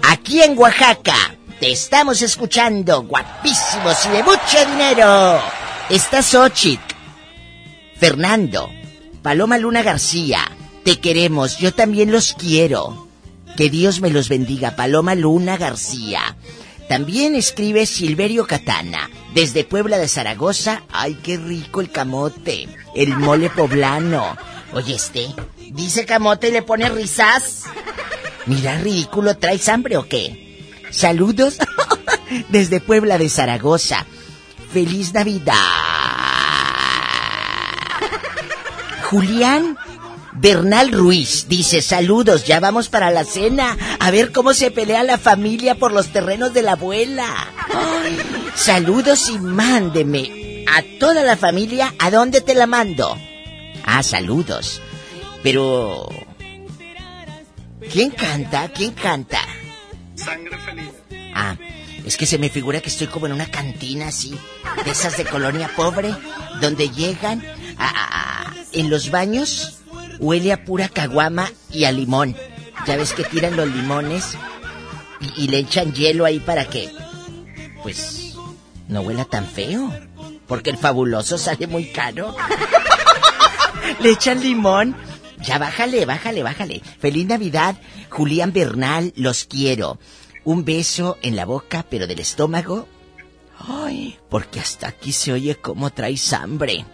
Aquí 0.01 0.41
en 0.41 0.57
Oaxaca 0.57 1.35
te 1.59 1.69
estamos 1.69 2.21
escuchando, 2.21 3.03
guapísimos 3.03 4.05
y 4.05 4.09
de 4.11 4.23
mucho 4.23 4.65
dinero. 4.71 5.41
Está 5.89 6.23
Xochitl, 6.23 6.95
Fernando, 7.97 8.69
Paloma 9.21 9.57
Luna 9.57 9.83
García. 9.83 10.49
Te 10.85 11.01
queremos, 11.01 11.57
yo 11.57 11.73
también 11.73 12.13
los 12.13 12.33
quiero. 12.33 13.10
Que 13.57 13.69
Dios 13.69 14.01
me 14.01 14.09
los 14.09 14.29
bendiga, 14.29 14.75
Paloma 14.75 15.15
Luna 15.15 15.57
García. 15.57 16.35
También 16.87 17.35
escribe 17.35 17.85
Silverio 17.85 18.47
Catana, 18.47 19.09
desde 19.33 19.63
Puebla 19.63 19.97
de 19.97 20.07
Zaragoza. 20.07 20.83
Ay, 20.91 21.17
qué 21.23 21.37
rico 21.37 21.79
el 21.81 21.89
camote, 21.89 22.67
el 22.95 23.15
mole 23.17 23.49
poblano. 23.49 24.35
Oye, 24.73 24.95
este, 24.95 25.27
dice 25.71 26.05
camote 26.05 26.49
y 26.49 26.51
le 26.51 26.61
pone 26.63 26.89
risas. 26.89 27.63
Mira, 28.45 28.77
ridículo, 28.79 29.37
¿traes 29.37 29.69
hambre 29.69 29.97
o 29.97 30.07
qué? 30.07 30.81
Saludos 30.91 31.57
desde 32.49 32.81
Puebla 32.81 33.17
de 33.17 33.29
Zaragoza. 33.29 34.05
Feliz 34.73 35.13
Navidad. 35.13 35.55
Julián 39.03 39.77
Bernal 40.41 40.91
Ruiz 40.91 41.45
dice, 41.47 41.83
saludos, 41.83 42.45
ya 42.45 42.59
vamos 42.59 42.89
para 42.89 43.11
la 43.11 43.23
cena. 43.23 43.77
A 43.99 44.09
ver 44.09 44.31
cómo 44.31 44.55
se 44.55 44.71
pelea 44.71 45.03
la 45.03 45.19
familia 45.19 45.75
por 45.75 45.91
los 45.91 46.07
terrenos 46.07 46.51
de 46.51 46.63
la 46.63 46.71
abuela. 46.71 47.27
saludos 48.55 49.29
y 49.29 49.37
mándeme 49.37 50.65
a 50.67 50.81
toda 50.99 51.23
la 51.23 51.37
familia. 51.37 51.93
¿A 51.99 52.09
dónde 52.09 52.41
te 52.41 52.55
la 52.55 52.65
mando? 52.65 53.15
Ah, 53.85 54.01
saludos. 54.01 54.81
Pero... 55.43 56.09
¿Quién 57.91 58.09
canta? 58.09 58.67
¿Quién 58.69 58.93
canta? 58.93 59.41
Sangre 60.15 60.57
feliz. 60.57 60.89
Ah, 61.35 61.55
es 62.03 62.17
que 62.17 62.25
se 62.25 62.39
me 62.39 62.49
figura 62.49 62.81
que 62.81 62.89
estoy 62.89 63.07
como 63.07 63.27
en 63.27 63.33
una 63.33 63.45
cantina 63.45 64.07
así, 64.07 64.35
de 64.85 64.89
esas 64.89 65.17
de 65.17 65.25
colonia 65.25 65.69
pobre, 65.75 66.15
donde 66.61 66.89
llegan 66.89 67.43
a, 67.77 68.53
en 68.71 68.89
los 68.89 69.11
baños 69.11 69.80
huele 70.21 70.53
a 70.53 70.63
pura 70.63 70.87
caguama 70.87 71.51
y 71.71 71.83
a 71.83 71.91
limón. 71.91 72.37
Ya 72.87 72.95
ves 72.95 73.13
que 73.13 73.23
tiran 73.23 73.57
los 73.57 73.67
limones 73.67 74.37
y, 75.35 75.47
le 75.49 75.59
echan 75.59 75.93
hielo 75.93 76.25
ahí 76.25 76.39
para 76.39 76.65
que, 76.65 76.89
pues, 77.83 78.35
no 78.87 79.01
huela 79.01 79.25
tan 79.25 79.45
feo. 79.45 79.91
Porque 80.47 80.69
el 80.69 80.77
fabuloso 80.77 81.37
sale 81.37 81.67
muy 81.67 81.85
caro. 81.85 82.35
le 83.99 84.11
echan 84.11 84.41
limón. 84.41 84.95
Ya 85.43 85.57
bájale, 85.57 86.05
bájale, 86.05 86.43
bájale. 86.43 86.81
Feliz 86.99 87.25
Navidad, 87.25 87.75
Julián 88.09 88.53
Bernal, 88.53 89.13
los 89.15 89.45
quiero. 89.45 89.99
Un 90.43 90.65
beso 90.65 91.17
en 91.21 91.35
la 91.35 91.45
boca, 91.45 91.85
pero 91.89 92.05
del 92.05 92.19
estómago. 92.19 92.87
Ay, 93.57 94.19
porque 94.29 94.59
hasta 94.59 94.87
aquí 94.87 95.11
se 95.11 95.33
oye 95.33 95.55
cómo 95.55 95.91
traes 95.91 96.33
hambre. 96.33 96.85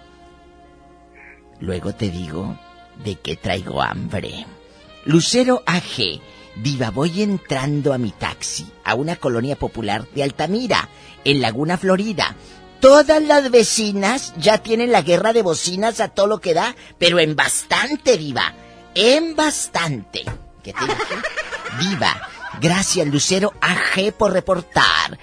Luego 1.59 1.95
te 1.95 2.09
digo 2.09 2.57
de 3.03 3.15
que 3.15 3.35
traigo 3.35 3.81
hambre. 3.81 4.45
Lucero 5.05 5.63
AG, 5.65 6.21
viva, 6.55 6.89
voy 6.89 7.21
entrando 7.21 7.93
a 7.93 7.97
mi 7.97 8.11
taxi, 8.11 8.67
a 8.83 8.95
una 8.95 9.15
colonia 9.15 9.55
popular 9.55 10.07
de 10.13 10.23
Altamira, 10.23 10.89
en 11.23 11.41
Laguna, 11.41 11.77
Florida. 11.77 12.35
Todas 12.79 13.23
las 13.23 13.49
vecinas 13.49 14.33
ya 14.37 14.59
tienen 14.59 14.91
la 14.91 15.01
guerra 15.01 15.33
de 15.33 15.41
bocinas 15.41 15.99
a 15.99 16.09
todo 16.09 16.27
lo 16.27 16.39
que 16.39 16.53
da, 16.53 16.75
pero 16.97 17.19
en 17.19 17.35
bastante, 17.35 18.17
viva. 18.17 18.53
En 18.93 19.35
bastante. 19.35 20.23
¿Qué 20.63 20.73
te 20.73 20.85
dije? 20.85 20.97
Viva. 21.79 22.29
Gracias, 22.59 23.07
Lucero 23.07 23.53
AG, 23.61 24.13
por 24.13 24.33
reportar. 24.33 25.17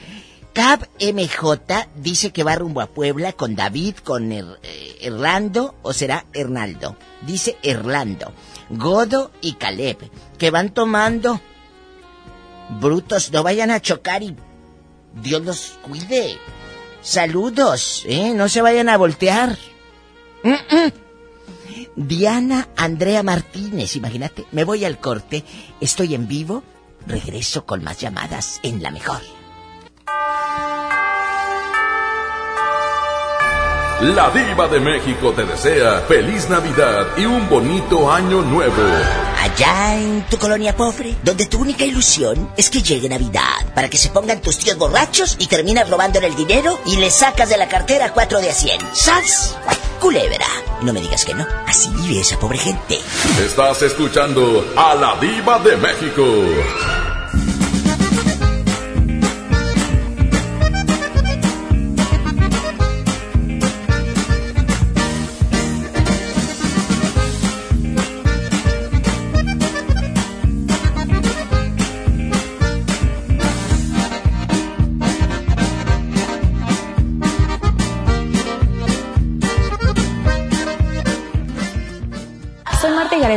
Cab 0.54 0.88
MJ 1.00 1.88
dice 1.96 2.32
que 2.32 2.44
va 2.44 2.54
rumbo 2.54 2.80
a 2.80 2.86
Puebla 2.86 3.32
con 3.32 3.56
David, 3.56 3.96
con 3.96 4.30
Er- 4.32 4.60
eh, 4.62 4.98
Erlando, 5.02 5.74
o 5.82 5.92
será 5.92 6.26
Hernaldo. 6.32 6.96
Dice 7.22 7.56
Erlando. 7.62 8.32
Godo 8.70 9.32
y 9.40 9.54
Caleb, 9.54 9.98
que 10.38 10.50
van 10.50 10.72
tomando. 10.72 11.40
Brutos, 12.80 13.32
no 13.32 13.42
vayan 13.42 13.70
a 13.72 13.80
chocar 13.80 14.22
y 14.22 14.36
Dios 15.22 15.44
los 15.44 15.78
cuide. 15.82 16.38
Saludos, 17.02 18.04
¿eh? 18.06 18.32
No 18.34 18.48
se 18.48 18.62
vayan 18.62 18.88
a 18.88 18.96
voltear. 18.96 19.58
Diana 21.96 22.68
Andrea 22.76 23.22
Martínez, 23.22 23.96
imagínate, 23.96 24.46
me 24.52 24.64
voy 24.64 24.84
al 24.84 24.98
corte, 24.98 25.44
estoy 25.80 26.14
en 26.14 26.26
vivo, 26.28 26.62
regreso 27.06 27.66
con 27.66 27.82
más 27.84 28.00
llamadas 28.00 28.60
en 28.62 28.82
la 28.82 28.90
mejor. 28.90 29.20
La 34.00 34.28
diva 34.30 34.68
de 34.68 34.80
México 34.80 35.32
te 35.32 35.44
desea 35.44 36.02
feliz 36.06 36.50
Navidad 36.50 37.06
y 37.16 37.24
un 37.24 37.48
bonito 37.48 38.12
año 38.12 38.42
nuevo. 38.42 38.82
Allá 39.40 39.96
en 39.96 40.26
tu 40.28 40.36
colonia 40.36 40.76
pobre, 40.76 41.14
donde 41.22 41.46
tu 41.46 41.60
única 41.60 41.84
ilusión 41.84 42.50
es 42.54 42.68
que 42.68 42.82
llegue 42.82 43.08
Navidad, 43.08 43.64
para 43.74 43.88
que 43.88 43.96
se 43.96 44.10
pongan 44.10 44.42
tus 44.42 44.58
tíos 44.58 44.76
borrachos 44.76 45.36
y 45.38 45.46
terminas 45.46 45.88
robándole 45.88 46.26
el 46.26 46.34
dinero 46.34 46.78
y 46.84 46.96
le 46.96 47.10
sacas 47.10 47.48
de 47.48 47.56
la 47.56 47.66
cartera 47.66 48.12
cuatro 48.12 48.40
de 48.42 48.50
a 48.50 48.54
cien. 48.54 48.78
¡Sas! 48.92 49.56
Culebra. 50.00 50.46
No 50.82 50.92
me 50.92 51.00
digas 51.00 51.24
que 51.24 51.32
no, 51.32 51.46
así 51.66 51.88
vive 51.96 52.20
esa 52.20 52.38
pobre 52.38 52.58
gente. 52.58 52.98
Estás 53.42 53.80
escuchando 53.80 54.66
a 54.76 54.94
la 54.96 55.16
diva 55.18 55.58
de 55.60 55.76
México. 55.78 56.22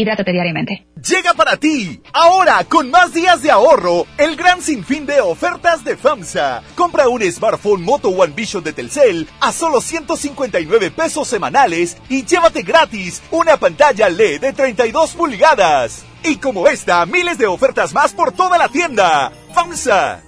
Hidrátate 0.00 0.30
diariamente. 0.30 0.86
Llega 0.94 1.34
para 1.34 1.56
ti, 1.56 2.00
ahora 2.12 2.62
con 2.62 2.88
más 2.88 3.12
días 3.12 3.42
de 3.42 3.50
ahorro, 3.50 4.06
el 4.16 4.36
gran 4.36 4.62
sinfín 4.62 5.06
de 5.06 5.20
ofertas 5.20 5.82
de 5.82 5.96
FAMSA. 5.96 6.62
Compra 6.76 7.08
un 7.08 7.20
smartphone 7.20 7.82
Moto 7.82 8.10
One 8.10 8.32
Vision 8.32 8.62
de 8.62 8.72
Telcel 8.72 9.28
a 9.40 9.50
solo 9.50 9.80
159 9.80 10.92
pesos 10.92 11.26
semanales 11.26 11.96
y 12.08 12.24
llévate 12.24 12.62
gratis 12.62 13.20
una 13.32 13.56
pantalla 13.56 14.08
LED 14.08 14.40
de 14.40 14.52
32 14.52 15.14
pulgadas. 15.14 16.04
Y 16.22 16.36
como 16.36 16.68
esta, 16.68 17.04
miles 17.04 17.36
de 17.36 17.48
ofertas 17.48 17.92
más 17.92 18.12
por 18.12 18.30
toda 18.30 18.56
la 18.56 18.68
tienda. 18.68 19.32
FAMSA. 19.52 20.27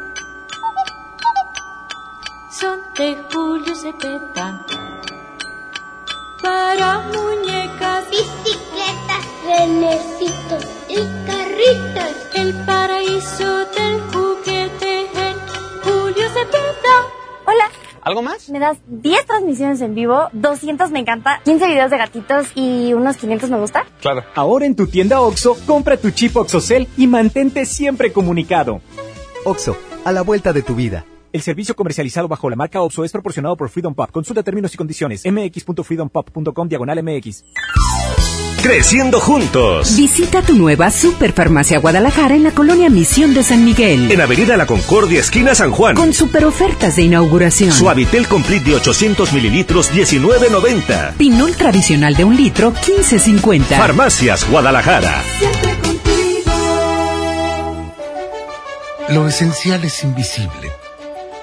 son 2.61 2.79
de 2.95 3.17
Julio 3.33 3.75
Cepeda. 3.75 4.65
Para 6.43 6.99
muñecas, 6.99 8.07
bicicletas, 8.11 9.23
renecitos 9.43 10.63
y 10.87 10.97
carritos. 11.25 12.11
El 12.35 12.53
paraíso 12.65 13.65
del 13.65 14.01
juguete 14.13 14.99
en 15.01 15.37
Julio 15.83 16.27
Cepeda. 16.29 16.95
Hola. 17.47 17.65
¿Algo 18.03 18.21
más? 18.21 18.49
Me 18.49 18.59
das 18.59 18.77
10 18.87 19.25
transmisiones 19.25 19.81
en 19.81 19.95
vivo, 19.95 20.29
200 20.33 20.91
me 20.91 20.99
encanta, 20.99 21.41
15 21.43 21.67
videos 21.67 21.89
de 21.89 21.97
gatitos 21.97 22.47
y 22.55 22.93
unos 22.93 23.17
500 23.17 23.49
me 23.49 23.57
gusta. 23.57 23.85
Claro. 24.01 24.23
Ahora 24.35 24.67
en 24.67 24.75
tu 24.75 24.85
tienda 24.85 25.21
OXO, 25.21 25.57
compra 25.65 25.97
tu 25.97 26.11
chip 26.11 26.37
OXOCEL 26.37 26.87
y 26.97 27.07
mantente 27.07 27.65
siempre 27.65 28.11
comunicado. 28.11 28.81
OXO, 29.45 29.77
a 30.05 30.11
la 30.11 30.21
vuelta 30.21 30.53
de 30.53 30.61
tu 30.61 30.75
vida. 30.75 31.05
El 31.33 31.41
servicio 31.41 31.75
comercializado 31.75 32.27
bajo 32.27 32.49
la 32.49 32.55
marca 32.55 32.81
OPSO 32.81 33.05
es 33.05 33.11
proporcionado 33.11 33.55
por 33.55 33.69
Freedom 33.69 33.93
Pop. 33.95 34.11
Consulta 34.11 34.43
términos 34.43 34.73
y 34.73 34.77
condiciones. 34.77 35.23
mx.freedompop.com 35.25 36.67
diagonal 36.67 37.01
mx. 37.03 37.45
creciendo 38.61 39.19
juntos. 39.19 39.95
Visita 39.95 40.41
tu 40.41 40.55
nueva 40.55 40.91
Superfarmacia 40.91 41.79
Guadalajara 41.79 42.35
en 42.35 42.43
la 42.43 42.51
colonia 42.51 42.89
Misión 42.89 43.33
de 43.33 43.43
San 43.43 43.63
Miguel. 43.65 44.11
En 44.11 44.21
Avenida 44.21 44.55
La 44.57 44.65
Concordia, 44.67 45.21
esquina 45.21 45.55
San 45.55 45.71
Juan. 45.71 45.95
Con 45.95 46.13
super 46.13 46.45
ofertas 46.45 46.97
de 46.97 47.03
inauguración. 47.03 47.71
Suavitel 47.71 48.27
Complete 48.27 48.69
de 48.71 48.75
800 48.75 49.33
mililitros, 49.33 49.91
19.90. 49.91 51.13
Pinol 51.15 51.55
tradicional 51.55 52.13
de 52.15 52.23
un 52.25 52.35
litro, 52.35 52.73
15.50. 52.73 53.63
Farmacias 53.77 54.47
Guadalajara. 54.49 55.23
Lo 59.09 59.27
esencial 59.27 59.83
es 59.83 60.03
invisible, 60.03 60.71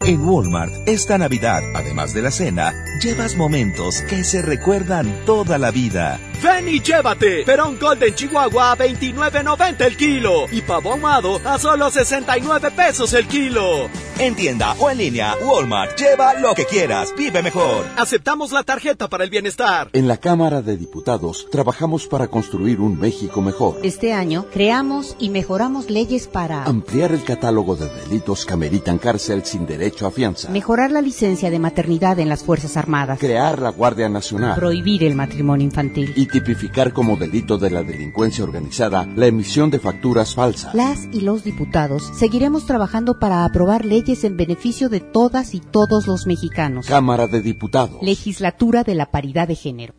En 0.00 0.22
Walmart, 0.22 0.72
esta 0.86 1.16
Navidad, 1.16 1.62
además 1.74 2.12
de 2.12 2.20
la 2.20 2.30
cena, 2.30 2.74
llevas 3.02 3.36
momentos 3.36 4.02
que 4.02 4.22
se 4.22 4.42
recuerdan 4.42 5.24
toda 5.24 5.56
la 5.56 5.70
vida. 5.70 6.20
Ven 6.42 6.68
y 6.68 6.80
llévate 6.80 7.42
Perón 7.44 7.78
Golden 7.80 8.14
Chihuahua 8.14 8.72
a 8.72 8.76
29.90 8.76 9.80
el 9.80 9.96
kilo 9.96 10.46
y 10.52 10.60
pavo 10.60 10.92
ahumado 10.92 11.40
a 11.42 11.58
solo 11.58 11.90
69 11.90 12.70
pesos 12.72 13.14
el 13.14 13.26
kilo. 13.26 13.88
En 14.18 14.34
tienda 14.34 14.76
o 14.78 14.90
en 14.90 14.98
línea, 14.98 15.34
Walmart, 15.42 15.98
lleva 15.98 16.34
lo 16.34 16.54
que 16.54 16.66
quieras, 16.66 17.14
vive 17.16 17.42
mejor. 17.42 17.86
Aceptamos 17.96 18.52
la 18.52 18.62
tarjeta 18.62 19.08
para 19.08 19.24
el 19.24 19.30
bienestar. 19.30 19.88
En 19.94 20.06
la 20.06 20.18
Cámara 20.18 20.60
de 20.60 20.76
Diputados 20.76 21.48
trabajamos 21.50 22.06
para 22.06 22.28
construir 22.28 22.78
un 22.80 23.00
México 23.00 23.40
mejor. 23.40 23.80
Este 23.82 24.12
año 24.12 24.46
creamos 24.52 25.16
y 25.18 25.30
mejoramos 25.30 25.88
leyes 25.88 26.28
para 26.28 26.64
ampliar 26.64 27.12
el 27.12 27.24
catálogo 27.24 27.74
de 27.74 27.88
delitos 27.88 28.44
que 28.44 28.52
ameritan 28.52 28.98
cárcel 28.98 29.44
sin 29.44 29.66
derecho 29.66 29.93
a 30.02 30.10
fianza, 30.10 30.50
mejorar 30.50 30.90
la 30.90 31.00
licencia 31.00 31.50
de 31.50 31.58
maternidad 31.58 32.18
en 32.18 32.28
las 32.28 32.42
Fuerzas 32.42 32.76
Armadas, 32.76 33.20
crear 33.20 33.62
la 33.62 33.70
Guardia 33.70 34.08
Nacional, 34.08 34.56
prohibir 34.56 35.04
el 35.04 35.14
matrimonio 35.14 35.64
infantil 35.64 36.12
y 36.16 36.26
tipificar 36.26 36.92
como 36.92 37.16
delito 37.16 37.56
de 37.58 37.70
la 37.70 37.82
delincuencia 37.82 38.42
organizada 38.42 39.06
la 39.14 39.26
emisión 39.26 39.70
de 39.70 39.78
facturas 39.78 40.34
falsas. 40.34 40.74
Las 40.74 41.08
y 41.12 41.20
los 41.20 41.44
diputados 41.44 42.10
seguiremos 42.18 42.66
trabajando 42.66 43.18
para 43.20 43.44
aprobar 43.44 43.84
leyes 43.84 44.24
en 44.24 44.36
beneficio 44.36 44.88
de 44.88 45.00
todas 45.00 45.54
y 45.54 45.60
todos 45.60 46.06
los 46.06 46.26
mexicanos. 46.26 46.86
Cámara 46.86 47.28
de 47.28 47.40
Diputados. 47.40 48.02
Legislatura 48.02 48.82
de 48.82 48.94
la 48.96 49.10
Paridad 49.10 49.46
de 49.46 49.54
Género. 49.54 49.94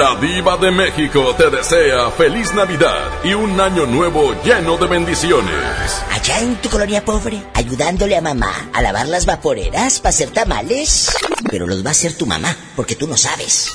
La 0.00 0.16
diva 0.16 0.56
de 0.56 0.70
México 0.70 1.34
te 1.36 1.50
desea 1.50 2.10
feliz 2.12 2.54
Navidad 2.54 3.22
y 3.22 3.34
un 3.34 3.60
año 3.60 3.84
nuevo 3.84 4.32
lleno 4.42 4.78
de 4.78 4.86
bendiciones. 4.86 6.02
Allá 6.10 6.40
en 6.40 6.56
tu 6.56 6.70
colonia 6.70 7.04
pobre, 7.04 7.42
ayudándole 7.52 8.16
a 8.16 8.22
mamá 8.22 8.70
a 8.72 8.80
lavar 8.80 9.08
las 9.08 9.26
vaporeras 9.26 10.00
para 10.00 10.08
hacer 10.08 10.30
tamales. 10.30 11.14
Pero 11.50 11.66
los 11.66 11.84
va 11.84 11.88
a 11.88 11.90
hacer 11.90 12.16
tu 12.16 12.24
mamá, 12.24 12.56
porque 12.76 12.96
tú 12.96 13.06
no 13.06 13.18
sabes. 13.18 13.72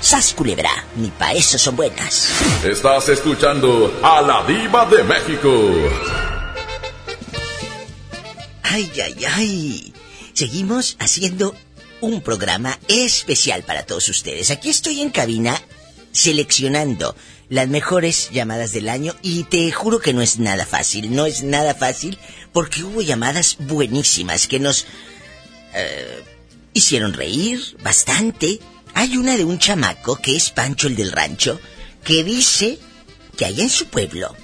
Sas 0.00 0.34
culebra, 0.34 0.70
ni 0.94 1.08
pa' 1.08 1.32
eso 1.32 1.58
son 1.58 1.74
buenas. 1.74 2.30
Estás 2.64 3.08
escuchando 3.08 3.92
a 4.04 4.22
la 4.22 4.44
diva 4.44 4.86
de 4.86 5.02
México. 5.02 5.50
Ay, 8.62 8.92
ay, 9.04 9.24
ay. 9.24 9.92
Seguimos 10.32 10.96
haciendo 11.00 11.56
un 12.00 12.20
programa 12.20 12.78
especial 12.88 13.62
para 13.62 13.84
todos 13.84 14.08
ustedes. 14.08 14.50
Aquí 14.50 14.68
estoy 14.68 15.00
en 15.00 15.10
cabina 15.10 15.60
seleccionando 16.12 17.14
las 17.48 17.68
mejores 17.68 18.30
llamadas 18.32 18.72
del 18.72 18.88
año 18.88 19.14
y 19.22 19.44
te 19.44 19.70
juro 19.70 20.00
que 20.00 20.12
no 20.12 20.22
es 20.22 20.38
nada 20.38 20.66
fácil, 20.66 21.14
no 21.14 21.26
es 21.26 21.42
nada 21.42 21.74
fácil 21.74 22.18
porque 22.52 22.82
hubo 22.82 23.02
llamadas 23.02 23.56
buenísimas 23.60 24.48
que 24.48 24.58
nos 24.58 24.86
eh, 25.74 26.24
hicieron 26.72 27.12
reír 27.12 27.60
bastante. 27.82 28.58
Hay 28.94 29.16
una 29.16 29.36
de 29.36 29.44
un 29.44 29.58
chamaco 29.58 30.16
que 30.16 30.36
es 30.36 30.50
Pancho 30.50 30.88
el 30.88 30.96
del 30.96 31.12
rancho 31.12 31.60
que 32.02 32.24
dice 32.24 32.78
que 33.36 33.44
allá 33.44 33.62
en 33.62 33.70
su 33.70 33.86
pueblo 33.86 34.34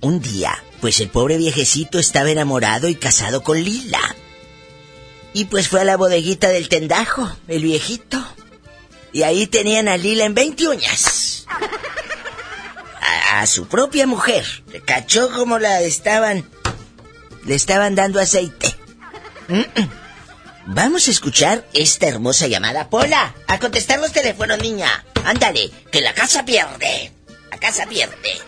un 0.00 0.20
día 0.20 0.62
pues 0.80 1.00
el 1.00 1.08
pobre 1.08 1.38
viejecito 1.38 1.98
estaba 1.98 2.30
enamorado 2.30 2.88
y 2.88 2.94
casado 2.94 3.42
con 3.42 3.62
Lila. 3.62 4.14
Y 5.34 5.46
pues 5.46 5.68
fue 5.68 5.80
a 5.80 5.84
la 5.84 5.96
bodeguita 5.96 6.48
del 6.48 6.68
tendajo, 6.68 7.28
el 7.48 7.64
viejito. 7.64 8.24
Y 9.12 9.24
ahí 9.24 9.48
tenían 9.48 9.88
a 9.88 9.96
Lila 9.96 10.24
en 10.24 10.34
20 10.34 10.68
uñas. 10.68 11.46
A, 13.32 13.44
su 13.46 13.66
propia 13.66 14.06
mujer. 14.06 14.46
Cachó 14.86 15.30
como 15.32 15.58
la 15.58 15.80
estaban. 15.80 16.48
Le 17.44 17.56
estaban 17.56 17.96
dando 17.96 18.20
aceite. 18.20 18.76
Vamos 20.66 21.08
a 21.08 21.10
escuchar 21.10 21.66
esta 21.74 22.06
hermosa 22.06 22.46
llamada. 22.46 22.88
Pola, 22.88 23.34
a 23.48 23.58
contestar 23.58 23.98
los 23.98 24.12
teléfonos, 24.12 24.58
niña. 24.60 25.04
Ándale, 25.24 25.70
que 25.90 26.00
la 26.00 26.14
casa 26.14 26.44
pierde. 26.44 27.12
La 27.50 27.58
casa 27.58 27.86
pierde. 27.86 28.38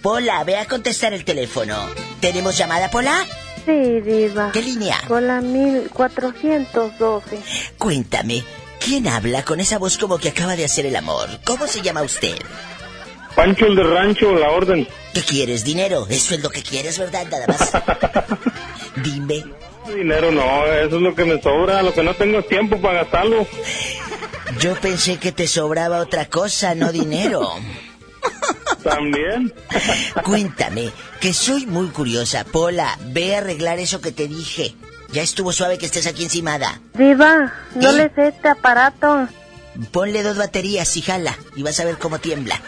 Pola, 0.00 0.42
ve 0.44 0.56
a 0.56 0.66
contestar 0.66 1.12
el 1.12 1.24
teléfono. 1.24 1.86
¿Tenemos 2.20 2.56
llamada, 2.56 2.90
Pola? 2.90 3.26
Sí, 3.64 4.00
Diva. 4.00 4.50
¿Qué 4.52 4.62
línea? 4.62 5.00
Con 5.06 5.26
la 5.26 5.40
1412. 5.40 7.38
Cuéntame, 7.78 8.44
¿quién 8.84 9.06
habla 9.08 9.44
con 9.44 9.60
esa 9.60 9.78
voz 9.78 9.98
como 9.98 10.18
que 10.18 10.30
acaba 10.30 10.56
de 10.56 10.64
hacer 10.64 10.86
el 10.86 10.96
amor? 10.96 11.28
¿Cómo 11.44 11.66
se 11.66 11.80
llama 11.82 12.02
usted? 12.02 12.36
Pancho 13.36 13.66
el 13.66 13.76
de 13.76 13.84
rancho, 13.84 14.34
la 14.34 14.50
orden. 14.50 14.86
¿Qué 15.14 15.20
quieres? 15.22 15.64
¿Dinero? 15.64 16.06
Eso 16.08 16.34
es 16.34 16.42
lo 16.42 16.50
que 16.50 16.62
quieres, 16.62 16.98
¿verdad? 16.98 17.26
Nada 17.30 17.46
más. 17.46 17.72
Dime. 19.02 19.44
Dinero 19.86 20.30
no, 20.30 20.66
eso 20.66 20.96
es 20.96 21.02
lo 21.02 21.14
que 21.14 21.24
me 21.24 21.40
sobra, 21.42 21.82
lo 21.82 21.92
que 21.92 22.02
no 22.02 22.14
tengo 22.14 22.38
es 22.38 22.48
tiempo 22.48 22.80
para 22.80 23.02
gastarlo. 23.02 23.46
Yo 24.60 24.74
pensé 24.76 25.18
que 25.18 25.32
te 25.32 25.46
sobraba 25.48 25.98
otra 25.98 26.26
cosa, 26.26 26.74
no 26.74 26.92
dinero. 26.92 27.48
También. 28.82 29.52
Cuéntame, 30.24 30.90
que 31.20 31.32
soy 31.32 31.66
muy 31.66 31.88
curiosa. 31.88 32.44
Pola, 32.44 32.98
ve 33.06 33.34
a 33.34 33.38
arreglar 33.38 33.78
eso 33.78 34.00
que 34.00 34.12
te 34.12 34.28
dije. 34.28 34.74
Ya 35.12 35.22
estuvo 35.22 35.52
suave 35.52 35.78
que 35.78 35.86
estés 35.86 36.06
aquí 36.06 36.24
encimada. 36.24 36.80
Diva, 36.94 37.52
no 37.74 37.90
¿Eh? 37.90 37.92
le 37.92 38.14
sé 38.14 38.28
este 38.28 38.48
aparato. 38.48 39.28
Ponle 39.90 40.22
dos 40.22 40.36
baterías 40.36 40.96
y 40.96 41.02
jala, 41.02 41.36
y 41.56 41.62
vas 41.62 41.80
a 41.80 41.84
ver 41.84 41.98
cómo 41.98 42.18
tiembla. 42.18 42.60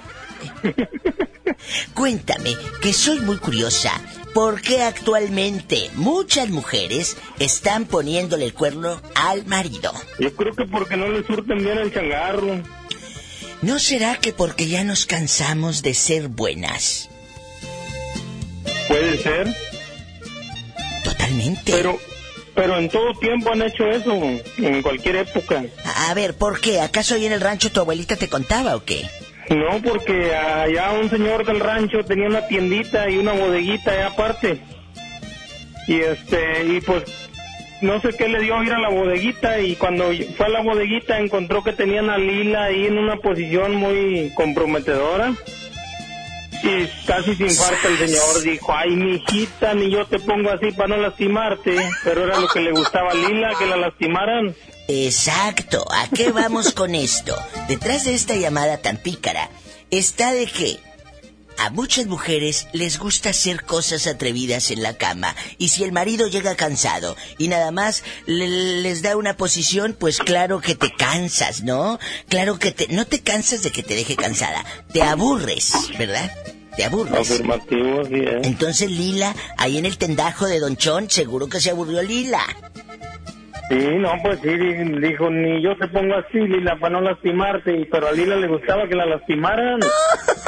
Cuéntame, 1.94 2.56
que 2.80 2.92
soy 2.92 3.20
muy 3.20 3.38
curiosa. 3.38 3.92
¿Por 4.34 4.60
qué 4.60 4.82
actualmente 4.82 5.90
muchas 5.94 6.50
mujeres 6.50 7.16
están 7.38 7.84
poniéndole 7.84 8.46
el 8.46 8.52
cuerno 8.52 9.00
al 9.14 9.46
marido? 9.46 9.92
Yo 10.18 10.34
creo 10.34 10.54
que 10.54 10.64
porque 10.64 10.96
no 10.96 11.08
le 11.08 11.24
surten 11.24 11.58
bien 11.58 11.78
el 11.78 11.94
changarro. 11.94 12.60
¿No 13.64 13.78
será 13.78 14.16
que 14.16 14.34
porque 14.34 14.68
ya 14.68 14.84
nos 14.84 15.06
cansamos 15.06 15.82
de 15.82 15.94
ser 15.94 16.28
buenas? 16.28 17.08
Puede 18.88 19.16
ser. 19.16 19.56
Totalmente. 21.02 21.72
Pero, 21.72 21.98
pero 22.54 22.76
en 22.76 22.90
todo 22.90 23.14
tiempo 23.18 23.52
han 23.52 23.62
hecho 23.62 23.86
eso, 23.86 24.12
en 24.58 24.82
cualquier 24.82 25.16
época. 25.16 25.64
A 26.06 26.12
ver, 26.12 26.36
¿por 26.36 26.60
qué? 26.60 26.82
¿Acaso 26.82 27.14
ahí 27.14 27.24
en 27.24 27.32
el 27.32 27.40
rancho 27.40 27.72
tu 27.72 27.80
abuelita 27.80 28.16
te 28.16 28.28
contaba 28.28 28.76
o 28.76 28.84
qué? 28.84 29.08
No, 29.48 29.80
porque 29.80 30.34
allá 30.34 30.92
un 30.92 31.08
señor 31.08 31.46
del 31.46 31.60
rancho 31.60 32.04
tenía 32.04 32.28
una 32.28 32.46
tiendita 32.46 33.08
y 33.08 33.16
una 33.16 33.32
bodeguita 33.32 33.92
allá 33.92 34.08
aparte. 34.08 34.60
Y 35.88 36.00
este, 36.00 36.66
y 36.66 36.82
pues 36.82 37.04
no 37.80 38.00
sé 38.00 38.10
qué 38.16 38.28
le 38.28 38.40
dio 38.40 38.56
a 38.56 38.64
ir 38.64 38.72
a 38.72 38.78
la 38.78 38.88
bodeguita 38.88 39.60
y 39.60 39.76
cuando 39.76 40.10
fue 40.36 40.46
a 40.46 40.48
la 40.48 40.62
bodeguita 40.62 41.18
encontró 41.18 41.62
que 41.62 41.72
tenían 41.72 42.10
a 42.10 42.18
Lila 42.18 42.64
ahí 42.64 42.86
en 42.86 42.98
una 42.98 43.16
posición 43.16 43.76
muy 43.76 44.32
comprometedora 44.34 45.34
Y 46.62 46.86
casi 47.06 47.34
se 47.34 47.44
infarta 47.44 47.88
el 47.88 47.98
señor. 47.98 48.42
Dijo, 48.42 48.74
ay, 48.74 48.96
mijita, 48.96 49.74
ni 49.74 49.90
yo 49.90 50.06
te 50.06 50.18
pongo 50.18 50.50
así 50.50 50.72
para 50.72 50.88
no 50.88 50.96
lastimarte. 50.96 51.76
Pero 52.04 52.24
era 52.24 52.40
lo 52.40 52.48
que 52.48 52.60
le 52.60 52.70
gustaba 52.72 53.10
a 53.10 53.14
Lila, 53.14 53.52
que 53.58 53.66
la 53.66 53.76
lastimaran. 53.76 54.54
Exacto. 54.88 55.84
¿A 55.90 56.08
qué 56.08 56.32
vamos 56.32 56.72
con 56.72 56.94
esto? 56.94 57.36
Detrás 57.68 58.04
de 58.06 58.14
esta 58.14 58.34
llamada 58.34 58.78
tan 58.78 58.96
pícara 58.96 59.50
está 59.90 60.32
de 60.32 60.46
que 60.46 60.78
a 61.58 61.70
muchas 61.70 62.06
mujeres 62.06 62.66
les 62.72 62.98
gusta 62.98 63.30
hacer 63.30 63.62
cosas 63.64 64.06
atrevidas 64.06 64.70
en 64.70 64.82
la 64.82 64.94
cama 64.96 65.34
y 65.58 65.68
si 65.68 65.84
el 65.84 65.92
marido 65.92 66.26
llega 66.28 66.54
cansado 66.56 67.16
y 67.38 67.48
nada 67.48 67.70
más 67.70 68.02
le- 68.26 68.80
les 68.82 69.02
da 69.02 69.16
una 69.16 69.36
posición, 69.36 69.96
pues 69.98 70.18
claro 70.18 70.60
que 70.60 70.74
te 70.74 70.90
cansas, 70.92 71.62
¿no? 71.62 71.98
Claro 72.28 72.58
que 72.58 72.72
te 72.72 72.88
no 72.88 73.06
te 73.06 73.20
cansas 73.22 73.62
de 73.62 73.70
que 73.70 73.82
te 73.82 73.94
deje 73.94 74.16
cansada, 74.16 74.64
te 74.92 75.02
aburres, 75.02 75.72
¿verdad? 75.98 76.30
Te 76.76 76.84
aburres. 76.84 77.30
Afirmativo, 77.30 78.04
sí, 78.04 78.14
¿eh? 78.16 78.40
Entonces 78.42 78.90
Lila, 78.90 79.34
ahí 79.56 79.78
en 79.78 79.86
el 79.86 79.96
tendajo 79.96 80.46
de 80.46 80.58
Don 80.58 80.76
Chon, 80.76 81.08
seguro 81.08 81.48
que 81.48 81.60
se 81.60 81.70
aburrió 81.70 82.02
Lila. 82.02 82.40
Sí, 83.70 83.76
no, 83.98 84.10
pues 84.22 84.40
sí, 84.42 84.48
di- 84.50 85.00
dijo, 85.08 85.30
ni 85.30 85.62
yo 85.62 85.74
te 85.78 85.88
pongo 85.88 86.14
así, 86.16 86.38
Lila, 86.38 86.76
para 86.78 86.94
no 86.94 87.00
lastimarte. 87.00 87.74
Y- 87.80 87.84
Pero 87.86 88.08
a 88.08 88.12
Lila 88.12 88.36
le 88.36 88.46
gustaba 88.48 88.86
que 88.86 88.94
la 88.94 89.06
lastimaran. 89.06 89.80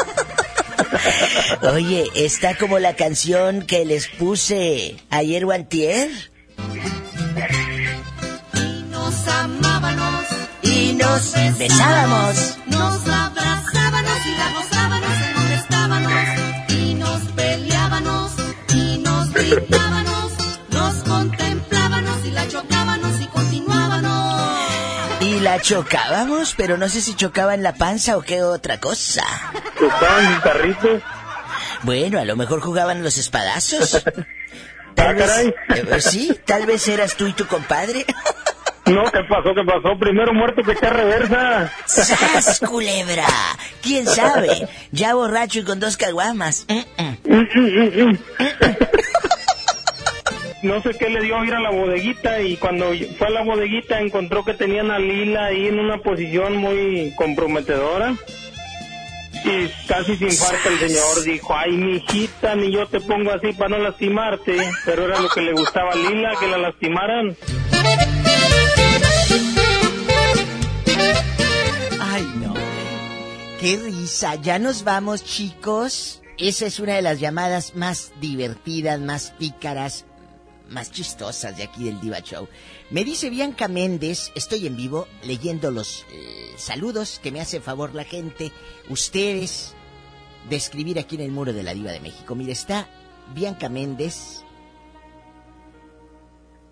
Oye, 1.73 2.07
está 2.15 2.57
como 2.57 2.79
la 2.79 2.95
canción 2.95 3.63
que 3.63 3.85
les 3.85 4.09
puse 4.09 4.97
ayer 5.11 5.45
o 5.45 5.53
antier. 5.53 6.11
Nos 8.91 9.29
amábamos 9.29 10.25
y 10.63 10.93
nos 10.95 11.33
besábamos. 11.59 12.59
Nos 12.67 13.09
abrazábamos 13.09 14.27
y 14.27 14.37
la 14.37 14.53
gozábamos 14.55 15.17
en 15.27 15.35
donde 15.35 15.55
estábamos. 15.55 16.13
Y 16.69 16.95
nos 16.95 17.23
peleábamos 17.33 18.33
y 18.75 18.99
nos 18.99 19.33
gritábamos. 19.33 19.86
La 25.47 25.61
chocábamos, 25.61 26.55
pero 26.57 26.77
no 26.77 26.89
sé 26.89 27.01
si 27.01 27.15
chocaba 27.15 27.55
en 27.55 27.63
la 27.63 27.75
panza 27.75 28.17
o 28.17 28.23
qué 28.23 28.43
otra 28.43 28.81
cosa. 28.81 29.23
Chocaban 29.79 30.29
mis 30.29 30.41
carritos. 30.41 31.03
Bueno, 31.83 32.19
a 32.19 32.25
lo 32.25 32.35
mejor 32.35 32.61
jugaban 32.61 33.05
los 33.05 33.17
espadazos. 33.17 34.03
Tal 34.97 35.15
vez, 35.15 35.55
eh, 35.69 36.01
sí, 36.01 36.41
tal 36.47 36.65
vez 36.65 36.89
eras 36.89 37.17
tú 37.17 37.27
y 37.27 37.33
tu 37.33 37.47
compadre. 37.47 38.07
No, 38.87 39.03
¿qué 39.11 39.19
pasó? 39.29 39.53
¿Qué 39.53 39.65
pasó? 39.65 39.99
Primero 39.99 40.33
muerto 40.33 40.63
que 40.63 40.71
echar 40.71 40.95
reversa. 40.95 41.73
¡Sas, 41.87 42.61
culebra! 42.61 43.27
¿Quién 43.83 44.07
sabe? 44.07 44.69
Ya 44.93 45.15
borracho 45.15 45.59
y 45.59 45.65
con 45.65 45.81
dos 45.81 45.97
caguamas. 45.97 46.67
Mm, 46.69 47.03
mm. 47.03 48.19
No 50.63 50.83
sé 50.83 50.91
qué 50.99 51.11
le 51.11 51.21
dio 51.23 51.39
a 51.39 51.47
ir 51.47 51.55
a 51.55 51.61
la 51.61 51.71
bodeguita 51.71 52.41
y 52.41 52.57
cuando 52.57 52.93
fue 53.19 53.27
a 53.27 53.31
la 53.31 53.43
bodeguita 53.43 54.01
encontró 54.01 54.45
que 54.45 54.55
tenían 54.55 54.91
a 54.91 54.99
Lila 54.99 55.47
ahí 55.47 55.69
en 55.69 55.79
una 55.79 55.99
posición 55.99 56.57
muy 56.57 57.13
comprometedora. 57.17 58.15
Y 59.45 59.69
casi 59.87 60.17
se 60.17 60.25
infarta 60.25 60.69
el 60.71 60.79
señor. 60.79 61.25
Dijo, 61.25 61.55
ay, 61.55 61.73
mijita, 61.73 62.57
ni 62.57 62.73
yo 62.73 62.87
te 62.89 63.01
pongo 63.01 63.31
así 63.33 63.53
para 63.53 63.77
no 63.77 63.79
lastimarte. 63.79 64.57
Pero 64.85 65.05
era 65.05 65.21
lo 65.21 65.29
que 65.29 65.43
le 65.43 65.53
gustaba 65.53 65.93
a 65.93 65.97
Lila, 65.97 66.33
que 66.41 66.47
la 66.49 66.59
lastimaran. 66.59 67.37
Ay, 72.01 72.27
no. 72.41 72.55
Qué 73.61 73.77
risa. 73.85 74.35
Ya 74.37 74.59
nos 74.59 74.83
vamos, 74.83 75.23
chicos. 75.23 76.23
Esa 76.39 76.67
es 76.67 76.81
una 76.81 76.95
de 76.95 77.03
las 77.03 77.21
llamadas 77.21 77.77
más 77.77 78.13
divertidas, 78.21 79.01
más 79.01 79.33
pícaras, 79.39 80.05
más 80.71 80.91
chistosas 80.91 81.57
de 81.57 81.65
aquí 81.65 81.85
del 81.85 82.01
Diva 82.01 82.21
Show. 82.21 82.49
Me 82.91 83.05
dice 83.05 83.31
Bianca 83.31 83.69
Méndez, 83.69 84.33
estoy 84.35 84.67
en 84.67 84.77
vivo 84.77 85.07
leyendo 85.23 85.71
los 85.71 86.05
eh, 86.13 86.55
saludos 86.57 87.21
que 87.23 87.33
me 87.33 87.41
hace 87.41 87.61
favor 87.61 87.95
la 87.95 88.05
gente, 88.05 88.53
ustedes, 88.89 89.75
de 90.49 90.57
escribir 90.57 90.99
aquí 90.99 91.17
en 91.17 91.23
el 91.23 91.33
muro 91.33 91.53
de 91.53 91.63
la 91.63 91.75
Diva 91.75 91.93
de 91.93 92.01
México. 92.01 92.35
Mire, 92.35 92.53
está 92.53 92.89
Bianca 93.35 93.69
Méndez. 93.69 94.43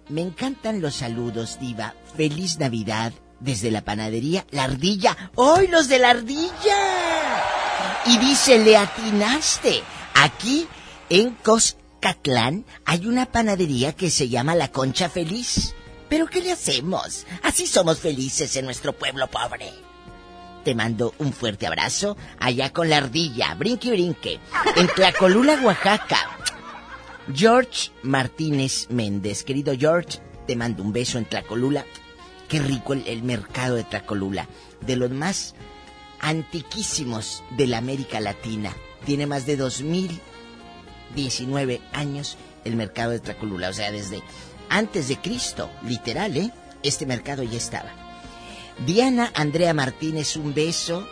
Me 0.08 0.20
encantan 0.20 0.80
los 0.80 0.96
saludos, 0.96 1.58
Diva. 1.60 1.94
Feliz 2.16 2.58
Navidad 2.58 3.12
desde 3.40 3.70
la 3.70 3.82
panadería 3.82 4.46
La 4.50 4.64
Ardilla. 4.64 5.30
¡Hoy 5.34 5.66
los 5.68 5.88
de 5.88 5.98
la 5.98 6.10
Ardilla! 6.10 7.42
Y 8.06 8.18
dice, 8.18 8.58
le 8.58 8.76
atinaste. 8.76 9.82
Aquí 10.14 10.66
en 11.10 11.30
Coscatlán 12.04 12.66
hay 12.84 13.06
una 13.06 13.24
panadería 13.24 13.94
que 13.94 14.10
se 14.10 14.28
llama 14.28 14.54
La 14.54 14.70
Concha 14.70 15.08
Feliz. 15.08 15.74
Pero 16.10 16.26
¿qué 16.26 16.42
le 16.42 16.52
hacemos? 16.52 17.24
Así 17.42 17.66
somos 17.66 17.98
felices 17.98 18.54
en 18.56 18.66
nuestro 18.66 18.92
pueblo 18.92 19.26
pobre. 19.28 19.72
Te 20.64 20.74
mando 20.74 21.14
un 21.16 21.32
fuerte 21.32 21.66
abrazo 21.66 22.18
allá 22.38 22.74
con 22.74 22.90
la 22.90 22.98
ardilla, 22.98 23.54
brinque 23.54 23.88
y 23.88 23.90
brinque, 23.92 24.40
en 24.76 24.86
Tlacolula, 24.88 25.58
Oaxaca. 25.62 26.18
George 27.34 27.90
Martínez 28.02 28.88
Méndez, 28.90 29.42
querido 29.42 29.72
George, 29.74 30.18
te 30.46 30.56
mando 30.56 30.82
un 30.82 30.92
beso 30.92 31.16
en 31.16 31.24
Tlacolula. 31.24 31.86
Qué 32.48 32.58
rico 32.58 32.92
el, 32.92 33.08
el 33.08 33.22
mercado 33.22 33.76
de 33.76 33.84
Tlacolula, 33.84 34.46
de 34.82 34.96
los 34.96 35.10
más 35.10 35.54
antiquísimos 36.20 37.42
de 37.56 37.66
la 37.66 37.78
América 37.78 38.20
Latina. 38.20 38.76
Tiene 39.06 39.26
más 39.26 39.46
de 39.46 39.56
2019 41.14 41.80
años 41.92 42.36
el 42.64 42.76
mercado 42.76 43.12
de 43.12 43.20
Tlacolula, 43.20 43.68
o 43.68 43.72
sea, 43.72 43.92
desde 43.92 44.22
antes 44.68 45.08
de 45.08 45.16
Cristo, 45.16 45.70
literal, 45.86 46.36
¿eh? 46.36 46.50
Este 46.82 47.06
mercado 47.06 47.42
ya 47.42 47.56
estaba. 47.56 47.90
Diana 48.86 49.30
Andrea 49.34 49.72
Martínez, 49.74 50.36
un 50.36 50.54
beso. 50.54 51.06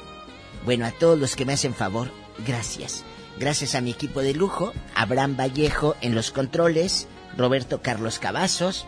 Bueno, 0.64 0.86
a 0.86 0.90
todos 0.90 1.18
los 1.18 1.36
que 1.36 1.44
me 1.44 1.52
hacen 1.52 1.74
favor, 1.74 2.10
gracias. 2.46 3.04
Gracias 3.38 3.74
a 3.74 3.80
mi 3.80 3.90
equipo 3.90 4.20
de 4.20 4.34
lujo, 4.34 4.72
Abraham 4.94 5.36
Vallejo 5.36 5.96
en 6.00 6.14
los 6.14 6.30
controles, 6.30 7.08
Roberto 7.36 7.80
Carlos 7.80 8.18
Cavazos, 8.18 8.86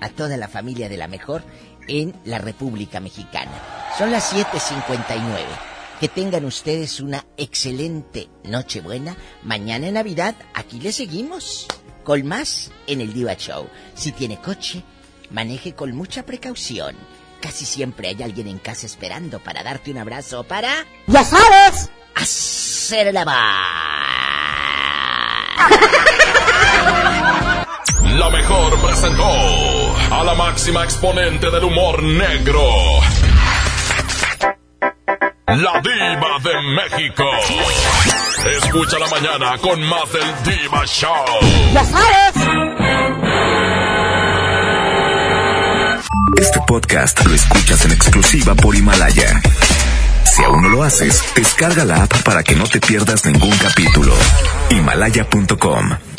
a 0.00 0.08
toda 0.08 0.36
la 0.36 0.48
familia 0.48 0.88
de 0.88 0.96
la 0.96 1.08
mejor 1.08 1.42
en 1.88 2.14
la 2.24 2.38
República 2.38 3.00
Mexicana. 3.00 3.52
Son 3.98 4.10
las 4.10 4.32
7:59. 4.32 5.69
Que 6.00 6.08
tengan 6.08 6.46
ustedes 6.46 7.00
una 7.00 7.26
excelente 7.36 8.30
Nochebuena. 8.44 9.14
Mañana 9.42 9.88
en 9.88 9.94
Navidad, 9.94 10.34
aquí 10.54 10.80
les 10.80 10.96
seguimos. 10.96 11.66
Con 12.04 12.26
más 12.26 12.70
en 12.86 13.02
el 13.02 13.12
Diva 13.12 13.34
Show. 13.34 13.68
Si 13.94 14.10
tiene 14.10 14.40
coche, 14.40 14.82
maneje 15.30 15.74
con 15.74 15.94
mucha 15.94 16.24
precaución. 16.24 16.96
Casi 17.42 17.66
siempre 17.66 18.08
hay 18.08 18.22
alguien 18.22 18.48
en 18.48 18.58
casa 18.58 18.86
esperando 18.86 19.40
para 19.40 19.62
darte 19.62 19.90
un 19.90 19.98
abrazo 19.98 20.42
para... 20.44 20.86
¡Ya 21.06 21.22
sabes! 21.22 21.90
Hacer 22.14 23.12
la 23.12 23.24
La 28.16 28.30
mejor 28.30 28.80
presentó 28.80 29.30
a 30.10 30.24
la 30.24 30.34
máxima 30.34 30.82
exponente 30.82 31.50
del 31.50 31.64
humor 31.64 32.02
negro. 32.02 32.62
La 35.56 35.80
diva 35.80 36.38
de 36.44 36.62
México. 36.62 37.24
Escucha 38.62 38.98
la 39.00 39.08
mañana 39.08 39.58
con 39.58 39.82
más 39.82 40.12
del 40.12 40.22
Diva 40.44 40.86
Show. 40.86 41.24
¡Ya 41.72 41.84
sabes! 41.84 42.48
Este 46.40 46.60
podcast 46.68 47.24
lo 47.26 47.34
escuchas 47.34 47.84
en 47.84 47.90
exclusiva 47.90 48.54
por 48.54 48.76
Himalaya. 48.76 49.42
Si 50.24 50.44
aún 50.44 50.62
no 50.62 50.68
lo 50.68 50.84
haces, 50.84 51.24
descarga 51.34 51.84
la 51.84 52.04
app 52.04 52.22
para 52.22 52.44
que 52.44 52.54
no 52.54 52.68
te 52.68 52.78
pierdas 52.80 53.26
ningún 53.26 53.56
capítulo. 53.58 54.14
Himalaya.com 54.70 56.10